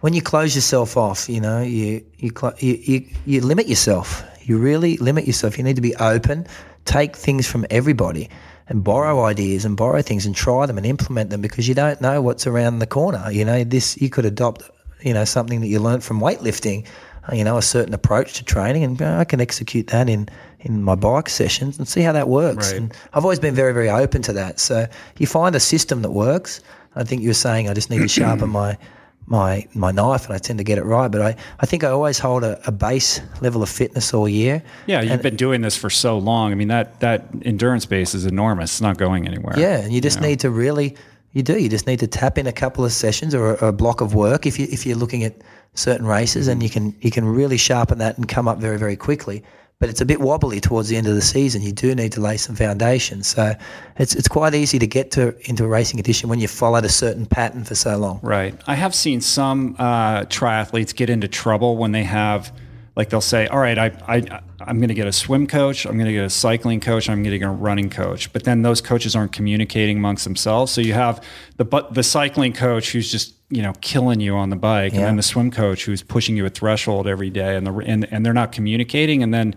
when 0.00 0.12
you 0.12 0.22
close 0.22 0.54
yourself 0.54 0.96
off, 0.96 1.28
you 1.28 1.40
know, 1.40 1.62
you 1.62 2.04
you, 2.18 2.32
you 2.58 3.06
you 3.24 3.40
limit 3.40 3.66
yourself. 3.66 4.24
You 4.42 4.58
really 4.58 4.96
limit 4.98 5.26
yourself. 5.26 5.58
You 5.58 5.64
need 5.64 5.76
to 5.76 5.82
be 5.82 5.96
open, 5.96 6.46
take 6.84 7.16
things 7.16 7.48
from 7.48 7.66
everybody, 7.70 8.30
and 8.68 8.84
borrow 8.84 9.24
ideas 9.24 9.64
and 9.64 9.76
borrow 9.76 10.02
things 10.02 10.26
and 10.26 10.34
try 10.34 10.66
them 10.66 10.76
and 10.76 10.86
implement 10.86 11.30
them 11.30 11.40
because 11.40 11.66
you 11.66 11.74
don't 11.74 12.00
know 12.00 12.20
what's 12.20 12.46
around 12.46 12.78
the 12.78 12.86
corner. 12.86 13.30
You 13.30 13.44
know, 13.44 13.64
this 13.64 14.00
you 14.00 14.10
could 14.10 14.24
adopt, 14.24 14.70
you 15.00 15.14
know, 15.14 15.24
something 15.24 15.60
that 15.60 15.68
you 15.68 15.80
learned 15.80 16.04
from 16.04 16.20
weightlifting, 16.20 16.86
uh, 17.30 17.34
you 17.34 17.44
know, 17.44 17.56
a 17.56 17.62
certain 17.62 17.94
approach 17.94 18.34
to 18.34 18.44
training, 18.44 18.84
and 18.84 19.00
uh, 19.00 19.16
I 19.18 19.24
can 19.24 19.40
execute 19.40 19.88
that 19.88 20.08
in 20.08 20.28
in 20.60 20.82
my 20.82 20.94
bike 20.94 21.28
sessions 21.28 21.78
and 21.78 21.88
see 21.88 22.02
how 22.02 22.12
that 22.12 22.28
works. 22.28 22.70
Right. 22.72 22.82
And 22.82 22.94
I've 23.14 23.24
always 23.24 23.40
been 23.40 23.54
very 23.54 23.72
very 23.72 23.88
open 23.88 24.20
to 24.22 24.34
that. 24.34 24.60
So 24.60 24.86
you 25.18 25.26
find 25.26 25.54
a 25.54 25.60
system 25.60 26.02
that 26.02 26.10
works. 26.10 26.60
I 26.94 27.04
think 27.04 27.22
you 27.22 27.30
were 27.30 27.34
saying 27.34 27.68
I 27.68 27.74
just 27.74 27.90
need 27.90 27.98
to 27.98 28.08
sharpen 28.08 28.50
my 28.50 28.78
my 29.26 29.66
my 29.74 29.90
knife 29.90 30.26
and 30.26 30.34
I 30.34 30.38
tend 30.38 30.58
to 30.58 30.64
get 30.64 30.78
it 30.78 30.84
right. 30.84 31.08
But 31.08 31.22
I, 31.22 31.36
I 31.60 31.66
think 31.66 31.84
I 31.84 31.88
always 31.88 32.18
hold 32.18 32.44
a, 32.44 32.60
a 32.66 32.72
base 32.72 33.20
level 33.40 33.62
of 33.62 33.68
fitness 33.68 34.14
all 34.14 34.28
year. 34.28 34.62
Yeah, 34.86 35.02
you've 35.02 35.12
and, 35.12 35.22
been 35.22 35.36
doing 35.36 35.60
this 35.60 35.76
for 35.76 35.90
so 35.90 36.18
long. 36.18 36.52
I 36.52 36.54
mean 36.54 36.68
that 36.68 37.00
that 37.00 37.26
endurance 37.42 37.86
base 37.86 38.14
is 38.14 38.26
enormous. 38.26 38.72
It's 38.72 38.80
not 38.80 38.98
going 38.98 39.26
anywhere. 39.26 39.58
Yeah, 39.58 39.78
and 39.78 39.92
you 39.92 40.00
just 40.00 40.18
you 40.18 40.22
know? 40.22 40.28
need 40.28 40.40
to 40.40 40.50
really 40.50 40.96
you 41.32 41.42
do. 41.42 41.58
You 41.58 41.68
just 41.68 41.86
need 41.86 41.98
to 42.00 42.06
tap 42.06 42.38
in 42.38 42.46
a 42.46 42.52
couple 42.52 42.84
of 42.84 42.92
sessions 42.92 43.34
or 43.34 43.54
a, 43.56 43.68
a 43.68 43.72
block 43.72 44.00
of 44.00 44.14
work 44.14 44.46
if 44.46 44.58
you 44.58 44.66
if 44.70 44.86
you're 44.86 44.96
looking 44.96 45.24
at 45.24 45.34
certain 45.74 46.06
races 46.06 46.48
and 46.48 46.62
you 46.62 46.70
can 46.70 46.94
you 47.00 47.10
can 47.10 47.24
really 47.24 47.56
sharpen 47.58 47.98
that 47.98 48.16
and 48.16 48.28
come 48.28 48.48
up 48.48 48.58
very, 48.58 48.78
very 48.78 48.96
quickly 48.96 49.42
but 49.78 49.90
it's 49.90 50.00
a 50.00 50.06
bit 50.06 50.20
wobbly 50.20 50.60
towards 50.60 50.88
the 50.88 50.96
end 50.96 51.06
of 51.06 51.14
the 51.14 51.20
season. 51.22 51.60
You 51.60 51.72
do 51.72 51.94
need 51.94 52.12
to 52.12 52.20
lay 52.20 52.38
some 52.38 52.56
foundation. 52.56 53.22
So 53.22 53.54
it's 53.98 54.14
it's 54.14 54.28
quite 54.28 54.54
easy 54.54 54.78
to 54.78 54.86
get 54.86 55.10
to 55.12 55.34
into 55.48 55.64
a 55.64 55.68
racing 55.68 55.98
condition 55.98 56.28
when 56.28 56.40
you 56.40 56.48
followed 56.48 56.84
a 56.84 56.88
certain 56.88 57.26
pattern 57.26 57.64
for 57.64 57.74
so 57.74 57.96
long. 57.98 58.20
Right. 58.22 58.58
I 58.66 58.74
have 58.74 58.94
seen 58.94 59.20
some 59.20 59.76
uh, 59.78 60.22
triathletes 60.22 60.94
get 60.94 61.10
into 61.10 61.28
trouble 61.28 61.76
when 61.76 61.92
they 61.92 62.04
have, 62.04 62.56
like 62.96 63.10
they'll 63.10 63.20
say, 63.20 63.46
"All 63.48 63.58
right, 63.58 63.76
I, 63.76 63.86
I 64.08 64.40
I'm 64.60 64.78
going 64.78 64.88
to 64.88 64.94
get 64.94 65.06
a 65.06 65.12
swim 65.12 65.46
coach, 65.46 65.84
I'm 65.84 65.96
going 65.98 66.06
to 66.06 66.12
get 66.12 66.24
a 66.24 66.30
cycling 66.30 66.80
coach, 66.80 67.10
I'm 67.10 67.22
going 67.22 67.32
to 67.32 67.38
get 67.38 67.46
a 67.46 67.50
running 67.50 67.90
coach," 67.90 68.32
but 68.32 68.44
then 68.44 68.62
those 68.62 68.80
coaches 68.80 69.14
aren't 69.14 69.32
communicating 69.32 69.98
amongst 69.98 70.24
themselves. 70.24 70.72
So 70.72 70.80
you 70.80 70.94
have 70.94 71.22
the 71.58 71.66
but 71.66 71.92
the 71.92 72.02
cycling 72.02 72.54
coach 72.54 72.92
who's 72.92 73.12
just 73.12 73.35
you 73.50 73.62
know 73.62 73.72
killing 73.80 74.20
you 74.20 74.34
on 74.34 74.50
the 74.50 74.56
bike 74.56 74.92
yeah. 74.92 75.00
and 75.00 75.06
then 75.06 75.16
the 75.16 75.22
swim 75.22 75.50
coach 75.50 75.84
who's 75.84 76.02
pushing 76.02 76.36
you 76.36 76.44
a 76.46 76.50
threshold 76.50 77.06
every 77.06 77.30
day 77.30 77.56
and 77.56 77.66
the 77.66 77.72
and, 77.78 78.06
and 78.12 78.26
they're 78.26 78.32
not 78.32 78.52
communicating 78.52 79.22
and 79.22 79.32
then 79.32 79.54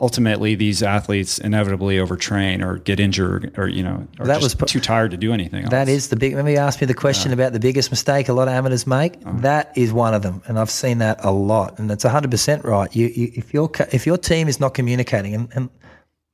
ultimately 0.00 0.54
these 0.54 0.82
athletes 0.82 1.38
inevitably 1.38 1.96
overtrain 1.96 2.64
or 2.64 2.78
get 2.78 2.98
injured 2.98 3.52
or 3.58 3.68
you 3.68 3.82
know 3.82 4.06
or 4.18 4.26
that 4.26 4.40
was 4.40 4.54
too 4.54 4.80
tired 4.80 5.10
to 5.10 5.16
do 5.16 5.32
anything 5.32 5.64
That 5.68 5.88
else. 5.88 5.90
is 5.90 6.08
the 6.08 6.16
big 6.16 6.34
let 6.34 6.44
me 6.44 6.56
ask 6.56 6.80
me 6.80 6.86
the 6.86 6.94
question 6.94 7.30
yeah. 7.30 7.34
about 7.34 7.52
the 7.52 7.60
biggest 7.60 7.90
mistake 7.90 8.28
a 8.28 8.32
lot 8.32 8.48
of 8.48 8.54
amateurs 8.54 8.86
make 8.86 9.14
uh-huh. 9.16 9.38
that 9.40 9.76
is 9.76 9.92
one 9.92 10.14
of 10.14 10.22
them 10.22 10.42
and 10.46 10.58
I've 10.58 10.70
seen 10.70 10.98
that 10.98 11.24
a 11.24 11.30
lot 11.30 11.78
and 11.78 11.90
it's 11.90 12.04
100% 12.04 12.64
right 12.64 12.94
you, 12.94 13.08
you 13.08 13.32
if 13.34 13.52
your 13.52 13.70
if 13.92 14.06
your 14.06 14.18
team 14.18 14.48
is 14.48 14.60
not 14.60 14.74
communicating 14.74 15.34
and, 15.34 15.48
and 15.54 15.70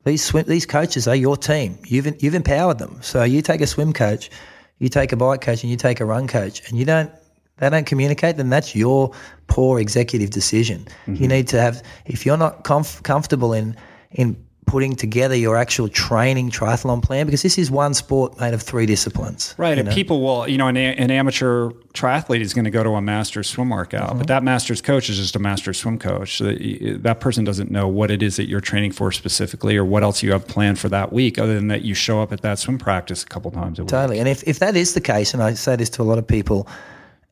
these 0.04 0.22
swim, 0.22 0.44
these 0.46 0.64
coaches 0.64 1.08
are 1.08 1.16
your 1.16 1.36
team 1.36 1.78
you've 1.86 2.22
you've 2.22 2.34
empowered 2.34 2.78
them 2.78 2.98
so 3.02 3.24
you 3.24 3.42
take 3.42 3.60
a 3.60 3.66
swim 3.66 3.92
coach 3.92 4.30
you 4.78 4.88
take 4.88 5.12
a 5.12 5.16
bike 5.16 5.40
coach 5.40 5.62
and 5.62 5.70
you 5.70 5.76
take 5.76 6.00
a 6.00 6.04
run 6.04 6.26
coach 6.26 6.68
and 6.68 6.78
you 6.78 6.84
don't 6.84 7.10
they 7.58 7.68
don't 7.68 7.86
communicate, 7.86 8.36
then 8.36 8.50
that's 8.50 8.74
your 8.76 9.12
poor 9.48 9.80
executive 9.80 10.30
decision. 10.30 10.86
Mm-hmm. 11.06 11.22
You 11.22 11.28
need 11.28 11.48
to 11.48 11.60
have 11.60 11.82
if 12.06 12.24
you're 12.24 12.36
not 12.36 12.64
comf- 12.64 13.02
comfortable 13.02 13.52
in 13.52 13.76
in 14.12 14.36
putting 14.68 14.94
together 14.94 15.34
your 15.34 15.56
actual 15.56 15.88
training 15.88 16.50
triathlon 16.50 17.02
plan 17.02 17.26
because 17.26 17.42
this 17.42 17.58
is 17.58 17.70
one 17.70 17.94
sport 17.94 18.38
made 18.38 18.54
of 18.54 18.62
three 18.62 18.86
disciplines. 18.86 19.54
Right. 19.56 19.78
And 19.78 19.88
know? 19.88 19.94
people 19.94 20.20
will, 20.20 20.48
you 20.48 20.58
know, 20.58 20.68
an, 20.68 20.76
an, 20.76 21.10
amateur 21.10 21.70
triathlete 21.94 22.40
is 22.40 22.54
going 22.54 22.66
to 22.66 22.70
go 22.70 22.82
to 22.82 22.90
a 22.90 23.00
master's 23.00 23.48
swim 23.48 23.70
workout, 23.70 24.10
mm-hmm. 24.10 24.18
but 24.18 24.26
that 24.28 24.42
master's 24.42 24.80
coach 24.80 25.08
is 25.08 25.16
just 25.16 25.34
a 25.34 25.38
master 25.38 25.72
swim 25.72 25.98
coach. 25.98 26.36
So 26.36 26.44
that, 26.44 27.00
that 27.02 27.20
person 27.20 27.44
doesn't 27.44 27.70
know 27.70 27.88
what 27.88 28.10
it 28.10 28.22
is 28.22 28.36
that 28.36 28.48
you're 28.48 28.60
training 28.60 28.92
for 28.92 29.10
specifically 29.10 29.76
or 29.76 29.84
what 29.84 30.02
else 30.02 30.22
you 30.22 30.32
have 30.32 30.46
planned 30.46 30.78
for 30.78 30.88
that 30.90 31.12
week 31.12 31.38
other 31.38 31.54
than 31.54 31.68
that 31.68 31.82
you 31.82 31.94
show 31.94 32.20
up 32.20 32.32
at 32.32 32.42
that 32.42 32.58
swim 32.58 32.78
practice 32.78 33.22
a 33.22 33.26
couple 33.26 33.50
times 33.50 33.78
a 33.78 33.82
week. 33.82 33.88
Totally. 33.88 34.18
And 34.18 34.28
if, 34.28 34.46
if 34.46 34.58
that 34.58 34.76
is 34.76 34.94
the 34.94 35.00
case, 35.00 35.34
and 35.34 35.42
I 35.42 35.54
say 35.54 35.76
this 35.76 35.90
to 35.90 36.02
a 36.02 36.04
lot 36.04 36.18
of 36.18 36.26
people, 36.26 36.68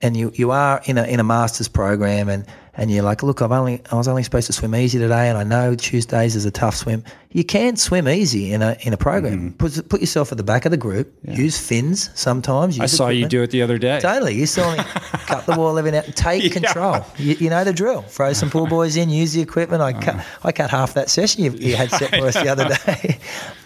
and 0.02 0.16
you, 0.16 0.30
you 0.34 0.50
are 0.50 0.82
in 0.84 0.98
a 0.98 1.04
in 1.04 1.20
a 1.20 1.24
master's 1.24 1.68
program 1.68 2.28
and, 2.28 2.44
and 2.78 2.90
you're 2.90 3.02
like, 3.02 3.22
look, 3.22 3.40
I've 3.40 3.52
only 3.52 3.80
I 3.90 3.94
was 3.94 4.06
only 4.06 4.22
supposed 4.22 4.46
to 4.48 4.52
swim 4.52 4.74
easy 4.74 4.98
today, 4.98 5.30
and 5.30 5.38
I 5.38 5.44
know 5.44 5.74
Tuesdays 5.74 6.36
is 6.36 6.44
a 6.44 6.50
tough 6.50 6.76
swim. 6.76 7.02
You 7.30 7.42
can 7.42 7.76
swim 7.76 8.06
easy 8.06 8.52
in 8.52 8.60
a 8.60 8.76
in 8.80 8.92
a 8.92 8.98
program. 8.98 9.52
Mm. 9.52 9.58
Put 9.58 9.88
put 9.88 10.00
yourself 10.00 10.30
at 10.30 10.36
the 10.36 10.44
back 10.44 10.66
of 10.66 10.72
the 10.72 10.76
group. 10.76 11.10
Yeah. 11.24 11.36
Use 11.36 11.58
fins 11.58 12.10
sometimes. 12.14 12.76
Use 12.76 12.82
I 12.82 12.86
saw 12.86 13.04
equipment. 13.04 13.32
you 13.32 13.38
do 13.38 13.42
it 13.44 13.50
the 13.50 13.62
other 13.62 13.78
day. 13.78 13.98
Totally, 14.00 14.34
you 14.34 14.44
saw 14.44 14.76
me 14.76 14.78
cut 14.84 15.46
the 15.46 15.56
wall 15.56 15.78
every 15.78 15.90
now. 15.90 16.02
Take 16.02 16.42
yeah. 16.42 16.50
control. 16.50 17.06
You, 17.16 17.34
you, 17.36 17.48
know 17.48 17.64
the 17.64 17.72
drill. 17.72 18.02
Throw 18.02 18.34
some 18.34 18.50
pull 18.50 18.66
boys 18.66 18.98
in. 18.98 19.08
Use 19.08 19.32
the 19.32 19.40
equipment. 19.40 19.80
I 19.80 19.94
cut. 19.94 20.26
I 20.44 20.52
cut 20.52 20.68
half 20.68 20.92
that 20.94 21.08
session 21.08 21.44
you, 21.44 21.52
you 21.52 21.76
had 21.76 21.90
set 21.90 22.10
for 22.10 22.26
us 22.26 22.34
the 22.34 22.48
other 22.48 22.68
day. 22.86 23.18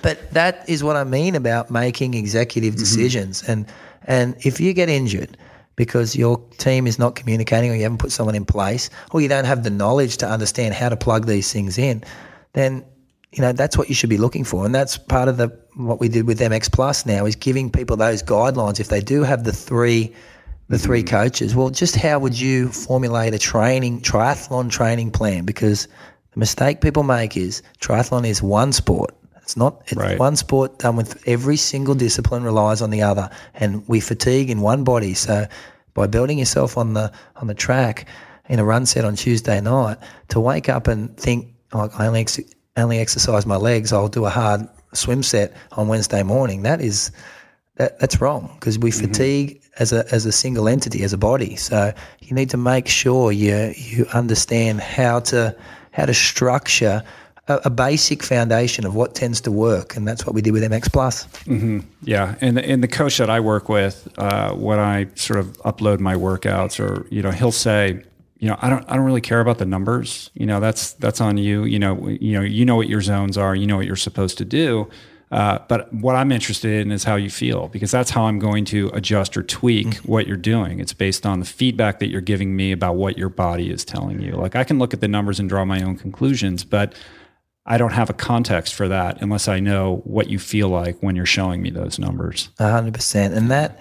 but 0.02 0.30
that 0.34 0.68
is 0.68 0.84
what 0.84 0.94
I 0.94 1.02
mean 1.02 1.34
about 1.34 1.68
making 1.72 2.14
executive 2.14 2.74
mm-hmm. 2.74 2.80
decisions. 2.80 3.42
Mm-hmm. 3.42 3.52
And 3.52 3.72
and 4.04 4.46
if 4.46 4.60
you 4.60 4.72
get 4.72 4.88
injured 4.88 5.36
because 5.80 6.14
your 6.14 6.38
team 6.58 6.86
is 6.86 6.98
not 6.98 7.14
communicating 7.14 7.70
or 7.70 7.74
you 7.74 7.84
haven't 7.84 7.96
put 7.96 8.12
someone 8.12 8.34
in 8.34 8.44
place 8.44 8.90
or 9.12 9.22
you 9.22 9.28
don't 9.28 9.46
have 9.46 9.64
the 9.64 9.70
knowledge 9.70 10.18
to 10.18 10.28
understand 10.28 10.74
how 10.74 10.90
to 10.90 10.94
plug 10.94 11.24
these 11.24 11.50
things 11.50 11.78
in, 11.78 12.04
then 12.52 12.84
you 13.32 13.40
know 13.40 13.52
that's 13.52 13.78
what 13.78 13.88
you 13.88 13.94
should 13.94 14.10
be 14.10 14.18
looking 14.18 14.44
for. 14.44 14.66
And 14.66 14.74
that's 14.74 14.98
part 14.98 15.26
of 15.26 15.38
the 15.38 15.48
what 15.76 15.98
we 15.98 16.10
did 16.10 16.26
with 16.26 16.38
MX 16.38 16.70
Plus 16.70 17.06
now 17.06 17.24
is 17.24 17.34
giving 17.34 17.70
people 17.70 17.96
those 17.96 18.22
guidelines. 18.22 18.78
If 18.78 18.88
they 18.88 19.00
do 19.00 19.22
have 19.22 19.44
the 19.44 19.54
three 19.54 20.14
the 20.68 20.78
three 20.78 21.02
mm-hmm. 21.02 21.16
coaches 21.16 21.56
well 21.56 21.70
just 21.70 21.96
how 21.96 22.18
would 22.18 22.38
you 22.38 22.68
formulate 22.68 23.32
a 23.32 23.38
training 23.38 24.02
triathlon 24.02 24.70
training 24.70 25.10
plan? 25.10 25.46
Because 25.46 25.88
the 26.32 26.40
mistake 26.40 26.82
people 26.82 27.04
make 27.04 27.38
is 27.38 27.62
triathlon 27.80 28.26
is 28.26 28.42
one 28.42 28.74
sport 28.74 29.14
it's 29.50 29.56
not 29.56 29.82
it's 29.86 29.96
right. 29.96 30.16
one 30.16 30.36
sport 30.36 30.78
done 30.78 30.94
with 30.94 31.26
every 31.26 31.56
single 31.56 31.96
discipline 31.96 32.44
relies 32.44 32.80
on 32.80 32.90
the 32.90 33.02
other, 33.02 33.30
and 33.52 33.86
we 33.88 33.98
fatigue 33.98 34.48
in 34.48 34.60
one 34.60 34.84
body. 34.84 35.12
So 35.14 35.46
by 35.92 36.06
building 36.06 36.38
yourself 36.38 36.78
on 36.78 36.94
the 36.94 37.10
on 37.34 37.48
the 37.48 37.54
track 37.54 38.06
in 38.48 38.60
a 38.60 38.64
run 38.64 38.86
set 38.86 39.04
on 39.04 39.16
Tuesday 39.16 39.60
night, 39.60 39.98
to 40.28 40.38
wake 40.38 40.68
up 40.68 40.86
and 40.86 41.16
think, 41.16 41.52
oh, 41.72 41.90
I 41.98 42.06
only 42.06 42.20
ex- 42.20 42.38
only 42.76 43.00
exercise 43.00 43.44
my 43.44 43.56
legs, 43.56 43.92
I'll 43.92 44.06
do 44.06 44.24
a 44.24 44.30
hard 44.30 44.68
swim 44.94 45.24
set 45.24 45.52
on 45.72 45.88
Wednesday 45.88 46.22
morning. 46.22 46.62
That 46.62 46.80
is 46.80 47.10
that, 47.74 47.98
that's 47.98 48.20
wrong 48.20 48.52
because 48.54 48.78
we 48.78 48.90
mm-hmm. 48.90 49.08
fatigue 49.08 49.62
as 49.80 49.92
a 49.92 50.04
as 50.14 50.26
a 50.26 50.32
single 50.32 50.68
entity 50.68 51.02
as 51.02 51.12
a 51.12 51.18
body. 51.18 51.56
So 51.56 51.92
you 52.20 52.36
need 52.36 52.50
to 52.50 52.56
make 52.56 52.86
sure 52.86 53.32
you 53.32 53.74
you 53.76 54.06
understand 54.14 54.80
how 54.80 55.18
to 55.30 55.56
how 55.90 56.06
to 56.06 56.14
structure 56.14 57.02
a, 57.48 57.60
a, 57.64 57.70
basic 57.70 58.22
foundation 58.22 58.86
of 58.86 58.94
what 58.94 59.14
tends 59.14 59.40
to 59.42 59.50
work, 59.50 59.96
and 59.96 60.06
that's 60.06 60.26
what 60.26 60.34
we 60.34 60.42
did 60.42 60.52
with 60.52 60.62
MX 60.62 60.92
Plus. 60.92 61.26
Mm-hmm. 61.44 61.80
Yeah, 62.02 62.36
and 62.40 62.56
the, 62.56 62.64
and 62.64 62.82
the 62.82 62.88
coach 62.88 63.18
that 63.18 63.30
I 63.30 63.40
work 63.40 63.68
with, 63.68 64.08
uh, 64.18 64.52
when 64.54 64.78
I 64.78 65.08
sort 65.14 65.38
of 65.38 65.56
upload 65.62 66.00
my 66.00 66.14
workouts, 66.14 66.78
or 66.78 67.06
you 67.10 67.22
know, 67.22 67.30
he'll 67.30 67.52
say, 67.52 68.02
you 68.38 68.48
know, 68.48 68.56
I 68.60 68.70
don't 68.70 68.84
I 68.90 68.96
don't 68.96 69.04
really 69.04 69.20
care 69.20 69.40
about 69.40 69.58
the 69.58 69.66
numbers. 69.66 70.30
You 70.34 70.46
know, 70.46 70.60
that's 70.60 70.92
that's 70.94 71.20
on 71.20 71.38
you. 71.38 71.64
You 71.64 71.78
know, 71.78 72.08
you 72.08 72.32
know, 72.32 72.42
you 72.42 72.64
know 72.64 72.76
what 72.76 72.88
your 72.88 73.02
zones 73.02 73.36
are. 73.36 73.54
You 73.54 73.66
know 73.66 73.76
what 73.76 73.86
you're 73.86 73.96
supposed 73.96 74.38
to 74.38 74.44
do. 74.44 74.88
Uh, 75.30 75.60
but 75.68 75.92
what 75.92 76.16
I'm 76.16 76.32
interested 76.32 76.80
in 76.80 76.90
is 76.90 77.04
how 77.04 77.14
you 77.14 77.30
feel 77.30 77.68
because 77.68 77.92
that's 77.92 78.10
how 78.10 78.24
I'm 78.24 78.40
going 78.40 78.64
to 78.66 78.90
adjust 78.92 79.36
or 79.36 79.44
tweak 79.44 79.86
mm-hmm. 79.86 80.10
what 80.10 80.26
you're 80.26 80.36
doing. 80.36 80.80
It's 80.80 80.92
based 80.92 81.24
on 81.24 81.38
the 81.38 81.46
feedback 81.46 82.00
that 82.00 82.08
you're 82.08 82.20
giving 82.20 82.56
me 82.56 82.72
about 82.72 82.96
what 82.96 83.16
your 83.16 83.28
body 83.28 83.70
is 83.70 83.84
telling 83.84 84.20
you. 84.20 84.32
Like 84.32 84.56
I 84.56 84.64
can 84.64 84.80
look 84.80 84.92
at 84.92 85.00
the 85.00 85.06
numbers 85.06 85.38
and 85.38 85.48
draw 85.48 85.64
my 85.64 85.82
own 85.82 85.96
conclusions, 85.96 86.64
but 86.64 86.94
I 87.70 87.78
don't 87.78 87.92
have 87.92 88.10
a 88.10 88.12
context 88.12 88.74
for 88.74 88.88
that 88.88 89.22
unless 89.22 89.46
I 89.46 89.60
know 89.60 90.02
what 90.02 90.28
you 90.28 90.40
feel 90.40 90.68
like 90.68 90.98
when 91.04 91.14
you're 91.14 91.24
showing 91.24 91.62
me 91.62 91.70
those 91.70 92.00
numbers. 92.00 92.50
100%. 92.58 93.32
And 93.32 93.48
that, 93.52 93.80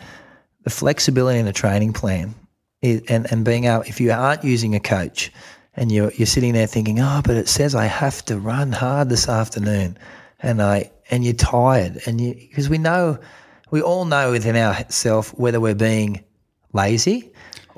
the 0.63 0.69
flexibility 0.69 1.39
in 1.39 1.47
a 1.47 1.53
training 1.53 1.93
plan 1.93 2.35
is, 2.83 3.01
and, 3.09 3.25
and 3.31 3.43
being 3.43 3.65
out, 3.65 3.87
if 3.87 3.99
you 3.99 4.11
aren't 4.11 4.43
using 4.43 4.75
a 4.75 4.79
coach 4.79 5.31
and 5.73 5.91
you're, 5.91 6.11
you're 6.11 6.27
sitting 6.27 6.53
there 6.53 6.67
thinking, 6.67 6.99
oh, 6.99 7.21
but 7.25 7.35
it 7.35 7.47
says 7.47 7.73
I 7.73 7.85
have 7.85 8.23
to 8.25 8.37
run 8.37 8.73
hard 8.73 9.09
this 9.09 9.27
afternoon 9.27 9.97
and 10.39 10.61
I, 10.61 10.91
and 11.09 11.25
you're 11.25 11.33
tired 11.33 11.99
and 12.05 12.21
you, 12.21 12.35
because 12.35 12.69
we 12.69 12.77
know, 12.77 13.17
we 13.71 13.81
all 13.81 14.05
know 14.05 14.29
within 14.29 14.55
ourselves 14.55 15.31
whether 15.31 15.59
we're 15.59 15.73
being 15.73 16.23
lazy 16.73 17.28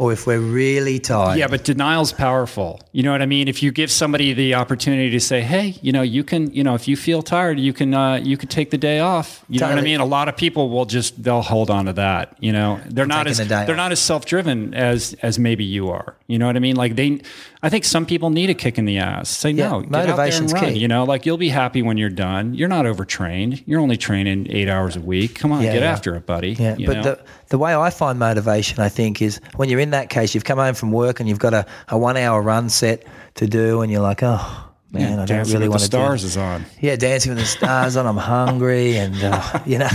or 0.02 0.12
if 0.12 0.26
we're 0.26 0.40
really 0.40 0.98
tired. 0.98 1.38
Yeah, 1.38 1.46
but 1.46 1.64
denial's 1.64 2.12
powerful. 2.12 2.80
You 2.92 3.04
know 3.04 3.12
what 3.12 3.22
I 3.22 3.28
mean? 3.28 3.48
If 3.48 3.62
you 3.62 3.72
give 3.72 3.92
somebody 3.92 4.34
the 4.34 4.56
opportunity 4.56 5.12
to 5.12 5.20
say, 5.20 5.42
"Hey, 5.42 5.76
you 5.84 5.92
know, 5.92 6.02
you 6.02 6.24
can, 6.24 6.52
you 6.52 6.64
know, 6.64 6.74
if 6.74 6.88
you 6.88 6.98
feel 6.98 7.22
tired, 7.22 7.60
you 7.60 7.72
can, 7.72 7.94
uh, 7.94 8.16
you 8.16 8.36
could 8.36 8.50
take 8.50 8.72
the 8.72 8.80
day 8.80 8.98
off." 9.00 9.46
You 9.48 9.60
know 9.60 9.70
what 9.70 9.78
I 9.78 9.82
mean? 9.82 10.00
A 10.00 10.06
lot 10.06 10.28
of 10.28 10.36
people 10.36 10.72
will 10.72 10.86
just 10.86 11.22
they'll 11.22 11.44
hold 11.44 11.70
on 11.70 11.86
to 11.86 11.94
that. 11.94 12.36
You 12.40 12.52
know, 12.52 12.80
they're 12.88 13.06
not 13.06 13.28
as 13.28 13.38
the 13.38 13.44
they're 13.46 13.70
off. 13.70 13.78
not 13.78 13.92
as 13.92 14.00
self 14.00 14.26
driven 14.26 14.74
as 14.74 15.14
as 15.22 15.38
maybe 15.38 15.64
you 15.64 15.90
are. 15.92 16.16
You 16.26 16.40
know 16.40 16.48
what 16.48 16.56
I 16.56 16.60
mean? 16.60 16.78
Like 16.78 16.96
they, 16.96 17.22
I 17.62 17.70
think 17.70 17.84
some 17.86 18.08
people 18.08 18.32
need 18.32 18.50
a 18.50 18.56
kick 18.56 18.80
in 18.80 18.86
the 18.86 18.98
ass. 18.98 19.30
Say 19.30 19.52
Yeah, 19.52 19.70
no, 19.70 19.82
get 19.82 19.86
out 19.86 19.92
there 19.92 20.02
and 20.02 20.08
motivation's 20.10 20.54
run. 20.54 20.66
key. 20.74 20.80
You 20.80 20.88
know, 20.88 21.04
like 21.04 21.28
you'll 21.28 21.38
be 21.38 21.50
happy 21.50 21.84
when 21.84 21.98
you're 21.98 22.10
done. 22.10 22.56
You're 22.56 22.70
not 22.70 22.88
overtrained. 22.88 23.62
You're 23.68 23.82
only 23.82 23.98
training 23.98 24.48
eight 24.50 24.68
hours 24.68 24.96
a 24.96 25.02
week. 25.02 25.36
Come 25.36 25.52
on, 25.52 25.62
Yeah, 25.62 25.74
get 25.74 25.82
yeah. 25.84 25.92
after 25.92 26.16
it, 26.16 26.26
buddy. 26.26 26.54
Yeah, 26.54 26.76
but 26.88 26.94
know? 26.98 27.04
the 27.04 27.20
the 27.52 27.58
way 27.60 27.76
I 27.76 27.90
find 27.92 28.18
motivation, 28.18 28.80
I 28.80 28.90
think, 28.90 29.22
is 29.22 29.40
when 29.56 29.70
you're 29.70 29.80
in 29.80 29.92
that 29.92 30.10
case, 30.10 30.34
you've 30.34 30.44
come 30.46 30.58
home 30.58 30.74
from 30.74 30.92
work 30.92 31.20
and 31.20 31.30
you've 31.30 31.40
got 31.40 31.54
a, 31.54 31.66
a 31.90 31.98
one 31.98 32.18
hour 32.18 32.42
run 32.42 32.70
set 32.70 33.04
to 33.36 33.46
do, 33.48 33.82
and 33.82 33.92
you're 33.92 34.02
like, 34.02 34.24
oh 34.24 34.70
man, 34.92 35.14
I 35.14 35.16
don't 35.18 35.28
Dancing 35.28 35.54
really 35.54 35.68
with 35.70 35.72
want 35.80 35.82
the 35.84 35.88
to 35.88 35.92
do. 35.98 36.04
stars 36.04 36.24
is 36.24 36.38
on. 36.38 36.66
Yeah, 36.82 36.96
dancing 36.96 37.30
with 37.32 37.40
the 37.40 37.46
stars 37.46 37.96
on. 37.96 38.08
I'm 38.08 38.18
hungry, 38.18 38.98
and 38.98 39.16
uh, 39.24 39.60
you 39.66 39.78
know, 39.78 39.90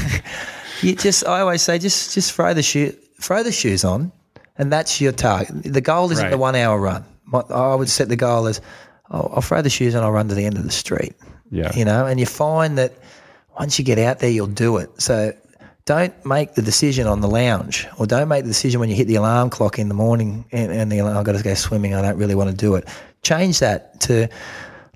you 0.83 0.95
just. 0.95 1.27
I 1.27 1.41
always 1.41 1.63
say, 1.63 1.79
just 1.79 2.15
just 2.15 2.33
throw 2.33 2.55
the 2.55 2.63
shoe, 2.63 2.93
throw 3.21 3.43
the 3.43 3.53
shoes 3.53 3.85
on, 3.85 4.13
and 4.59 4.73
that's 4.73 5.01
your 5.01 5.13
target. 5.13 5.63
The 5.65 5.81
goal 5.81 6.11
isn't 6.13 6.25
Right. 6.25 6.31
the 6.31 6.39
one 6.39 6.55
hour 6.55 6.79
run. 6.81 7.05
My, 7.25 7.41
I 7.51 7.75
would 7.75 7.89
set 7.91 8.09
the 8.09 8.17
goal 8.17 8.47
as, 8.47 8.61
oh, 9.11 9.31
I'll 9.35 9.43
throw 9.43 9.61
the 9.63 9.71
shoes 9.71 9.95
on. 9.97 10.05
I'll 10.05 10.13
run 10.13 10.29
to 10.29 10.35
the 10.35 10.45
end 10.47 10.57
of 10.57 10.63
the 10.65 10.71
street. 10.71 11.15
Yeah. 11.51 11.73
you 11.75 11.85
know, 11.85 12.07
and 12.07 12.21
you 12.21 12.27
find 12.27 12.77
that 12.79 12.93
once 13.59 13.79
you 13.79 13.85
get 13.85 13.99
out 13.99 14.19
there, 14.21 14.31
you'll 14.31 14.47
do 14.47 14.77
it. 14.77 14.91
So. 15.01 15.33
Don't 15.87 16.27
make 16.27 16.55
the 16.55 16.63
decision 16.63 17.07
on 17.07 17.21
the 17.21 17.29
lounge, 17.29 17.87
or 17.97 18.07
don't 18.07 18.29
make 18.29 18.43
the 18.43 18.51
decision 18.51 18.81
when 18.81 18.91
you 18.91 18.97
hit 18.97 19.07
the 19.07 19.15
alarm 19.15 19.51
clock 19.51 19.79
in 19.79 19.89
the 19.89 19.95
morning 19.95 20.45
and, 20.53 20.73
and 20.73 20.91
the 20.91 20.99
alarm, 20.99 21.17
I've 21.17 21.25
got 21.25 21.37
to 21.37 21.43
go 21.43 21.55
swimming. 21.55 21.95
I 21.95 22.03
don't 22.03 22.19
really 22.19 22.35
want 22.35 22.51
to 22.51 22.57
do 22.57 22.75
it. 22.75 22.89
Change 23.23 23.61
that 23.61 24.01
to, 24.03 24.29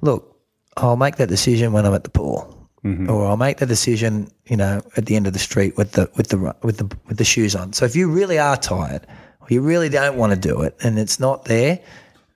look, 0.03 0.37
I'll 0.77 0.97
make 0.97 1.17
that 1.17 1.29
decision 1.29 1.73
when 1.73 1.87
I'm 1.87 1.95
at 1.95 2.03
the 2.03 2.11
pool, 2.11 2.69
mm-hmm. 2.85 3.09
or 3.09 3.27
I'll 3.27 3.37
make 3.37 3.59
the 3.59 3.67
decision, 3.67 4.33
you 4.47 4.57
know, 4.57 4.83
at 4.97 5.07
the 5.07 5.15
end 5.15 5.29
of 5.29 5.33
the 5.33 5.39
street 5.39 5.77
with 5.77 5.93
the 5.93 6.11
with 6.17 6.29
the 6.29 6.57
with 6.63 6.79
the 6.79 6.97
with 7.07 7.19
the 7.19 7.25
shoes 7.25 7.55
on. 7.55 7.73
So 7.73 7.85
if 7.85 7.95
you 7.95 8.11
really 8.11 8.39
are 8.41 8.57
tired, 8.57 9.07
or 9.41 9.47
you 9.49 9.61
really 9.61 9.89
don't 9.89 10.17
want 10.17 10.33
to 10.33 10.39
do 10.39 10.63
it, 10.63 10.77
and 10.83 10.99
it's 10.99 11.21
not 11.21 11.45
there, 11.45 11.79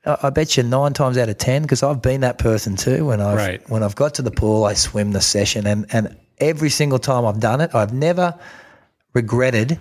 I, 0.06 0.16
I 0.24 0.31
bet 0.31 0.56
you 0.56 0.62
nine 0.62 0.93
times 0.93 1.18
out 1.18 1.28
of 1.28 1.39
ten, 1.39 1.62
because 1.62 1.82
I've 1.82 2.02
been 2.02 2.20
that 2.20 2.39
person 2.39 2.76
too. 2.76 3.06
When 3.06 3.20
I've 3.20 3.36
Right. 3.36 3.68
when 3.68 3.82
I've 3.82 3.97
got 3.97 4.14
to 4.14 4.22
the 4.22 4.31
pool, 4.31 4.64
I 4.64 4.74
swim 4.74 5.10
the 5.12 5.20
session, 5.20 5.66
and 5.66 5.86
and 5.93 6.16
every 6.39 6.70
single 6.70 6.98
time 6.98 7.24
I've 7.24 7.40
done 7.40 7.61
it, 7.61 7.74
I've 7.74 7.93
never 7.93 8.35
regretted 9.12 9.78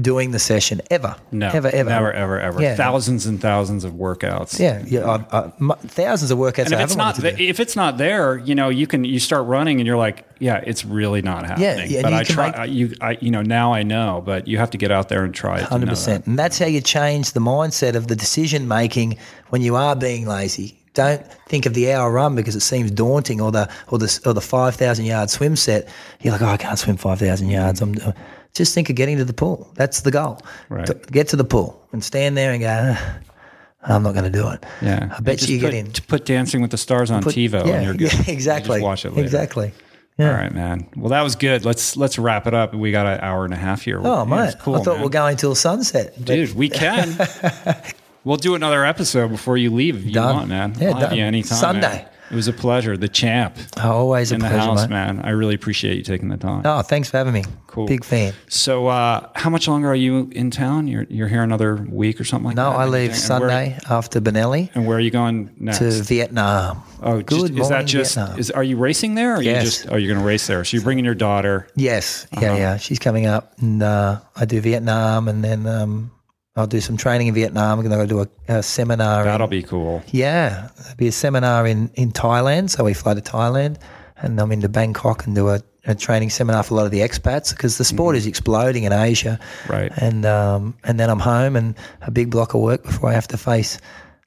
doing 0.00 0.32
the 0.32 0.40
session 0.40 0.80
ever, 0.90 1.14
No, 1.30 1.46
ever, 1.50 1.68
ever, 1.68 1.88
never, 1.88 2.12
ever, 2.12 2.40
ever. 2.40 2.60
Yeah. 2.60 2.74
Thousands 2.74 3.26
and 3.26 3.40
thousands 3.40 3.84
of 3.84 3.92
workouts. 3.92 4.58
Yeah, 4.58 4.82
yeah, 4.84 5.08
I, 5.30 5.38
I, 5.38 5.52
m- 5.60 5.72
thousands 5.86 6.32
of 6.32 6.38
workouts. 6.38 6.64
And 6.64 6.74
if 6.74 6.80
it's 6.80 6.96
th- 7.20 7.38
if 7.38 7.60
it's 7.60 7.76
not 7.76 7.96
there, 7.96 8.36
you 8.38 8.56
know, 8.56 8.70
you 8.70 8.88
can 8.88 9.04
you 9.04 9.20
start 9.20 9.46
running 9.46 9.78
and 9.78 9.86
you're 9.86 9.96
like, 9.96 10.26
yeah, 10.40 10.56
it's 10.66 10.84
really 10.84 11.22
not 11.22 11.46
happening. 11.46 11.88
yeah, 11.88 11.98
and 11.98 12.02
but 12.02 12.12
I 12.12 12.24
try 12.24 12.46
make- 12.48 12.56
I, 12.58 12.64
you 12.64 12.94
I 13.00 13.18
you 13.20 13.30
know, 13.30 13.42
now 13.42 13.72
I 13.72 13.84
know, 13.84 14.20
but 14.26 14.48
you 14.48 14.58
have 14.58 14.70
to 14.70 14.78
get 14.78 14.90
out 14.90 15.08
there 15.10 15.22
and 15.22 15.32
try 15.32 15.58
it. 15.58 15.62
Hundred 15.62 15.90
percent, 15.90 16.26
and 16.26 16.36
that's 16.36 16.58
how 16.58 16.66
you 16.66 16.80
change 16.80 17.30
the 17.30 17.40
mindset 17.40 17.94
of 17.94 18.08
the 18.08 18.16
decision 18.16 18.66
making 18.66 19.16
when 19.50 19.62
you 19.62 19.76
are 19.76 19.94
being 19.94 20.26
lazy. 20.26 20.80
Don't 20.94 21.22
think 21.48 21.66
of 21.66 21.74
the 21.74 21.92
hour 21.92 22.10
run 22.10 22.34
because 22.36 22.54
it 22.56 22.60
seems 22.60 22.90
daunting, 22.90 23.40
or 23.40 23.50
the 23.52 23.68
or 23.88 23.98
the 23.98 24.20
or 24.24 24.32
the 24.32 24.40
five 24.40 24.76
thousand 24.76 25.04
yard 25.06 25.28
swim 25.30 25.56
set. 25.56 25.88
You're 26.20 26.32
like, 26.32 26.42
oh, 26.42 26.46
I 26.46 26.56
can't 26.56 26.78
swim 26.78 26.96
five 26.96 27.18
thousand 27.18 27.48
yards. 27.50 27.80
I'm 27.80 27.94
uh, 28.04 28.12
just 28.54 28.74
think 28.74 28.88
of 28.90 28.96
getting 28.96 29.16
to 29.18 29.24
the 29.24 29.32
pool. 29.32 29.68
That's 29.74 30.02
the 30.02 30.10
goal. 30.12 30.40
Right. 30.68 30.86
To 30.86 30.94
get 30.94 31.28
to 31.28 31.36
the 31.36 31.44
pool 31.44 31.84
and 31.92 32.02
stand 32.02 32.36
there 32.36 32.52
and 32.52 32.60
go. 32.62 32.94
"Ah, 32.96 33.20
I'm 33.86 34.02
not 34.02 34.12
going 34.14 34.24
to 34.24 34.30
do 34.30 34.48
it. 34.48 34.64
Yeah. 34.80 35.14
I 35.14 35.20
bet 35.20 35.38
Just 35.38 35.50
you 35.50 35.58
put, 35.60 35.70
get 35.72 35.74
in. 35.74 35.90
to 35.92 36.02
Put 36.02 36.24
Dancing 36.24 36.62
with 36.62 36.70
the 36.70 36.78
Stars 36.78 37.10
on 37.10 37.22
Put- 37.22 37.34
TiVo 37.34 37.66
yeah, 37.66 37.74
and 37.74 37.84
you're 37.84 37.94
good. 38.10 38.12
yeah, 38.18 38.22
You 38.26 38.32
exactly. 38.32 38.76
just 38.78 38.82
watch 38.84 39.04
it 39.04 39.10
later. 39.10 39.24
Exactly. 39.24 39.72
All 40.18 40.26
right, 40.28 40.54
man. 40.54 40.88
Well, 40.96 41.10
that 41.10 41.22
was 41.22 41.34
good. 41.36 41.64
Let's 41.64 41.96
let's 41.96 42.18
wrap 42.20 42.46
it 42.46 42.54
up. 42.54 42.72
We 42.72 42.92
got 42.92 43.04
an 43.06 43.18
hour 43.20 43.44
and 43.44 43.52
a 43.52 43.56
half 43.58 43.82
here. 43.82 44.00
Oh, 44.02 44.18
Yeah, 44.22 44.24
mate, 44.46 44.54
cool, 44.60 44.76
I 44.76 44.78
thought 44.78 44.92
man. 44.92 44.98
we 45.00 45.04
we're 45.06 45.10
going 45.10 45.36
till 45.36 45.54
sunset. 45.56 46.24
Dude, 46.24 46.54
we 46.54 46.68
can. 46.70 47.18
we'll 48.24 48.36
do 48.36 48.54
another 48.54 48.84
episode 48.84 49.28
before 49.28 49.56
you 49.56 49.72
leave 49.72 49.96
if 49.96 50.04
you 50.04 50.12
Done. 50.12 50.34
want, 50.36 50.48
man. 50.48 50.74
Yeah, 50.78 50.90
I'll 50.90 51.00
done. 51.00 51.14
you 51.16 51.24
anytime. 51.24 51.58
Sunday. 51.58 51.88
man. 51.88 52.08
It 52.30 52.36
was 52.36 52.48
a 52.48 52.54
pleasure. 52.54 52.96
The 52.96 53.06
champ 53.06 53.58
always 53.78 54.32
a 54.32 54.36
in 54.36 54.40
the 54.40 54.48
pleasure, 54.48 54.58
house, 54.64 54.80
mate. 54.84 54.90
man. 54.90 55.20
I 55.20 55.30
really 55.30 55.54
appreciate 55.54 55.98
you 55.98 56.02
taking 56.02 56.30
the 56.30 56.38
time. 56.38 56.62
Oh, 56.64 56.80
thanks 56.80 57.10
for 57.10 57.18
having 57.18 57.34
me. 57.34 57.44
Cool. 57.66 57.86
Big 57.86 58.02
fan. 58.02 58.32
So, 58.48 58.86
uh, 58.86 59.28
how 59.34 59.50
much 59.50 59.68
longer 59.68 59.88
are 59.88 59.94
you 59.94 60.30
in 60.32 60.50
town? 60.50 60.88
You're 60.88 61.04
you're 61.10 61.28
here 61.28 61.42
another 61.42 61.74
week 61.76 62.18
or 62.20 62.24
something 62.24 62.46
like 62.46 62.56
No, 62.56 62.70
that. 62.70 62.78
I 62.78 62.84
leave 62.86 63.10
And 63.10 63.10
where- 63.10 63.16
Sunday 63.18 63.78
after 63.90 64.20
Benelli 64.22 64.70
And 64.74 64.86
where 64.86 64.96
are 64.96 65.00
you 65.00 65.10
going 65.10 65.50
next? 65.58 65.78
to 65.80 65.90
Vietnam. 66.02 66.82
oh, 67.02 67.20
Good 67.20 67.28
just, 67.50 67.60
is 67.60 67.68
that 67.68 67.84
just? 67.86 68.14
Vietnam. 68.14 68.38
Is 68.38 68.50
are 68.50 68.64
you 68.64 68.78
racing 68.78 69.16
there? 69.16 69.34
Or 69.34 69.36
are 69.36 69.42
you 69.42 69.52
just? 69.60 69.86
Oh, 69.90 69.96
you're 69.96 70.08
going 70.08 70.20
to 70.20 70.26
race 70.26 70.46
there. 70.46 70.64
So 70.64 70.76
you're 70.78 70.84
bringing 70.84 71.04
your 71.04 71.14
daughter. 71.14 71.68
Yes, 71.76 72.26
Uh-huh. 72.32 72.46
yeah, 72.46 72.56
yeah. 72.56 72.76
She's 72.78 72.98
coming 72.98 73.26
up, 73.26 73.52
and 73.60 73.82
uh, 73.82 74.20
I 74.34 74.46
do 74.46 74.60
Vietnam, 74.62 75.28
and 75.28 75.44
then 75.44 75.66
um, 75.66 76.10
I'll 76.56 76.68
do 76.68 76.80
some 76.80 76.96
training 76.96 77.26
in 77.26 77.34
Vietnam. 77.34 77.78
I'm 77.80 77.84
going 77.84 77.98
to 77.98 78.14
go 78.14 78.24
do 78.24 78.30
a, 78.48 78.58
a 78.58 78.62
seminar. 78.62 79.24
That'll 79.24 79.48
be 79.48 79.62
cool. 79.62 80.02
yeah, 80.12 80.68
there'll 80.78 80.96
be 80.96 81.08
a 81.08 81.12
seminar 81.12 81.66
in 81.66 81.90
in 81.94 82.12
Thailand. 82.12 82.70
So 82.70 82.84
we 82.84 82.94
fly 82.94 83.14
to 83.14 83.20
Thailand, 83.20 83.78
and 84.18 84.40
I'm 84.40 84.52
into 84.52 84.68
Bangkok 84.68 85.26
and 85.26 85.34
do 85.34 85.48
a, 85.48 85.60
a 85.86 85.96
training 85.96 86.30
seminar 86.30 86.62
for 86.62 86.74
a 86.74 86.76
lot 86.76 86.86
of 86.86 86.92
the 86.92 87.00
expats 87.00 87.50
because 87.50 87.76
the 87.76 87.84
sport 87.84 88.14
is 88.14 88.24
exploding 88.26 88.84
in 88.84 88.92
Asia. 88.92 89.40
Right. 89.68 89.90
And 89.96 90.24
um, 90.26 90.76
and 90.84 91.00
then 91.00 91.10
I'm 91.10 91.18
home 91.18 91.56
and 91.56 91.74
a 92.02 92.12
big 92.12 92.30
block 92.30 92.54
of 92.54 92.60
work 92.60 92.84
before 92.84 93.10
I 93.10 93.14
have 93.14 93.26
to 93.28 93.36
face 93.36 93.78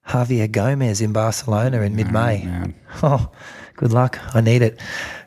Javier 0.10 0.52
Gomez 0.52 1.00
in 1.00 1.14
Barcelona 1.14 1.82
in 1.82 1.96
mid 1.96 2.12
May. 2.12 2.44
Man. 2.44 2.76
Oh, 3.04 3.32
good 3.78 3.94
luck. 3.94 4.20
I 4.36 4.42
need 4.42 4.62
it. 4.62 4.78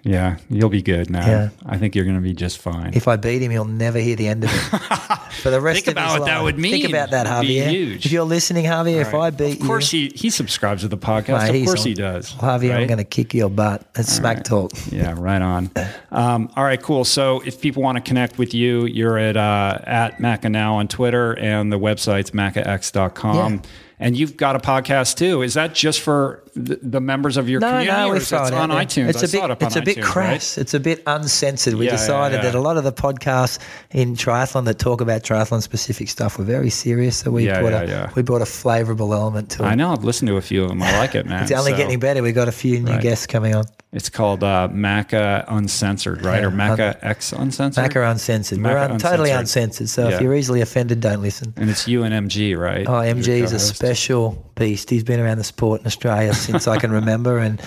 Yeah, 0.03 0.37
you'll 0.49 0.71
be 0.71 0.81
good, 0.83 1.11
man. 1.11 1.29
Yeah. 1.29 1.49
I 1.67 1.77
think 1.77 1.95
you're 1.95 2.05
going 2.07 2.17
to 2.17 2.23
be 2.23 2.33
just 2.33 2.57
fine. 2.59 2.95
If 2.95 3.07
I 3.07 3.17
beat 3.17 3.43
him, 3.43 3.51
he'll 3.51 3.67
never 3.67 3.99
hear 3.99 4.17
the 4.17 4.29
end 4.29 4.45
of 4.45 4.51
it. 4.51 4.57
For 5.41 5.51
the 5.51 5.61
rest 5.61 5.85
Think 5.85 5.89
of 5.89 5.93
about 5.93 6.11
his 6.13 6.21
what 6.21 6.27
that 6.27 6.43
would 6.43 6.59
mean. 6.59 6.73
Think 6.73 6.89
about 6.89 7.11
that, 7.11 7.27
It'd 7.27 7.49
Javier. 7.51 7.69
huge. 7.71 8.07
If 8.07 8.13
you're 8.13 8.25
listening, 8.25 8.65
Javier, 8.65 9.03
if 9.03 9.15
I 9.15 9.29
beat 9.31 9.57
you, 9.59 9.61
of 9.61 9.67
course 9.67 9.93
you, 9.93 10.09
he 10.09 10.13
he 10.17 10.31
subscribes 10.31 10.83
to 10.83 10.89
the 10.89 10.97
podcast. 10.99 11.53
mate, 11.53 11.61
of 11.61 11.67
course 11.67 11.81
on- 11.83 11.87
he 11.87 11.95
does. 11.95 12.33
Javier, 12.33 12.75
I'm 12.77 12.87
going 12.87 12.99
to 12.99 13.05
kick 13.05 13.35
your 13.35 13.51
butt. 13.51 13.93
That's 13.95 14.11
smack 14.13 14.45
talk. 14.45 14.73
Yeah, 14.91 15.15
right 15.19 15.41
on. 15.43 15.71
Um, 16.11 16.51
all 16.57 16.65
right, 16.65 16.81
cool. 16.81 17.05
So 17.05 17.41
if 17.45 17.61
people 17.61 17.83
want 17.83 17.97
to 17.97 18.03
connect 18.03 18.39
with 18.39 18.55
you, 18.55 18.87
you're 18.87 19.19
at 19.19 19.37
uh, 19.37 19.79
at 19.85 20.19
Macca 20.19 20.51
now 20.51 20.77
on 20.77 20.89
Twitter, 20.89 21.39
and 21.39 21.71
the 21.73 21.79
website's 21.79 22.31
maccax.com. 22.33 23.55
Yeah. 23.55 23.61
And 24.03 24.17
you've 24.17 24.37
got 24.39 24.57
a 24.57 24.59
podcast 24.59 25.17
too. 25.17 25.43
Is 25.43 25.55
that 25.55 25.75
just 25.75 26.01
for 26.01 26.43
the, 26.55 26.77
the 26.83 27.01
members 27.03 27.37
of 27.37 27.51
your 27.51 27.61
No, 27.61 27.69
community, 27.69 27.93
no, 27.99 28.09
or 28.09 28.13
we 28.13 28.19
is 28.19 28.29
throw 28.31 28.47
it 28.47 28.55
on 28.55 28.71
out 28.71 28.87
iTunes? 28.89 29.11
It's 29.11 29.23
a 29.23 29.29
saw 29.29 29.47
bit, 29.47 29.51
it 29.61 29.63
it's 29.67 29.77
a 29.77 29.83
bit 29.83 29.99
iTunes, 29.99 30.03
crass. 30.03 30.59
It's 30.59 30.73
a 30.75 30.81
bit 30.81 31.03
uncensored. 31.07 31.75
We 31.75 31.85
Yeah, 31.85 31.93
yeah, 31.93 31.97
decided 31.99 32.37
yeah. 32.37 32.43
that 32.45 32.55
a 32.55 32.61
lot 32.61 32.79
of 32.79 32.85
the 32.85 32.93
podcasts 32.95 33.59
in 33.91 34.17
triathlon 34.17 34.65
that 34.65 34.79
talk 34.79 35.03
about 35.03 35.23
triathlon 35.23 35.61
specific 35.63 36.09
stuff 36.09 36.39
were 36.39 36.45
very 36.45 36.71
serious. 36.71 37.19
So 37.19 37.31
we 37.31 37.45
Yeah, 37.47 37.61
brought 37.61 37.73
yeah, 37.73 37.83
a 37.83 37.87
yeah. 37.87 38.11
we 38.17 38.23
brought 38.23 38.41
a 38.43 38.47
flavourable 38.47 39.13
element 39.13 39.51
to 39.51 39.65
it. 39.65 39.67
I 39.67 39.75
know. 39.75 39.93
I've 39.93 40.03
listened 40.03 40.29
to 40.29 40.37
a 40.39 40.41
few 40.43 40.63
of 40.63 40.71
them. 40.71 40.83
I 40.83 40.97
like 40.99 41.15
it, 41.15 41.27
man. 41.31 41.43
It's 41.43 41.53
only 41.53 41.73
So 41.73 41.77
getting 41.77 41.99
better. 42.01 42.23
We've 42.23 42.35
got 42.35 42.49
a 42.49 42.53
few 42.53 42.81
new 42.81 42.93
Right. 42.93 43.03
guests 43.03 43.27
coming 43.27 43.55
on. 43.55 43.65
It's 43.93 44.09
called 44.09 44.45
uh, 44.45 44.69
Macca 44.71 45.45
Uncensored, 45.49 46.25
right? 46.25 46.45
or 46.45 46.51
MaccaX 46.53 47.37
Uncensored. 47.37 47.85
Macca 47.91 48.09
Uncensored. 48.09 48.63
We're 48.63 48.71
Macca 48.77 48.91
un- 48.93 48.99
totally 49.01 49.33
Uncensored. 49.33 49.89
So 49.89 50.09
Yeah. 50.09 50.15
if 50.15 50.21
you're 50.21 50.35
easily 50.37 50.61
offended, 50.61 51.01
don't 51.01 51.21
listen. 51.21 51.53
and 51.57 51.69
it's 51.69 51.89
you 51.89 52.05
and 52.05 52.15
MG, 52.15 52.57
right? 52.57 52.87
Oh, 52.89 52.93
MG 53.03 53.43
is 53.43 53.53
a 53.53 53.59
special 53.59 54.49
beast. 54.55 54.91
He's 54.91 55.03
been 55.03 55.19
around 55.19 55.39
the 55.39 55.45
sport 55.45 55.81
in 55.81 55.89
Australia 55.89 56.35
since 56.35 56.69
I 56.69 56.79
can 56.79 56.93
remember, 56.93 57.39
and 57.39 57.61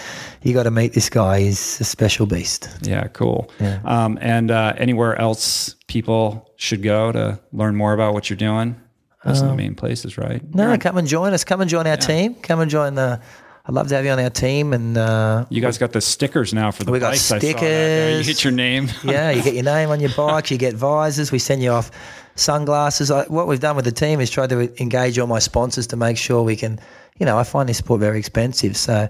you 0.43 0.53
got 0.53 0.63
to 0.63 0.71
meet 0.71 0.93
this 0.93 1.09
guy. 1.09 1.41
He's 1.41 1.81
a 1.81 1.83
special 1.83 2.25
beast. 2.25 2.69
Yeah, 2.83 3.05
cool. 3.07 3.51
Yeah. 3.59 3.79
Um, 3.83 4.17
and 4.21 4.49
uh, 4.49 4.75
anywhere 4.77 5.19
else 5.19 5.75
people 5.87 6.49
should 6.55 6.81
go 6.83 7.11
to 7.11 7.37
learn 7.51 7.75
more 7.75 7.91
about 7.93 8.13
what 8.13 8.29
you're 8.29 8.37
doing? 8.37 8.79
That's 9.25 9.41
are 9.41 9.47
the 9.47 9.55
main 9.55 9.75
places, 9.75 10.17
right? 10.17 10.41
Um, 10.41 10.49
No, 10.53 10.77
come 10.77 10.97
and 10.97 11.07
join 11.07 11.33
us. 11.33 11.43
Come 11.45 11.61
and 11.61 11.69
join 11.69 11.85
our 11.87 11.95
team. 11.97 12.35
Come 12.35 12.59
and 12.61 12.69
join 12.71 12.95
the. 12.95 13.21
I'd 13.65 13.73
love 13.73 13.87
to 13.87 13.95
have 13.95 14.03
you 14.03 14.11
on 14.11 14.19
our 14.19 14.29
team, 14.29 14.73
and 14.73 14.97
uh, 14.97 15.45
You 15.49 15.61
guys 15.61 15.77
got 15.77 15.93
the 15.93 16.01
stickers 16.01 16.53
now 16.53 16.71
for 16.71 16.83
the 16.83 16.91
We 16.91 16.99
got 16.99 17.11
bikes. 17.11 17.31
I 17.31 17.39
saw 17.39 17.47
that. 17.53 17.61
Yeah, 17.61 18.17
you 18.17 18.23
stickers. 18.23 18.27
get 18.27 18.43
your 18.43 18.51
name. 18.51 18.89
yeah, 19.05 19.31
you 19.31 19.41
get 19.41 19.53
your 19.53 19.63
name 19.63 19.89
on 19.89 20.01
your 20.01 20.11
bike. 20.17 20.51
You 20.51 20.57
get 20.57 20.73
visors. 20.73 21.31
We 21.31 21.39
send 21.39 21.63
you 21.63 21.71
off 21.71 21.89
sunglasses. 22.35 23.09
I, 23.09 23.23
what 23.25 23.47
we've 23.47 23.61
done 23.61 23.77
with 23.77 23.85
the 23.85 23.91
team 23.93 24.19
is 24.19 24.29
try 24.29 24.47
to 24.47 24.81
engage 24.81 25.17
all 25.17 25.27
my 25.27 25.39
sponsors 25.39 25.87
to 25.87 25.95
make 25.95 26.17
sure 26.17 26.43
we 26.43 26.57
can. 26.57 26.77
You 27.19 27.25
know, 27.25 27.37
I 27.37 27.43
find 27.43 27.69
this 27.69 27.77
sport 27.77 28.01
very 28.01 28.19
expensive, 28.19 28.75
so 28.75 29.07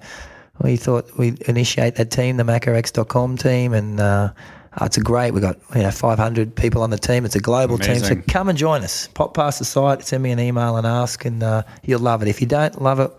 we 0.62 0.76
thought 0.78 1.10
we'd 1.18 1.42
initiate 1.44 1.96
that 1.96 2.12
team, 2.12 2.38
the 2.38 2.44
MaccaX.com 2.44 3.38
team, 3.38 3.74
and 3.74 4.00
uh, 4.00 4.34
oh, 4.80 4.86
it's 4.86 4.98
a 4.98 5.02
great. 5.02 5.32
We've 5.32 5.42
got 5.42 5.58
you 5.74 5.82
know 5.82 5.90
500 5.90 6.56
people 6.56 6.84
on 6.84 6.92
the 6.92 7.00
team. 7.00 7.26
It's 7.26 7.36
a 7.36 7.40
global 7.40 7.80
team, 7.80 8.00
so 8.00 8.22
come 8.28 8.50
and 8.50 8.58
join 8.58 8.84
us. 8.84 9.08
Pop 9.16 9.34
past 9.34 9.58
the 9.58 9.66
site, 9.66 10.04
send 10.04 10.22
me 10.22 10.30
an 10.30 10.40
email 10.40 10.78
and 10.78 10.86
ask, 10.86 11.26
and 11.26 11.42
uh, 11.42 11.64
you'll 11.84 12.02
love 12.02 12.22
it. 12.22 12.28
If 12.28 12.40
you 12.40 12.46
don't 12.46 12.80
love 12.80 13.00
it, 13.00 13.12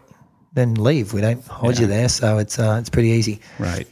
then 0.54 0.74
leave. 0.74 1.12
We 1.12 1.20
don't 1.20 1.44
hold 1.46 1.78
you 1.78 1.86
there, 1.86 2.08
so 2.08 2.38
it's 2.38 2.58
uh, 2.58 2.78
it's 2.80 2.90
pretty 2.90 3.10
easy. 3.10 3.40
right. 3.58 3.86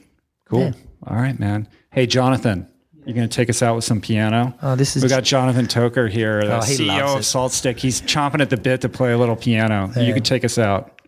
Cool. 0.48 0.72
All 1.06 1.16
right, 1.16 1.38
man. 1.38 1.68
Hey, 1.90 2.06
Jonathan. 2.06 2.66
You're 3.04 3.16
going 3.16 3.28
to 3.28 3.34
take 3.34 3.50
us 3.50 3.62
out 3.62 3.74
with 3.74 3.82
some 3.84 4.00
piano? 4.00 4.54
Oh, 4.62 4.76
this 4.76 4.94
is 4.94 5.02
We 5.02 5.08
got 5.08 5.24
Jonathan 5.24 5.66
Toker 5.66 6.08
here, 6.08 6.40
the 6.44 6.58
Oh, 6.58 6.62
he 6.62 6.76
CEO 6.88 7.00
of 7.14 7.18
it. 7.18 7.22
SaltStick. 7.22 7.78
He's 7.78 8.00
chomping 8.02 8.40
at 8.40 8.48
the 8.48 8.56
bit 8.56 8.80
to 8.82 8.88
play 8.88 9.10
a 9.12 9.18
little 9.18 9.34
piano. 9.34 9.90
You 9.96 10.14
can 10.14 10.22
take 10.22 10.44
us 10.44 10.56
out. 10.56 11.00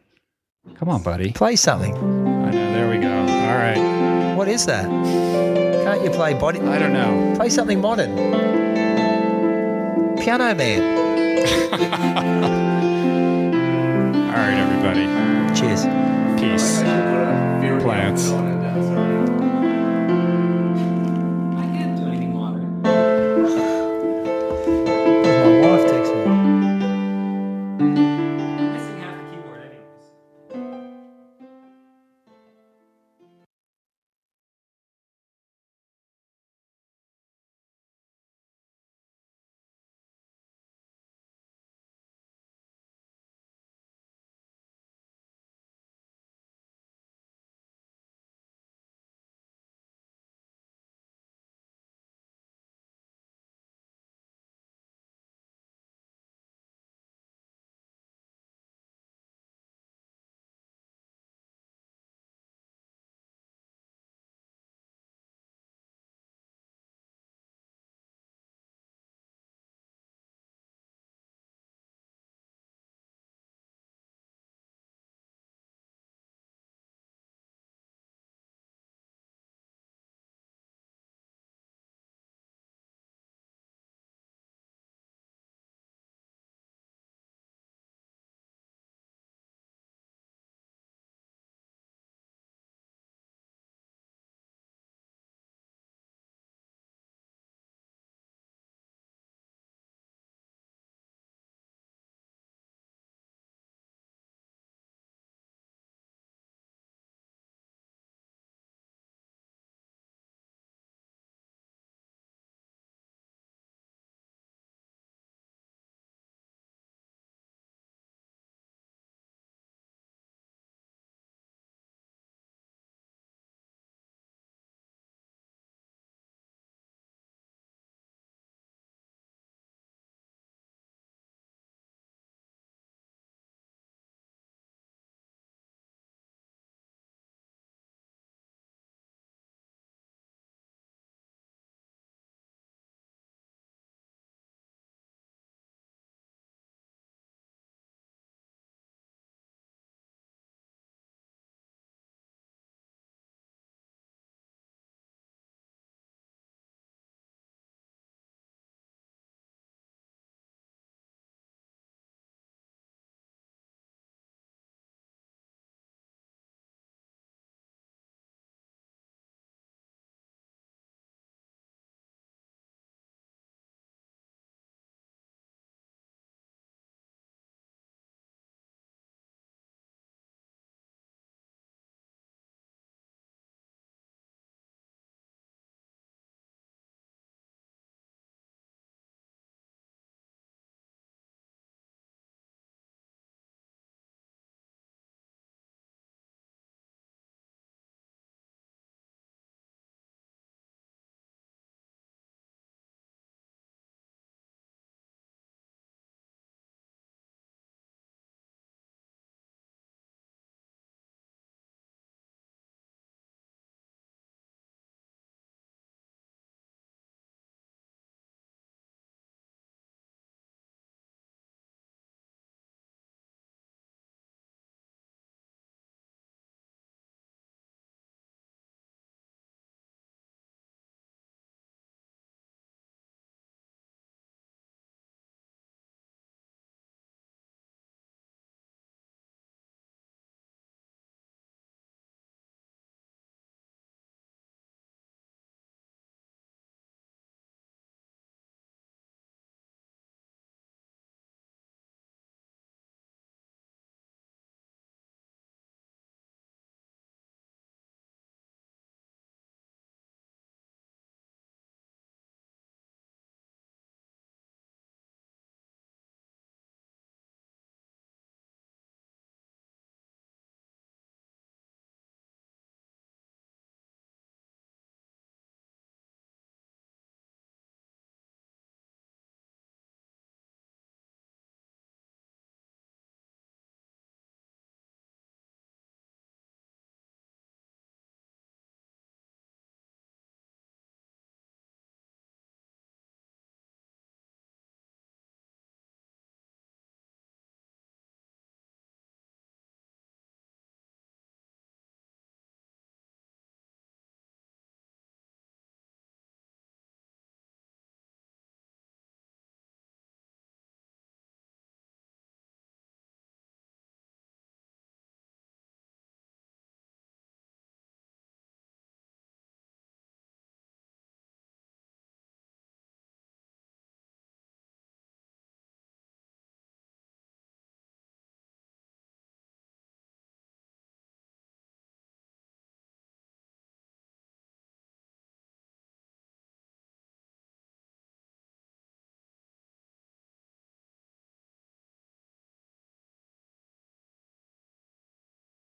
Come 0.75 0.89
on, 0.89 1.05
buddy. 1.05 1.31
play 1.33 1.55
something. 1.55 1.95
I 1.95 2.51
know. 2.51 2.73
There 2.73 2.91
we 2.91 2.99
go. 2.99 3.17
All 3.17 3.57
right. 3.57 4.35
What 4.35 4.49
is 4.49 4.67
that? 4.67 4.87
Can't 4.87 6.03
you 6.03 6.11
play 6.11 6.35
body? 6.35 6.59
I 6.61 6.79
don't 6.81 6.93
know. 6.95 7.35
Play 7.37 7.49
something 7.51 7.81
modern. 7.81 8.17
Piano 10.19 10.53
Man. 10.55 12.65
All 14.35 14.41
right, 14.41 14.59
everybody. 14.59 15.07
Cheers. 15.55 15.85
Peace. 16.41 16.81
Plants. 17.81 18.54